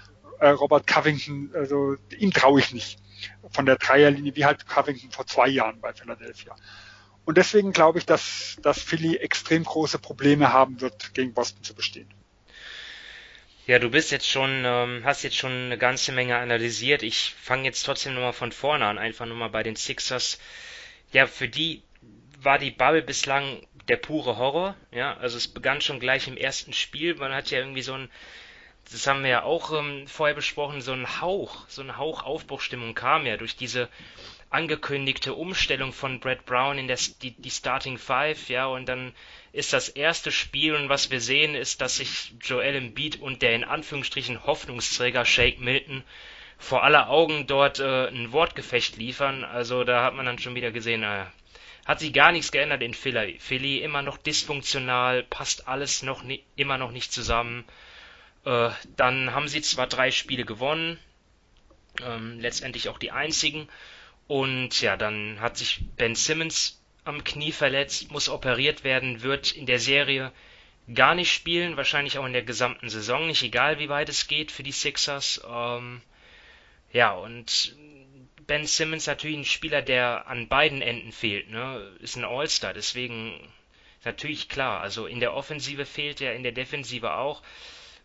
äh, 0.40 0.48
Robert 0.48 0.86
Covington. 0.86 1.50
Also 1.54 1.96
ihm 2.18 2.32
traue 2.32 2.60
ich 2.60 2.74
nicht 2.74 2.98
von 3.50 3.66
der 3.66 3.76
Dreierlinie, 3.76 4.36
wie 4.36 4.44
halt 4.44 4.66
Covington 4.66 5.10
vor 5.10 5.26
zwei 5.26 5.48
Jahren 5.48 5.80
bei 5.80 5.92
Philadelphia. 5.92 6.56
Und 7.24 7.38
deswegen 7.38 7.72
glaube 7.72 7.98
ich, 7.98 8.06
dass, 8.06 8.56
dass 8.62 8.80
Philly 8.80 9.16
extrem 9.16 9.64
große 9.64 9.98
Probleme 9.98 10.52
haben 10.52 10.80
wird, 10.80 11.12
gegen 11.14 11.34
Boston 11.34 11.62
zu 11.62 11.74
bestehen. 11.74 12.08
Ja, 13.66 13.80
du 13.80 13.90
bist 13.90 14.12
jetzt 14.12 14.28
schon, 14.28 14.62
ähm, 14.64 15.02
hast 15.04 15.24
jetzt 15.24 15.36
schon 15.36 15.50
eine 15.50 15.76
ganze 15.76 16.12
Menge 16.12 16.36
analysiert. 16.36 17.02
Ich 17.02 17.34
fange 17.40 17.64
jetzt 17.64 17.82
trotzdem 17.82 18.14
nochmal 18.14 18.32
von 18.32 18.52
vorne 18.52 18.86
an, 18.86 18.96
einfach 18.96 19.26
nochmal 19.26 19.50
bei 19.50 19.64
den 19.64 19.74
Sixers. 19.74 20.38
Ja, 21.12 21.26
für 21.26 21.48
die 21.48 21.82
war 22.38 22.60
die 22.60 22.70
Bubble 22.70 23.02
bislang 23.02 23.60
der 23.88 23.96
pure 23.96 24.36
Horror. 24.36 24.76
Ja, 24.92 25.16
also 25.16 25.36
es 25.36 25.48
begann 25.48 25.80
schon 25.80 25.98
gleich 25.98 26.28
im 26.28 26.36
ersten 26.36 26.72
Spiel. 26.72 27.16
Man 27.16 27.34
hat 27.34 27.50
ja 27.50 27.58
irgendwie 27.58 27.82
so 27.82 27.94
ein, 27.94 28.08
das 28.90 29.06
haben 29.06 29.22
wir 29.22 29.30
ja 29.30 29.42
auch 29.42 29.72
ähm, 29.72 30.06
vorher 30.06 30.34
besprochen, 30.34 30.80
so 30.80 30.92
ein 30.92 31.20
Hauch, 31.20 31.68
so 31.68 31.82
ein 31.82 31.96
Hauch 31.96 32.22
Aufbruchstimmung 32.22 32.94
kam 32.94 33.26
ja 33.26 33.36
durch 33.36 33.56
diese 33.56 33.88
angekündigte 34.50 35.34
Umstellung 35.34 35.92
von 35.92 36.20
Brad 36.20 36.46
Brown 36.46 36.78
in 36.78 36.86
der, 36.86 36.98
die, 37.20 37.32
die 37.32 37.50
Starting 37.50 37.98
Five, 37.98 38.48
ja, 38.48 38.66
und 38.66 38.86
dann 38.86 39.12
ist 39.52 39.72
das 39.72 39.88
erste 39.88 40.30
Spiel 40.30 40.74
und 40.74 40.88
was 40.88 41.10
wir 41.10 41.20
sehen 41.20 41.54
ist, 41.54 41.80
dass 41.80 41.96
sich 41.96 42.32
Joel 42.42 42.76
Embiid 42.76 43.20
und 43.20 43.42
der 43.42 43.54
in 43.54 43.64
Anführungsstrichen 43.64 44.44
Hoffnungsträger 44.44 45.24
Shake 45.24 45.60
Milton 45.60 46.04
vor 46.58 46.84
aller 46.84 47.10
Augen 47.10 47.46
dort 47.46 47.80
äh, 47.80 48.08
ein 48.08 48.32
Wortgefecht 48.32 48.96
liefern. 48.96 49.44
Also 49.44 49.84
da 49.84 50.04
hat 50.04 50.14
man 50.14 50.26
dann 50.26 50.38
schon 50.38 50.54
wieder 50.54 50.70
gesehen, 50.70 51.02
äh, 51.02 51.24
hat 51.84 52.00
sich 52.00 52.12
gar 52.12 52.32
nichts 52.32 52.52
geändert 52.52 52.82
in 52.82 52.94
Philly. 52.94 53.38
Philly 53.38 53.78
immer 53.78 54.02
noch 54.02 54.18
dysfunktional, 54.18 55.22
passt 55.24 55.68
alles 55.68 56.02
noch 56.02 56.22
nie, 56.22 56.42
immer 56.56 56.78
noch 56.78 56.92
nicht 56.92 57.12
zusammen. 57.12 57.64
Äh, 58.46 58.70
dann 58.96 59.34
haben 59.34 59.48
sie 59.48 59.60
zwar 59.60 59.88
drei 59.88 60.10
Spiele 60.10 60.44
gewonnen, 60.44 60.98
ähm, 62.02 62.38
letztendlich 62.40 62.88
auch 62.88 62.98
die 62.98 63.10
einzigen. 63.10 63.68
Und 64.28 64.80
ja, 64.80 64.96
dann 64.96 65.40
hat 65.40 65.58
sich 65.58 65.80
Ben 65.96 66.14
Simmons 66.14 66.80
am 67.04 67.24
Knie 67.24 67.52
verletzt, 67.52 68.10
muss 68.10 68.28
operiert 68.28 68.84
werden, 68.84 69.22
wird 69.22 69.52
in 69.52 69.66
der 69.66 69.80
Serie 69.80 70.32
gar 70.94 71.16
nicht 71.16 71.32
spielen, 71.32 71.76
wahrscheinlich 71.76 72.18
auch 72.18 72.26
in 72.26 72.32
der 72.32 72.42
gesamten 72.42 72.88
Saison 72.88 73.26
nicht, 73.26 73.42
egal 73.42 73.80
wie 73.80 73.88
weit 73.88 74.08
es 74.08 74.28
geht 74.28 74.52
für 74.52 74.62
die 74.62 74.72
Sixers. 74.72 75.42
Ähm, 75.48 76.00
ja, 76.92 77.12
und 77.12 77.76
Ben 78.46 78.64
Simmons 78.64 79.08
natürlich 79.08 79.38
ein 79.38 79.44
Spieler, 79.44 79.82
der 79.82 80.28
an 80.28 80.46
beiden 80.46 80.82
Enden 80.82 81.10
fehlt, 81.10 81.50
ne? 81.50 81.96
Ist 81.98 82.16
ein 82.16 82.24
All-Star, 82.24 82.74
deswegen 82.74 83.40
natürlich 84.04 84.48
klar. 84.48 84.80
Also 84.80 85.06
in 85.06 85.18
der 85.18 85.34
Offensive 85.34 85.84
fehlt 85.84 86.20
er, 86.20 86.36
in 86.36 86.44
der 86.44 86.52
Defensive 86.52 87.14
auch. 87.14 87.42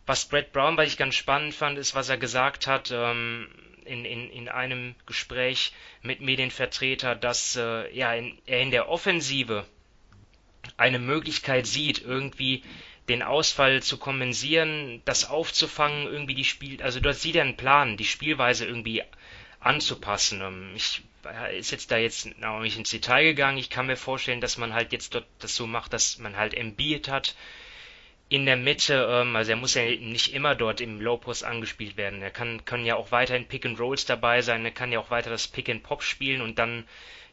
Was 0.06 0.26
Brett 0.26 0.52
Brown, 0.52 0.78
was 0.78 0.88
ich 0.88 0.98
ganz 0.98 1.16
spannend 1.16 1.54
fand, 1.54 1.78
ist, 1.78 1.96
was 1.96 2.10
er 2.10 2.18
gesagt 2.18 2.68
hat, 2.68 2.92
ähm, 2.92 3.48
in, 3.86 4.06
in, 4.06 4.30
in 4.30 4.50
einem 4.50 4.96
Gespräch 5.06 5.74
mit 6.02 6.22
Medienvertreter, 6.22 7.16
dass 7.16 7.56
äh, 7.56 7.94
ja, 7.96 8.14
in, 8.14 8.38
er 8.46 8.62
in 8.62 8.72
der 8.72 8.90
Offensive 8.90 9.66
eine 10.78 11.00
Möglichkeit 11.00 11.66
sieht, 11.68 12.02
irgendwie 12.02 12.64
den 13.10 13.24
Ausfall 13.24 13.82
zu 13.82 13.98
kompensieren, 13.98 15.02
das 15.06 15.30
aufzufangen, 15.30 16.06
irgendwie 16.06 16.36
die 16.36 16.46
Spiel, 16.46 16.82
also 16.82 17.00
dort 17.00 17.16
sieht 17.16 17.36
er 17.36 17.44
einen 17.44 17.58
Plan, 17.58 17.98
die 17.98 18.06
Spielweise 18.06 18.66
irgendwie 18.66 19.04
anzupassen. 19.60 20.42
Ähm, 20.42 20.72
ich 20.76 21.02
ist 21.54 21.72
jetzt 21.72 21.92
da 21.92 21.98
jetzt 21.98 22.38
noch 22.40 22.62
nicht 22.62 22.78
ins 22.78 22.90
Detail 22.90 23.24
gegangen. 23.24 23.58
Ich 23.58 23.70
kann 23.70 23.86
mir 23.86 23.96
vorstellen, 23.96 24.42
dass 24.42 24.58
man 24.58 24.74
halt 24.74 24.92
jetzt 24.92 25.14
dort 25.14 25.28
das 25.40 25.56
so 25.56 25.68
macht, 25.68 25.94
dass 25.94 26.18
man 26.18 26.36
halt 26.36 26.54
Embiid 26.54 27.10
hat, 27.10 27.36
in 28.32 28.46
der 28.46 28.56
Mitte, 28.56 29.10
ähm, 29.12 29.36
also 29.36 29.52
er 29.52 29.58
muss 29.58 29.74
ja 29.74 29.84
nicht 29.84 30.34
immer 30.34 30.56
dort 30.56 30.80
im 30.80 31.02
Low 31.02 31.18
Post 31.18 31.44
angespielt 31.44 31.98
werden. 31.98 32.22
Er 32.22 32.32
kann, 32.32 32.64
können 32.64 32.86
ja 32.86 32.96
auch 32.96 33.12
weiterhin 33.12 33.46
Pick 33.46 33.66
and 33.66 33.78
Rolls 33.78 34.06
dabei 34.06 34.42
sein, 34.42 34.64
er 34.64 34.72
kann 34.72 34.94
ja 34.94 35.00
auch 35.02 35.12
weiter 35.12 35.30
das 35.30 35.50
Pick 35.50 35.68
and 35.68 35.84
Pop 35.84 36.02
spielen 36.02 36.40
und 36.40 36.58
dann 36.58 36.88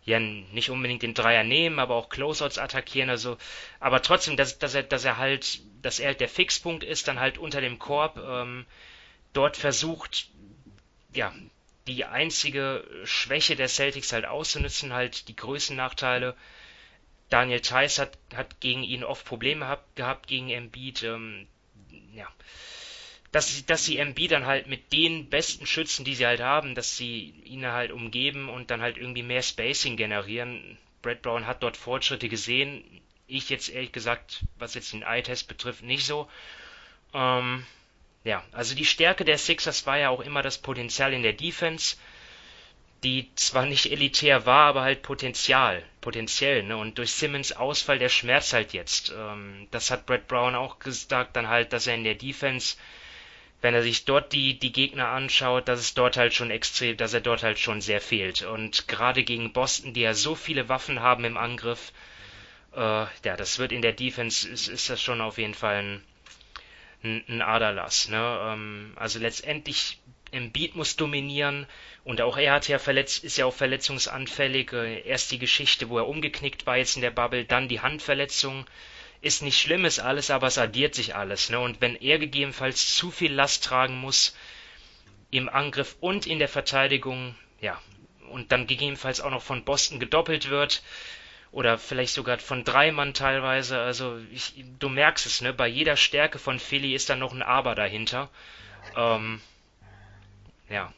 ja 0.04 0.18
nicht 0.18 0.70
unbedingt 0.70 1.02
den 1.02 1.14
Dreier 1.14 1.44
nehmen, 1.44 1.78
aber 1.78 1.94
auch 1.94 2.08
Closeouts 2.08 2.58
attackieren, 2.58 3.10
also 3.10 3.38
aber 3.78 4.02
trotzdem, 4.02 4.36
dass, 4.36 4.58
dass 4.58 4.74
er, 4.74 4.82
dass 4.82 5.04
er 5.04 5.18
halt, 5.18 5.60
dass 5.82 6.00
er 6.00 6.08
halt 6.08 6.20
der 6.20 6.28
Fixpunkt 6.28 6.82
ist, 6.82 7.06
dann 7.06 7.20
halt 7.20 7.38
unter 7.38 7.60
dem 7.60 7.78
Korb 7.78 8.18
ähm, 8.18 8.66
dort 9.34 9.56
versucht, 9.56 10.30
ja, 11.14 11.32
die 11.86 12.06
einzige 12.06 12.84
Schwäche 13.04 13.54
der 13.54 13.68
Celtics 13.68 14.12
halt 14.12 14.24
auszunutzen, 14.24 14.92
halt 14.92 15.28
die 15.28 15.36
Größennachteile 15.36 16.30
Nachteile 16.30 16.57
Daniel 17.28 17.60
Theiss 17.60 17.98
hat, 17.98 18.16
hat 18.34 18.60
gegen 18.60 18.82
ihn 18.82 19.04
oft 19.04 19.24
Probleme 19.24 19.66
hab, 19.66 19.94
gehabt, 19.96 20.26
gegen 20.26 20.50
Embiid. 20.50 21.02
Ähm, 21.02 21.46
ja. 22.14 22.26
Dass 23.32 23.54
sie, 23.54 23.66
dass 23.66 23.84
sie 23.84 23.98
Embiid 23.98 24.32
dann 24.32 24.46
halt 24.46 24.66
mit 24.66 24.92
den 24.92 25.28
besten 25.28 25.66
Schützen, 25.66 26.04
die 26.04 26.14
sie 26.14 26.26
halt 26.26 26.40
haben, 26.40 26.74
dass 26.74 26.96
sie 26.96 27.34
ihn 27.44 27.66
halt 27.66 27.92
umgeben 27.92 28.48
und 28.48 28.70
dann 28.70 28.80
halt 28.80 28.96
irgendwie 28.96 29.22
mehr 29.22 29.42
Spacing 29.42 29.96
generieren. 29.96 30.78
Brad 31.02 31.22
Brown 31.22 31.46
hat 31.46 31.62
dort 31.62 31.76
Fortschritte 31.76 32.28
gesehen. 32.28 32.82
Ich 33.26 33.50
jetzt 33.50 33.68
ehrlich 33.68 33.92
gesagt, 33.92 34.44
was 34.58 34.74
jetzt 34.74 34.94
den 34.94 35.02
Eye-Test 35.02 35.46
betrifft, 35.48 35.82
nicht 35.82 36.06
so. 36.06 36.28
Ähm, 37.12 37.66
ja, 38.24 38.42
also 38.52 38.74
die 38.74 38.86
Stärke 38.86 39.26
der 39.26 39.38
Sixers 39.38 39.86
war 39.86 39.98
ja 39.98 40.08
auch 40.08 40.20
immer 40.20 40.42
das 40.42 40.58
Potenzial 40.58 41.12
in 41.12 41.22
der 41.22 41.34
Defense 41.34 41.96
die 43.04 43.30
zwar 43.36 43.66
nicht 43.66 43.90
elitär 43.90 44.44
war, 44.46 44.66
aber 44.66 44.82
halt 44.82 45.02
Potenzial, 45.02 45.84
potenziell, 46.00 46.64
ne? 46.64 46.76
Und 46.76 46.98
durch 46.98 47.12
Simmons 47.12 47.52
Ausfall, 47.52 47.98
der 47.98 48.08
schmerzt 48.08 48.52
halt 48.52 48.72
jetzt. 48.72 49.12
Ähm, 49.16 49.68
das 49.70 49.90
hat 49.90 50.06
Brett 50.06 50.26
Brown 50.26 50.54
auch 50.54 50.78
gesagt, 50.80 51.36
dann 51.36 51.48
halt, 51.48 51.72
dass 51.72 51.86
er 51.86 51.94
in 51.94 52.04
der 52.04 52.16
Defense, 52.16 52.76
wenn 53.60 53.74
er 53.74 53.82
sich 53.82 54.04
dort 54.04 54.32
die, 54.32 54.58
die 54.58 54.72
Gegner 54.72 55.08
anschaut, 55.08 55.68
dass 55.68 55.80
es 55.80 55.94
dort 55.94 56.16
halt 56.16 56.34
schon 56.34 56.50
extrem, 56.50 56.96
dass 56.96 57.14
er 57.14 57.20
dort 57.20 57.42
halt 57.42 57.58
schon 57.58 57.80
sehr 57.80 58.00
fehlt. 58.00 58.42
Und 58.42 58.88
gerade 58.88 59.22
gegen 59.22 59.52
Boston, 59.52 59.94
die 59.94 60.00
ja 60.02 60.14
so 60.14 60.34
viele 60.34 60.68
Waffen 60.68 61.00
haben 61.00 61.24
im 61.24 61.36
Angriff, 61.36 61.92
äh, 62.74 62.78
ja, 62.78 63.36
das 63.36 63.58
wird 63.58 63.72
in 63.72 63.82
der 63.82 63.92
Defense, 63.92 64.48
ist, 64.48 64.68
ist 64.68 64.90
das 64.90 65.00
schon 65.00 65.20
auf 65.20 65.38
jeden 65.38 65.54
Fall 65.54 66.02
ein, 67.02 67.24
ein, 67.28 67.42
Aderlass, 67.42 68.08
ne? 68.08 68.40
Ähm, 68.42 68.92
also 68.96 69.18
letztendlich 69.20 70.00
Embiid 70.30 70.74
muss 70.76 70.96
dominieren 70.96 71.66
und 72.04 72.20
auch 72.20 72.36
er 72.36 72.52
hat 72.54 72.68
ja 72.68 72.78
verletzt, 72.78 73.24
ist 73.24 73.38
ja 73.38 73.46
auch 73.46 73.54
verletzungsanfällig. 73.54 74.72
Äh, 74.72 75.00
erst 75.02 75.30
die 75.30 75.38
Geschichte, 75.38 75.88
wo 75.88 75.98
er 75.98 76.08
umgeknickt 76.08 76.66
war 76.66 76.76
jetzt 76.76 76.96
in 76.96 77.02
der 77.02 77.10
Bubble, 77.10 77.44
dann 77.44 77.68
die 77.68 77.80
Handverletzung. 77.80 78.66
Ist 79.20 79.42
nicht 79.42 79.58
schlimm, 79.58 79.84
ist 79.84 79.98
alles, 79.98 80.30
aber 80.30 80.46
es 80.46 80.58
addiert 80.58 80.94
sich 80.94 81.16
alles. 81.16 81.50
Ne? 81.50 81.58
Und 81.58 81.80
wenn 81.80 81.96
er 81.96 82.18
gegebenenfalls 82.18 82.94
zu 82.94 83.10
viel 83.10 83.32
Last 83.32 83.64
tragen 83.64 83.98
muss 83.98 84.36
im 85.30 85.48
Angriff 85.48 85.96
und 86.00 86.26
in 86.26 86.38
der 86.38 86.48
Verteidigung, 86.48 87.34
ja, 87.60 87.80
und 88.30 88.52
dann 88.52 88.66
gegebenenfalls 88.66 89.20
auch 89.20 89.30
noch 89.30 89.42
von 89.42 89.64
Boston 89.64 89.98
gedoppelt 89.98 90.50
wird, 90.50 90.82
oder 91.50 91.78
vielleicht 91.78 92.14
sogar 92.14 92.38
von 92.38 92.64
drei 92.64 92.92
Mann 92.92 93.14
teilweise. 93.14 93.80
Also 93.80 94.18
ich, 94.32 94.64
du 94.78 94.88
merkst 94.88 95.26
es, 95.26 95.40
ne? 95.40 95.52
Bei 95.52 95.66
jeder 95.66 95.96
Stärke 95.96 96.38
von 96.38 96.58
Philly 96.58 96.94
ist 96.94 97.08
da 97.08 97.16
noch 97.16 97.32
ein 97.32 97.42
Aber 97.42 97.74
dahinter. 97.74 98.28
Ähm, 98.96 99.40
ja. 100.68 100.92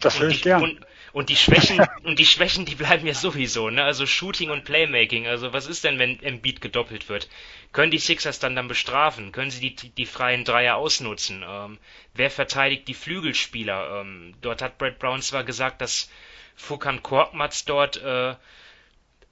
Das 0.00 0.18
höre 0.18 0.28
ich 0.28 0.42
gern. 0.42 0.62
Und, 0.62 0.86
und 1.12 1.28
die 1.28 1.36
Schwächen, 1.36 1.80
und 2.04 2.18
die 2.18 2.26
Schwächen, 2.26 2.64
die 2.64 2.74
bleiben 2.74 3.06
ja 3.06 3.14
sowieso, 3.14 3.70
ne? 3.70 3.84
Also 3.84 4.06
Shooting 4.06 4.50
und 4.50 4.64
Playmaking. 4.64 5.26
Also 5.26 5.52
was 5.52 5.66
ist 5.66 5.84
denn, 5.84 5.98
wenn 5.98 6.22
Embiid 6.22 6.60
gedoppelt 6.60 7.08
wird? 7.08 7.28
Können 7.72 7.90
die 7.90 7.98
Sixers 7.98 8.38
dann 8.38 8.56
dann 8.56 8.68
bestrafen? 8.68 9.32
Können 9.32 9.50
sie 9.50 9.70
die, 9.70 9.90
die 9.90 10.06
freien 10.06 10.44
Dreier 10.44 10.76
ausnutzen? 10.76 11.44
Ähm, 11.46 11.78
wer 12.14 12.30
verteidigt 12.30 12.88
die 12.88 12.94
Flügelspieler? 12.94 14.00
Ähm, 14.00 14.34
dort 14.40 14.62
hat 14.62 14.78
Brad 14.78 14.98
Brown 14.98 15.22
zwar 15.22 15.44
gesagt, 15.44 15.80
dass 15.80 16.10
Fukan 16.56 17.02
Korkmaz 17.02 17.64
dort 17.64 17.96
äh, 18.02 18.34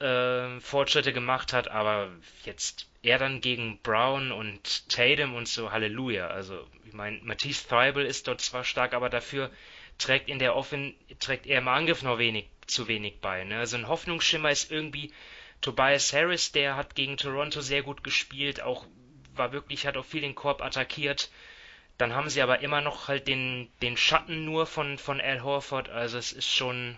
äh, 0.01 0.61
Fortschritte 0.61 1.13
gemacht 1.13 1.53
hat, 1.53 1.69
aber 1.69 2.09
jetzt 2.45 2.87
er 3.09 3.19
dann 3.19 3.41
gegen 3.41 3.79
Brown 3.83 4.33
und 4.33 4.89
Tatum 4.89 5.35
und 5.35 5.49
so, 5.49 5.73
Halleluja. 5.73 6.29
Also 6.29 6.67
ich 6.87 6.93
meine, 6.93 7.19
Matisse 7.23 7.67
Threibel 7.69 8.05
ist 8.05 8.29
dort 8.29 8.41
zwar 8.41 8.65
stark, 8.65 8.95
aber 8.95 9.09
dafür 9.09 9.51
trägt 9.99 10.29
in 10.29 10.39
der 10.39 10.55
Offen 10.55 10.95
trägt 11.19 11.47
er 11.47 11.59
im 11.59 11.69
Angriff 11.69 12.03
noch 12.03 12.19
wenig 12.19 12.47
zu 12.67 12.87
wenig 12.87 13.21
bei. 13.21 13.45
Ne? 13.45 13.59
Also 13.59 13.77
ein 13.77 13.89
Hoffnungsschimmer 13.89 14.51
ist 14.51 14.71
irgendwie 14.71 15.13
Tobias 15.61 16.13
Harris, 16.13 16.53
der 16.53 16.77
hat 16.77 16.95
gegen 16.95 17.17
Toronto 17.17 17.61
sehr 17.61 17.83
gut 17.83 18.05
gespielt, 18.05 18.61
auch 18.61 18.87
war 19.35 19.53
wirklich 19.53 19.87
hat 19.87 19.97
auch 19.97 20.05
viel 20.05 20.21
den 20.21 20.35
Korb 20.35 20.63
attackiert. 20.63 21.31
Dann 21.97 22.15
haben 22.15 22.29
sie 22.29 22.43
aber 22.43 22.61
immer 22.61 22.81
noch 22.81 23.09
halt 23.09 23.27
den 23.27 23.69
den 23.83 23.97
Schatten 23.97 24.45
nur 24.45 24.67
von 24.67 24.99
von 24.99 25.21
Al 25.21 25.43
Horford. 25.43 25.89
Also 25.89 26.19
es 26.19 26.33
ist 26.33 26.49
schon 26.55 26.97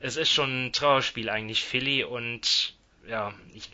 es 0.00 0.16
ist 0.16 0.30
schon 0.30 0.66
ein 0.66 0.72
Trauerspiel 0.72 1.28
eigentlich 1.28 1.62
Philly 1.62 2.04
und 2.04 2.74
ja 3.06 3.34
ich 3.52 3.68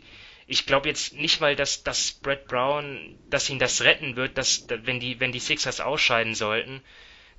ich 0.50 0.66
glaube 0.66 0.88
jetzt 0.88 1.12
nicht 1.14 1.40
mal, 1.40 1.54
dass, 1.54 1.84
dass 1.84 2.10
Brett 2.10 2.48
Brown, 2.48 3.16
dass 3.30 3.48
ihn 3.48 3.60
das 3.60 3.82
retten 3.82 4.16
wird, 4.16 4.36
dass, 4.36 4.66
wenn 4.68 4.98
die, 4.98 5.20
wenn 5.20 5.30
die 5.30 5.38
Sixers 5.38 5.80
ausscheiden 5.80 6.34
sollten, 6.34 6.82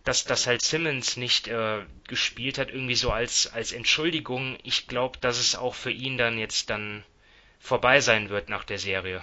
dass, 0.05 0.23
dass 0.23 0.47
halt 0.47 0.61
Simmons 0.61 1.17
nicht 1.17 1.49
äh, 1.49 1.81
gespielt 2.07 2.57
hat, 2.57 2.69
irgendwie 2.69 2.95
so 2.95 3.11
als, 3.11 3.51
als 3.53 3.73
Entschuldigung. 3.73 4.57
Ich 4.63 4.87
glaube, 4.87 5.17
dass 5.19 5.39
es 5.39 5.57
auch 5.57 5.75
für 5.75 5.91
ihn 5.91 6.17
dann 6.17 6.37
jetzt 6.37 6.69
dann 6.69 7.03
vorbei 7.59 7.99
sein 7.99 8.29
wird 8.29 8.47
nach 8.47 8.63
der 8.63 8.79
Serie. 8.79 9.21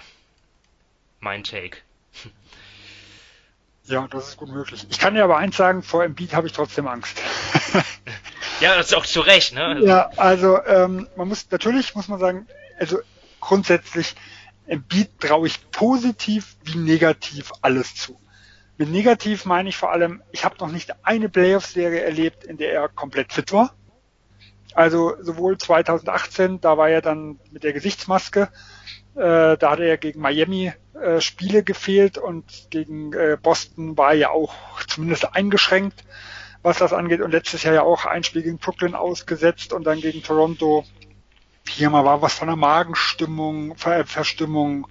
Mein 1.20 1.43
Take. 1.43 1.78
Ja, 3.85 4.06
das 4.06 4.28
ist 4.28 4.36
gut 4.36 4.51
möglich. 4.51 4.86
Ich 4.90 4.98
kann 4.98 5.15
dir 5.15 5.24
aber 5.24 5.39
eins 5.39 5.56
sagen, 5.56 5.82
vor 5.82 6.05
Embiid 6.05 6.35
habe 6.35 6.47
ich 6.47 6.52
trotzdem 6.52 6.86
Angst. 6.86 7.23
ja, 8.60 8.77
das 8.77 8.89
ist 8.89 8.94
auch 8.94 9.06
zu 9.06 9.23
Recht, 9.23 9.55
ne? 9.55 9.81
Ja, 9.82 10.10
also 10.16 10.62
ähm, 10.66 11.09
man 11.16 11.28
muss 11.28 11.51
natürlich 11.51 11.94
muss 11.94 12.09
man 12.09 12.19
sagen, 12.20 12.47
also 12.78 12.98
grundsätzlich 13.49 14.15
Embiid 14.66 15.19
traue 15.19 15.47
ich 15.47 15.70
positiv 15.70 16.57
wie 16.65 16.77
negativ 16.77 17.53
alles 17.62 17.95
zu. 17.95 18.20
Mit 18.77 18.91
negativ 18.91 19.47
meine 19.47 19.70
ich 19.70 19.77
vor 19.77 19.91
allem, 19.91 20.23
ich 20.31 20.45
habe 20.45 20.57
noch 20.61 20.70
nicht 20.70 20.93
eine 21.03 21.31
Playoff-Serie 21.31 22.03
erlebt, 22.03 22.45
in 22.45 22.59
der 22.59 22.73
er 22.75 22.89
komplett 22.89 23.33
fit 23.33 23.53
war. 23.53 23.75
Also 24.75 25.15
sowohl 25.20 25.57
2018, 25.57 26.61
da 26.61 26.77
war 26.77 26.91
er 26.91 27.01
dann 27.01 27.41
mit 27.51 27.65
der 27.65 27.73
Gesichtsmaske, 27.73 28.51
äh, 29.15 29.57
da 29.57 29.70
hat 29.70 29.81
er 29.81 29.97
gegen 29.97 30.20
Miami 30.20 30.73
äh, 30.95 31.20
Spiele 31.20 31.62
gefehlt 31.62 32.19
und 32.19 32.69
gegen 32.70 33.15
äh, 33.15 33.39
Boston 33.43 33.97
war 33.97 34.11
er 34.11 34.19
ja 34.19 34.31
auch 34.31 34.55
zumindest 34.87 35.35
eingeschränkt, 35.35 36.05
was 36.62 36.79
das 36.79 36.93
angeht. 36.93 37.23
Und 37.23 37.31
letztes 37.31 37.62
Jahr 37.62 37.75
ja 37.75 37.83
auch 37.83 38.05
ein 38.05 38.23
Spiel 38.23 38.43
gegen 38.43 38.59
Brooklyn 38.59 38.95
ausgesetzt 38.95 39.73
und 39.73 39.85
dann 39.85 40.01
gegen 40.01 40.23
Toronto. 40.23 40.85
Hier 41.69 41.90
mal 41.90 42.05
war 42.05 42.23
was 42.23 42.35
von 42.35 42.49
der 42.49 42.57
Magenstimmung, 42.57 43.77
Ver 43.77 44.07
Verstimmung 44.07 44.89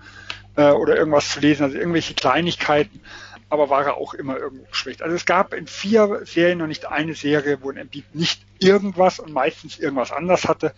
äh, 0.55 0.71
oder 0.71 0.95
irgendwas 0.95 1.29
zu 1.29 1.39
lesen, 1.39 1.63
also 1.63 1.77
irgendwelche 1.77 2.13
Kleinigkeiten 2.13 3.01
aber 3.49 3.69
war 3.69 3.85
er 3.85 3.97
auch 3.97 4.13
immer 4.13 4.37
irgendwo 4.37 4.65
geschwächt. 4.65 5.01
Also 5.01 5.15
es 5.15 5.25
gab 5.25 5.53
in 5.53 5.67
vier 5.67 6.25
Serien 6.25 6.57
noch 6.59 6.67
nicht 6.67 6.85
eine 6.85 7.15
Serie, 7.15 7.59
wo 7.61 7.69
ein 7.69 7.77
Embiid 7.77 8.13
nicht 8.13 8.41
irgendwas 8.59 9.19
und 9.19 9.31
meistens 9.31 9.79
irgendwas 9.79 10.11
anders 10.11 10.47
hatte. 10.47 10.73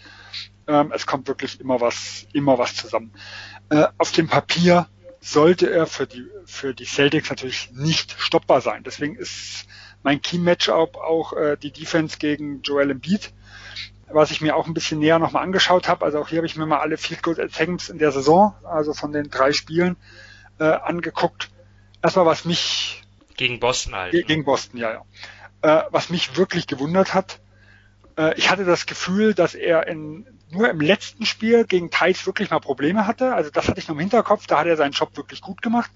Ähm, 0.67 0.91
es 0.93 1.07
kommt 1.07 1.27
wirklich 1.27 1.59
immer 1.59 1.81
was, 1.81 2.27
immer 2.33 2.57
was 2.57 2.75
zusammen. 2.75 3.11
Äh, 3.69 3.87
auf 3.97 4.11
dem 4.11 4.27
Papier 4.27 4.87
sollte 5.19 5.69
er 5.69 5.87
für 5.87 6.05
die, 6.05 6.25
für 6.45 6.73
die 6.73 6.85
Celtics 6.85 7.29
natürlich 7.29 7.71
nicht 7.73 8.15
stoppbar 8.19 8.61
sein. 8.61 8.83
Deswegen 8.83 9.15
ist 9.15 9.65
mein 10.03 10.21
Key-Matchup 10.21 10.95
auch 10.95 11.33
äh, 11.33 11.57
die 11.57 11.71
Defense 11.71 12.19
gegen 12.19 12.61
Joel 12.61 12.91
Embiid, 12.91 13.33
was 14.11 14.31
ich 14.31 14.41
mir 14.41 14.55
auch 14.55 14.67
ein 14.67 14.73
bisschen 14.73 14.99
näher 14.99 15.19
nochmal 15.19 15.43
angeschaut 15.43 15.87
habe. 15.87 16.05
Also 16.05 16.19
auch 16.19 16.29
hier 16.29 16.37
habe 16.37 16.47
ich 16.47 16.55
mir 16.55 16.65
mal 16.65 16.79
alle 16.79 16.97
Field 16.97 17.23
Goal 17.23 17.39
Attempts 17.39 17.89
in 17.89 17.97
der 17.97 18.11
Saison, 18.11 18.55
also 18.63 18.93
von 18.93 19.11
den 19.11 19.29
drei 19.29 19.51
Spielen, 19.51 19.97
äh, 20.59 20.65
angeguckt 20.65 21.49
erstmal 22.01 22.25
was 22.25 22.45
mich 22.45 23.03
gegen 23.37 23.59
Boston 23.59 23.95
halt. 23.95 24.11
Gegen 24.27 24.43
Boston, 24.43 24.79
ja, 24.79 24.91
ja. 24.91 25.03
Äh, 25.61 25.83
was 25.91 26.09
mich 26.09 26.37
wirklich 26.37 26.67
gewundert 26.67 27.13
hat, 27.13 27.39
äh, 28.17 28.37
ich 28.37 28.49
hatte 28.49 28.65
das 28.65 28.85
Gefühl, 28.85 29.33
dass 29.33 29.55
er 29.55 29.87
in, 29.87 30.25
nur 30.49 30.69
im 30.69 30.81
letzten 30.81 31.25
Spiel 31.25 31.65
gegen 31.65 31.89
Thais 31.89 32.25
wirklich 32.25 32.49
mal 32.49 32.59
Probleme 32.59 33.07
hatte. 33.07 33.33
Also 33.33 33.49
das 33.49 33.67
hatte 33.67 33.79
ich 33.79 33.87
noch 33.87 33.95
im 33.95 33.99
Hinterkopf, 33.99 34.47
da 34.47 34.59
hat 34.59 34.67
er 34.67 34.77
seinen 34.77 34.91
Job 34.91 35.15
wirklich 35.15 35.41
gut 35.41 35.61
gemacht. 35.61 35.91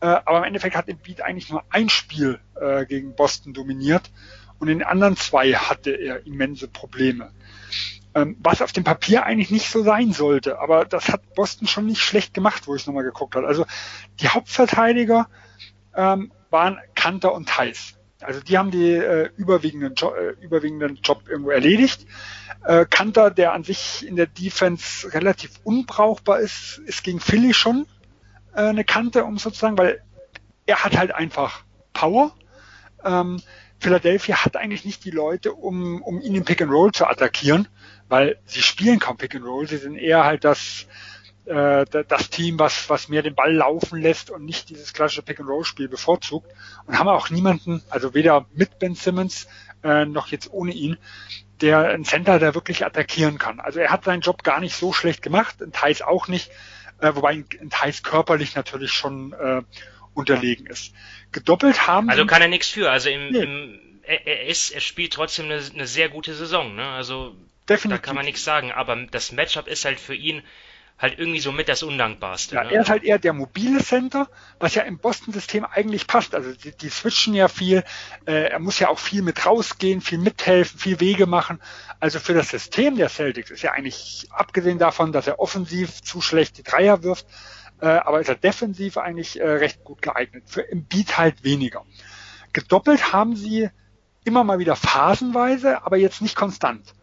Äh, 0.00 0.06
aber 0.06 0.38
im 0.38 0.44
Endeffekt 0.44 0.76
hat 0.76 0.88
Embiid 0.88 1.20
eigentlich 1.20 1.50
nur 1.50 1.64
ein 1.70 1.88
Spiel 1.88 2.40
äh, 2.60 2.86
gegen 2.86 3.14
Boston 3.14 3.54
dominiert 3.54 4.10
und 4.62 4.68
in 4.68 4.78
den 4.78 4.86
anderen 4.86 5.16
zwei 5.16 5.54
hatte 5.54 5.90
er 5.90 6.24
immense 6.24 6.68
Probleme. 6.68 7.32
Ähm, 8.14 8.36
was 8.38 8.62
auf 8.62 8.70
dem 8.70 8.84
Papier 8.84 9.24
eigentlich 9.24 9.50
nicht 9.50 9.68
so 9.68 9.82
sein 9.82 10.12
sollte. 10.12 10.60
Aber 10.60 10.84
das 10.84 11.08
hat 11.08 11.34
Boston 11.34 11.66
schon 11.66 11.86
nicht 11.86 12.00
schlecht 12.00 12.32
gemacht, 12.32 12.68
wo 12.68 12.76
ich 12.76 12.86
nochmal 12.86 13.02
geguckt 13.02 13.34
habe. 13.34 13.48
Also 13.48 13.66
die 14.20 14.28
Hauptverteidiger 14.28 15.28
ähm, 15.96 16.30
waren 16.50 16.78
Kanter 16.94 17.34
und 17.34 17.48
Thais. 17.48 17.98
Also 18.20 18.38
die 18.38 18.56
haben 18.56 18.70
die 18.70 18.92
äh, 18.92 19.30
überwiegenden, 19.36 19.96
jo 19.96 20.14
äh, 20.14 20.36
überwiegenden 20.40 21.00
Job 21.02 21.24
irgendwo 21.28 21.50
erledigt. 21.50 22.06
Äh, 22.64 22.86
Kanter, 22.88 23.32
der 23.32 23.54
an 23.54 23.64
sich 23.64 24.06
in 24.06 24.14
der 24.14 24.28
Defense 24.28 25.12
relativ 25.12 25.58
unbrauchbar 25.64 26.38
ist, 26.38 26.80
ist 26.86 27.02
gegen 27.02 27.18
Philly 27.18 27.52
schon 27.52 27.88
äh, 28.54 28.60
eine 28.60 28.84
Kante, 28.84 29.24
um 29.24 29.38
sozusagen, 29.38 29.76
weil 29.76 30.04
er 30.66 30.84
hat 30.84 30.96
halt 30.96 31.12
einfach 31.12 31.64
Power. 31.92 32.30
Ähm, 33.04 33.42
Philadelphia 33.82 34.44
hat 34.44 34.56
eigentlich 34.56 34.84
nicht 34.84 35.04
die 35.04 35.10
Leute, 35.10 35.52
um, 35.52 36.02
um 36.02 36.20
ihn 36.20 36.34
im 36.34 36.44
Pick 36.44 36.62
and 36.62 36.72
Roll 36.72 36.92
zu 36.92 37.06
attackieren 37.06 37.68
weil 38.12 38.38
sie 38.44 38.60
spielen 38.60 38.98
kaum 38.98 39.16
Pick 39.16 39.34
and 39.34 39.46
Roll, 39.46 39.66
sie 39.66 39.78
sind 39.78 39.96
eher 39.96 40.24
halt 40.24 40.44
das 40.44 40.86
äh, 41.46 41.86
das 41.86 42.28
Team, 42.28 42.58
was 42.58 42.90
was 42.90 43.08
mehr 43.08 43.22
den 43.22 43.34
Ball 43.34 43.54
laufen 43.54 44.02
lässt 44.02 44.30
und 44.30 44.44
nicht 44.44 44.68
dieses 44.68 44.92
klassische 44.92 45.22
Pick 45.22 45.40
and 45.40 45.48
Roll 45.48 45.64
Spiel 45.64 45.88
bevorzugt 45.88 46.46
und 46.86 46.98
haben 46.98 47.08
auch 47.08 47.30
niemanden, 47.30 47.82
also 47.88 48.12
weder 48.12 48.44
mit 48.52 48.78
Ben 48.78 48.94
Simmons 48.94 49.48
äh, 49.82 50.04
noch 50.04 50.26
jetzt 50.26 50.52
ohne 50.52 50.72
ihn, 50.72 50.98
der 51.62 51.88
ein 51.88 52.04
Center, 52.04 52.38
der 52.38 52.54
wirklich 52.54 52.84
attackieren 52.84 53.38
kann. 53.38 53.60
Also 53.60 53.80
er 53.80 53.90
hat 53.90 54.04
seinen 54.04 54.20
Job 54.20 54.44
gar 54.44 54.60
nicht 54.60 54.76
so 54.76 54.92
schlecht 54.92 55.22
gemacht, 55.22 55.62
in 55.62 55.72
Thais 55.72 56.02
auch 56.02 56.28
nicht, 56.28 56.50
äh, 56.98 57.14
wobei 57.14 57.42
in 57.58 57.70
Thais 57.70 58.02
körperlich 58.02 58.56
natürlich 58.56 58.92
schon 58.92 59.32
äh, 59.32 59.62
unterlegen 60.14 60.66
ist. 60.66 60.92
Gedoppelt 61.32 61.86
haben. 61.86 62.10
Also 62.10 62.26
kann 62.26 62.42
er 62.42 62.48
nichts 62.48 62.68
für. 62.68 62.90
Also 62.90 63.08
im, 63.08 63.30
nee. 63.30 63.38
im 63.38 63.78
er, 64.02 64.26
er, 64.26 64.46
ist, 64.46 64.70
er 64.70 64.80
spielt 64.80 65.12
trotzdem 65.12 65.46
eine, 65.46 65.60
eine 65.74 65.86
sehr 65.86 66.08
gute 66.08 66.34
Saison. 66.34 66.74
Ne? 66.74 66.86
Also 66.86 67.34
Definitiv. 67.68 68.00
Da 68.00 68.06
kann 68.06 68.16
man 68.16 68.24
nichts 68.24 68.44
sagen, 68.44 68.72
aber 68.72 68.96
das 69.10 69.32
Matchup 69.32 69.68
ist 69.68 69.84
halt 69.84 70.00
für 70.00 70.14
ihn 70.14 70.42
halt 70.98 71.18
irgendwie 71.18 71.40
so 71.40 71.50
mit 71.50 71.68
das 71.68 71.82
Undankbarste. 71.82 72.54
Ja, 72.54 72.64
ne? 72.64 72.72
er 72.72 72.82
ist 72.82 72.90
halt 72.90 73.02
eher 73.02 73.18
der 73.18 73.32
mobile 73.32 73.82
Center, 73.82 74.28
was 74.60 74.74
ja 74.74 74.82
im 74.82 74.98
Boston-System 74.98 75.64
eigentlich 75.64 76.06
passt. 76.06 76.34
Also 76.34 76.52
die, 76.52 76.72
die 76.72 76.88
switchen 76.88 77.34
ja 77.34 77.48
viel, 77.48 77.82
äh, 78.26 78.50
er 78.50 78.58
muss 78.60 78.78
ja 78.78 78.88
auch 78.88 78.98
viel 78.98 79.22
mit 79.22 79.44
rausgehen, 79.44 80.00
viel 80.00 80.18
mithelfen, 80.18 80.78
viel 80.78 81.00
Wege 81.00 81.26
machen. 81.26 81.60
Also 81.98 82.20
für 82.20 82.34
das 82.34 82.50
System 82.50 82.96
der 82.96 83.08
Celtics 83.08 83.50
ist 83.50 83.62
ja 83.62 83.72
eigentlich, 83.72 84.28
abgesehen 84.30 84.78
davon, 84.78 85.12
dass 85.12 85.26
er 85.26 85.40
offensiv 85.40 86.02
zu 86.02 86.20
schlecht 86.20 86.58
die 86.58 86.62
Dreier 86.62 87.02
wirft, 87.02 87.26
äh, 87.82 87.86
aber 87.88 88.20
ist 88.20 88.28
er 88.28 88.36
defensiv 88.36 88.96
eigentlich 88.96 89.40
äh, 89.40 89.44
recht 89.44 89.82
gut 89.82 90.00
geeignet. 90.00 90.44
Für 90.46 90.70
Embiid 90.70 91.18
halt 91.18 91.42
weniger. 91.42 91.84
Gedoppelt 92.52 93.12
haben 93.12 93.34
sie 93.34 93.70
immer 94.24 94.44
mal 94.44 94.60
wieder 94.60 94.76
phasenweise, 94.76 95.84
aber 95.84 95.96
jetzt 95.96 96.22
nicht 96.22 96.36
konstant. 96.36 96.94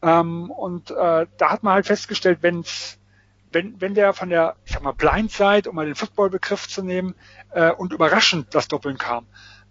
Ähm, 0.00 0.50
und 0.50 0.90
äh, 0.90 1.26
da 1.36 1.50
hat 1.50 1.62
man 1.62 1.74
halt 1.74 1.86
festgestellt, 1.86 2.38
wenn's, 2.40 2.98
wenn, 3.52 3.78
wenn 3.82 3.92
der 3.92 4.14
von 4.14 4.30
der, 4.30 4.56
ich 4.64 4.72
sag 4.72 4.82
mal, 4.82 4.92
Blindside, 4.92 5.68
um 5.68 5.76
mal 5.76 5.84
den 5.84 5.94
Footballbegriff 5.94 6.68
zu 6.68 6.82
nehmen, 6.82 7.14
äh, 7.50 7.70
und 7.70 7.92
überraschend 7.92 8.54
das 8.54 8.66
Doppeln 8.66 8.96
kam, 8.96 9.26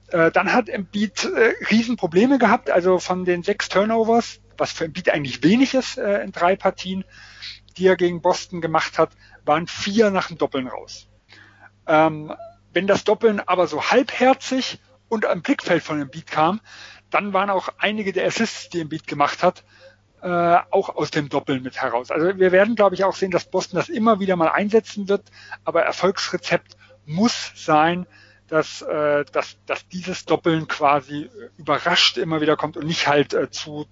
äh, 0.10 0.30
dann 0.30 0.54
hat 0.54 0.70
Embiid 0.70 1.26
äh, 1.26 1.54
Riesenprobleme 1.72 2.38
gehabt. 2.38 2.70
Also 2.70 3.00
von 3.00 3.26
den 3.26 3.42
sechs 3.42 3.70
Turnovers, 3.70 4.40
was 4.56 4.72
für 4.72 4.86
Embiid 4.86 5.10
eigentlich 5.10 5.42
wenig 5.42 5.74
ist 5.74 5.98
äh, 5.98 6.22
in 6.22 6.32
drei 6.32 6.56
Partien, 6.56 7.06
die 7.78 7.88
er 7.88 7.96
gegen 7.96 8.22
Boston 8.22 8.62
gemacht 8.62 9.00
hat, 9.00 9.10
waren 9.48 9.68
vier 9.68 10.12
nach 10.12 10.28
dem 10.28 10.38
Doppeln 10.38 10.68
raus. 10.68 11.08
Ähm, 11.88 12.34
wenn 12.74 12.88
das 12.88 13.04
Doppeln 13.04 13.40
aber 13.40 13.68
so 13.68 13.90
halbherzig 13.90 14.80
und 15.10 15.26
am 15.26 15.42
Blickfeld 15.42 15.84
von 15.84 16.02
Embiid 16.02 16.28
kam, 16.28 16.62
dann 17.10 17.34
waren 17.34 17.50
auch 17.50 17.70
einige 17.78 18.12
der 18.12 18.28
Assists, 18.28 18.70
die 18.70 18.82
Embiid 18.82 19.08
gemacht 19.08 19.42
hat, 19.42 19.64
äh, 20.22 20.58
auch 20.72 20.96
aus 20.96 21.12
dem 21.12 21.30
Doppeln 21.30 21.64
mit 21.64 21.82
heraus. 21.82 22.12
Also 22.12 22.38
wir 22.38 22.52
werden, 22.52 22.76
glaube 22.76 22.96
ich, 22.96 23.04
auch 23.04 23.16
sehen, 23.16 23.32
dass 23.32 23.50
Boston 23.50 23.78
das 23.78 23.90
immer 23.90 24.20
wieder 24.20 24.36
mal 24.36 24.50
einsetzen 24.50 25.08
wird, 25.08 25.24
aber 25.64 25.84
Erfolgsrezept 25.84 26.76
muss 27.06 27.52
sein, 27.56 28.06
dass, 28.48 28.82
äh, 28.82 29.26
dass, 29.32 29.58
dass 29.66 29.88
dieses 29.88 30.26
Doppeln 30.26 30.68
quasi 30.68 31.30
überrascht 31.58 32.18
immer 32.18 32.42
wieder 32.42 32.58
kommt 32.58 32.78
und 32.78 32.88
nicht 32.88 33.08
halt 33.08 33.34
äh, 33.34 33.50
zu 33.50 33.88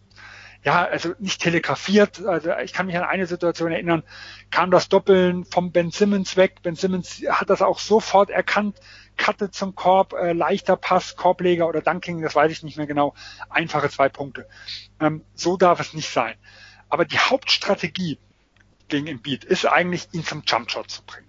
ja, 0.65 0.83
also 0.83 1.13
nicht 1.19 1.41
telegrafiert. 1.41 2.25
Also 2.25 2.51
ich 2.57 2.73
kann 2.73 2.87
mich 2.87 2.97
an 2.97 3.03
eine 3.03 3.27
Situation 3.27 3.71
erinnern, 3.71 4.03
kam 4.49 4.71
das 4.71 4.89
Doppeln 4.89 5.45
vom 5.45 5.71
Ben 5.71 5.91
Simmons 5.91 6.37
weg. 6.37 6.63
Ben 6.63 6.75
Simmons 6.75 7.21
hat 7.29 7.51
das 7.51 7.61
auch 7.61 7.77
sofort 7.77 8.31
erkannt, 8.31 8.79
Cutte 9.15 9.51
zum 9.51 9.75
Korb, 9.75 10.13
äh, 10.13 10.33
leichter 10.33 10.75
Pass, 10.75 11.15
Korbleger 11.15 11.67
oder 11.67 11.81
Dunking, 11.81 12.21
das 12.21 12.35
weiß 12.35 12.51
ich 12.51 12.63
nicht 12.63 12.77
mehr 12.77 12.87
genau. 12.87 13.13
Einfache 13.47 13.89
zwei 13.89 14.09
Punkte. 14.09 14.47
Ähm, 14.99 15.23
so 15.35 15.55
darf 15.55 15.79
es 15.79 15.93
nicht 15.93 16.09
sein. 16.09 16.35
Aber 16.89 17.05
die 17.05 17.19
Hauptstrategie 17.19 18.17
gegen 18.87 19.05
Embiid 19.05 19.43
ist 19.43 19.65
eigentlich, 19.65 20.07
ihn 20.13 20.23
zum 20.23 20.41
Jumpshot 20.47 20.89
zu 20.89 21.03
bringen. 21.03 21.27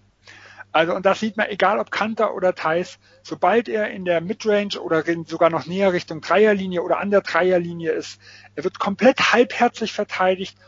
Also, 0.73 0.95
und 0.95 1.07
das 1.07 1.21
sieht 1.21 1.37
man, 1.37 1.49
egal 1.49 1.79
ob 1.79 1.91
Kanter 1.91 2.35
oder 2.35 2.55
Thais, 2.55 2.99
sobald 3.23 3.69
er 3.69 3.91
in 3.91 4.05
der 4.05 4.21
Midrange 4.21 4.79
oder 4.81 5.03
sogar 5.27 5.49
noch 5.49 5.67
näher 5.67 5.93
Richtung 5.93 6.21
Dreierlinie 6.21 6.83
oder 6.83 6.99
an 6.99 7.11
der 7.11 7.23
Dreierlinie 7.23 7.93
ist, 7.93 8.21
er 8.55 8.65
wird 8.65 8.79
komplett 8.79 9.33
halbherzig 9.33 9.93
verteidigt, 9.93 10.59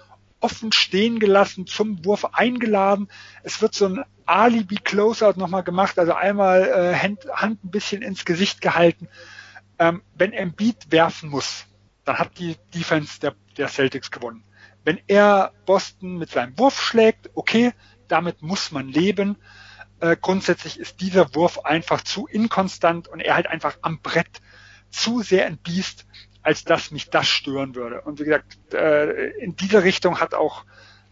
offen 0.40 0.72
stehen 0.72 1.18
gelassen, 1.18 1.66
zum 1.66 2.04
Wurf 2.04 2.24
eingeladen. 2.32 3.08
Es 3.42 3.60
wird 3.60 3.74
so 3.74 3.86
ein 3.86 4.04
Alibi-Closeout 4.24 5.38
nochmal 5.38 5.62
gemacht, 5.64 5.98
also 5.98 6.12
einmal 6.14 6.62
äh, 6.62 6.94
Hand, 6.96 7.26
Hand 7.32 7.64
ein 7.64 7.70
bisschen 7.70 8.02
ins 8.02 8.24
Gesicht 8.24 8.60
gehalten. 8.60 9.08
Ähm, 9.78 10.02
wenn 10.14 10.32
Embiid 10.32 10.90
werfen 10.90 11.30
muss, 11.30 11.66
dann 12.04 12.18
hat 12.18 12.38
die 12.38 12.56
Defense 12.74 13.20
der, 13.20 13.34
der 13.56 13.68
Celtics 13.68 14.10
gewonnen. 14.10 14.44
Wenn 14.84 15.00
er 15.06 15.52
Boston 15.66 16.16
mit 16.16 16.30
seinem 16.30 16.58
Wurf 16.58 16.80
schlägt, 16.80 17.30
okay, 17.34 17.72
damit 18.06 18.42
muss 18.42 18.72
man 18.72 18.88
leben. 18.88 19.36
Äh, 20.00 20.16
grundsätzlich 20.20 20.78
ist 20.78 21.00
dieser 21.00 21.34
Wurf 21.34 21.64
einfach 21.64 22.02
zu 22.02 22.26
inkonstant 22.26 23.08
und 23.08 23.20
er 23.20 23.34
halt 23.34 23.46
einfach 23.46 23.78
am 23.82 24.00
Brett 24.00 24.40
zu 24.90 25.22
sehr 25.22 25.46
entbiest, 25.46 26.06
als 26.42 26.64
dass 26.64 26.90
mich 26.90 27.10
das 27.10 27.26
stören 27.26 27.74
würde. 27.74 28.00
Und 28.02 28.20
wie 28.20 28.24
gesagt, 28.24 28.72
äh, 28.72 29.30
in 29.38 29.56
diese 29.56 29.82
Richtung 29.82 30.20
hat 30.20 30.34
auch 30.34 30.64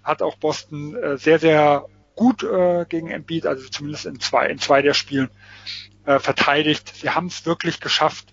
hat 0.02 0.22
auch 0.22 0.36
Boston 0.36 0.94
äh, 0.94 1.18
sehr 1.18 1.38
sehr 1.38 1.86
gut 2.14 2.42
äh, 2.42 2.86
gegen 2.88 3.10
Embiid, 3.10 3.46
also 3.46 3.68
zumindest 3.68 4.06
in 4.06 4.20
zwei, 4.20 4.46
in 4.46 4.58
zwei 4.58 4.82
der 4.82 4.94
Spielen 4.94 5.30
äh, 6.06 6.18
verteidigt. 6.18 6.92
Sie 6.96 7.10
haben 7.10 7.26
es 7.26 7.44
wirklich 7.44 7.80
geschafft, 7.80 8.32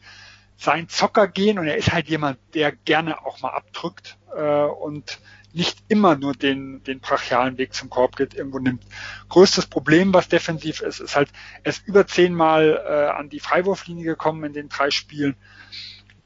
sein 0.56 0.88
Zocker 0.88 1.28
gehen 1.28 1.60
und 1.60 1.68
er 1.68 1.78
ist 1.78 1.92
halt 1.92 2.08
jemand, 2.08 2.40
der 2.54 2.72
gerne 2.72 3.26
auch 3.26 3.42
mal 3.42 3.50
abdrückt 3.50 4.18
äh, 4.36 4.64
und 4.64 5.20
nicht 5.54 5.84
immer 5.88 6.16
nur 6.16 6.34
den, 6.34 6.84
den 6.84 7.00
brachialen 7.00 7.58
Weg 7.58 7.74
zum 7.74 7.90
Korb 7.90 8.16
geht, 8.16 8.34
irgendwo 8.34 8.60
nimmt. 8.60 8.84
Größtes 9.30 9.68
Problem, 9.68 10.14
was 10.14 10.28
defensiv 10.28 10.82
ist, 10.82 11.00
ist 11.00 11.16
halt, 11.16 11.30
er 11.64 11.70
ist 11.70 11.88
über 11.88 12.08
zehnmal 12.08 12.82
äh, 12.86 13.18
an 13.18 13.30
die 13.30 13.40
Freiwurflinie 13.40 14.06
gekommen 14.06 14.44
in 14.44 14.54
den 14.54 14.70
drei 14.70 14.90
Spielen. 14.90 15.36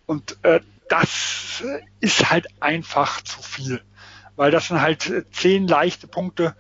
Und 0.06 0.38
äh, 0.44 0.62
das 0.88 1.64
ist 2.00 2.30
halt 2.30 2.48
einfach 2.62 3.22
zu 3.22 3.42
viel. 3.42 3.82
Weil 4.38 4.52
das 4.52 4.68
sind 4.68 4.82
halt 4.82 5.26
zehn 5.32 5.68
leichte 5.68 6.08
Punkte, 6.08 6.56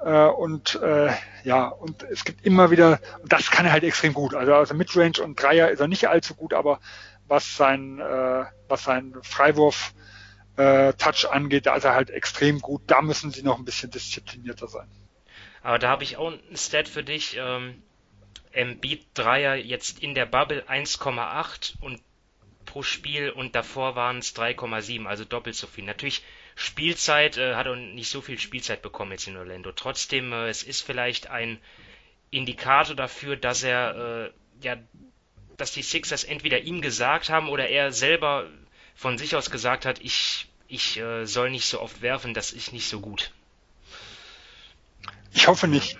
äh, 0.00 0.26
und 0.26 0.76
äh, 0.76 1.10
ja, 1.44 1.68
und 1.68 2.02
es 2.04 2.24
gibt 2.24 2.44
immer 2.44 2.70
wieder, 2.70 3.00
und 3.22 3.32
das 3.32 3.50
kann 3.50 3.66
er 3.66 3.72
halt 3.72 3.84
extrem 3.84 4.14
gut. 4.14 4.34
Also, 4.34 4.54
also 4.54 4.74
Midrange 4.74 5.22
und 5.22 5.40
Dreier 5.40 5.70
ist 5.70 5.80
er 5.80 5.88
nicht 5.88 6.08
allzu 6.08 6.34
gut, 6.34 6.54
aber 6.54 6.80
was 7.28 7.56
sein, 7.56 8.00
äh, 8.00 8.44
was 8.68 8.84
sein 8.84 9.14
Freiwurf 9.22 9.92
äh, 10.56 10.92
Touch 10.94 11.26
angeht, 11.30 11.66
da 11.66 11.76
ist 11.76 11.84
er 11.84 11.94
halt 11.94 12.10
extrem 12.10 12.60
gut. 12.60 12.82
Da 12.86 13.02
müssen 13.02 13.30
sie 13.30 13.42
noch 13.42 13.58
ein 13.58 13.64
bisschen 13.64 13.90
disziplinierter 13.90 14.68
sein. 14.68 14.88
Aber 15.62 15.78
da 15.78 15.88
habe 15.88 16.04
ich 16.04 16.16
auch 16.16 16.32
ein 16.32 16.56
Stat 16.56 16.88
für 16.88 17.04
dich. 17.04 17.36
Ähm, 17.38 17.82
Embiid 18.52 19.06
Dreier 19.14 19.54
jetzt 19.54 20.00
in 20.02 20.14
der 20.14 20.26
Bubble 20.26 20.64
1,8 20.68 21.80
und 21.80 22.00
pro 22.64 22.82
Spiel 22.82 23.30
und 23.30 23.54
davor 23.54 23.96
waren 23.96 24.18
es 24.18 24.34
3,7, 24.34 25.06
also 25.06 25.24
doppelt 25.24 25.56
so 25.56 25.66
viel. 25.66 25.84
Natürlich 25.84 26.22
Spielzeit, 26.56 27.36
äh, 27.36 27.54
hat 27.54 27.66
er 27.66 27.76
nicht 27.76 28.10
so 28.10 28.20
viel 28.20 28.38
Spielzeit 28.38 28.82
bekommen 28.82 29.12
jetzt 29.12 29.28
in 29.28 29.36
Orlando. 29.36 29.72
Trotzdem, 29.72 30.32
äh, 30.32 30.48
es 30.48 30.62
ist 30.62 30.82
vielleicht 30.82 31.28
ein 31.28 31.58
Indikator 32.30 32.94
dafür, 32.94 33.36
dass 33.36 33.62
er, 33.62 33.96
äh, 34.26 34.64
ja, 34.64 34.76
dass 35.56 35.72
die 35.72 35.82
Sixers 35.82 36.24
entweder 36.24 36.60
ihm 36.60 36.80
gesagt 36.80 37.28
haben 37.28 37.48
oder 37.48 37.68
er 37.68 37.92
selber 37.92 38.48
von 39.00 39.16
sich 39.16 39.34
aus 39.34 39.50
gesagt 39.50 39.86
hat, 39.86 39.98
ich, 40.02 40.46
ich 40.68 40.98
äh, 40.98 41.24
soll 41.24 41.48
nicht 41.48 41.64
so 41.64 41.80
oft 41.80 42.02
werfen, 42.02 42.34
das 42.34 42.52
ist 42.52 42.74
nicht 42.74 42.86
so 42.86 43.00
gut. 43.00 43.32
Ich 45.32 45.48
hoffe 45.48 45.66
nicht. 45.68 45.96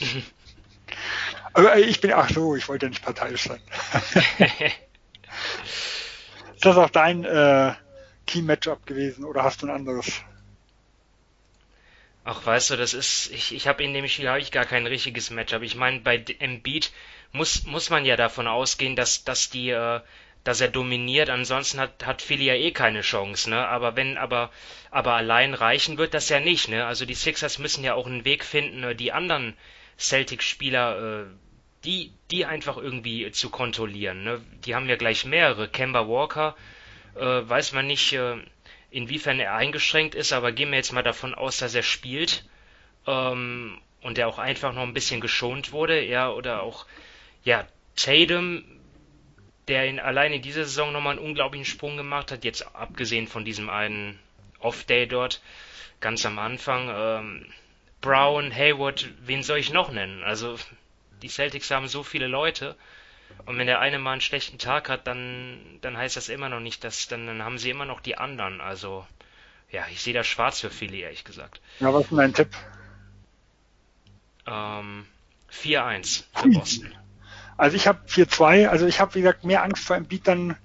Aber 1.52 1.76
ich 1.76 2.00
bin, 2.00 2.10
ach 2.14 2.30
so, 2.30 2.56
ich 2.56 2.66
wollte 2.68 2.86
ja 2.86 2.90
nicht 2.90 3.04
parteiisch 3.04 3.42
sein. 3.42 3.60
ist 6.54 6.64
das 6.64 6.78
auch 6.78 6.88
dein 6.88 7.26
äh, 7.26 7.74
Key-Matchup 8.26 8.86
gewesen 8.86 9.26
oder 9.26 9.42
hast 9.42 9.60
du 9.60 9.66
ein 9.66 9.74
anderes? 9.74 10.22
Ach, 12.24 12.46
weißt 12.46 12.70
du, 12.70 12.76
das 12.76 12.94
ist, 12.94 13.30
ich, 13.30 13.54
ich 13.54 13.66
habe 13.68 13.84
in 13.84 13.92
dem 13.92 14.08
Spiel 14.08 14.30
habe 14.30 14.40
ich 14.40 14.52
gar 14.52 14.64
kein 14.64 14.86
richtiges 14.86 15.28
Matchup. 15.28 15.60
Ich 15.60 15.74
meine, 15.74 16.00
bei 16.00 16.24
Embiid 16.38 16.92
muss, 17.32 17.64
muss 17.64 17.90
man 17.90 18.06
ja 18.06 18.16
davon 18.16 18.46
ausgehen, 18.46 18.96
dass, 18.96 19.24
dass 19.24 19.50
die, 19.50 19.68
äh, 19.68 20.00
dass 20.44 20.60
er 20.60 20.68
dominiert, 20.68 21.30
ansonsten 21.30 21.78
hat, 21.78 22.04
hat 22.04 22.22
Philly 22.22 22.46
ja 22.46 22.54
eh 22.54 22.72
keine 22.72 23.02
Chance, 23.02 23.48
ne? 23.50 23.66
Aber 23.68 23.96
wenn, 23.96 24.18
aber, 24.18 24.50
aber 24.90 25.14
allein 25.14 25.54
reichen 25.54 25.98
wird 25.98 26.14
das 26.14 26.28
ja 26.28 26.40
nicht, 26.40 26.68
ne? 26.68 26.86
Also 26.86 27.06
die 27.06 27.14
Sixers 27.14 27.58
müssen 27.58 27.84
ja 27.84 27.94
auch 27.94 28.06
einen 28.06 28.24
Weg 28.24 28.44
finden, 28.44 28.82
äh, 28.82 28.94
die 28.96 29.12
anderen 29.12 29.56
Celtic-Spieler, 29.98 31.22
äh, 31.22 31.26
die, 31.84 32.12
die 32.30 32.44
einfach 32.44 32.76
irgendwie 32.76 33.30
zu 33.30 33.50
kontrollieren, 33.50 34.24
ne? 34.24 34.40
Die 34.64 34.74
haben 34.74 34.88
ja 34.88 34.96
gleich 34.96 35.24
mehrere. 35.24 35.68
Kemba 35.68 36.08
Walker, 36.08 36.56
äh, 37.14 37.20
weiß 37.20 37.72
man 37.72 37.86
nicht, 37.86 38.12
äh, 38.12 38.36
inwiefern 38.90 39.38
er 39.38 39.54
eingeschränkt 39.54 40.14
ist, 40.14 40.32
aber 40.32 40.52
gehen 40.52 40.70
wir 40.70 40.76
jetzt 40.76 40.92
mal 40.92 41.02
davon 41.02 41.34
aus, 41.34 41.58
dass 41.58 41.74
er 41.74 41.82
spielt 41.82 42.44
ähm, 43.06 43.78
und 44.02 44.18
er 44.18 44.28
auch 44.28 44.38
einfach 44.38 44.74
noch 44.74 44.82
ein 44.82 44.94
bisschen 44.94 45.20
geschont 45.20 45.72
wurde, 45.72 46.04
ja, 46.04 46.30
oder 46.30 46.62
auch, 46.62 46.86
ja, 47.44 47.66
Tatum, 47.96 48.64
der 49.68 49.86
in, 49.86 50.00
allein 50.00 50.32
in 50.32 50.42
dieser 50.42 50.64
Saison 50.64 50.92
nochmal 50.92 51.16
einen 51.16 51.26
unglaublichen 51.26 51.64
Sprung 51.64 51.96
gemacht 51.96 52.32
hat, 52.32 52.44
jetzt 52.44 52.74
abgesehen 52.74 53.26
von 53.26 53.44
diesem 53.44 53.70
einen 53.70 54.18
Off-Day 54.58 55.06
dort, 55.06 55.40
ganz 56.00 56.26
am 56.26 56.38
Anfang. 56.38 56.88
Ähm, 56.92 57.46
Brown, 58.00 58.52
Hayward, 58.54 59.08
wen 59.24 59.42
soll 59.42 59.58
ich 59.58 59.72
noch 59.72 59.92
nennen? 59.92 60.24
Also 60.24 60.58
die 61.22 61.28
Celtics 61.28 61.70
haben 61.70 61.86
so 61.86 62.02
viele 62.02 62.26
Leute 62.26 62.76
und 63.46 63.58
wenn 63.58 63.66
der 63.66 63.80
eine 63.80 63.98
mal 63.98 64.12
einen 64.12 64.20
schlechten 64.20 64.58
Tag 64.58 64.88
hat, 64.88 65.06
dann, 65.06 65.58
dann 65.80 65.96
heißt 65.96 66.16
das 66.16 66.28
immer 66.28 66.48
noch 66.48 66.60
nicht, 66.60 66.84
dass 66.84 67.08
dann, 67.08 67.26
dann 67.26 67.42
haben 67.42 67.58
sie 67.58 67.70
immer 67.70 67.84
noch 67.84 68.00
die 68.00 68.16
anderen. 68.16 68.60
Also, 68.60 69.06
ja, 69.70 69.84
ich 69.90 70.00
sehe 70.00 70.14
da 70.14 70.22
schwarz 70.22 70.60
für 70.60 70.70
Philly, 70.70 71.00
ehrlich 71.00 71.24
gesagt. 71.24 71.60
Ja, 71.80 71.92
was 71.92 72.04
ist 72.04 72.16
dein 72.16 72.34
Tipp? 72.34 72.48
Ähm, 74.46 75.06
4-1 75.52 76.24
für 76.34 76.48
Boston. 76.50 76.94
Also 77.56 77.76
ich 77.76 77.86
habe 77.86 78.00
4-2, 78.08 78.68
also 78.68 78.86
ich 78.86 79.00
habe, 79.00 79.14
wie 79.14 79.20
gesagt, 79.20 79.44
mehr 79.44 79.62
Angst 79.62 79.84
vor 79.84 79.96
Embiid 79.96 80.26
dann 80.26 80.56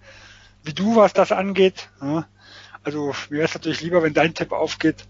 wie 0.63 0.73
du, 0.73 0.95
was 0.95 1.13
das 1.13 1.31
angeht. 1.31 1.89
Also 2.83 3.13
mir 3.29 3.37
wäre 3.37 3.45
es 3.45 3.53
natürlich 3.53 3.81
lieber, 3.81 4.03
wenn 4.03 4.13
dein 4.13 4.33
Tipp 4.33 4.51
aufgeht. 4.51 5.05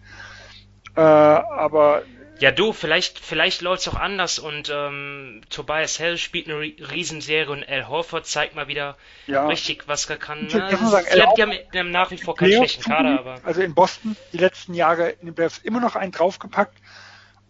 Äh, 0.95 1.01
aber 1.01 2.03
ja, 2.39 2.51
du, 2.51 2.71
vielleicht, 2.71 3.17
vielleicht 3.17 3.61
läuft's 3.61 3.87
auch 3.87 3.95
anders 3.95 4.37
und 4.37 4.71
ähm, 4.71 5.41
Tobias 5.49 5.97
Hell 5.97 6.17
spielt 6.17 6.47
eine 6.47 6.59
Riesenserie 6.59 7.51
und 7.51 7.67
Al 7.67 7.87
Horford 7.87 8.27
zeigt 8.27 8.55
mal 8.55 8.67
wieder 8.67 8.95
ja. 9.25 9.47
richtig, 9.47 9.87
was 9.87 10.07
er 10.07 10.17
kann. 10.17 10.47
Na, 10.51 10.71
ich 10.71 10.77
sagen, 10.77 11.07
die, 11.35 11.41
haben, 11.41 11.53
die 11.73 11.79
haben 11.79 11.91
nach 11.91 12.11
wie 12.11 12.17
vor 12.17 12.35
keinen 12.35 12.53
schlechten 12.53 12.83
Kader, 12.83 13.17
aber. 13.19 13.39
Also 13.43 13.61
in 13.61 13.73
Boston 13.73 14.15
die 14.33 14.37
letzten 14.37 14.75
Jahre 14.75 15.09
in 15.09 15.25
den 15.25 15.35
Playoffs 15.35 15.57
immer 15.57 15.79
noch 15.79 15.95
einen 15.95 16.11
draufgepackt 16.11 16.77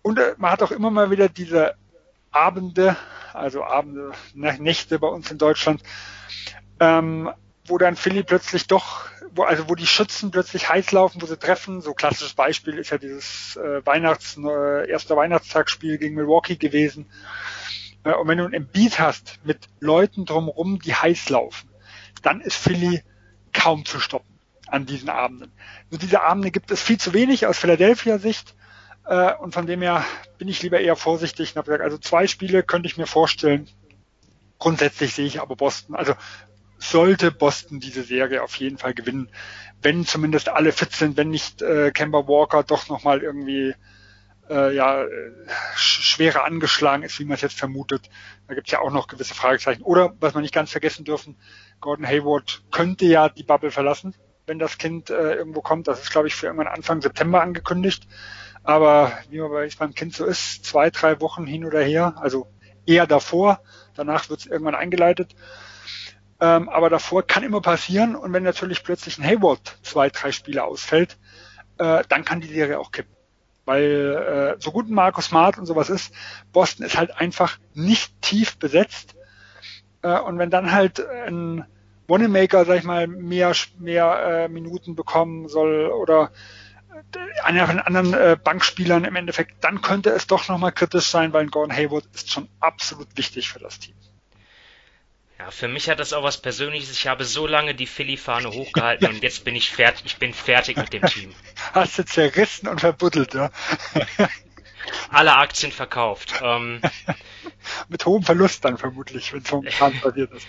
und 0.04 0.20
äh, 0.20 0.36
man 0.38 0.52
hat 0.52 0.64
auch 0.64 0.72
immer 0.72 0.90
mal 0.90 1.12
wieder 1.12 1.28
diese 1.28 1.76
Abende, 2.32 2.95
also 3.38 3.64
Abende, 3.64 4.12
Nächte 4.34 5.00
bei 5.00 5.08
uns 5.08 5.32
in 5.32 5.38
Deutschland, 5.38 5.84
ähm, 6.80 7.30
wo 7.66 7.78
dann 7.78 7.96
Philly 7.96 8.24
plötzlich 8.24 8.68
doch, 8.68 9.08
wo, 9.32 9.44
also 9.44 9.70
wo 9.70 9.76
die 9.76 9.88
Schützen 9.88 10.32
plötzlich 10.32 10.70
heiß 10.70 10.92
laufen, 10.92 11.22
wo 11.22 11.26
sie 11.26 11.38
treffen. 11.38 11.82
So 11.82 11.94
klassisches 11.94 12.34
Beispiel 12.34 12.78
ist 12.78 12.90
ja 12.90 12.98
dieses 12.98 13.58
äh, 13.58 13.86
Weihnachts, 13.86 14.38
äh, 14.38 14.90
erste 14.90 15.16
Weihnachtstagsspiel 15.16 15.98
gegen 15.98 16.16
Milwaukee 16.16 16.56
gewesen. 16.56 17.08
Äh, 18.04 18.14
und 18.14 18.28
wenn 18.28 18.38
du 18.38 18.46
ein 18.46 18.54
Embiid 18.54 19.00
hast 19.00 19.40
mit 19.44 19.68
Leuten 19.80 20.26
drumherum, 20.26 20.80
die 20.80 20.96
heiß 20.96 21.30
laufen, 21.30 21.70
dann 22.22 22.42
ist 22.42 22.56
Philly 22.56 23.04
kaum 23.54 23.86
zu 23.86 24.00
stoppen 24.00 24.40
an 24.68 24.86
diesen 24.86 25.10
Abenden. 25.10 25.52
Nur 25.90 26.00
diese 26.00 26.22
Abende 26.22 26.52
gibt 26.52 26.72
es 26.72 26.82
viel 26.82 26.98
zu 26.98 27.14
wenig 27.14 27.46
aus 27.46 27.58
Philadelphia 27.58 28.20
Sicht. 28.20 28.56
Äh, 29.08 29.34
und 29.36 29.54
von 29.54 29.66
dem 29.66 29.82
her 29.82 30.06
bin 30.38 30.48
ich 30.48 30.62
lieber 30.62 30.80
eher 30.80 30.96
vorsichtig 30.96 31.56
also 31.58 31.98
zwei 31.98 32.28
Spiele 32.28 32.64
könnte 32.64 32.88
ich 32.88 32.98
mir 32.98 33.08
vorstellen. 33.08 33.68
Grundsätzlich 34.60 35.14
sehe 35.14 35.26
ich 35.26 35.40
aber 35.40 35.56
Boston, 35.56 35.96
also 35.96 36.14
sollte 36.80 37.32
Boston 37.32 37.80
diese 37.80 38.04
Serie 38.04 38.44
auf 38.44 38.56
jeden 38.56 38.78
Fall 38.78 38.94
gewinnen, 38.94 39.30
wenn 39.82 40.06
zumindest 40.06 40.50
alle 40.50 40.72
fit 40.72 40.92
sind, 40.92 41.18
wenn 41.18 41.30
nicht 41.30 41.62
äh, 41.62 41.92
Kemba 41.92 42.28
Walker 42.28 42.64
doch 42.64 42.90
nochmal 42.90 43.22
irgendwie 43.22 43.74
äh, 44.50 44.76
ja, 44.76 45.06
schwerer 45.76 46.44
angeschlagen 46.44 47.04
ist, 47.04 47.20
wie 47.20 47.26
man 47.26 47.36
es 47.36 47.42
jetzt 47.42 47.58
vermutet. 47.58 48.10
Da 48.48 48.56
gibt 48.56 48.68
es 48.68 48.72
ja 48.72 48.80
auch 48.80 48.92
noch 48.92 49.08
gewisse 49.08 49.34
Fragezeichen. 49.34 49.84
Oder, 49.84 50.16
was 50.20 50.34
man 50.34 50.44
nicht 50.44 50.54
ganz 50.54 50.72
vergessen 50.72 51.06
dürfen, 51.06 51.38
Gordon 51.82 52.08
Hayward 52.08 52.64
könnte 52.72 53.06
ja 53.06 53.30
die 53.30 53.44
Bubble 53.44 53.72
verlassen, 53.72 54.16
wenn 54.46 54.60
das 54.60 54.78
Kind 54.78 55.10
äh, 55.10 55.34
irgendwo 55.34 55.62
kommt. 55.62 55.88
Das 55.88 56.02
ist, 56.02 56.12
glaube 56.12 56.28
ich, 56.28 56.36
für 56.36 56.48
irgendwann 56.48 56.68
Anfang 56.68 57.02
September 57.02 57.42
angekündigt. 57.42 58.08
Aber 58.68 59.14
wie 59.30 59.39
man 59.39 59.49
bei, 59.49 59.69
beim 59.80 59.95
Kind 59.95 60.14
so 60.14 60.26
ist, 60.26 60.65
zwei, 60.65 60.89
drei 60.89 61.22
Wochen 61.22 61.45
hin 61.45 61.64
oder 61.64 61.81
her, 61.81 62.15
also 62.18 62.48
eher 62.85 63.07
davor, 63.07 63.61
danach 63.95 64.30
wird 64.30 64.41
es 64.41 64.45
irgendwann 64.45 64.76
eingeleitet. 64.76 65.38
Ähm, 66.41 66.68
aber 66.68 66.89
davor 66.89 67.26
kann 67.26 67.44
immer 67.44 67.61
passieren 67.61 68.14
und 68.14 68.34
wenn 68.34 68.44
natürlich 68.44 68.84
plötzlich 68.84 69.18
ein 69.18 69.23
Hayward 69.23 69.77
zwei, 69.84 70.10
drei 70.10 70.34
Spiele 70.34 70.65
ausfällt, 70.65 71.18
äh, 71.77 72.03
dann 72.10 72.26
kann 72.26 72.41
die 72.41 72.49
Serie 72.49 72.77
auch 72.77 72.91
kippen. 72.91 73.15
Weil 73.64 74.57
äh, 74.57 74.61
so 74.61 74.73
gut 74.73 74.89
ein 74.89 74.94
Markus 74.94 75.27
Smart 75.27 75.57
und 75.57 75.65
sowas 75.65 75.89
ist, 75.89 76.14
Boston 76.52 76.85
ist 76.85 76.98
halt 76.98 77.15
einfach 77.15 77.60
nicht 77.73 78.22
tief 78.22 78.57
besetzt. 78.57 79.15
Äh, 80.02 80.19
und 80.19 80.39
wenn 80.39 80.49
dann 80.49 80.73
halt 80.73 80.99
ein 80.99 81.64
Wanamaker, 82.10 82.65
sag 82.65 82.80
ich 82.80 82.84
mal, 82.84 83.07
mehr, 83.07 83.53
mehr 83.80 84.19
äh, 84.26 84.48
Minuten 84.49 84.95
bekommen 84.95 85.48
soll 85.48 85.88
oder 85.88 86.31
einer 87.44 87.65
von 87.68 87.78
den 87.78 87.86
anderen 87.86 88.14
äh, 88.14 88.38
Bankspielern 88.41 89.06
im 89.06 89.15
Endeffekt, 89.15 89.64
dann 89.64 89.82
könnte 89.82 90.10
es 90.11 90.28
doch 90.28 90.48
nochmal 90.48 90.72
kritisch 90.72 91.07
sein, 91.07 91.34
weil 91.34 91.44
ein 91.44 91.52
Gordon 91.52 91.76
Hayward 91.76 92.06
ist 92.14 92.32
schon 92.32 92.49
absolut 92.60 93.07
wichtig 93.15 93.49
für 93.49 93.60
das 93.60 93.80
Team. 93.80 93.95
Ja, 95.40 95.52
für 95.52 95.68
mich 95.68 95.90
hat 95.90 95.99
das 95.99 96.14
auch 96.14 96.24
was 96.24 96.41
Persönliches. 96.41 96.91
Ich 96.91 97.07
habe 97.07 97.24
so 97.24 97.45
lange 97.45 97.76
die 97.76 97.86
Philly-Fahne 97.86 98.49
hochgehalten 98.49 99.07
und 99.07 99.22
jetzt 99.22 99.44
bin 99.45 99.56
ich 99.56 99.69
fertig. 99.69 100.06
Ich 100.06 100.18
bin 100.18 100.34
fertig 100.34 100.78
mit 100.78 100.91
dem 100.94 101.03
Team. 101.03 101.34
Hast 101.74 101.99
du 101.99 102.06
zerrissen 102.06 102.68
und 102.68 102.82
verbuddelt, 102.82 103.34
ja? 103.36 103.52
Alle 105.10 105.36
Aktien 105.36 105.72
verkauft. 105.72 106.41
Ähm, 106.41 106.82
mit 107.90 108.06
hohem 108.06 108.24
Verlust 108.24 108.65
dann 108.65 108.78
vermutlich, 108.78 109.32
wenn 109.34 109.41
es 109.41 109.52
momentan 109.52 109.99
passiert 109.99 110.32
ist. 110.32 110.48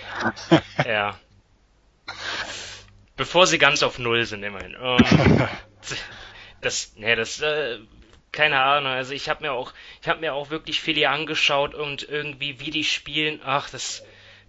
ja. 0.86 1.18
Bevor 3.16 3.46
sie 3.46 3.58
ganz 3.58 3.82
auf 3.82 3.98
Null 3.98 4.24
sind, 4.24 4.42
immerhin. 4.42 4.76
Ähm, 4.80 5.48
das, 6.60 6.94
ne, 6.96 7.16
das, 7.16 7.40
äh, 7.40 7.78
keine 8.32 8.60
Ahnung. 8.60 8.92
Also 8.92 9.14
ich 9.14 9.28
habe 9.28 9.42
mir 9.42 9.52
auch, 9.52 9.72
ich 10.02 10.08
habe 10.08 10.20
mir 10.20 10.34
auch 10.34 10.50
wirklich 10.50 10.80
Philly 10.80 11.06
angeschaut 11.06 11.74
und 11.74 12.08
irgendwie 12.08 12.60
wie 12.60 12.70
die 12.70 12.84
spielen. 12.84 13.40
Ach, 13.44 13.70
das 13.70 14.04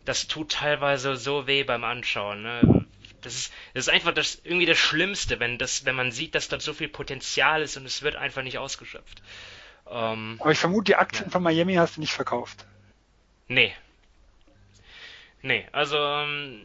das 0.10 0.28
tut 0.28 0.52
teilweise 0.52 1.16
so 1.16 1.46
weh 1.46 1.64
beim 1.64 1.84
Anschauen. 1.84 2.42
Ne? 2.42 2.86
Das 3.22 3.36
ist, 3.36 3.54
das 3.76 3.88
ist 3.88 3.94
einfach 3.94 4.12
das, 4.12 4.42
irgendwie 4.44 4.66
das 4.66 4.80
Schlimmste, 4.80 5.40
wenn 5.40 5.60
das, 5.60 5.86
wenn 5.86 5.96
man 5.96 6.12
sieht, 6.12 6.34
dass 6.34 6.48
da 6.48 6.60
so 6.60 6.74
viel 6.74 6.90
Potenzial 6.90 7.62
ist 7.62 7.78
und 7.78 7.86
es 7.86 8.02
wird 8.02 8.16
einfach 8.16 8.42
nicht 8.42 8.58
ausgeschöpft. 8.58 9.22
Ähm, 9.88 10.38
Aber 10.40 10.52
ich 10.52 10.58
vermute, 10.58 10.86
die 10.86 10.96
Aktien 10.96 11.26
ja. 11.26 11.32
von 11.32 11.44
Miami 11.44 11.76
hast 11.76 11.98
du 11.98 12.02
nicht 12.02 12.14
verkauft. 12.14 12.66
Nee. 13.48 13.74
Nee, 15.44 15.68
also 15.72 15.98
ähm, 15.98 16.62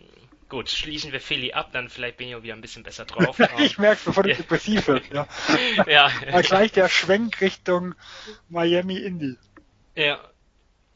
gut, 0.48 0.70
schließen 0.70 1.12
wir 1.12 1.20
Philly 1.20 1.52
ab, 1.52 1.70
dann 1.72 1.88
vielleicht 1.88 2.16
bin 2.16 2.28
ich 2.28 2.34
auch 2.34 2.42
wieder 2.42 2.54
ein 2.54 2.60
bisschen 2.60 2.82
besser 2.82 3.04
drauf. 3.06 3.38
ich 3.58 3.78
merke 3.78 4.00
bevor 4.04 4.22
du 4.22 4.34
depressiv 4.34 4.86
wird. 4.88 5.12
Ja. 5.12 5.26
ja. 5.86 6.10
Aber 6.28 6.42
gleich 6.42 6.72
der 6.72 6.88
Schwenk 6.88 7.40
Richtung 7.40 7.94
Miami 8.48 8.98
Indy. 8.98 9.36
Ja, 9.94 10.20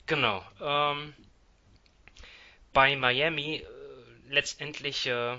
genau. 0.06 0.44
Ähm, 0.60 1.14
bei 2.72 2.96
Miami 2.96 3.56
äh, 3.56 3.64
letztendlich, 4.28 5.06
äh, 5.06 5.38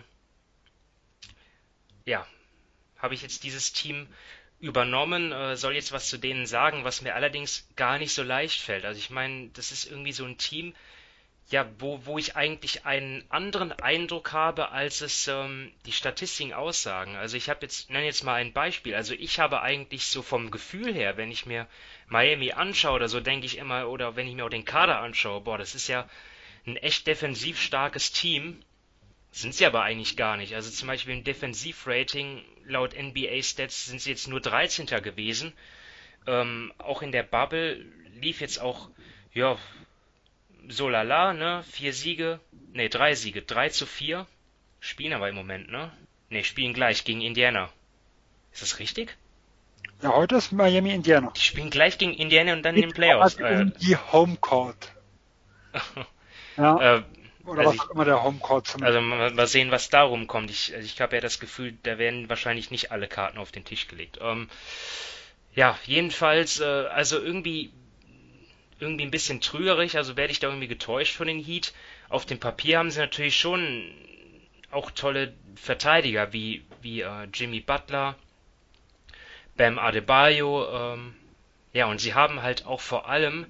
ja, 2.05 2.25
habe 2.97 3.13
ich 3.13 3.21
jetzt 3.21 3.43
dieses 3.43 3.71
Team 3.71 4.07
übernommen, 4.59 5.31
äh, 5.31 5.55
soll 5.55 5.75
jetzt 5.75 5.91
was 5.91 6.09
zu 6.09 6.17
denen 6.17 6.45
sagen, 6.45 6.83
was 6.83 7.01
mir 7.01 7.15
allerdings 7.15 7.67
gar 7.75 7.97
nicht 7.97 8.13
so 8.13 8.23
leicht 8.23 8.61
fällt. 8.61 8.85
Also 8.85 8.99
ich 8.99 9.09
meine, 9.09 9.49
das 9.49 9.71
ist 9.71 9.89
irgendwie 9.89 10.11
so 10.11 10.25
ein 10.25 10.37
Team, 10.37 10.73
ja, 11.49 11.67
wo, 11.79 12.05
wo 12.05 12.17
ich 12.19 12.35
eigentlich 12.35 12.85
einen 12.85 13.23
anderen 13.29 13.71
Eindruck 13.71 14.33
habe, 14.33 14.69
als 14.69 15.01
es 15.01 15.27
ähm, 15.27 15.71
die 15.87 15.91
Statistiken 15.91 16.53
aussagen. 16.53 17.15
Also 17.15 17.37
ich 17.37 17.49
habe 17.49 17.61
jetzt, 17.63 17.89
nenne 17.89 18.05
jetzt 18.05 18.23
mal 18.23 18.35
ein 18.35 18.53
Beispiel. 18.53 18.93
Also 18.93 19.15
ich 19.15 19.39
habe 19.39 19.61
eigentlich 19.61 20.05
so 20.05 20.21
vom 20.21 20.51
Gefühl 20.51 20.93
her, 20.93 21.17
wenn 21.17 21.31
ich 21.31 21.47
mir 21.47 21.67
Miami 22.07 22.51
anschaue 22.51 22.97
oder 22.97 23.09
so, 23.09 23.19
denke 23.19 23.47
ich 23.47 23.57
immer, 23.57 23.89
oder 23.89 24.15
wenn 24.15 24.27
ich 24.27 24.35
mir 24.35 24.45
auch 24.45 24.49
den 24.49 24.65
Kader 24.65 24.99
anschaue, 25.01 25.41
boah, 25.41 25.57
das 25.57 25.73
ist 25.73 25.87
ja 25.87 26.07
ein 26.67 26.77
echt 26.77 27.07
defensiv 27.07 27.59
starkes 27.59 28.11
Team. 28.11 28.61
Sind 29.31 29.55
sie 29.55 29.65
aber 29.65 29.81
eigentlich 29.81 30.17
gar 30.17 30.37
nicht. 30.37 30.53
Also 30.53 30.69
zum 30.69 30.87
Beispiel 30.87 31.15
im 31.15 31.23
Defensivrating 31.23 32.43
laut 32.65 32.95
NBA 32.95 33.41
Stats 33.41 33.85
sind 33.87 34.01
sie 34.01 34.11
jetzt 34.11 34.27
nur 34.27 34.39
13. 34.39 34.85
gewesen. 34.85 35.53
Ähm, 36.27 36.73
auch 36.77 37.01
in 37.01 37.11
der 37.11 37.23
Bubble 37.23 37.85
lief 38.21 38.41
jetzt 38.41 38.59
auch, 38.59 38.89
ja, 39.33 39.57
so 40.69 40.89
lala, 40.89 41.33
ne? 41.33 41.63
Vier 41.71 41.93
Siege, 41.93 42.39
ne, 42.73 42.89
drei 42.89 43.15
Siege, 43.15 43.41
drei 43.41 43.69
zu 43.69 43.85
vier. 43.85 44.25
Spielen 44.79 45.13
aber 45.13 45.27
im 45.29 45.35
Moment, 45.35 45.69
ne? 45.69 45.91
Ne, 46.29 46.43
spielen 46.43 46.73
gleich 46.73 47.03
gegen 47.03 47.21
Indiana. 47.21 47.69
Ist 48.53 48.61
das 48.61 48.79
richtig? 48.79 49.15
Ja, 50.01 50.13
heute 50.13 50.37
ist 50.37 50.51
Miami 50.51 50.93
Indiana. 50.93 51.31
Die 51.35 51.41
spielen 51.41 51.69
gleich 51.69 51.97
gegen 51.97 52.13
Indiana 52.13 52.53
und 52.53 52.63
dann 52.63 52.75
in 52.75 52.81
den 52.81 52.93
Playoffs. 52.93 53.35
Äh, 53.35 53.65
die 53.81 53.97
Homecourt. 53.97 54.91
ja. 56.57 56.97
Äh, 56.97 57.03
oder 57.45 57.61
also 57.61 57.71
was 57.71 57.85
ich, 57.85 57.91
immer 57.91 58.05
der 58.05 58.23
Homecourt 58.23 58.67
zum 58.67 58.83
Also 58.83 59.01
mal, 59.01 59.31
mal, 59.31 59.47
sehen, 59.47 59.71
was 59.71 59.89
darum 59.89 60.27
kommt. 60.27 60.51
Ich, 60.51 60.73
also 60.73 60.85
ich 60.85 61.01
habe 61.01 61.15
ja 61.15 61.21
das 61.21 61.39
Gefühl, 61.39 61.77
da 61.83 61.97
werden 61.97 62.29
wahrscheinlich 62.29 62.71
nicht 62.71 62.91
alle 62.91 63.07
Karten 63.07 63.37
auf 63.37 63.51
den 63.51 63.65
Tisch 63.65 63.87
gelegt. 63.87 64.19
Ähm, 64.21 64.49
ja, 65.53 65.77
jedenfalls, 65.85 66.59
äh, 66.59 66.63
also 66.63 67.19
irgendwie 67.19 67.71
irgendwie 68.79 69.05
ein 69.05 69.11
bisschen 69.11 69.41
trügerig, 69.41 69.97
also 69.97 70.15
werde 70.17 70.31
ich 70.31 70.39
da 70.39 70.47
irgendwie 70.47 70.67
getäuscht 70.67 71.15
von 71.15 71.27
den 71.27 71.43
Heat. 71.43 71.73
Auf 72.09 72.25
dem 72.25 72.39
Papier 72.39 72.79
haben 72.79 72.91
sie 72.91 72.99
natürlich 72.99 73.37
schon 73.37 73.91
auch 74.71 74.91
tolle 74.91 75.33
Verteidiger 75.55 76.31
wie, 76.33 76.63
wie 76.81 77.01
äh, 77.01 77.27
Jimmy 77.33 77.59
Butler, 77.59 78.15
Bam 79.57 79.79
Adebayo, 79.79 80.93
ähm, 80.93 81.15
ja, 81.73 81.85
und 81.87 81.99
sie 81.99 82.13
haben 82.13 82.41
halt 82.41 82.65
auch 82.65 82.79
vor 82.79 83.09
allem, 83.09 83.45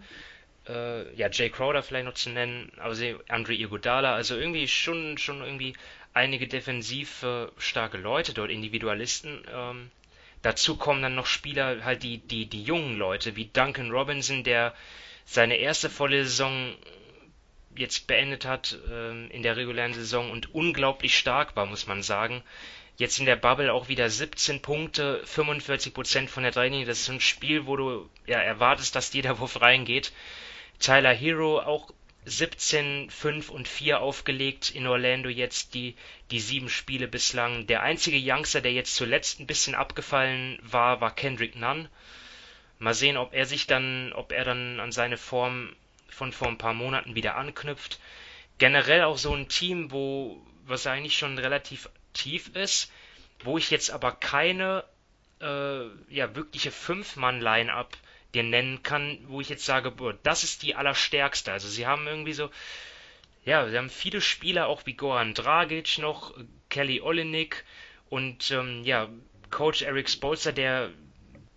äh, 0.67 1.13
ja, 1.15 1.29
Jay 1.29 1.49
Crowder 1.49 1.83
vielleicht 1.83 2.05
noch 2.05 2.13
zu 2.13 2.29
nennen, 2.29 2.71
aber 2.77 2.95
sie, 2.95 3.15
Andre 3.27 3.53
Iguodala, 3.53 4.13
also 4.13 4.35
irgendwie 4.35 4.67
schon, 4.67 5.17
schon 5.17 5.41
irgendwie 5.41 5.73
einige 6.13 6.47
defensiv 6.47 7.23
äh, 7.23 7.47
starke 7.57 7.97
Leute 7.97 8.33
dort, 8.33 8.49
Individualisten. 8.49 9.43
Ähm, 9.53 9.91
dazu 10.41 10.75
kommen 10.77 11.01
dann 11.01 11.15
noch 11.15 11.27
Spieler, 11.27 11.83
halt 11.85 12.03
die, 12.03 12.17
die, 12.17 12.45
die 12.45 12.63
jungen 12.63 12.97
Leute, 12.97 13.35
wie 13.35 13.45
Duncan 13.45 13.91
Robinson, 13.91 14.43
der 14.43 14.73
seine 15.29 15.57
erste 15.57 15.91
volle 15.91 16.25
Saison 16.25 16.75
jetzt 17.75 18.07
beendet 18.07 18.45
hat 18.45 18.79
äh, 18.89 19.27
in 19.27 19.43
der 19.43 19.57
regulären 19.57 19.93
Saison 19.93 20.31
und 20.31 20.55
unglaublich 20.55 21.15
stark 21.15 21.55
war, 21.55 21.67
muss 21.67 21.85
man 21.85 22.01
sagen. 22.01 22.41
Jetzt 22.97 23.19
in 23.19 23.27
der 23.27 23.35
Bubble 23.35 23.71
auch 23.71 23.89
wieder 23.89 24.09
17 24.09 24.59
Punkte, 24.63 25.21
45 25.25 25.93
Prozent 25.93 26.29
von 26.31 26.41
der 26.41 26.51
Dreilinie. 26.51 26.87
Das 26.87 27.01
ist 27.01 27.09
ein 27.09 27.21
Spiel, 27.21 27.67
wo 27.67 27.77
du 27.77 28.09
ja 28.25 28.39
erwartest, 28.39 28.95
dass 28.95 29.13
jeder 29.13 29.37
Wurf 29.37 29.61
reingeht. 29.61 30.11
Tyler 30.79 31.13
Hero 31.13 31.59
auch 31.59 31.93
17, 32.25 33.11
5 33.11 33.49
und 33.49 33.67
4 33.67 34.01
aufgelegt 34.01 34.71
in 34.71 34.87
Orlando 34.87 35.29
jetzt 35.29 35.75
die, 35.75 35.95
die 36.31 36.39
sieben 36.39 36.69
Spiele 36.69 37.07
bislang. 37.07 37.67
Der 37.67 37.83
einzige 37.83 38.19
Youngster, 38.19 38.61
der 38.61 38.73
jetzt 38.73 38.95
zuletzt 38.95 39.39
ein 39.39 39.47
bisschen 39.47 39.75
abgefallen 39.75 40.57
war, 40.63 41.01
war 41.01 41.13
Kendrick 41.13 41.55
Nunn. 41.55 41.87
Mal 42.79 42.93
sehen, 42.93 43.17
ob 43.17 43.33
er 43.33 43.45
sich 43.45 43.67
dann, 43.67 44.13
ob 44.13 44.31
er 44.31 44.45
dann 44.45 44.79
an 44.79 44.91
seine 44.91 45.17
Form 45.17 45.75
von 46.09 46.31
vor 46.31 46.47
ein 46.47 46.57
paar 46.57 46.73
Monaten 46.73 47.15
wieder 47.15 47.35
anknüpft. 47.35 47.99
Generell 48.57 49.03
auch 49.03 49.17
so 49.17 49.33
ein 49.33 49.47
Team, 49.47 49.91
wo 49.91 50.41
was 50.65 50.87
eigentlich 50.87 51.17
schon 51.17 51.37
relativ 51.37 51.89
tief 52.13 52.55
ist, 52.55 52.91
wo 53.43 53.57
ich 53.57 53.69
jetzt 53.69 53.91
aber 53.91 54.11
keine 54.13 54.83
äh, 55.41 55.85
ja 56.09 56.35
wirkliche 56.35 56.71
Fünf-Mann-Line-up 56.71 57.97
dir 58.33 58.43
nennen 58.43 58.83
kann, 58.83 59.17
wo 59.27 59.41
ich 59.41 59.49
jetzt 59.49 59.65
sage, 59.65 59.91
boah, 59.91 60.13
das 60.23 60.43
ist 60.43 60.63
die 60.63 60.75
allerstärkste. 60.75 61.51
Also 61.51 61.67
sie 61.67 61.87
haben 61.87 62.07
irgendwie 62.07 62.33
so, 62.33 62.49
ja, 63.43 63.67
sie 63.67 63.77
haben 63.77 63.89
viele 63.89 64.21
Spieler, 64.21 64.67
auch 64.67 64.85
wie 64.85 64.93
Goran 64.93 65.33
Dragic 65.33 65.97
noch, 65.97 66.33
Kelly 66.69 67.01
Olenek 67.01 67.65
und 68.09 68.51
ähm, 68.51 68.83
ja, 68.83 69.09
Coach 69.49 69.81
Eric 69.81 70.09
Spolster, 70.09 70.51
der 70.51 70.91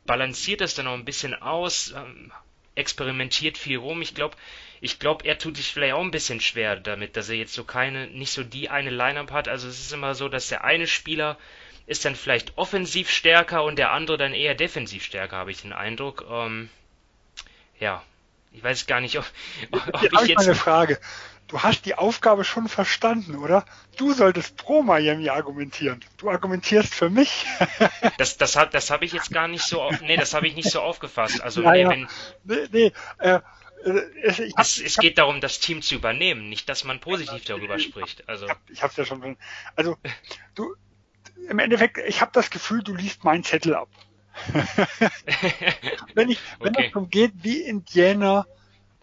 balanciert 0.04 0.60
das 0.60 0.74
dann 0.74 0.86
auch 0.86 0.94
ein 0.94 1.04
bisschen 1.04 1.34
aus, 1.34 1.92
ähm, 1.96 2.32
experimentiert 2.74 3.58
viel 3.58 3.78
rum. 3.78 4.02
Ich 4.02 4.14
glaube, 4.14 4.36
ich 4.80 4.98
glaube, 4.98 5.24
er 5.26 5.38
tut 5.38 5.56
sich 5.56 5.72
vielleicht 5.72 5.94
auch 5.94 6.00
ein 6.00 6.10
bisschen 6.10 6.40
schwer 6.40 6.76
damit, 6.76 7.16
dass 7.16 7.28
er 7.28 7.36
jetzt 7.36 7.54
so 7.54 7.64
keine, 7.64 8.08
nicht 8.08 8.32
so 8.32 8.42
die 8.42 8.68
eine 8.68 8.90
Line-Up 8.90 9.30
hat. 9.30 9.48
Also 9.48 9.68
es 9.68 9.78
ist 9.78 9.92
immer 9.92 10.14
so, 10.14 10.28
dass 10.28 10.48
der 10.48 10.64
eine 10.64 10.86
Spieler 10.86 11.38
ist 11.86 12.04
dann 12.04 12.16
vielleicht 12.16 12.56
offensiv 12.56 13.10
stärker 13.10 13.64
und 13.64 13.78
der 13.78 13.90
andere 13.92 14.16
dann 14.16 14.34
eher 14.34 14.54
defensiv 14.54 15.04
stärker, 15.04 15.36
habe 15.36 15.50
ich 15.50 15.62
den 15.62 15.72
Eindruck. 15.72 16.24
Ähm, 16.30 16.70
ja, 17.78 18.02
ich 18.52 18.62
weiß 18.62 18.86
gar 18.86 19.00
nicht, 19.00 19.18
ob, 19.18 19.24
ob 19.92 20.02
ich 20.04 20.28
jetzt. 20.28 20.46
Eine 20.46 20.54
Frage 20.54 20.98
du 21.52 21.62
hast 21.62 21.84
die 21.84 21.96
Aufgabe 21.96 22.44
schon 22.44 22.66
verstanden, 22.66 23.36
oder? 23.36 23.66
Du 23.98 24.14
solltest 24.14 24.56
pro 24.56 24.82
Miami 24.82 25.28
argumentieren. 25.28 26.02
Du 26.16 26.30
argumentierst 26.30 26.94
für 26.94 27.10
mich. 27.10 27.44
das 28.18 28.38
das 28.38 28.56
habe 28.56 28.70
das 28.70 28.90
hab 28.90 29.02
ich 29.02 29.12
jetzt 29.12 29.30
gar 29.30 29.48
nicht 29.48 29.62
so, 29.62 29.90
nee, 30.00 30.16
das 30.16 30.32
habe 30.32 30.48
ich 30.48 30.54
nicht 30.54 30.70
so 30.70 30.80
aufgefasst. 30.80 31.42
Also, 31.42 31.60
naja, 31.60 31.90
nee, 31.90 32.06
wenn, 32.44 32.68
nee, 32.68 32.68
nee, 32.72 32.92
äh, 33.18 33.40
äh 33.84 34.02
es, 34.22 34.38
es, 34.38 34.78
es 34.78 34.96
geht 34.96 35.18
darum, 35.18 35.42
das 35.42 35.60
Team 35.60 35.82
zu 35.82 35.94
übernehmen, 35.94 36.48
nicht, 36.48 36.70
dass 36.70 36.84
man 36.84 37.00
positiv 37.00 37.44
darüber 37.44 37.78
spricht. 37.78 38.26
Also 38.30 38.46
ich 38.70 38.82
habe 38.82 38.92
es 38.92 38.96
ja 38.96 39.04
schon. 39.04 39.36
Also 39.76 39.98
du, 40.54 40.74
im 41.50 41.58
Endeffekt, 41.58 41.98
ich 41.98 42.22
habe 42.22 42.30
das 42.32 42.48
Gefühl, 42.48 42.82
du 42.82 42.94
liest 42.94 43.24
meinen 43.24 43.44
Zettel 43.44 43.74
ab. 43.74 43.90
wenn 46.14 46.30
ich, 46.30 46.38
wenn 46.60 46.74
okay. 46.74 46.86
es 46.86 46.92
darum 46.92 47.10
geht, 47.10 47.32
wie 47.42 47.60
Indiana 47.60 48.46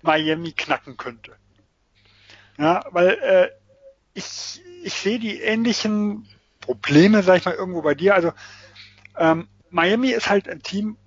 Miami 0.02 0.54
knacken 0.54 0.98
könnte. 0.98 1.38
Ja, 2.60 2.84
weil 2.91 3.07
äh, 3.07 3.49
ich, 4.14 4.61
ich 4.84 4.94
sehe 4.94 5.18
die 5.18 5.40
ähnlichen 5.40 6.27
Probleme, 6.60 7.23
sag 7.23 7.38
ich 7.38 7.45
mal, 7.45 7.53
irgendwo 7.56 7.81
bei 7.81 7.95
dir. 7.95 8.15
Also 8.15 8.34
ähm, 9.18 9.48
Miami 9.69 10.10
ist 10.10 10.30
halt 10.30 10.49
ein 10.49 10.61
Team, 10.61 10.98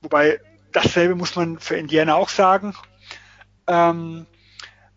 wobei 0.00 0.40
dasselbe 0.70 1.16
muss 1.16 1.34
man 1.34 1.58
für 1.58 1.74
Indiana 1.74 2.14
auch 2.14 2.28
sagen. 2.28 2.74
Ähm, 3.66 4.26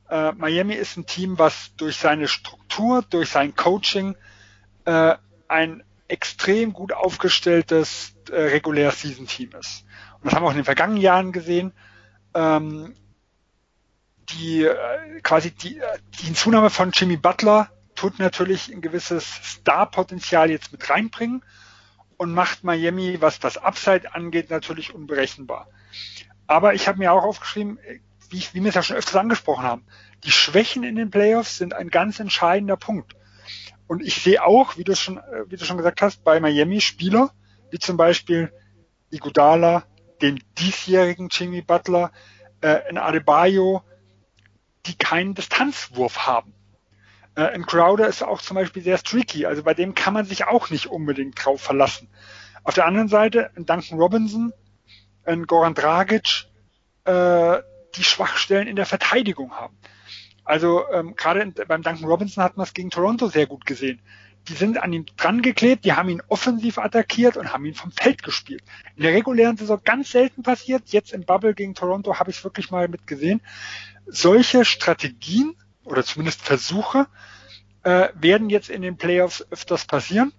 äh, 0.09 0.31
Miami 0.33 0.75
ist 0.75 0.95
ein 0.95 1.07
Team, 1.07 1.39
was 1.39 1.75
durch 1.75 1.97
seine 1.97 2.27
Struktur, 2.27 3.01
durch 3.09 3.29
sein 3.29 3.55
Coaching 3.55 4.15
äh, 4.85 5.15
ein 5.47 5.83
extrem 6.07 6.71
gut 6.71 6.93
aufgestelltes 6.93 8.13
äh, 8.29 8.41
regulär 8.41 8.91
Season 8.91 9.25
Team 9.25 9.49
ist. 9.59 9.85
Und 10.19 10.25
das 10.25 10.35
haben 10.35 10.43
wir 10.43 10.47
auch 10.47 10.51
in 10.51 10.57
den 10.57 10.65
vergangenen 10.65 11.01
Jahren 11.01 11.31
gesehen. 11.31 11.73
Ähm, 12.35 12.93
die 14.35 14.63
äh, 14.63 15.21
quasi 15.21 15.51
die, 15.51 15.79
äh, 15.79 15.97
die 16.19 16.25
Hinzunahme 16.25 16.69
von 16.69 16.91
Jimmy 16.93 17.17
Butler 17.17 17.69
tut 17.95 18.19
natürlich 18.19 18.69
ein 18.69 18.81
gewisses 18.81 19.25
Star-Potenzial 19.25 20.51
jetzt 20.51 20.71
mit 20.71 20.89
reinbringen 20.89 21.43
und 22.17 22.33
macht 22.33 22.63
Miami, 22.63 23.17
was 23.21 23.39
das 23.39 23.57
Upside 23.57 24.13
angeht, 24.13 24.49
natürlich 24.49 24.93
unberechenbar. 24.93 25.67
Aber 26.47 26.73
ich 26.73 26.87
habe 26.87 26.99
mir 26.99 27.11
auch 27.11 27.23
aufgeschrieben, 27.23 27.79
wie, 28.29 28.37
ich, 28.37 28.53
wie 28.53 28.61
wir 28.61 28.69
es 28.69 28.75
ja 28.75 28.83
schon 28.83 28.97
öfters 28.97 29.15
angesprochen 29.15 29.63
haben, 29.63 29.85
die 30.23 30.31
Schwächen 30.31 30.83
in 30.83 30.95
den 30.95 31.09
Playoffs 31.09 31.57
sind 31.57 31.73
ein 31.73 31.89
ganz 31.89 32.19
entscheidender 32.19 32.77
Punkt. 32.77 33.15
Und 33.87 34.01
ich 34.01 34.21
sehe 34.21 34.43
auch, 34.43 34.77
wie 34.77 34.83
du 34.83 34.95
schon, 34.95 35.17
äh, 35.17 35.45
wie 35.47 35.57
du 35.57 35.65
schon 35.65 35.77
gesagt 35.77 36.01
hast, 36.01 36.23
bei 36.23 36.39
Miami 36.39 36.81
Spieler, 36.81 37.31
wie 37.71 37.79
zum 37.79 37.97
Beispiel 37.97 38.51
Igudala, 39.11 39.83
den 40.21 40.43
diesjährigen 40.57 41.29
Jimmy 41.29 41.61
Butler, 41.61 42.11
äh, 42.61 42.89
in 42.89 42.97
Adebayo, 42.97 43.83
die 44.85 44.97
keinen 44.97 45.35
Distanzwurf 45.35 46.25
haben. 46.27 46.53
Äh, 47.35 47.43
ein 47.43 47.65
Crowder 47.65 48.07
ist 48.07 48.23
auch 48.23 48.41
zum 48.41 48.55
Beispiel 48.55 48.83
sehr 48.83 48.97
streaky, 48.97 49.45
also 49.45 49.63
bei 49.63 49.73
dem 49.73 49.93
kann 49.93 50.13
man 50.13 50.25
sich 50.25 50.45
auch 50.45 50.69
nicht 50.69 50.87
unbedingt 50.87 51.43
drauf 51.43 51.61
verlassen. 51.61 52.09
Auf 52.63 52.73
der 52.73 52.85
anderen 52.85 53.09
Seite 53.09 53.51
ein 53.55 53.65
Duncan 53.65 53.99
Robinson, 53.99 54.53
ein 55.23 55.45
Goran 55.45 55.75
Dragic, 55.75 56.45
äh, 57.05 57.59
die 57.95 58.03
Schwachstellen 58.03 58.67
in 58.67 58.75
der 58.75 58.85
Verteidigung 58.85 59.51
haben. 59.51 59.77
Also 60.43 60.83
ähm, 60.91 61.15
gerade 61.15 61.45
beim 61.67 61.81
Duncan 61.81 62.05
Robinson 62.05 62.43
hat 62.43 62.55
man 62.55 62.65
es 62.65 62.73
gegen 62.73 62.91
Toronto 62.91 63.27
sehr 63.27 63.47
gut 63.47 63.65
gesehen. 63.65 64.01
Die 64.47 64.53
sind 64.53 64.77
an 64.77 64.93
ihm 64.93 65.07
dran 65.17 65.41
geklebt, 65.41 65.85
die 65.85 65.93
haben 65.93 66.07
ihn 66.07 66.21
offensiv 66.27 66.77
attackiert 66.77 67.35
und 67.35 67.51
haben 67.51 67.65
ihn 67.65 67.73
vom 67.73 67.91
Feld 67.91 68.21
gespielt. 68.21 68.61
In 68.95 69.01
der 69.01 69.13
regulären 69.13 69.57
Saison 69.57 69.81
ganz 69.83 70.11
selten 70.11 70.43
passiert. 70.43 70.83
Jetzt 70.89 71.13
im 71.13 71.25
Bubble 71.25 71.55
gegen 71.55 71.73
Toronto 71.73 72.19
habe 72.19 72.29
ich 72.29 72.37
es 72.37 72.43
wirklich 72.43 72.69
mal 72.69 72.87
mitgesehen. 72.87 73.41
Solche 74.05 74.65
Strategien 74.65 75.55
oder 75.83 76.03
zumindest 76.03 76.41
Versuche 76.41 77.07
äh, 77.83 78.09
werden 78.15 78.49
jetzt 78.49 78.69
in 78.69 78.81
den 78.81 78.97
Playoffs 78.97 79.45
öfters 79.51 79.85
passieren. 79.85 80.33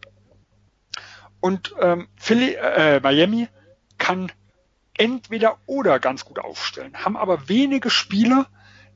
Und 1.40 1.74
ähm, 1.80 2.08
Philly, 2.16 2.54
äh, 2.54 3.00
Miami 3.00 3.48
kann 3.98 4.32
entweder 4.94 5.58
oder 5.66 5.98
ganz 5.98 6.24
gut 6.24 6.38
aufstellen, 6.38 7.04
haben 7.04 7.16
aber 7.16 7.48
wenige 7.48 7.90
Spieler, 7.90 8.46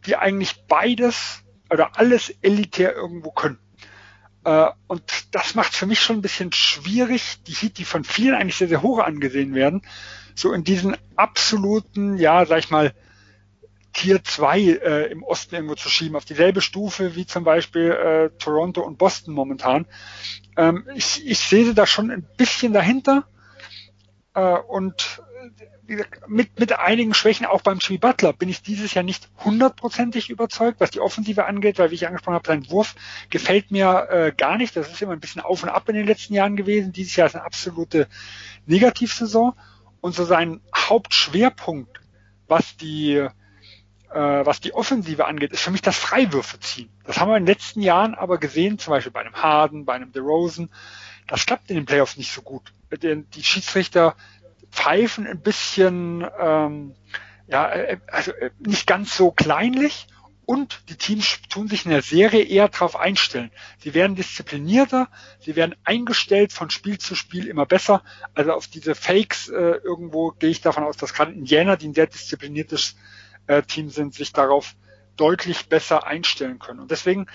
die 0.07 0.17
eigentlich 0.17 0.67
beides 0.67 1.43
oder 1.71 1.99
alles 1.99 2.31
elitär 2.43 2.95
irgendwo 2.95 3.31
können. 3.31 3.59
Äh, 4.45 4.67
und 4.87 5.35
das 5.35 5.55
macht 5.55 5.75
für 5.75 5.87
mich 5.87 6.01
schon 6.01 6.17
ein 6.17 6.23
bisschen 6.23 6.53
schwierig, 6.53 7.43
die 7.47 7.53
Heat, 7.53 7.79
die 7.79 7.85
von 7.85 8.05
vielen 8.05 8.35
eigentlich 8.35 8.57
sehr, 8.57 8.69
sehr 8.69 8.83
hoch 8.83 8.99
angesehen 8.99 9.55
werden, 9.55 9.83
so 10.35 10.53
in 10.53 10.65
diesen 10.65 10.97
absoluten, 11.17 12.17
ja, 12.17 12.47
sag 12.47 12.59
ich 12.59 12.71
mal, 12.71 12.95
Tier 13.93 14.23
2 14.23 14.61
äh, 14.61 15.11
im 15.11 15.23
Osten 15.23 15.55
irgendwo 15.55 15.75
zu 15.75 15.89
schieben, 15.89 16.17
auf 16.17 16.25
dieselbe 16.25 16.61
Stufe 16.61 17.17
wie 17.17 17.27
zum 17.27 17.45
Beispiel 17.45 17.91
äh, 17.91 18.31
Toronto 18.39 18.83
und 18.83 18.99
Boston 18.99 19.35
momentan. 19.35 19.87
Ähm, 20.57 20.89
ich, 20.95 21.27
ich 21.27 21.39
sehe 21.39 21.75
da 21.75 21.87
schon 21.87 22.11
ein 22.11 22.27
bisschen 22.37 22.73
dahinter 22.73 23.27
äh, 24.35 24.59
und 24.59 25.23
mit, 26.29 26.61
mit 26.61 26.79
einigen 26.79 27.15
Schwächen 27.15 27.47
auch 27.47 27.63
beim 27.63 27.79
Jimmy 27.81 27.99
Butler 27.99 28.33
bin 28.33 28.49
ich 28.49 28.63
dieses 28.63 28.95
Jahr 28.95 29.03
nicht 29.03 29.29
hundertprozentig 29.45 30.31
überzeugt, 30.31 30.81
was 30.81 30.91
die 30.91 31.01
Offensive 31.01 31.47
angeht, 31.47 31.79
weil 31.79 31.91
wie 31.91 31.97
ich 31.97 32.07
angesprochen 32.07 32.35
habe, 32.35 32.47
sein 32.47 32.71
Wurf 32.71 32.95
gefällt 33.29 33.71
mir 33.71 34.09
äh, 34.11 34.33
gar 34.37 34.57
nicht. 34.57 34.77
Das 34.77 34.91
ist 34.91 35.03
immer 35.03 35.13
ein 35.13 35.21
bisschen 35.21 35.43
auf 35.43 35.63
und 35.63 35.69
ab 35.69 35.89
in 35.89 35.97
den 35.97 36.07
letzten 36.07 36.35
Jahren 36.35 36.57
gewesen. 36.57 36.93
Dieses 36.93 37.17
Jahr 37.17 37.27
ist 37.27 37.35
eine 37.35 37.45
absolute 37.45 38.07
Negativsaison 38.67 39.55
und 40.01 40.15
so 40.15 40.25
sein 40.25 40.61
Hauptschwerpunkt, 40.77 42.01
was 42.47 42.77
die 42.77 43.27
was 44.13 44.61
die 44.61 44.75
Offensive 44.75 45.27
angeht, 45.27 45.53
ist 45.53 45.63
für 45.63 45.71
mich 45.71 45.83
das 45.83 45.97
Freiwürfe 45.97 46.59
ziehen. 46.59 46.91
Das 47.05 47.21
haben 47.21 47.29
wir 47.29 47.37
in 47.37 47.45
den 47.45 47.55
letzten 47.55 47.81
Jahren 47.81 48.15
aber 48.15 48.39
gesehen, 48.39 48.79
zum 48.79 48.91
Beispiel 48.91 49.13
bei 49.13 49.21
einem 49.21 49.35
Harden, 49.35 49.85
bei 49.85 49.95
einem 49.95 50.13
DeRozan. 50.13 50.69
Das 51.29 51.47
klappt 51.47 51.71
in 51.71 51.77
den 51.77 51.87
Playoffs 51.87 52.17
nicht 52.17 52.33
so 52.33 52.43
gut. 52.43 52.73
Die 52.91 53.45
Schiedsrichter 53.45 54.17
pfeifen 54.71 55.27
ein 55.27 55.41
bisschen, 55.41 56.27
ähm, 56.39 56.95
ja, 57.47 57.71
äh, 57.71 57.99
also 58.09 58.33
äh, 58.33 58.51
nicht 58.59 58.87
ganz 58.87 59.17
so 59.17 59.31
kleinlich 59.31 60.07
und 60.47 60.83
die 60.89 60.97
Teams 60.97 61.39
tun 61.49 61.69
sich 61.69 61.85
in 61.85 61.93
der 61.93 62.03
Serie 62.03 62.43
eher 62.43 62.69
darauf 62.69 62.97
einstellen. 62.97 63.53
Sie 63.79 63.95
werden 63.95 64.17
disziplinierter, 64.17 65.09
sie 65.39 65.55
werden 65.55 65.77
eingestellt 65.85 66.53
von 66.53 66.71
Spiel 66.71 66.99
zu 66.99 67.15
Spiel 67.15 67.47
immer 67.47 67.67
besser. 67.67 68.03
Also 68.35 68.53
auf 68.53 68.67
diese 68.67 68.95
Fakes 68.95 69.49
äh, 69.49 69.55
irgendwo 69.85 70.33
gehe 70.33 70.51
ich 70.51 70.61
davon 70.61 70.83
aus, 70.83 70.97
dass 70.97 71.15
gerade 71.15 71.33
Indiana, 71.33 71.77
die 71.77 71.89
ein 71.89 71.95
sehr 71.95 72.09
diszipliniertes 72.09 72.97
äh, 73.51 73.63
Team 73.63 73.91
sind, 73.91 74.15
sich 74.15 74.33
darauf 74.33 74.77
deutlich 75.17 75.69
besser 75.69 76.07
einstellen 76.07 76.61
können. 76.61 76.79
Und 76.79 76.91
deswegen 76.91 77.27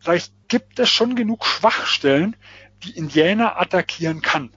sage 0.00 0.18
ich, 0.18 0.32
gibt 0.48 0.78
es 0.80 0.90
schon 0.90 1.14
genug 1.14 1.46
Schwachstellen, 1.46 2.36
die 2.82 2.96
Indiana 2.96 3.58
attackieren 3.58 4.22
kann. 4.22 4.52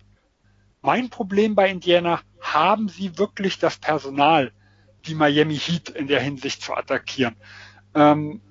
Mein 0.81 1.09
Problem 1.09 1.55
bei 1.55 1.69
Indiana, 1.69 2.21
haben 2.41 2.89
sie 2.89 3.17
wirklich 3.17 3.59
das 3.59 3.77
Personal, 3.77 4.51
die 5.05 5.13
Miami 5.13 5.57
Heat 5.57 5.89
in 5.89 6.07
der 6.07 6.21
Hinsicht 6.21 6.61
zu 6.61 6.73
attackieren? 6.73 7.35
Ähm, 7.93 8.41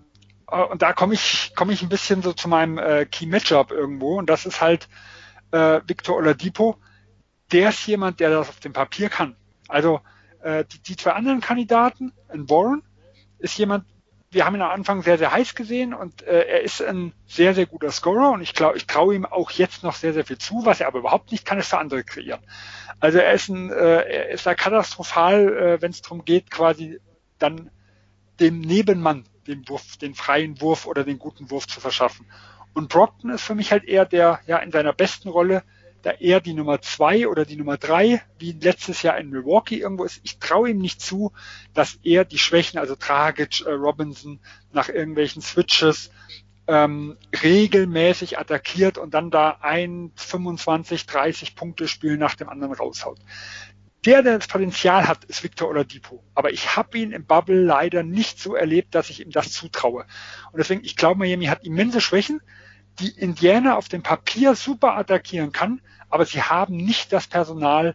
äh, 0.48 0.62
und 0.62 0.82
da 0.82 0.92
komme 0.92 1.14
ich, 1.14 1.52
komme 1.56 1.72
ich 1.72 1.82
ein 1.82 1.88
bisschen 1.88 2.22
so 2.22 2.32
zu 2.32 2.48
meinem 2.48 2.78
äh, 2.78 3.04
Key 3.06 3.26
Matchup 3.26 3.72
irgendwo. 3.72 4.18
Und 4.18 4.30
das 4.30 4.46
ist 4.46 4.60
halt 4.60 4.88
äh, 5.50 5.80
Victor 5.86 6.16
Oladipo. 6.16 6.76
Der 7.50 7.70
ist 7.70 7.86
jemand, 7.86 8.20
der 8.20 8.30
das 8.30 8.48
auf 8.48 8.60
dem 8.60 8.72
Papier 8.72 9.08
kann. 9.08 9.36
Also 9.68 10.00
äh, 10.42 10.64
die, 10.64 10.80
die 10.80 10.96
zwei 10.96 11.12
anderen 11.12 11.40
Kandidaten, 11.40 12.12
ein 12.28 12.48
Warren, 12.48 12.82
ist 13.38 13.56
jemand, 13.58 13.84
wir 14.30 14.44
haben 14.44 14.56
ihn 14.56 14.62
am 14.62 14.70
Anfang 14.70 15.02
sehr, 15.02 15.16
sehr 15.16 15.32
heiß 15.32 15.54
gesehen 15.54 15.94
und 15.94 16.22
äh, 16.22 16.42
er 16.42 16.60
ist 16.62 16.82
ein 16.82 17.14
sehr, 17.26 17.54
sehr 17.54 17.66
guter 17.66 17.90
Scorer 17.90 18.30
und 18.32 18.42
ich 18.42 18.54
glaube, 18.54 18.76
ich 18.76 18.86
traue 18.86 19.14
ihm 19.14 19.24
auch 19.24 19.50
jetzt 19.50 19.82
noch 19.82 19.94
sehr, 19.94 20.12
sehr 20.12 20.24
viel 20.24 20.38
zu. 20.38 20.66
Was 20.66 20.80
er 20.80 20.86
aber 20.86 20.98
überhaupt 20.98 21.32
nicht 21.32 21.46
kann, 21.46 21.58
ist 21.58 21.68
für 21.68 21.78
andere 21.78 22.04
kreieren. 22.04 22.40
Also 23.00 23.18
er 23.18 23.32
ist 23.32 23.48
ein, 23.48 23.70
äh, 23.70 24.00
er 24.02 24.28
ist 24.30 24.44
da 24.44 24.54
katastrophal, 24.54 25.56
äh, 25.56 25.82
wenn 25.82 25.92
es 25.92 26.02
darum 26.02 26.24
geht, 26.24 26.50
quasi 26.50 27.00
dann 27.38 27.70
dem 28.40 28.60
Nebenmann 28.60 29.24
den 29.46 29.66
Wurf, 29.68 29.96
den 29.96 30.14
freien 30.14 30.60
Wurf 30.60 30.86
oder 30.86 31.04
den 31.04 31.18
guten 31.18 31.50
Wurf 31.50 31.66
zu 31.66 31.80
verschaffen. 31.80 32.26
Und 32.74 32.90
Brockton 32.90 33.30
ist 33.30 33.42
für 33.42 33.54
mich 33.54 33.72
halt 33.72 33.84
eher 33.84 34.04
der, 34.04 34.40
ja, 34.46 34.58
in 34.58 34.70
seiner 34.70 34.92
besten 34.92 35.28
Rolle 35.28 35.62
da 36.02 36.12
eher 36.12 36.40
die 36.40 36.54
Nummer 36.54 36.80
zwei 36.80 37.28
oder 37.28 37.44
die 37.44 37.56
Nummer 37.56 37.76
drei, 37.76 38.22
wie 38.38 38.52
letztes 38.52 39.02
Jahr 39.02 39.18
in 39.18 39.30
Milwaukee 39.30 39.78
irgendwo 39.78 40.04
ist. 40.04 40.20
Ich 40.22 40.38
traue 40.38 40.70
ihm 40.70 40.78
nicht 40.78 41.00
zu, 41.00 41.32
dass 41.74 41.98
er 42.02 42.24
die 42.24 42.38
Schwächen, 42.38 42.78
also 42.78 42.94
Dragic, 42.98 43.66
äh, 43.66 43.70
Robinson, 43.70 44.40
nach 44.72 44.88
irgendwelchen 44.88 45.42
Switches 45.42 46.10
ähm, 46.68 47.16
regelmäßig 47.42 48.38
attackiert 48.38 48.98
und 48.98 49.14
dann 49.14 49.30
da 49.30 49.58
ein 49.60 50.12
25, 50.14 51.06
30 51.06 51.56
Punkte 51.56 51.88
Spiel 51.88 52.16
nach 52.16 52.34
dem 52.34 52.48
anderen 52.48 52.74
raushaut. 52.74 53.18
Der, 54.04 54.22
der 54.22 54.38
das 54.38 54.46
Potenzial 54.46 55.08
hat, 55.08 55.24
ist 55.24 55.42
Victor 55.42 55.68
Oladipo. 55.68 56.22
Aber 56.34 56.52
ich 56.52 56.76
habe 56.76 56.98
ihn 56.98 57.10
im 57.10 57.24
Bubble 57.24 57.60
leider 57.60 58.04
nicht 58.04 58.38
so 58.38 58.54
erlebt, 58.54 58.94
dass 58.94 59.10
ich 59.10 59.20
ihm 59.20 59.30
das 59.30 59.50
zutraue. 59.52 60.06
Und 60.52 60.58
deswegen, 60.58 60.84
ich 60.84 60.94
glaube, 60.94 61.18
Miami 61.18 61.46
hat 61.46 61.64
immense 61.64 62.00
Schwächen 62.00 62.40
die 63.00 63.10
Indiana 63.10 63.76
auf 63.76 63.88
dem 63.88 64.02
Papier 64.02 64.54
super 64.54 64.96
attackieren 64.96 65.52
kann, 65.52 65.80
aber 66.08 66.24
sie 66.24 66.42
haben 66.42 66.76
nicht 66.76 67.12
das 67.12 67.26
Personal, 67.26 67.94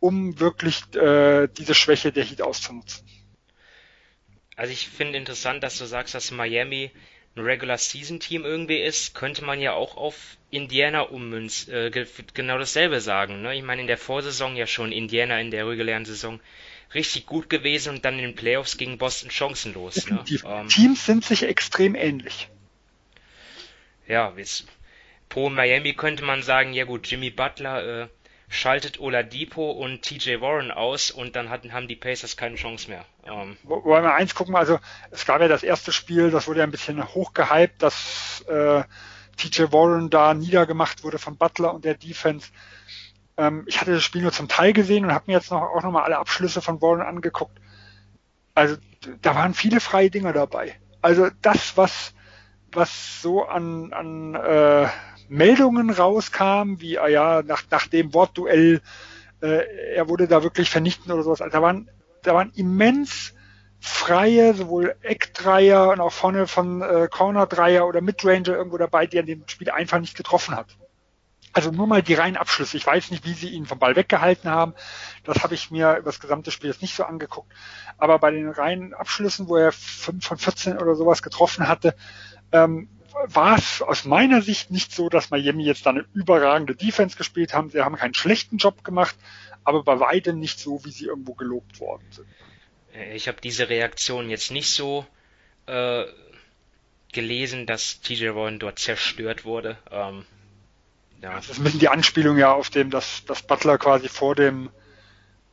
um 0.00 0.38
wirklich 0.38 0.82
äh, 0.94 1.48
diese 1.48 1.74
Schwäche 1.74 2.12
der 2.12 2.24
Heat 2.24 2.42
auszunutzen. 2.42 3.06
Also 4.56 4.72
ich 4.72 4.88
finde 4.88 5.18
interessant, 5.18 5.62
dass 5.62 5.78
du 5.78 5.86
sagst, 5.86 6.14
dass 6.14 6.30
Miami 6.30 6.90
ein 7.36 7.42
Regular 7.42 7.78
Season 7.78 8.20
Team 8.20 8.44
irgendwie 8.44 8.80
ist, 8.80 9.14
könnte 9.14 9.44
man 9.44 9.60
ja 9.60 9.72
auch 9.72 9.96
auf 9.96 10.36
Indiana 10.50 11.00
ummünzen, 11.00 11.74
äh, 11.74 12.06
genau 12.34 12.58
dasselbe 12.58 13.00
sagen. 13.00 13.42
Ne? 13.42 13.56
Ich 13.56 13.64
meine, 13.64 13.80
in 13.80 13.88
der 13.88 13.98
Vorsaison 13.98 14.54
ja 14.54 14.66
schon 14.66 14.92
Indiana 14.92 15.40
in 15.40 15.50
der 15.50 15.66
regulären 15.66 16.04
Saison 16.04 16.38
richtig 16.94 17.26
gut 17.26 17.50
gewesen 17.50 17.94
und 17.94 18.04
dann 18.04 18.14
in 18.14 18.26
den 18.26 18.34
Playoffs 18.36 18.76
gegen 18.76 18.98
Boston 18.98 19.30
chancenlos. 19.30 20.08
Ne? 20.08 20.24
Ähm, 20.44 20.68
Teams 20.68 21.04
sind 21.04 21.24
sich 21.24 21.42
extrem 21.42 21.96
ähnlich 21.96 22.48
ja, 24.06 24.32
jetzt, 24.36 24.66
pro 25.28 25.50
Miami 25.50 25.94
könnte 25.94 26.24
man 26.24 26.42
sagen, 26.42 26.72
ja 26.72 26.84
gut, 26.84 27.06
Jimmy 27.06 27.30
Butler 27.30 28.02
äh, 28.02 28.08
schaltet 28.48 29.00
Oladipo 29.00 29.70
und 29.70 30.02
TJ 30.02 30.40
Warren 30.40 30.70
aus 30.70 31.10
und 31.10 31.36
dann 31.36 31.50
hatten, 31.50 31.72
haben 31.72 31.88
die 31.88 31.96
Pacers 31.96 32.36
keine 32.36 32.56
Chance 32.56 32.88
mehr. 32.88 33.04
Ähm, 33.24 33.56
Wollen 33.64 34.04
wir 34.04 34.14
eins 34.14 34.34
gucken, 34.34 34.54
also 34.54 34.78
es 35.10 35.26
gab 35.26 35.40
ja 35.40 35.48
das 35.48 35.62
erste 35.62 35.92
Spiel, 35.92 36.30
das 36.30 36.46
wurde 36.46 36.60
ja 36.60 36.64
ein 36.64 36.70
bisschen 36.70 37.02
hochgehypt, 37.02 37.82
dass 37.82 38.44
äh, 38.48 38.82
TJ 39.36 39.72
Warren 39.72 40.10
da 40.10 40.34
niedergemacht 40.34 41.02
wurde 41.02 41.18
von 41.18 41.36
Butler 41.36 41.74
und 41.74 41.84
der 41.84 41.94
Defense. 41.94 42.50
Ähm, 43.36 43.64
ich 43.66 43.80
hatte 43.80 43.92
das 43.92 44.04
Spiel 44.04 44.22
nur 44.22 44.32
zum 44.32 44.48
Teil 44.48 44.72
gesehen 44.72 45.04
und 45.04 45.12
habe 45.12 45.24
mir 45.26 45.34
jetzt 45.34 45.50
noch, 45.50 45.62
auch 45.62 45.82
nochmal 45.82 46.04
alle 46.04 46.18
Abschlüsse 46.18 46.62
von 46.62 46.80
Warren 46.80 47.02
angeguckt. 47.02 47.58
Also 48.54 48.76
da 49.22 49.34
waren 49.34 49.54
viele 49.54 49.80
freie 49.80 50.10
Dinger 50.10 50.32
dabei. 50.32 50.76
Also 51.02 51.28
das, 51.42 51.76
was 51.76 52.14
was 52.76 53.22
so 53.22 53.44
an, 53.44 53.92
an 53.92 54.34
äh, 54.34 54.88
Meldungen 55.28 55.90
rauskam, 55.90 56.80
wie, 56.80 56.98
ah 56.98 57.08
ja, 57.08 57.42
nach, 57.42 57.62
nach 57.70 57.86
dem 57.86 58.14
Wortduell, 58.14 58.80
äh, 59.42 59.94
er 59.94 60.08
wurde 60.08 60.28
da 60.28 60.42
wirklich 60.42 60.70
vernichtend 60.70 61.12
oder 61.12 61.22
sowas. 61.22 61.40
Also 61.40 61.52
da 61.52 61.62
waren, 61.62 61.90
da 62.22 62.34
waren 62.34 62.52
immens 62.54 63.34
freie, 63.80 64.54
sowohl 64.54 64.96
Eckdreier 65.02 65.90
und 65.90 66.00
auch 66.00 66.12
vorne 66.12 66.46
von 66.46 66.80
äh, 66.80 67.08
Corner-Dreier 67.10 67.86
oder 67.86 68.00
Midranger 68.00 68.56
irgendwo 68.56 68.78
dabei, 68.78 69.06
die 69.06 69.18
an 69.18 69.26
dem 69.26 69.46
Spiel 69.46 69.70
einfach 69.70 69.98
nicht 69.98 70.16
getroffen 70.16 70.56
hat. 70.56 70.76
Also 71.52 71.70
nur 71.70 71.86
mal 71.86 72.02
die 72.02 72.14
reinen 72.14 72.36
Abschlüsse. 72.36 72.76
Ich 72.76 72.86
weiß 72.86 73.12
nicht, 73.12 73.24
wie 73.24 73.32
sie 73.32 73.50
ihn 73.50 73.64
vom 73.64 73.78
Ball 73.78 73.94
weggehalten 73.94 74.50
haben. 74.50 74.74
Das 75.22 75.44
habe 75.44 75.54
ich 75.54 75.70
mir 75.70 75.98
über 75.98 76.10
das 76.10 76.18
gesamte 76.18 76.50
Spiel 76.50 76.70
jetzt 76.70 76.82
nicht 76.82 76.96
so 76.96 77.04
angeguckt. 77.04 77.52
Aber 77.96 78.18
bei 78.18 78.32
den 78.32 78.48
reinen 78.48 78.92
Abschlüssen, 78.92 79.48
wo 79.48 79.56
er 79.56 79.70
5 79.70 80.26
von 80.26 80.38
14 80.38 80.78
oder 80.78 80.96
sowas 80.96 81.22
getroffen 81.22 81.68
hatte, 81.68 81.94
ähm, 82.54 82.88
war 83.26 83.58
es 83.58 83.82
aus 83.82 84.04
meiner 84.04 84.42
Sicht 84.42 84.70
nicht 84.70 84.92
so, 84.92 85.08
dass 85.08 85.30
Miami 85.30 85.64
jetzt 85.64 85.86
da 85.86 85.90
eine 85.90 86.04
überragende 86.14 86.74
Defense 86.74 87.16
gespielt 87.16 87.52
haben. 87.54 87.70
Sie 87.70 87.80
haben 87.80 87.96
keinen 87.96 88.14
schlechten 88.14 88.58
Job 88.58 88.84
gemacht, 88.84 89.16
aber 89.64 89.82
bei 89.82 90.00
weitem 90.00 90.38
nicht 90.38 90.58
so, 90.58 90.84
wie 90.84 90.90
sie 90.90 91.06
irgendwo 91.06 91.34
gelobt 91.34 91.80
worden 91.80 92.04
sind. 92.10 92.26
Äh, 92.94 93.14
ich 93.14 93.28
habe 93.28 93.40
diese 93.40 93.68
Reaktion 93.68 94.30
jetzt 94.30 94.50
nicht 94.50 94.70
so 94.70 95.06
äh, 95.66 96.04
gelesen, 97.12 97.66
dass 97.66 98.00
TJ 98.00 98.34
Warren 98.34 98.58
dort 98.58 98.78
zerstört 98.78 99.44
wurde. 99.44 99.78
Ähm, 99.90 100.24
ja. 101.22 101.34
Das 101.36 101.50
ist 101.50 101.58
ein 101.58 101.64
bisschen 101.64 101.80
die 101.80 101.88
Anspielung 101.88 102.36
ja 102.36 102.52
auf 102.52 102.70
dem, 102.70 102.90
dass, 102.90 103.24
dass 103.24 103.42
Butler 103.42 103.78
quasi 103.78 104.08
vor 104.08 104.34
dem 104.34 104.70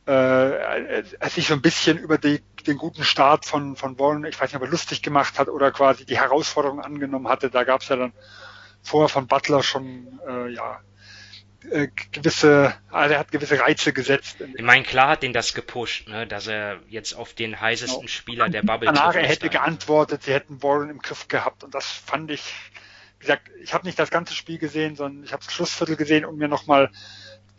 äh, 0.06 1.02
sich 1.28 1.46
so 1.46 1.54
ein 1.54 1.62
bisschen 1.62 1.98
über 1.98 2.18
die, 2.18 2.42
den 2.66 2.76
guten 2.76 3.04
Start 3.04 3.46
von, 3.46 3.76
von 3.76 3.98
Warren, 3.98 4.24
ich 4.24 4.40
weiß 4.40 4.50
nicht, 4.50 4.56
ob 4.56 4.62
er 4.62 4.68
lustig 4.68 5.02
gemacht 5.02 5.38
hat 5.38 5.48
oder 5.48 5.70
quasi 5.70 6.04
die 6.04 6.18
Herausforderung 6.18 6.80
angenommen 6.80 7.28
hatte. 7.28 7.50
Da 7.50 7.64
gab 7.64 7.82
es 7.82 7.88
ja 7.88 7.96
dann 7.96 8.12
vorher 8.82 9.08
von 9.08 9.26
Butler 9.28 9.62
schon 9.62 10.20
äh, 10.26 10.48
ja 10.48 10.80
äh, 11.70 11.88
gewisse, 12.10 12.74
also 12.90 13.14
er 13.14 13.20
hat 13.20 13.30
gewisse 13.30 13.60
Reize 13.60 13.92
gesetzt. 13.92 14.38
Ich 14.56 14.64
meine, 14.64 14.82
klar 14.82 15.10
hat 15.10 15.22
ihn 15.22 15.32
das 15.32 15.54
gepusht, 15.54 16.08
ne, 16.08 16.26
dass 16.26 16.48
er 16.48 16.80
jetzt 16.88 17.14
auf 17.14 17.34
den 17.34 17.60
heißesten 17.60 18.00
genau. 18.00 18.08
Spieler 18.08 18.48
der 18.48 18.62
Bubble 18.62 18.86
Danach 18.86 19.14
er 19.14 19.26
hätte 19.26 19.48
geantwortet, 19.48 20.24
sie 20.24 20.32
hätten 20.32 20.62
Warren 20.62 20.90
im 20.90 20.98
Griff 20.98 21.28
gehabt 21.28 21.62
und 21.62 21.74
das 21.74 21.86
fand 21.86 22.30
ich, 22.32 22.42
wie 23.18 23.26
gesagt, 23.26 23.50
ich 23.62 23.72
habe 23.72 23.86
nicht 23.86 23.98
das 23.98 24.10
ganze 24.10 24.34
Spiel 24.34 24.58
gesehen, 24.58 24.96
sondern 24.96 25.22
ich 25.22 25.32
habe 25.32 25.44
das 25.44 25.52
Schlussviertel 25.52 25.96
gesehen 25.96 26.24
und 26.24 26.36
mir 26.36 26.48
nochmal 26.48 26.90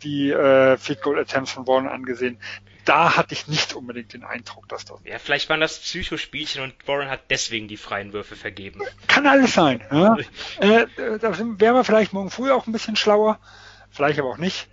die 0.04 0.30
äh, 0.30 0.76
Field 0.76 1.02
Goal 1.02 1.18
Attempts 1.18 1.52
von 1.52 1.66
Warren 1.66 1.88
angesehen. 1.88 2.38
Da 2.84 3.16
hatte 3.16 3.32
ich 3.32 3.48
nicht 3.48 3.74
unbedingt 3.74 4.12
den 4.12 4.24
Eindruck, 4.24 4.68
dass 4.68 4.84
das. 4.84 5.00
Ja, 5.04 5.18
vielleicht 5.18 5.48
waren 5.48 5.60
das 5.60 5.78
Psychospielchen 5.78 6.62
und 6.62 6.74
Warren 6.86 7.08
hat 7.08 7.30
deswegen 7.30 7.66
die 7.66 7.78
freien 7.78 8.12
Würfe 8.12 8.36
vergeben. 8.36 8.82
Kann 9.08 9.26
alles 9.26 9.54
sein. 9.54 9.82
Ja? 9.90 10.16
äh, 10.60 10.86
da 11.18 11.38
wären 11.38 11.58
wir 11.58 11.84
vielleicht 11.84 12.12
morgen 12.12 12.30
früh 12.30 12.52
auch 12.52 12.66
ein 12.66 12.72
bisschen 12.72 12.96
schlauer 12.96 13.40
vielleicht 13.94 14.18
aber 14.18 14.30
auch 14.30 14.38
nicht, 14.38 14.68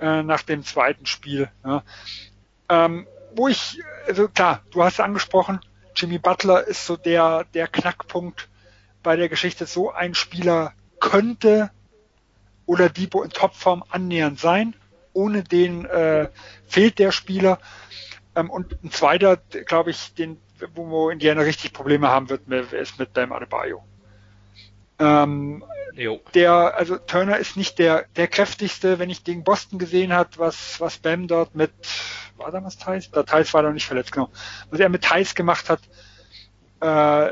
äh, 0.00 0.22
nach 0.22 0.42
dem 0.42 0.64
zweiten 0.64 1.06
Spiel. 1.06 1.50
Ja. 1.64 1.82
Ähm, 2.68 3.06
wo 3.34 3.48
ich, 3.48 3.82
also 4.06 4.28
klar, 4.28 4.62
du 4.70 4.82
hast 4.82 5.00
angesprochen, 5.00 5.60
Jimmy 5.94 6.18
Butler 6.18 6.66
ist 6.66 6.86
so 6.86 6.96
der, 6.96 7.44
der 7.54 7.66
Knackpunkt 7.66 8.48
bei 9.02 9.16
der 9.16 9.28
Geschichte. 9.28 9.66
So 9.66 9.90
ein 9.92 10.14
Spieler 10.14 10.72
könnte 11.00 11.70
oder 12.66 12.88
Depot 12.88 13.24
in 13.24 13.30
Topform 13.30 13.84
annähernd 13.88 14.38
sein. 14.38 14.74
Ohne 15.12 15.42
den 15.42 15.84
äh, 15.84 16.28
fehlt 16.66 16.98
der 16.98 17.12
Spieler. 17.12 17.58
Ähm, 18.34 18.50
und 18.50 18.82
ein 18.82 18.90
zweiter, 18.90 19.36
glaube 19.66 19.90
ich, 19.90 20.14
den, 20.14 20.40
wo 20.74 21.10
Indiana 21.10 21.42
richtig 21.42 21.72
Probleme 21.72 22.08
haben 22.08 22.30
wird, 22.30 22.48
ist 22.72 22.98
mit 22.98 23.12
Bam 23.12 23.32
Adebayo. 23.32 23.82
Ähm, 24.98 25.64
der, 26.34 26.76
also 26.76 26.96
Turner 26.96 27.38
ist 27.38 27.56
nicht 27.56 27.78
der, 27.78 28.06
der 28.16 28.28
kräftigste, 28.28 28.98
wenn 28.98 29.10
ich 29.10 29.24
gegen 29.24 29.44
Boston 29.44 29.78
gesehen 29.78 30.14
hat, 30.14 30.38
was, 30.38 30.80
was 30.80 30.98
Bam 30.98 31.26
dort 31.28 31.54
mit, 31.54 31.72
war 32.36 32.50
damals 32.50 32.78
Thais? 32.78 33.10
Da 33.10 33.22
Thais 33.22 33.52
war 33.52 33.62
da 33.62 33.70
nicht 33.70 33.86
verletzt, 33.86 34.12
genau. 34.12 34.30
Was 34.70 34.80
er 34.80 34.88
mit 34.88 35.02
Thais 35.02 35.34
gemacht 35.34 35.68
hat, 35.68 35.80
äh, 36.82 37.30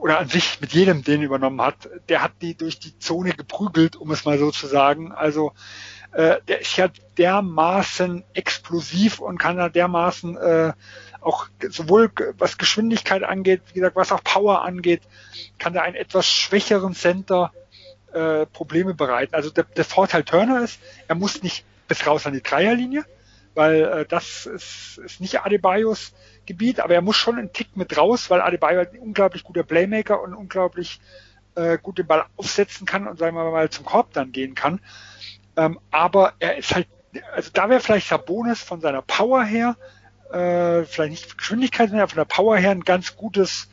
oder 0.00 0.18
an 0.18 0.28
sich 0.28 0.60
mit 0.62 0.72
jedem 0.72 1.04
den 1.04 1.20
übernommen 1.20 1.60
hat, 1.60 1.90
der 2.08 2.22
hat 2.22 2.32
die 2.40 2.56
durch 2.56 2.78
die 2.78 2.98
Zone 2.98 3.32
geprügelt, 3.32 3.96
um 3.96 4.10
es 4.10 4.24
mal 4.24 4.38
so 4.38 4.50
zu 4.50 4.66
sagen. 4.66 5.12
Also 5.12 5.52
äh, 6.12 6.36
der 6.48 6.62
ist 6.62 6.76
ja 6.78 6.88
dermaßen 7.18 8.24
explosiv 8.32 9.20
und 9.20 9.36
kann 9.36 9.58
da 9.58 9.68
dermaßen 9.68 10.38
äh, 10.38 10.72
auch 11.20 11.48
sowohl 11.68 12.10
was 12.38 12.56
Geschwindigkeit 12.56 13.22
angeht, 13.22 13.60
wie 13.68 13.74
gesagt, 13.74 13.94
was 13.94 14.10
auch 14.10 14.24
Power 14.24 14.62
angeht, 14.62 15.02
kann 15.58 15.74
er 15.74 15.82
einen 15.82 15.96
etwas 15.96 16.26
schwächeren 16.26 16.94
Center 16.94 17.52
äh, 18.14 18.46
Probleme 18.46 18.94
bereiten. 18.94 19.34
Also 19.34 19.50
der, 19.50 19.64
der 19.64 19.84
Vorteil 19.84 20.24
Turner 20.24 20.64
ist, 20.64 20.80
er 21.08 21.14
muss 21.14 21.42
nicht 21.42 21.66
bis 21.88 22.06
raus 22.06 22.26
an 22.26 22.32
die 22.32 22.42
Dreierlinie, 22.42 23.04
weil 23.54 23.82
äh, 23.82 24.06
das 24.06 24.46
ist, 24.46 24.98
ist 25.04 25.20
nicht 25.20 25.40
Adebayos 25.44 26.14
Gebiet, 26.46 26.80
aber 26.80 26.94
er 26.94 27.02
muss 27.02 27.16
schon 27.16 27.38
einen 27.38 27.52
Tick 27.52 27.76
mit 27.76 27.96
raus, 27.96 28.30
weil 28.30 28.40
Adebayo 28.40 28.80
ein 28.80 28.98
unglaublich 28.98 29.44
guter 29.44 29.62
Playmaker 29.62 30.20
und 30.20 30.34
unglaublich 30.34 31.00
äh, 31.54 31.78
gut 31.78 31.98
den 31.98 32.06
Ball 32.06 32.24
aufsetzen 32.36 32.86
kann 32.86 33.06
und 33.06 33.18
sagen 33.18 33.36
wir 33.36 33.50
mal 33.50 33.70
zum 33.70 33.84
Korb 33.84 34.12
dann 34.12 34.32
gehen 34.32 34.54
kann. 34.54 34.80
Ähm, 35.56 35.78
aber 35.90 36.34
er 36.38 36.56
ist 36.56 36.74
halt, 36.74 36.88
also 37.34 37.50
da 37.52 37.68
wäre 37.68 37.80
vielleicht 37.80 38.08
Sabonis 38.08 38.62
von 38.62 38.80
seiner 38.80 39.02
Power 39.02 39.44
her 39.44 39.76
äh, 40.32 40.84
vielleicht 40.84 41.10
nicht 41.10 41.38
Geschwindigkeit, 41.38 41.90
sondern 41.90 42.08
von 42.08 42.16
der 42.16 42.24
Power 42.24 42.56
her 42.56 42.70
ein 42.70 42.84
ganz 42.84 43.16
gutes, 43.16 43.68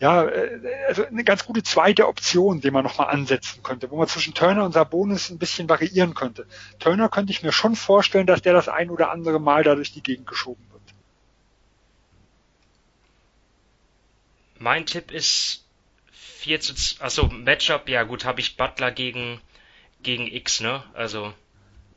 ja, 0.00 0.24
äh, 0.24 0.60
also 0.88 1.06
eine 1.06 1.24
ganz 1.24 1.44
gute 1.44 1.62
zweite 1.62 2.08
Option, 2.08 2.60
die 2.60 2.70
man 2.70 2.84
nochmal 2.84 3.08
ansetzen 3.08 3.62
könnte, 3.62 3.90
wo 3.90 3.96
man 3.96 4.08
zwischen 4.08 4.34
Turner 4.34 4.64
und 4.64 4.72
Sabonis 4.72 5.30
ein 5.30 5.38
bisschen 5.38 5.68
variieren 5.68 6.14
könnte. 6.14 6.46
Turner 6.78 7.08
könnte 7.08 7.32
ich 7.32 7.42
mir 7.42 7.52
schon 7.52 7.76
vorstellen, 7.76 8.26
dass 8.26 8.42
der 8.42 8.52
das 8.52 8.68
ein 8.68 8.90
oder 8.90 9.10
andere 9.10 9.40
Mal 9.40 9.62
da 9.62 9.74
durch 9.74 9.92
die 9.92 10.02
Gegend 10.02 10.26
geschoben 10.26 10.64
wird. 10.70 10.75
Mein 14.58 14.86
Tipp 14.86 15.10
ist 15.10 15.64
4 16.12 16.60
zu, 16.60 16.74
achso, 17.00 17.28
Matchup, 17.28 17.88
ja 17.88 18.04
gut, 18.04 18.24
habe 18.24 18.40
ich 18.40 18.56
Butler 18.56 18.90
gegen, 18.90 19.40
gegen 20.02 20.26
X, 20.26 20.60
ne? 20.60 20.82
Also 20.94 21.34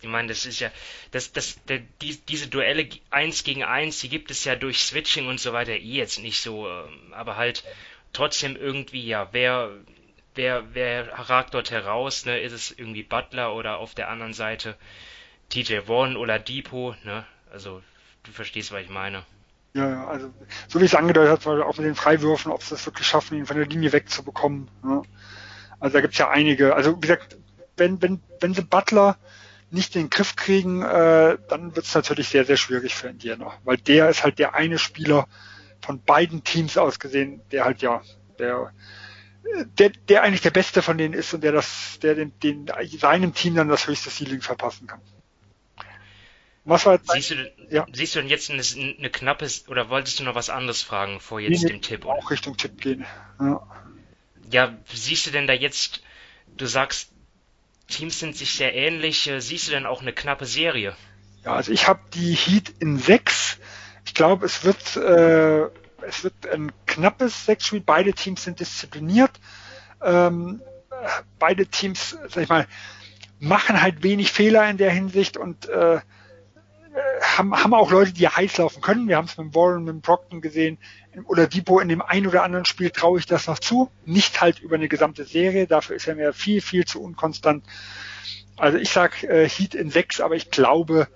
ich 0.01 0.07
meine, 0.07 0.29
das 0.29 0.45
ist 0.45 0.59
ja, 0.59 0.71
das, 1.11 1.33
das, 1.33 1.63
der, 1.65 1.79
die, 2.01 2.17
diese 2.17 2.47
Duelle 2.47 2.87
eins 3.09 3.43
gegen 3.43 3.63
eins, 3.63 3.99
die 3.99 4.09
gibt 4.09 4.31
es 4.31 4.45
ja 4.45 4.55
durch 4.55 4.79
Switching 4.79 5.27
und 5.27 5.39
so 5.39 5.51
weiter 5.51 5.73
eh 5.73 5.77
jetzt 5.77 6.19
nicht 6.19 6.39
so, 6.41 6.69
ähm, 6.69 7.13
aber 7.13 7.35
halt 7.35 7.63
trotzdem 8.13 8.55
irgendwie, 8.55 9.05
ja, 9.05 9.29
wer, 9.33 9.71
wer, 10.35 10.73
wer 10.73 11.29
ragt 11.29 11.53
dort 11.53 11.71
heraus, 11.71 12.25
ne? 12.25 12.39
Ist 12.39 12.53
es 12.53 12.71
irgendwie 12.71 13.03
Butler 13.03 13.53
oder 13.53 13.77
auf 13.77 13.93
der 13.93 14.09
anderen 14.09 14.33
Seite 14.33 14.77
TJ 15.49 15.87
Warren 15.87 16.15
oder 16.15 16.39
Depot, 16.39 16.95
ne? 17.03 17.25
Also, 17.51 17.83
du 18.23 18.31
verstehst, 18.31 18.71
was 18.71 18.83
ich 18.83 18.89
meine. 18.89 19.25
Ja, 19.73 20.07
also, 20.07 20.31
so 20.67 20.81
wie 20.81 20.85
es 20.85 20.95
angedeutet 20.95 21.45
hat, 21.45 21.47
auch 21.47 21.77
mit 21.77 21.85
den 21.85 21.95
Freiwürfen, 21.95 22.51
ob 22.51 22.63
sie 22.63 22.75
es 22.75 22.85
wirklich 22.85 23.05
schaffen, 23.05 23.37
ihn 23.37 23.45
von 23.45 23.57
der 23.57 23.67
Linie 23.67 23.93
wegzubekommen, 23.93 24.69
ne? 24.83 25.03
Also, 25.79 25.93
da 25.93 26.01
gibt's 26.01 26.17
ja 26.17 26.29
einige, 26.29 26.75
also, 26.75 26.97
wie 26.97 27.01
gesagt, 27.01 27.37
wenn, 27.77 28.01
wenn, 28.01 28.21
wenn 28.39 28.53
sie 28.53 28.63
Butler, 28.63 29.17
nicht 29.71 29.95
in 29.95 30.03
den 30.03 30.09
Griff 30.09 30.35
kriegen, 30.35 30.81
äh, 30.81 31.37
dann 31.47 31.75
wird 31.75 31.85
es 31.85 31.93
natürlich 31.93 32.29
sehr, 32.29 32.45
sehr 32.45 32.57
schwierig 32.57 32.95
für 32.95 33.07
Indiana. 33.07 33.53
Weil 33.63 33.77
der 33.77 34.09
ist 34.09 34.23
halt 34.23 34.39
der 34.39 34.55
eine 34.55 34.79
Spieler 34.79 35.27
von 35.81 36.01
beiden 36.01 36.43
Teams 36.43 36.77
aus 36.77 36.99
gesehen, 36.99 37.41
der 37.51 37.65
halt 37.65 37.81
ja, 37.81 38.01
der, 38.39 38.71
der, 39.77 39.89
der 39.89 40.23
eigentlich 40.23 40.41
der 40.41 40.49
Beste 40.49 40.81
von 40.81 40.97
denen 40.97 41.13
ist 41.13 41.33
und 41.33 41.43
der 41.43 41.51
das, 41.51 41.99
der 42.01 42.15
den, 42.15 42.37
den 42.39 42.69
seinem 42.97 43.33
Team 43.33 43.55
dann 43.55 43.69
das 43.69 43.87
höchste 43.87 44.09
Ceiling 44.09 44.41
verpassen 44.41 44.87
kann. 44.87 45.01
Was 46.69 46.85
jetzt 46.85 47.11
siehst, 47.11 47.31
du, 47.31 47.35
denn, 47.35 47.51
ja. 47.69 47.85
siehst 47.91 48.15
du 48.15 48.19
denn 48.19 48.29
jetzt 48.29 48.49
eine, 48.49 48.61
eine 48.97 49.09
knappe, 49.09 49.47
oder 49.67 49.89
wolltest 49.89 50.19
du 50.19 50.23
noch 50.23 50.35
was 50.35 50.49
anderes 50.49 50.81
fragen 50.81 51.19
vor 51.19 51.39
jetzt 51.39 51.63
nee, 51.63 51.69
dem 51.69 51.81
Tipp? 51.81 52.05
Auch 52.05 52.29
Richtung 52.31 52.57
Tipp 52.57 52.79
gehen. 52.79 53.05
Ja. 53.39 53.61
ja, 54.51 54.77
siehst 54.93 55.25
du 55.25 55.31
denn 55.31 55.47
da 55.47 55.53
jetzt, 55.53 56.01
du 56.57 56.65
sagst, 56.65 57.09
Teams 57.87 58.19
sind 58.19 58.35
sich 58.35 58.53
sehr 58.53 58.73
ähnlich. 58.73 59.27
Äh, 59.27 59.41
siehst 59.41 59.67
du 59.67 59.71
denn 59.71 59.85
auch 59.85 60.01
eine 60.01 60.13
knappe 60.13 60.45
Serie? 60.45 60.95
Ja, 61.43 61.53
also 61.53 61.71
ich 61.71 61.87
habe 61.87 62.01
die 62.13 62.33
Heat 62.33 62.71
in 62.79 62.99
sechs. 62.99 63.57
Ich 64.05 64.13
glaube, 64.13 64.45
es 64.45 64.63
wird 64.63 64.95
äh, 64.95 65.69
es 66.01 66.23
wird 66.23 66.47
ein 66.47 66.71
knappes 66.85 67.45
Sechsspiel. 67.45 67.81
Beide 67.81 68.13
Teams 68.13 68.43
sind 68.43 68.59
diszipliniert. 68.59 69.31
Ähm, 70.01 70.61
beide 71.39 71.65
Teams, 71.65 72.17
sag 72.29 72.43
ich 72.43 72.49
mal, 72.49 72.67
machen 73.39 73.81
halt 73.81 74.03
wenig 74.03 74.31
Fehler 74.31 74.69
in 74.69 74.77
der 74.77 74.91
Hinsicht 74.91 75.37
und 75.37 75.67
äh, 75.67 75.99
haben, 77.21 77.55
haben 77.55 77.73
auch 77.73 77.91
Leute, 77.91 78.13
die 78.13 78.27
heiß 78.27 78.57
laufen 78.57 78.81
können. 78.81 79.07
Wir 79.07 79.17
haben 79.17 79.25
es 79.25 79.37
mit 79.37 79.55
Warren, 79.55 79.83
mit 79.83 80.01
Brockton 80.01 80.41
gesehen 80.41 80.77
oder 81.25 81.47
Depot 81.47 81.81
in 81.81 81.89
dem 81.89 82.01
ein 82.01 82.27
oder 82.27 82.43
anderen 82.43 82.65
Spiel 82.65 82.91
traue 82.91 83.19
ich 83.19 83.25
das 83.25 83.47
noch 83.47 83.59
zu. 83.59 83.91
Nicht 84.05 84.41
halt 84.41 84.59
über 84.59 84.75
eine 84.75 84.87
gesamte 84.87 85.25
Serie, 85.25 85.67
dafür 85.67 85.95
ist 85.95 86.07
er 86.07 86.15
mir 86.15 86.33
viel, 86.33 86.61
viel 86.61 86.85
zu 86.85 87.01
unkonstant. 87.01 87.63
Also 88.57 88.77
ich 88.77 88.89
sag 88.89 89.23
äh, 89.23 89.47
Heat 89.47 89.75
in 89.75 89.89
sechs, 89.89 90.19
aber 90.19 90.35
ich 90.35 90.51
glaube, 90.51 91.07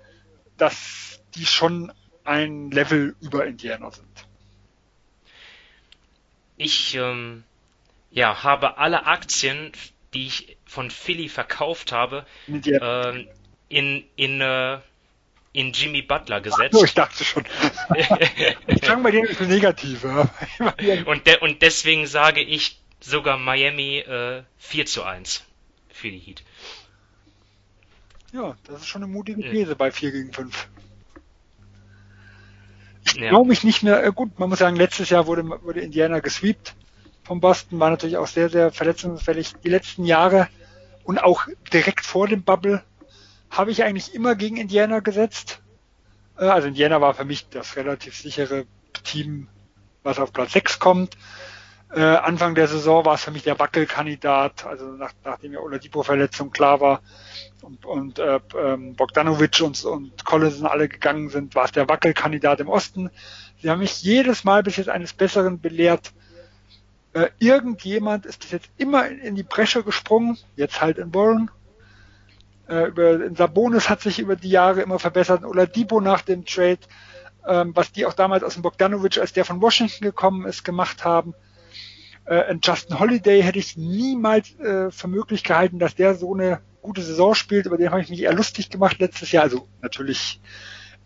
dass 0.56 1.20
die 1.34 1.46
schon 1.46 1.92
ein 2.24 2.70
Level 2.70 3.16
über 3.20 3.46
Indiana 3.46 3.90
sind. 3.90 4.06
Ich 6.56 6.94
ähm, 6.94 7.44
ja, 8.10 8.44
habe 8.44 8.78
alle 8.78 9.06
Aktien, 9.06 9.72
die 10.14 10.26
ich 10.26 10.56
von 10.64 10.90
Philly 10.90 11.28
verkauft 11.28 11.92
habe, 11.92 12.24
äh, 12.48 13.26
in, 13.68 14.04
in 14.16 14.40
äh, 14.40 14.78
in 15.54 15.72
Jimmy 15.72 16.02
Butler 16.02 16.40
gesetzt. 16.40 16.74
Oh, 16.74 16.84
ich 16.84 16.94
dachte 16.94 17.24
schon. 17.24 17.44
ich 18.66 18.80
klang 18.82 19.02
bei 19.02 19.12
denen 19.12 19.28
für 19.28 19.44
negativ. 19.44 20.04
und, 21.06 21.26
de 21.26 21.38
und 21.38 21.62
deswegen 21.62 22.06
sage 22.06 22.42
ich 22.42 22.80
sogar 23.00 23.38
Miami 23.38 23.98
äh, 23.98 24.42
4 24.58 24.86
zu 24.86 25.04
1 25.04 25.44
für 25.88 26.10
die 26.10 26.18
Heat. 26.18 26.42
Ja, 28.32 28.56
das 28.64 28.80
ist 28.80 28.88
schon 28.88 29.04
eine 29.04 29.12
mutige 29.12 29.42
These 29.42 29.70
ja. 29.70 29.74
bei 29.74 29.92
4 29.92 30.10
gegen 30.10 30.32
5. 30.32 30.68
Ich 33.06 33.14
ja. 33.14 33.28
glaube 33.28 33.48
mich 33.48 33.62
nicht 33.62 33.84
mehr, 33.84 34.04
äh, 34.04 34.10
gut, 34.12 34.36
man 34.40 34.48
muss 34.48 34.58
sagen, 34.58 34.74
letztes 34.74 35.08
Jahr 35.10 35.28
wurde, 35.28 35.44
wurde 35.44 35.80
Indiana 35.80 36.18
gesweept 36.18 36.74
von 37.22 37.40
Boston, 37.40 37.78
war 37.78 37.90
natürlich 37.90 38.16
auch 38.16 38.26
sehr, 38.26 38.50
sehr 38.50 38.72
verletzungsfällig 38.72 39.52
die 39.62 39.68
letzten 39.68 40.04
Jahre 40.04 40.48
und 41.04 41.22
auch 41.22 41.46
direkt 41.72 42.04
vor 42.04 42.26
dem 42.26 42.42
Bubble 42.42 42.82
habe 43.56 43.70
ich 43.70 43.82
eigentlich 43.82 44.14
immer 44.14 44.34
gegen 44.34 44.56
Indiana 44.56 45.00
gesetzt. 45.00 45.60
Äh, 46.38 46.44
also 46.44 46.68
Indiana 46.68 47.00
war 47.00 47.14
für 47.14 47.24
mich 47.24 47.48
das 47.48 47.76
relativ 47.76 48.16
sichere 48.16 48.66
Team, 49.04 49.48
was 50.02 50.18
auf 50.18 50.32
Platz 50.32 50.52
6 50.52 50.78
kommt. 50.78 51.16
Äh, 51.94 52.00
Anfang 52.00 52.56
der 52.56 52.66
Saison 52.66 53.04
war 53.04 53.14
es 53.14 53.22
für 53.22 53.30
mich 53.30 53.44
der 53.44 53.58
Wackelkandidat, 53.58 54.66
also 54.66 54.86
nach, 54.86 55.12
nachdem 55.22 55.52
ja 55.52 55.60
Oladipo-Verletzung 55.60 56.50
klar 56.50 56.80
war 56.80 57.02
und, 57.62 57.86
und 57.86 58.18
äh, 58.18 58.40
ähm, 58.58 58.96
Bogdanovic 58.96 59.60
und, 59.60 59.84
und 59.84 60.24
Collison 60.24 60.66
alle 60.66 60.88
gegangen 60.88 61.28
sind, 61.28 61.54
war 61.54 61.66
es 61.66 61.72
der 61.72 61.88
Wackelkandidat 61.88 62.58
im 62.58 62.68
Osten. 62.68 63.10
Sie 63.62 63.70
haben 63.70 63.78
mich 63.78 64.02
jedes 64.02 64.42
Mal 64.42 64.64
bis 64.64 64.76
jetzt 64.76 64.88
eines 64.88 65.12
Besseren 65.12 65.60
belehrt. 65.60 66.12
Äh, 67.12 67.28
irgendjemand 67.38 68.26
ist 68.26 68.40
bis 68.40 68.50
jetzt 68.50 68.70
immer 68.76 69.06
in, 69.06 69.20
in 69.20 69.34
die 69.36 69.44
Bresche 69.44 69.84
gesprungen, 69.84 70.36
jetzt 70.56 70.80
halt 70.80 70.98
in 70.98 71.14
Warren. 71.14 71.48
Äh, 72.68 72.88
über, 72.88 73.24
in 73.24 73.36
Sabonis 73.36 73.88
hat 73.88 74.00
sich 74.00 74.18
über 74.18 74.36
die 74.36 74.50
Jahre 74.50 74.82
immer 74.82 74.98
verbessert. 74.98 75.44
Oladipo 75.44 76.00
nach 76.00 76.22
dem 76.22 76.44
Trade, 76.44 76.80
ähm, 77.46 77.72
was 77.74 77.92
die 77.92 78.06
auch 78.06 78.14
damals 78.14 78.42
aus 78.42 78.54
dem 78.54 78.62
Bogdanovic, 78.62 79.18
als 79.18 79.32
der 79.32 79.44
von 79.44 79.60
Washington 79.60 80.04
gekommen 80.04 80.46
ist, 80.46 80.64
gemacht 80.64 81.04
haben 81.04 81.34
äh, 82.26 82.54
Justin 82.62 82.98
Holiday 82.98 83.42
hätte 83.42 83.58
ich 83.58 83.76
niemals 83.76 84.58
äh, 84.58 84.90
für 84.90 85.08
möglich 85.08 85.44
gehalten, 85.44 85.78
dass 85.78 85.94
der 85.94 86.14
so 86.14 86.34
eine 86.34 86.60
gute 86.82 87.02
Saison 87.02 87.34
spielt. 87.34 87.66
Über 87.66 87.76
den 87.76 87.90
habe 87.90 88.00
ich 88.00 88.08
mich 88.08 88.22
eher 88.22 88.32
lustig 88.32 88.70
gemacht 88.70 88.98
letztes 88.98 89.32
Jahr. 89.32 89.44
Also 89.44 89.68
natürlich 89.82 90.40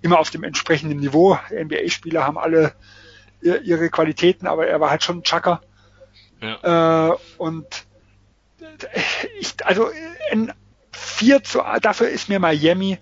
immer 0.01 0.19
auf 0.19 0.31
dem 0.31 0.45
entsprechenden 0.45 0.99
Niveau. 0.99 1.39
NBA-Spieler 1.51 2.25
haben 2.25 2.39
alle 2.39 2.73
ihre 3.41 3.89
Qualitäten, 3.89 4.49
aber 4.49 4.67
er 4.67 4.81
war 4.81 4.91
halt 4.91 5.05
schon 5.05 5.19
ein 5.19 5.23
Chucker. 5.23 5.61
Ja. 6.41 7.13
Äh, 7.13 7.17
und 7.39 7.67
ich, 9.39 9.55
also 9.65 9.89
ein 10.33 10.53
4 10.99 11.45
zu, 11.45 11.62
dafür 11.81 12.09
ist 12.09 12.29
mir 12.29 12.39
Miami 12.39 12.99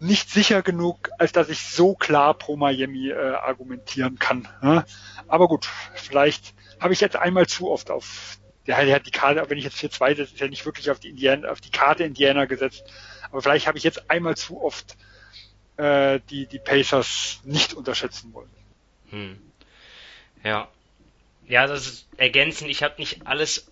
nicht 0.00 0.30
sicher 0.30 0.62
genug, 0.62 1.10
als 1.18 1.32
dass 1.32 1.48
ich 1.48 1.60
so 1.60 1.94
klar 1.94 2.34
pro 2.34 2.56
Miami 2.56 3.10
äh, 3.10 3.14
argumentieren 3.14 4.18
kann. 4.18 4.48
Ne? 4.62 4.84
Aber 5.28 5.46
gut, 5.46 5.68
vielleicht 5.94 6.54
habe 6.80 6.94
ich 6.94 7.00
jetzt 7.00 7.16
einmal 7.16 7.46
zu 7.46 7.70
oft 7.70 7.90
auf 7.90 8.38
der, 8.66 8.84
der 8.84 9.00
die 9.00 9.10
Karte, 9.10 9.44
wenn 9.48 9.58
ich 9.58 9.64
jetzt 9.64 9.76
4-2, 9.76 10.14
das 10.14 10.30
ist 10.30 10.40
ja 10.40 10.48
nicht 10.48 10.64
wirklich 10.64 10.90
auf 10.90 11.00
die 11.00 11.10
Indiana, 11.10 11.50
auf 11.50 11.60
die 11.60 11.70
Karte 11.70 12.04
Indiana 12.04 12.46
gesetzt. 12.46 12.84
Aber 13.30 13.42
vielleicht 13.42 13.66
habe 13.66 13.78
ich 13.78 13.84
jetzt 13.84 14.10
einmal 14.10 14.36
zu 14.36 14.62
oft 14.62 14.96
äh, 15.76 16.20
die, 16.30 16.46
die 16.46 16.58
Pacers 16.58 17.40
nicht 17.44 17.74
unterschätzen 17.74 18.32
wollen. 18.32 18.50
Hm. 19.10 19.38
Ja. 20.42 20.68
Ja, 21.46 21.66
das 21.66 21.86
ist 21.86 22.08
ergänzend. 22.16 22.70
Ich 22.70 22.82
habe 22.82 22.94
nicht 22.98 23.26
alles 23.26 23.70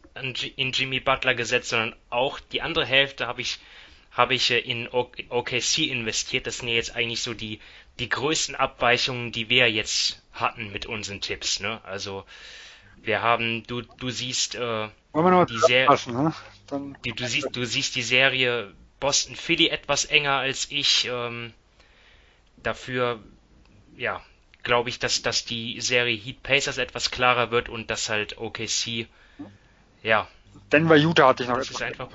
in 0.56 0.72
Jimmy 0.72 1.00
Butler 1.00 1.34
gesetzt, 1.34 1.70
sondern 1.70 1.94
auch 2.10 2.40
die 2.40 2.62
andere 2.62 2.86
Hälfte 2.86 3.26
habe 3.26 3.40
ich 3.40 3.58
habe 4.10 4.34
ich 4.34 4.50
äh, 4.50 4.58
in 4.58 4.88
OKC 4.88 5.78
investiert. 5.78 6.46
Das 6.46 6.58
sind 6.58 6.68
ja 6.68 6.74
jetzt 6.74 6.96
eigentlich 6.96 7.22
so 7.22 7.34
die 7.34 7.60
die 7.98 8.08
größten 8.08 8.54
Abweichungen, 8.54 9.32
die 9.32 9.48
wir 9.48 9.70
jetzt 9.70 10.22
hatten 10.32 10.70
mit 10.72 10.86
unseren 10.86 11.20
Tipps. 11.20 11.60
Ne? 11.60 11.80
Also 11.84 12.24
wir 13.02 13.22
haben, 13.22 13.64
du, 13.66 13.82
du 13.82 14.10
siehst 14.10 14.54
äh, 14.54 14.88
die 15.48 15.58
Serie, 15.58 15.98
ne? 16.06 16.34
die, 17.04 17.12
du 17.12 17.26
siehst, 17.26 17.48
du 17.52 17.64
siehst 17.64 17.96
die 17.96 18.02
Serie 18.02 18.72
Boston 19.00 19.36
Philly 19.36 19.68
etwas 19.68 20.04
enger 20.04 20.36
als 20.36 20.70
ich. 20.70 21.08
Ähm, 21.10 21.52
dafür, 22.56 23.20
ja, 23.96 24.22
glaube 24.62 24.88
ich, 24.88 24.98
dass, 24.98 25.22
dass 25.22 25.44
die 25.44 25.80
Serie 25.80 26.16
Heat 26.16 26.42
Pacers 26.42 26.78
etwas 26.78 27.10
klarer 27.10 27.50
wird 27.50 27.68
und 27.68 27.90
dass 27.90 28.08
halt 28.08 28.38
OKC, 28.38 29.06
ja. 30.02 30.26
Denver 30.72 30.96
Utah 30.96 31.28
hatte 31.28 31.42
ich 31.42 31.48
noch 31.48 31.56
das 31.56 31.68
etwas. 31.70 31.80
Ist 31.80 32.00
einfach, 32.00 32.08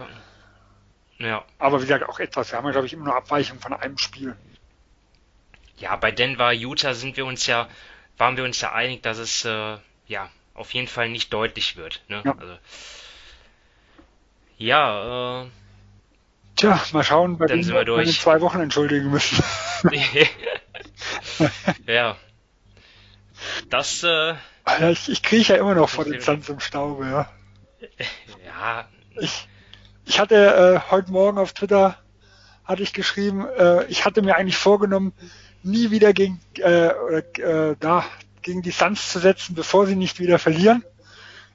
ja. 1.19 1.43
Aber 1.57 1.79
wie 1.79 1.85
gesagt, 1.85 2.07
auch 2.07 2.19
etwas. 2.19 2.51
Wir 2.51 2.57
haben 2.57 2.65
ja, 2.65 2.71
glaube 2.71 2.87
ich, 2.87 2.93
immer 2.93 3.05
nur 3.05 3.15
Abweichung 3.15 3.59
von 3.59 3.73
einem 3.73 3.97
Spiel. 3.97 4.35
Ja, 5.77 5.95
bei 5.95 6.11
Denver 6.11 6.51
Utah 6.51 6.93
sind 6.93 7.17
wir 7.17 7.25
uns 7.25 7.47
ja, 7.47 7.67
waren 8.17 8.37
wir 8.37 8.43
uns 8.43 8.61
ja 8.61 8.73
einig, 8.73 9.01
dass 9.03 9.17
es, 9.17 9.45
äh, 9.45 9.77
ja, 10.07 10.29
auf 10.53 10.73
jeden 10.73 10.87
Fall 10.87 11.09
nicht 11.09 11.33
deutlich 11.33 11.77
wird. 11.77 12.03
Ne? 12.07 12.21
Ja. 12.25 12.35
Also, 12.37 12.57
ja, 14.57 15.43
äh, 15.43 15.47
Tja, 16.55 16.79
mal 16.91 17.03
schauen, 17.03 17.37
bei 17.37 17.47
dann 17.47 17.63
sind 17.63 17.73
wir 17.73 17.83
durch. 17.83 18.07
in 18.07 18.13
zwei 18.13 18.39
Wochen 18.41 18.59
entschuldigen 18.59 19.09
müssen. 19.09 19.43
ja. 21.87 22.15
Das, 23.69 24.03
äh, 24.03 24.35
ich, 24.91 25.09
ich 25.09 25.23
kriege 25.23 25.53
ja 25.53 25.55
immer 25.55 25.73
noch 25.73 25.89
vor 25.89 26.05
den 26.05 26.21
Sand 26.21 26.47
im 26.49 26.59
Staube, 26.59 27.05
ja. 27.07 27.29
Ja. 28.45 28.87
Ich, 29.19 29.47
ich 30.05 30.19
hatte 30.19 30.35
äh, 30.85 30.91
heute 30.91 31.11
Morgen 31.11 31.37
auf 31.37 31.53
Twitter 31.53 31.97
hatte 32.65 32.83
ich 32.83 32.93
geschrieben, 32.93 33.45
äh, 33.57 33.85
ich 33.85 34.05
hatte 34.05 34.21
mir 34.21 34.35
eigentlich 34.35 34.57
vorgenommen, 34.57 35.13
nie 35.63 35.91
wieder 35.91 36.13
gegen 36.13 36.39
äh, 36.59 36.87
äh, 36.87 37.75
da 37.79 38.05
gegen 38.41 38.61
die 38.61 38.71
Suns 38.71 39.11
zu 39.11 39.19
setzen, 39.19 39.55
bevor 39.55 39.87
sie 39.87 39.95
nicht 39.95 40.19
wieder 40.19 40.39
verlieren. 40.39 40.83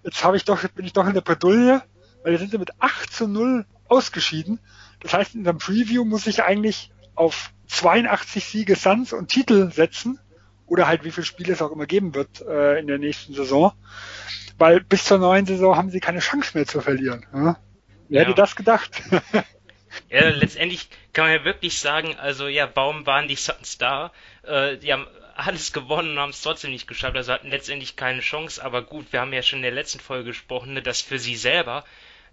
Jetzt 0.03 0.25
habe 0.25 0.37
ich 0.37 0.45
doch, 0.45 0.67
bin 0.69 0.87
ich 0.87 0.93
doch 0.93 1.07
in 1.07 1.15
der 1.15 1.21
Bredouille, 1.21 1.83
weil 2.23 2.33
jetzt 2.33 2.41
sind 2.41 2.51
sie 2.51 2.59
mit 2.59 2.71
8 2.79 3.13
zu 3.13 3.29
0 3.29 3.67
ausgeschieden. 3.89 4.59
Das 5.01 5.13
heißt, 5.13 5.35
in 5.35 5.45
dem 5.45 5.59
Preview 5.59 6.05
muss 6.05 6.27
ich 6.27 6.43
eigentlich 6.43 6.91
auf 7.15 7.51
82 7.69 8.45
Siege 8.45 8.77
Suns 8.77 9.13
und 9.13 9.29
Titel 9.29 9.71
setzen 9.71 10.19
oder 10.67 10.89
halt 10.89 11.05
wie 11.05 11.11
viele 11.11 11.27
Spiele 11.27 11.53
es 11.53 11.63
auch 11.63 11.73
immer 11.73 11.87
geben 11.87 12.15
wird 12.15 12.41
äh, 12.43 12.79
in 12.79 12.87
der 12.87 12.99
nächsten 12.99 13.35
Saison, 13.35 13.73
weil 14.59 14.81
bis 14.81 15.05
zur 15.05 15.19
neuen 15.19 15.47
Saison 15.47 15.77
haben 15.77 15.91
sie 15.91 16.01
keine 16.01 16.19
Chance 16.21 16.53
mehr 16.55 16.67
zu 16.67 16.81
verlieren. 16.81 17.25
Ja? 17.33 17.59
Wer 18.09 18.23
ja. 18.23 18.29
hätte 18.29 18.35
das 18.35 18.57
gedacht? 18.57 19.03
ja, 20.11 20.29
letztendlich 20.29 20.89
kann 21.13 21.27
man 21.27 21.35
ja 21.35 21.45
wirklich 21.45 21.79
sagen, 21.79 22.17
also 22.19 22.49
ja, 22.49 22.69
warum 22.75 23.07
waren 23.07 23.29
die 23.29 23.37
Suns 23.37 23.79
da? 23.79 24.13
Äh, 24.43 24.77
die 24.79 24.93
haben 24.93 25.07
alles 25.37 25.73
gewonnen 25.73 26.13
und 26.13 26.19
haben 26.19 26.31
es 26.31 26.43
trotzdem 26.43 26.73
nicht 26.73 26.89
geschafft. 26.89 27.17
Also 27.17 27.33
hatten 27.33 27.51
letztendlich 27.51 27.97
keine 27.97 28.21
Chance. 28.21 28.63
Aber 28.63 28.83
gut, 28.83 29.13
wir 29.13 29.21
haben 29.21 29.33
ja 29.33 29.43
schon 29.43 29.61
in 29.61 29.65
der 29.65 29.73
letzten 29.73 30.01
Folge 30.01 30.25
gesprochen, 30.25 30.75
ne, 30.75 30.83
dass 30.83 31.01
für 31.01 31.19
sie 31.19 31.37
selber 31.37 31.85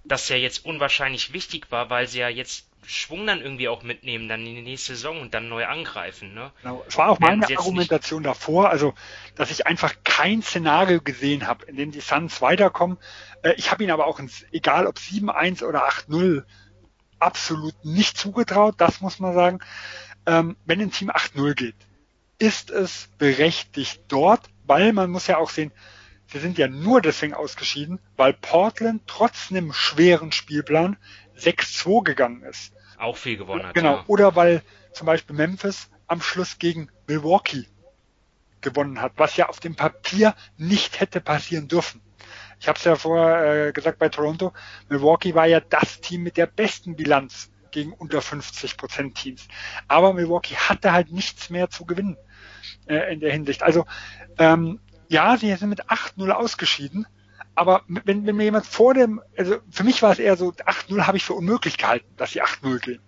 das 0.04 0.30
ja 0.30 0.36
jetzt 0.36 0.66
unwahrscheinlich 0.66 1.34
wichtig 1.34 1.72
war, 1.72 1.90
weil 1.90 2.08
sie 2.08 2.20
ja 2.20 2.30
jetzt 2.30 2.68
Schwung 2.88 3.28
dann 3.28 3.42
irgendwie 3.42 3.68
auch 3.68 3.84
mitnehmen, 3.84 4.28
dann 4.28 4.46
in 4.46 4.56
die 4.56 4.62
nächste 4.62 4.96
Saison 4.96 5.22
und 5.22 5.34
dann 5.34 5.50
neu 5.50 5.66
angreifen. 5.66 6.34
Ne? 6.34 6.52
Genau. 6.62 6.84
Es 6.88 6.98
war 6.98 7.10
auch 7.10 7.20
meine 7.20 7.46
Argumentation 7.46 8.22
nicht... 8.22 8.30
davor, 8.30 8.70
also 8.70 8.94
dass 9.36 9.52
ich 9.52 9.68
einfach 9.68 9.94
kein 10.04 10.42
Szenario 10.42 11.02
gesehen 11.02 11.48
habe, 11.48 11.66
in 11.66 11.76
dem 11.76 11.92
die 11.92 12.02
Suns 12.02 12.42
weiterkommen. 12.42 12.98
Äh, 13.42 13.54
ich 13.58 13.72
habe 13.72 13.84
ihnen 13.84 13.92
aber 13.92 14.08
auch, 14.08 14.20
ins, 14.20 14.46
egal 14.52 14.88
ob 14.88 14.98
7-1 14.98 15.64
oder 15.64 15.88
8-0, 15.88 16.44
absolut 17.20 17.86
nicht 17.86 18.18
zugetraut, 18.18 18.76
das 18.78 19.02
muss 19.02 19.20
man 19.20 19.34
sagen. 19.34 19.60
Ähm, 20.26 20.58
wenn 20.66 20.82
ein 20.82 20.92
Team 20.92 21.10
8-0 21.10 21.54
geht, 21.54 21.76
ist 22.38 22.70
es 22.72 23.10
berechtigt 23.18 24.02
dort, 24.08 24.42
weil 24.66 24.94
man 24.94 25.10
muss 25.10 25.28
ja 25.28 25.38
auch 25.38 25.50
sehen, 25.50 25.72
sie 26.32 26.40
sind 26.40 26.58
ja 26.58 26.68
nur 26.68 27.02
deswegen 27.02 27.34
ausgeschieden, 27.34 28.00
weil 28.16 28.34
Portland 28.34 29.04
trotz 29.08 29.52
einem 29.52 29.74
schweren 29.74 30.32
Spielplan 30.32 30.98
6-2 31.38 32.04
gegangen 32.04 32.44
ist. 32.44 32.74
Auch 32.98 33.18
viel 33.18 33.38
gewonnen 33.38 33.66
hat. 33.66 33.74
Genau. 33.74 33.98
Ja. 33.98 34.04
Oder 34.08 34.36
weil 34.36 34.62
zum 34.94 35.06
Beispiel 35.08 35.36
Memphis 35.36 35.90
am 36.08 36.22
Schluss 36.22 36.60
gegen 36.60 36.90
Milwaukee 37.08 37.66
gewonnen 38.62 39.02
hat, 39.02 39.14
was 39.18 39.38
ja 39.38 39.50
auf 39.50 39.60
dem 39.60 39.76
Papier 39.76 40.36
nicht 40.58 41.00
hätte 41.00 41.22
passieren 41.22 41.68
dürfen. 41.68 42.02
Ich 42.60 42.68
habe 42.68 42.78
es 42.78 42.86
ja 42.86 42.96
vorher 42.96 43.68
äh, 43.68 43.72
gesagt 43.74 44.00
bei 44.00 44.10
Toronto, 44.10 44.54
Milwaukee 44.90 45.36
war 45.36 45.46
ja 45.46 45.60
das 45.60 46.02
Team 46.02 46.24
mit 46.24 46.38
der 46.38 46.48
besten 46.48 46.96
Bilanz 46.96 47.52
gegen 47.72 47.94
unter 47.94 48.22
50 48.22 48.78
Prozent 48.78 49.16
Teams. 49.16 49.48
Aber 49.88 50.14
Milwaukee 50.14 50.56
hatte 50.56 50.94
halt 50.94 51.12
nichts 51.12 51.50
mehr 51.50 51.70
zu 51.70 51.86
gewinnen 51.86 52.18
äh, 52.88 53.14
in 53.14 53.20
der 53.20 53.34
Hinsicht. 53.34 53.62
Also 53.62 53.86
ähm, 54.38 54.80
ja, 55.10 55.38
sie 55.38 55.54
sind 55.56 55.70
mit 55.70 55.86
8-0 55.86 56.30
ausgeschieden, 56.32 57.06
aber 57.56 57.84
wenn, 57.88 58.26
wenn 58.26 58.36
mir 58.36 58.44
jemand 58.44 58.66
vor 58.66 58.94
dem, 58.94 59.22
also 59.38 59.58
für 59.70 59.84
mich 59.84 60.02
war 60.02 60.12
es 60.12 60.20
eher 60.20 60.38
so, 60.38 60.52
8-0 60.52 61.08
habe 61.08 61.18
ich 61.18 61.26
für 61.26 61.34
unmöglich 61.34 61.78
gehalten, 61.78 62.08
dass 62.18 62.32
sie 62.32 62.44
8-0 62.44 62.80
gehen. 62.80 63.02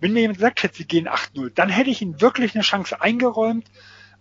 Wenn 0.00 0.12
mir 0.12 0.20
jemand 0.20 0.38
gesagt 0.38 0.62
hätte, 0.62 0.76
sie 0.76 0.86
gehen 0.86 1.08
8-0, 1.08 1.50
dann 1.54 1.68
hätte 1.68 1.90
ich 1.90 2.02
ihnen 2.02 2.20
wirklich 2.20 2.54
eine 2.54 2.64
Chance 2.64 3.00
eingeräumt, 3.00 3.70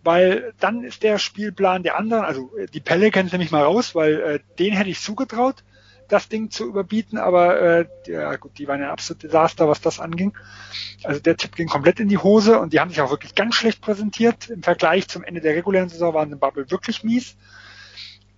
weil 0.04 0.54
dann 0.60 0.84
ist 0.84 1.04
der 1.04 1.18
Spielplan 1.18 1.84
der 1.84 1.98
anderen, 1.98 2.24
also 2.24 2.52
die 2.74 2.82
Pelicans 2.82 3.32
nehme 3.32 3.44
ich 3.44 3.52
mal 3.52 3.64
raus, 3.64 3.96
weil 3.96 4.20
äh, 4.20 4.40
den 4.60 4.74
hätte 4.74 4.90
ich 4.90 5.02
zugetraut 5.02 5.64
das 6.08 6.30
Ding 6.30 6.52
zu 6.52 6.68
überbieten, 6.68 7.18
aber 7.18 7.60
äh, 7.60 7.86
ja 8.08 8.36
gut, 8.36 8.58
die 8.58 8.68
waren 8.68 8.82
ein 8.82 8.90
absolutes 8.90 9.30
Desaster, 9.30 9.68
was 9.68 9.82
das 9.82 10.00
anging. 10.00 10.38
Also 11.04 11.20
der 11.20 11.38
Tipp 11.38 11.56
ging 11.56 11.68
komplett 11.68 12.00
in 12.00 12.08
die 12.08 12.18
Hose 12.18 12.60
und 12.60 12.74
die 12.74 12.80
haben 12.80 12.90
sich 12.90 13.02
auch 13.02 13.10
wirklich 13.10 13.36
ganz 13.36 13.56
schlecht 13.56 13.82
präsentiert. 13.82 14.50
Im 14.50 14.64
Vergleich 14.64 15.08
zum 15.08 15.24
Ende 15.24 15.42
der 15.42 15.56
regulären 15.56 15.90
Saison 15.90 16.14
waren 16.14 16.30
die 16.30 16.36
Bubble 16.36 16.70
wirklich 16.70 17.04
mies. 17.04 17.36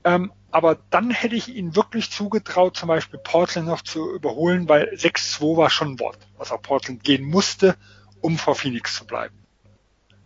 Ähm, 0.06 0.32
aber 0.52 0.78
dann 0.92 1.10
hätte 1.10 1.36
ich 1.36 1.50
ihnen 1.50 1.76
wirklich 1.76 2.12
zugetraut, 2.12 2.78
zum 2.78 2.88
Beispiel 2.88 3.20
Portland 3.20 3.68
noch 3.68 3.82
zu 3.82 4.14
überholen, 4.14 4.70
weil 4.70 4.94
6-2 4.94 5.58
war 5.58 5.70
schon 5.70 5.94
ein 5.94 6.00
Wort, 6.00 6.20
was 6.38 6.52
auch 6.52 6.62
Portland 6.62 7.04
gehen 7.04 7.26
musste, 7.26 7.76
um 8.22 8.38
vor 8.38 8.56
Phoenix 8.56 8.96
zu 8.96 9.06
bleiben. 9.06 9.36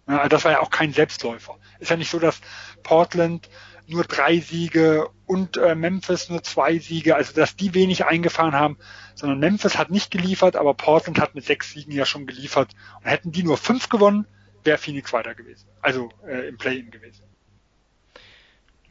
Ja, 0.07 0.27
das 0.27 0.43
war 0.43 0.51
ja 0.51 0.60
auch 0.60 0.69
kein 0.69 0.91
Selbstläufer. 0.91 1.57
Ist 1.80 1.89
ja 1.89 1.97
nicht 1.97 2.11
so, 2.11 2.19
dass 2.19 2.41
Portland 2.84 3.49
nur 3.88 4.03
drei 4.03 4.39
Siege 4.39 5.10
und 5.26 5.57
äh, 5.57 5.76
Memphis 5.76 6.30
nur 6.30 6.43
zwei 6.43 6.77
Siege, 6.77 7.15
also 7.15 7.34
dass 7.34 7.56
die 7.56 7.73
wenig 7.73 8.06
eingefahren 8.06 8.53
haben, 8.53 8.77
sondern 9.15 9.39
Memphis 9.39 9.77
hat 9.77 9.91
nicht 9.91 10.11
geliefert, 10.11 10.57
aber 10.57 10.73
Portland 10.73 11.19
hat 11.19 11.35
mit 11.35 11.45
sechs 11.45 11.72
Siegen 11.72 11.93
ja 11.93 12.06
schon 12.06 12.27
geliefert. 12.27 12.72
Und 12.99 13.10
hätten 13.10 13.31
die 13.31 13.43
nur 13.43 13.57
fünf 13.57 13.88
gewonnen, 13.88 14.27
wäre 14.64 14.77
Phoenix 14.77 15.14
weiter 15.14 15.35
gewesen, 15.35 15.68
also 15.81 16.10
äh, 16.27 16.49
im 16.49 16.57
Play-in 16.57 16.91
gewesen. 16.91 17.28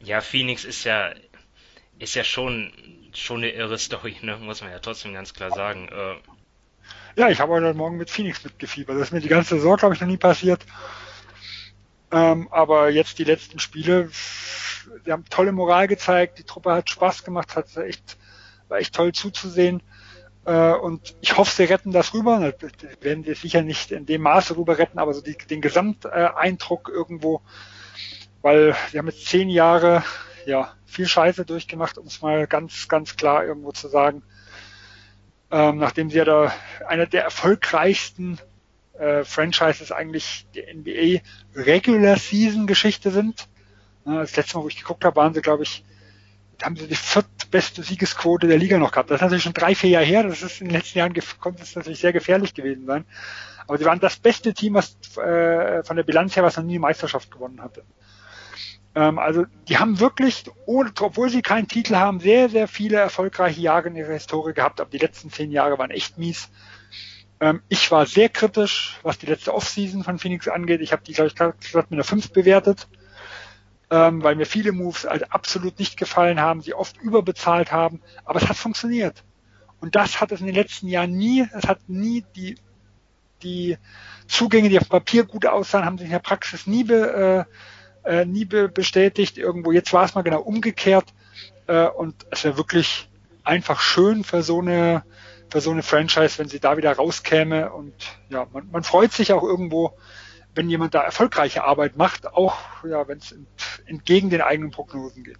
Ja, 0.01 0.21
Phoenix 0.21 0.65
ist 0.65 0.85
ja 0.85 1.13
ist 1.99 2.15
ja 2.15 2.25
schon, 2.25 2.73
schon 3.13 3.39
eine 3.39 3.51
irre 3.51 3.79
Story, 3.79 4.17
ne? 4.23 4.37
muss 4.37 4.61
man 4.63 4.71
ja 4.71 4.79
trotzdem 4.79 5.13
ganz 5.13 5.35
klar 5.35 5.51
sagen. 5.51 5.89
Äh, 5.89 6.17
ja, 7.21 7.29
ich 7.29 7.41
habe 7.41 7.53
heute 7.53 7.75
Morgen 7.75 7.97
mit 7.97 8.11
Phoenix 8.11 8.45
mitgefiebert. 8.45 8.97
Das 8.97 9.09
ist 9.09 9.13
mir 9.13 9.21
die 9.21 9.29
ganze 9.29 9.57
Saison, 9.57 9.77
glaube 9.77 9.95
ich, 9.95 10.01
noch 10.01 10.09
nie 10.09 10.17
passiert. 10.17 10.65
Ähm, 12.11 12.49
aber 12.51 12.91
jetzt 12.91 13.19
die 13.19 13.25
letzten 13.25 13.59
Spiele, 13.59 14.09
sie 15.05 15.13
haben 15.13 15.25
tolle 15.29 15.53
Moral 15.53 15.89
gezeigt, 15.89 16.39
die 16.39 16.45
Truppe 16.45 16.73
hat 16.73 16.89
Spaß 16.89 17.25
gemacht, 17.25 17.57
hat 17.57 17.77
echt, 17.77 18.17
war 18.69 18.79
echt 18.79 18.95
toll 18.95 19.13
zuzusehen. 19.13 19.83
Äh, 20.45 20.73
und 20.75 21.17
ich 21.21 21.37
hoffe, 21.37 21.55
sie 21.55 21.65
retten 21.65 21.91
das 21.91 22.15
rüber. 22.15 22.53
Das 22.53 22.73
werden 23.01 23.25
sie 23.25 23.35
sicher 23.35 23.63
nicht 23.63 23.91
in 23.91 24.07
dem 24.07 24.23
Maße 24.23 24.57
rüber 24.57 24.79
retten, 24.79 24.99
aber 24.99 25.13
so 25.13 25.21
die, 25.21 25.37
den 25.37 25.61
Gesamteindruck 25.61 26.89
irgendwo, 26.89 27.43
weil 28.43 28.77
sie 28.91 28.99
haben 28.99 29.07
jetzt 29.07 29.27
zehn 29.27 29.49
Jahre 29.49 30.05
ja 30.47 30.73
viel 30.87 31.07
Scheiße 31.07 31.45
durchgemacht, 31.45 31.99
um 31.99 32.07
es 32.07 32.23
mal 32.23 32.47
ganz, 32.47 32.89
ganz 32.89 33.17
klar 33.17 33.45
irgendwo 33.45 33.73
zu 33.73 33.89
sagen. 33.89 34.23
Ähm, 35.51 35.79
nachdem 35.79 36.11
sie 36.11 36.19
ja 36.19 36.25
da 36.25 36.53
einer 36.87 37.07
der 37.07 37.25
erfolgreichsten 37.25 38.39
äh, 38.99 39.25
Franchises 39.25 39.93
eigentlich 39.93 40.47
der 40.55 40.75
NBA 40.75 41.21
Regular 41.55 42.17
Season 42.17 42.67
Geschichte 42.67 43.11
sind. 43.11 43.49
Das 44.05 44.37
letzte 44.37 44.57
Mal, 44.57 44.65
wo 44.65 44.69
ich 44.69 44.79
geguckt 44.79 45.05
habe, 45.05 45.17
waren 45.17 45.35
sie, 45.35 45.43
glaube 45.43 45.65
ich, 45.65 45.85
haben 46.63 46.77
sie 46.77 46.89
die 46.89 46.97
viertbeste 46.97 47.83
Siegesquote 47.83 48.47
der 48.47 48.59
Liga 48.59 48.79
noch 48.79 48.91
gehabt. 48.91 49.11
Das 49.11 49.17
ist 49.17 49.23
natürlich 49.23 49.45
schon 49.45 49.53
drei, 49.53 49.75
vier 49.75 49.91
Jahre 49.91 50.05
her. 50.07 50.23
Das 50.25 50.43
ist 50.43 50.61
in 50.61 50.69
den 50.69 50.77
letzten 50.77 50.99
Jahren 50.99 51.15
konnte 51.41 51.63
es 51.63 51.77
natürlich 51.77 52.01
sehr 52.01 52.13
gefährlich 52.13 52.55
gewesen 52.55 52.87
sein. 52.87 53.05
Aber 53.67 53.79
sie 53.79 53.85
waren 53.85 54.01
das 54.01 54.17
beste 54.17 54.55
Team, 54.55 54.75
was 54.75 54.97
äh, 55.19 55.83
von 55.85 55.97
der 55.97 56.03
Bilanz 56.03 56.35
her, 56.35 56.43
was 56.43 56.57
noch 56.57 56.65
nie 56.65 56.75
die 56.75 56.79
Meisterschaft 56.79 57.31
gewonnen 57.31 57.63
hatte. 57.63 57.85
Ähm, 58.95 59.19
also 59.19 59.45
die 59.69 59.79
haben 59.79 60.01
wirklich, 60.01 60.45
obwohl 60.67 61.29
sie 61.31 61.43
keinen 61.43 61.69
Titel 61.69 61.97
haben, 61.97 62.21
sehr, 62.21 62.49
sehr 62.49 62.69
viele 62.69 62.97
erfolgreiche 62.97 63.61
Jahre 63.61 63.89
in 63.89 63.97
ihrer 63.97 64.13
Historie 64.13 64.55
gehabt. 64.55 64.81
Aber 64.81 64.91
die 64.91 64.99
letzten 64.99 65.31
zehn 65.31 65.51
Jahre 65.51 65.79
waren 65.79 65.91
echt 65.91 66.19
mies. 66.19 66.49
Ähm, 67.41 67.63
ich 67.69 67.91
war 67.91 68.07
sehr 68.07 68.29
kritisch, 68.29 68.99
was 69.03 69.19
die 69.19 69.27
letzte 69.27 69.55
Offseason 69.55 70.05
von 70.05 70.19
Phoenix 70.19 70.49
angeht. 70.49 70.81
Ich 70.81 70.93
habe 70.93 71.03
die, 71.03 71.13
glaube 71.13 71.29
ich, 71.29 71.35
gerade 71.35 71.57
mit 71.73 71.93
einer 71.93 72.05
5 72.05 72.33
bewertet 72.33 72.89
ähm, 73.91 74.23
weil 74.23 74.37
mir 74.37 74.47
viele 74.47 74.73
Moves 74.73 75.05
halt 75.05 75.33
absolut 75.33 75.79
nicht 75.79 75.97
gefallen 75.97 76.41
haben, 76.41 76.61
sie 76.61 76.75
oft 76.75 76.97
überbezahlt 76.99 77.73
haben, 77.73 78.03
aber 78.25 78.41
es 78.41 78.49
hat 78.49 78.57
funktioniert. 78.57 79.25
Und 79.81 79.95
das 79.95 80.21
hat 80.21 80.33
es 80.33 80.41
in 80.41 80.47
den 80.47 80.55
letzten 80.55 80.89
Jahren 80.89 81.17
nie, 81.17 81.47
es 81.53 81.67
hat 81.67 81.89
nie 81.89 82.25
die, 82.37 82.57
die 83.43 83.79
Zugänge, 84.27 84.69
die 84.69 84.79
auf 84.79 84.89
Papier 84.89 85.25
gut 85.25 85.47
aussahen, 85.47 85.85
haben 85.85 85.99
sich 85.99 86.07
in 86.07 86.13
der 86.13 86.19
Praxis 86.19 86.67
nie, 86.67 86.85
be, 86.85 87.47
äh, 87.47 87.55
äh, 88.09 88.25
nie 88.25 88.45
be 88.45 88.69
bestätigt 88.69 89.39
irgendwo. 89.39 89.73
Jetzt 89.73 89.93
war 89.93 90.05
es 90.05 90.15
mal 90.15 90.23
genau 90.23 90.41
umgekehrt 90.41 91.07
äh, 91.67 91.87
und 91.87 92.15
es 92.31 92.45
wäre 92.45 92.57
wirklich 92.57 93.09
einfach 93.45 93.81
schön 93.81 94.25
für 94.25 94.43
so 94.43 94.61
eine 94.61 95.05
für 95.51 95.61
so 95.61 95.71
eine 95.71 95.83
Franchise, 95.83 96.39
wenn 96.39 96.49
sie 96.49 96.61
da 96.61 96.77
wieder 96.77 96.93
rauskäme 96.93 97.73
und 97.73 97.95
ja, 98.29 98.47
man, 98.53 98.71
man 98.71 98.83
freut 98.83 99.13
sich 99.13 99.33
auch 99.33 99.43
irgendwo, 99.43 99.97
wenn 100.55 100.69
jemand 100.69 100.95
da 100.95 101.03
erfolgreiche 101.03 101.65
Arbeit 101.65 101.97
macht, 101.97 102.27
auch 102.27 102.59
ja, 102.85 103.09
wenn 103.09 103.19
es 103.19 103.35
entgegen 103.87 104.29
den 104.29 104.43
eigenen 104.43 104.71
Prognosen 104.71 105.25
geht. 105.25 105.39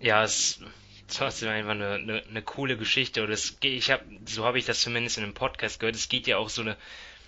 Ja, 0.00 0.24
es 0.24 0.60
trotzdem 1.08 1.48
einfach 1.48 1.70
eine, 1.70 1.92
eine, 1.94 2.22
eine 2.28 2.42
coole 2.42 2.76
Geschichte. 2.76 3.22
Und 3.22 3.30
es, 3.30 3.56
ich 3.62 3.90
hab, 3.90 4.02
so 4.26 4.44
habe 4.44 4.58
ich 4.58 4.64
das 4.64 4.80
zumindest 4.80 5.18
in 5.18 5.24
einem 5.24 5.34
Podcast 5.34 5.80
gehört. 5.80 5.96
Es 5.96 6.08
geht 6.08 6.26
ja 6.26 6.38
auch 6.38 6.48
so 6.48 6.62
eine 6.62 6.76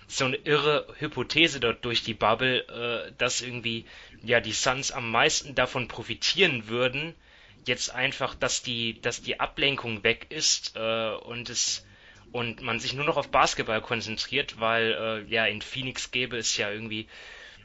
so 0.09 0.25
eine 0.25 0.37
irre 0.37 0.87
Hypothese 0.97 1.59
dort 1.59 1.85
durch 1.85 2.03
die 2.03 2.15
Bubble, 2.15 2.61
äh, 2.67 3.11
dass 3.19 3.41
irgendwie 3.41 3.85
ja 4.23 4.41
die 4.41 4.53
Suns 4.53 4.91
am 4.91 5.11
meisten 5.11 5.53
davon 5.53 5.87
profitieren 5.87 6.67
würden, 6.67 7.13
jetzt 7.65 7.93
einfach, 7.93 8.33
dass 8.33 8.63
die, 8.63 8.99
dass 9.01 9.21
die 9.21 9.39
Ablenkung 9.39 10.03
weg 10.03 10.25
ist 10.29 10.75
äh, 10.75 11.11
und 11.11 11.49
es 11.49 11.85
und 12.31 12.61
man 12.61 12.79
sich 12.79 12.93
nur 12.93 13.05
noch 13.05 13.17
auf 13.17 13.29
Basketball 13.29 13.81
konzentriert, 13.81 14.59
weil 14.59 15.25
äh, 15.27 15.31
ja 15.31 15.45
in 15.45 15.61
Phoenix 15.61 16.11
gäbe 16.11 16.37
es 16.37 16.57
ja 16.57 16.71
irgendwie 16.71 17.07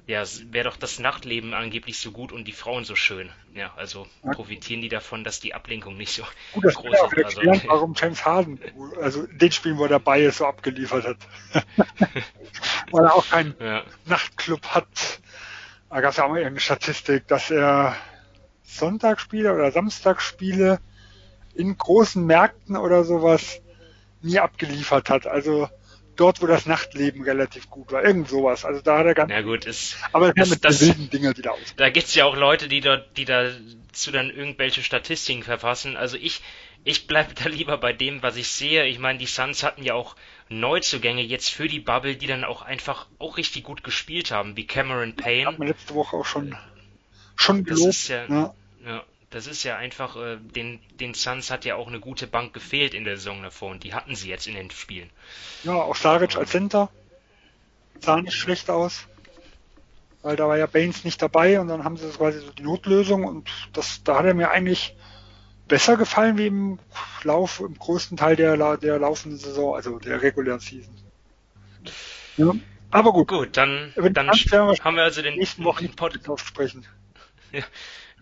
ja, 0.07 0.23
wäre 0.51 0.69
doch 0.69 0.77
das 0.77 0.99
Nachtleben 0.99 1.55
angeblich 1.55 1.99
so 1.99 2.11
gut 2.11 2.31
und 2.31 2.45
die 2.45 2.53
Frauen 2.53 2.85
so 2.85 2.95
schön. 2.95 3.31
Ja, 3.55 3.73
also 3.77 4.07
profitieren 4.33 4.83
die 4.83 4.91
davon, 4.91 5.25
dass 5.25 5.41
die 5.41 5.55
Ablenkung 5.55 5.97
nicht 5.97 6.13
so 6.13 6.25
gut, 6.53 6.65
das 6.65 6.75
groß 6.75 6.93
ist. 6.93 7.01
Auch 7.01 7.13
also, 7.13 7.41
erklären, 7.41 7.63
warum 7.67 7.95
James 7.97 8.25
Harden, 8.25 8.61
also 9.01 9.27
den 9.27 9.51
Spielen, 9.51 9.79
wo 9.79 9.85
er 9.85 9.89
dabei 9.89 10.23
ist, 10.23 10.39
so 10.39 10.47
abgeliefert 10.47 11.07
hat. 11.07 11.17
Weil 12.91 13.05
er 13.05 13.15
auch 13.15 13.29
keinen 13.29 13.55
ja. 13.59 13.83
Nachtclub 14.05 14.67
hat. 14.69 15.21
Da 15.89 16.01
gab 16.01 16.11
es 16.11 16.19
ja 16.19 16.25
auch 16.25 16.29
mal 16.29 16.39
irgendeine 16.39 16.61
Statistik, 16.61 17.27
dass 17.29 17.51
er 17.51 17.97
Sonntagsspiele 18.65 19.55
oder 19.55 19.73
Samstagsspiele 19.73 20.81
in 21.55 21.79
großen 21.79 22.25
Märkten 22.27 22.77
oder 22.77 23.05
sowas 23.05 23.63
nie 24.21 24.39
abgeliefert 24.39 25.09
hat. 25.09 25.27
Also 25.27 25.69
dort, 26.17 26.43
wo 26.43 26.47
das 26.47 26.67
Nachtleben 26.67 27.23
relativ 27.23 27.71
gut 27.71 27.93
war. 27.93 28.05
Irgend 28.05 28.29
sowas. 28.29 28.65
Also 28.65 28.81
da 28.81 28.99
hat 28.99 29.07
er 29.07 29.15
ganz. 29.15 29.31
Ja 29.31 29.43
gut, 29.43 29.65
ist. 29.65 29.97
Aber 30.13 30.29
er 30.29 30.35
kann 30.35 30.49
mit 30.49 30.65
das, 30.65 30.81
wilden 30.81 31.11
Dinger 31.11 31.37
wieder 31.37 31.53
aus. 31.53 31.75
Da 31.77 31.91
gibt's 31.91 32.15
ja 32.15 32.25
auch 32.25 32.37
Leute, 32.37 32.69
die 32.69 32.81
dort, 32.81 33.17
die 33.17 33.25
dazu 33.25 34.11
dann 34.11 34.31
irgendwelche 34.31 34.83
Statistiken 34.83 35.43
verfassen. 35.43 35.97
Also 35.97 36.17
ich, 36.17 36.43
ich 36.85 37.07
bleib 37.07 37.35
da 37.37 37.49
lieber 37.49 37.79
bei 37.79 37.93
dem, 37.93 38.23
was 38.23 38.37
ich 38.37 38.49
sehe. 38.49 38.87
Ich 38.87 38.99
meine, 38.99 39.19
die 39.19 39.27
Suns 39.27 39.63
hatten 39.63 39.83
ja 39.83 39.95
auch 39.95 40.17
Neuzugänge 40.49 41.23
jetzt 41.23 41.51
für 41.51 41.69
die 41.69 41.81
Bubble, 41.81 42.17
die 42.17 42.27
dann 42.27 42.45
auch 42.45 42.63
einfach 42.63 43.07
auch 43.19 43.37
richtig 43.37 43.65
gut 43.65 43.83
gespielt 43.83 44.31
haben, 44.31 44.57
wie 44.57 44.67
Cameron 44.67 45.17
Payne. 45.17 45.47
Hat 45.47 45.59
man 45.59 45.69
letzte 45.69 45.95
Woche 45.95 46.17
auch 46.17 46.27
schon, 46.27 46.57
schon 47.37 47.65
gelobt. 47.65 48.09
Ja, 48.09 48.27
ja. 48.29 48.55
ja. 48.85 49.05
Das 49.35 49.49
ist 49.49 49.65
ja 49.65 49.77
einfach, 49.77 50.15
äh, 50.15 50.37
den, 50.37 50.79
den 51.01 51.13
Suns 51.13 51.51
hat 51.51 51.65
ja 51.65 51.75
auch 51.75 51.89
eine 51.89 51.99
gute 51.99 52.29
Bank 52.29 52.53
gefehlt 52.53 52.95
in 52.95 53.03
der 53.03 53.17
Saison 53.17 53.43
davor 53.43 53.73
und 53.73 53.83
die 53.83 53.93
hatten 53.93 54.15
sie 54.15 54.29
jetzt 54.29 54.47
in 54.47 54.55
den 54.55 54.71
Spielen. 54.71 55.11
Ja, 55.65 55.73
auch 55.73 55.97
Saric 55.97 56.37
als 56.37 56.53
Center 56.53 56.89
sah 57.99 58.21
nicht 58.21 58.37
schlecht 58.37 58.71
aus, 58.71 59.09
weil 60.23 60.37
da 60.37 60.47
war 60.47 60.57
ja 60.57 60.67
Baines 60.67 61.03
nicht 61.03 61.21
dabei 61.21 61.59
und 61.59 61.67
dann 61.67 61.83
haben 61.83 61.97
sie 61.97 62.09
quasi 62.11 62.39
so 62.39 62.53
die 62.53 62.63
Notlösung 62.63 63.25
und 63.25 63.51
das, 63.73 64.05
da 64.05 64.21
hat 64.21 64.25
er 64.25 64.35
mir 64.35 64.53
eigentlich 64.53 64.95
besser 65.67 65.97
gefallen 65.97 66.39
wie 66.39 66.47
im 66.47 66.79
Lauf, 67.25 67.59
im 67.59 67.77
größten 67.77 68.17
Teil 68.17 68.37
der, 68.37 68.77
der 68.77 69.01
laufenden 69.01 69.41
Saison, 69.41 69.75
also 69.75 69.99
der 69.99 70.23
regulären 70.23 70.61
Season. 70.61 70.95
Ja, 72.37 72.53
aber 72.93 73.13
gut. 73.13 73.27
Gut, 73.27 73.57
dann, 73.57 73.93
dann 73.97 74.31
haben 74.31 74.95
wir 74.95 75.03
also 75.03 75.23
den 75.23 75.35
nächsten 75.35 75.65
Wochen 75.65 75.89
Podcast 75.97 76.47
sprechen. 76.47 76.87
Ja. 77.51 77.65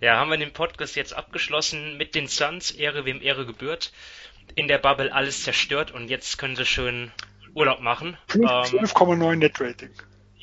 Ja, 0.03 0.17
haben 0.17 0.31
wir 0.31 0.37
den 0.37 0.53
Podcast 0.53 0.97
jetzt 0.97 1.15
abgeschlossen 1.15 1.97
mit 1.97 2.17
den 2.17 2.27
Suns, 2.27 2.73
Ehre 2.73 3.05
wem 3.05 3.23
Ehre 3.23 3.47
gebührt. 3.47 3.93
In 4.57 4.67
der 4.67 4.79
Bubble 4.79 5.13
alles 5.13 5.45
zerstört 5.45 5.93
und 5.93 6.09
jetzt 6.09 6.39
können 6.39 6.57
sie 6.57 6.67
schön 6.67 7.13
Urlaub 7.55 7.79
machen. 7.79 8.19
12,9 8.31 9.33
ähm, 9.33 9.39
Net 9.39 9.61
Rating. 9.61 9.91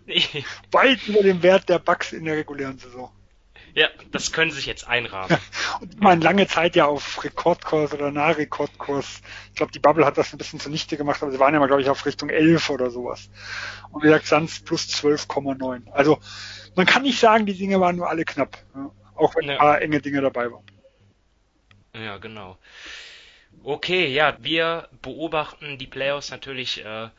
Weit 0.71 1.05
über 1.09 1.23
dem 1.23 1.43
Wert 1.43 1.67
der 1.67 1.79
Bucks 1.79 2.13
in 2.13 2.23
der 2.23 2.37
regulären 2.37 2.79
Saison. 2.79 3.11
Ja, 3.73 3.89
das 4.11 4.31
können 4.31 4.49
sie 4.49 4.55
sich 4.55 4.65
jetzt 4.65 4.87
einrahmen. 4.87 5.37
und 5.81 5.99
man 5.99 6.21
lange 6.21 6.47
Zeit 6.47 6.77
ja 6.77 6.85
auf 6.85 7.21
Rekordkurs 7.21 7.93
oder 7.93 8.11
nah 8.11 8.29
Rekordkurs. 8.29 9.19
Ich 9.49 9.55
glaube, 9.55 9.73
die 9.73 9.79
Bubble 9.79 10.05
hat 10.05 10.17
das 10.17 10.31
ein 10.31 10.37
bisschen 10.37 10.61
zunichte 10.61 10.95
gemacht, 10.95 11.21
aber 11.21 11.33
sie 11.33 11.39
waren 11.39 11.53
ja 11.53 11.59
mal, 11.59 11.67
glaube 11.67 11.81
ich, 11.81 11.89
auf 11.89 12.05
Richtung 12.05 12.29
11 12.29 12.69
oder 12.69 12.91
sowas. 12.91 13.29
Und 13.91 14.03
wie 14.03 14.07
gesagt, 14.07 14.25
Suns 14.25 14.61
plus 14.61 14.87
12,9. 14.87 15.91
Also 15.91 16.19
man 16.75 16.85
kann 16.85 17.01
nicht 17.01 17.19
sagen, 17.19 17.45
die 17.45 17.57
Dinge 17.57 17.81
waren 17.81 17.97
nur 17.97 18.09
alle 18.09 18.23
knapp. 18.23 18.57
Ja. 18.73 18.89
Auch 19.19 19.35
wenn 19.35 19.45
ja. 19.45 19.53
ein 19.53 19.57
paar 19.57 19.81
enge 19.81 20.01
Dinge 20.01 20.21
dabei 20.21 20.51
waren. 20.51 20.63
Ja, 21.93 22.17
genau. 22.17 22.57
Okay, 23.63 24.07
ja, 24.07 24.37
wir 24.39 24.87
beobachten 25.01 25.77
die 25.77 25.87
Playoffs 25.87 26.31
natürlich 26.31 26.85
äh, 26.85 27.09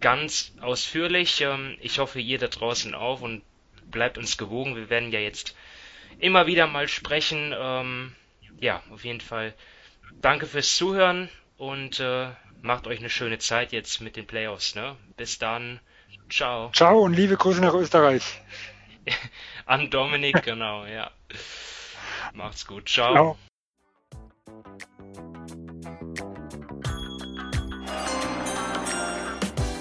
ganz 0.00 0.52
ausführlich. 0.60 1.40
Ähm, 1.40 1.76
ich 1.80 1.98
hoffe, 1.98 2.20
ihr 2.20 2.38
da 2.38 2.46
draußen 2.46 2.94
auch 2.94 3.20
und 3.20 3.42
bleibt 3.90 4.18
uns 4.18 4.38
gewogen. 4.38 4.76
Wir 4.76 4.90
werden 4.90 5.10
ja 5.10 5.20
jetzt 5.20 5.56
immer 6.18 6.46
wieder 6.46 6.66
mal 6.66 6.88
sprechen. 6.88 7.54
Ähm, 7.56 8.14
ja, 8.60 8.82
auf 8.90 9.04
jeden 9.04 9.20
Fall 9.20 9.54
danke 10.20 10.46
fürs 10.46 10.76
Zuhören 10.76 11.28
und 11.56 11.98
äh, 12.00 12.28
macht 12.60 12.86
euch 12.86 13.00
eine 13.00 13.10
schöne 13.10 13.38
Zeit 13.38 13.72
jetzt 13.72 14.00
mit 14.00 14.16
den 14.16 14.26
Playoffs. 14.26 14.74
Ne? 14.74 14.96
Bis 15.16 15.38
dann. 15.38 15.80
Ciao. 16.30 16.70
Ciao 16.72 17.00
und 17.00 17.14
liebe 17.14 17.36
Grüße 17.36 17.60
nach 17.60 17.74
Österreich. 17.74 18.22
An 19.66 19.90
Dominik, 19.90 20.42
genau, 20.42 20.84
ja. 20.84 21.10
Macht's 22.34 22.66
gut. 22.66 22.88
Ciao. 22.88 23.14
Ciao. 23.14 23.36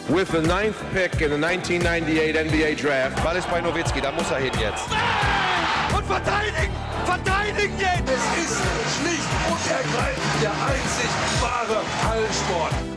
With 0.10 0.30
the 0.32 0.42
ninth 0.42 0.78
pick 0.92 1.22
in 1.22 1.30
the 1.32 1.38
1998 1.38 2.36
NBA 2.36 2.76
Draft. 2.76 3.24
Ball 3.24 3.38
ist 3.38 3.50
bei 3.50 3.62
Nowitzki, 3.62 4.02
da 4.02 4.12
muss 4.12 4.30
er 4.30 4.40
hin 4.40 4.52
jetzt. 4.60 4.90
Und 5.96 6.06
verteidigen! 6.06 6.76
Verteidigen 7.06 7.80
jetzt! 7.80 8.10
Es 8.10 8.44
ist 8.44 8.62
schlicht 8.98 9.32
und 9.50 9.72
ergreifend 9.72 10.42
der 10.42 10.52
einzig 10.52 11.10
wahre 11.42 11.82
Hallensport. 12.10 12.91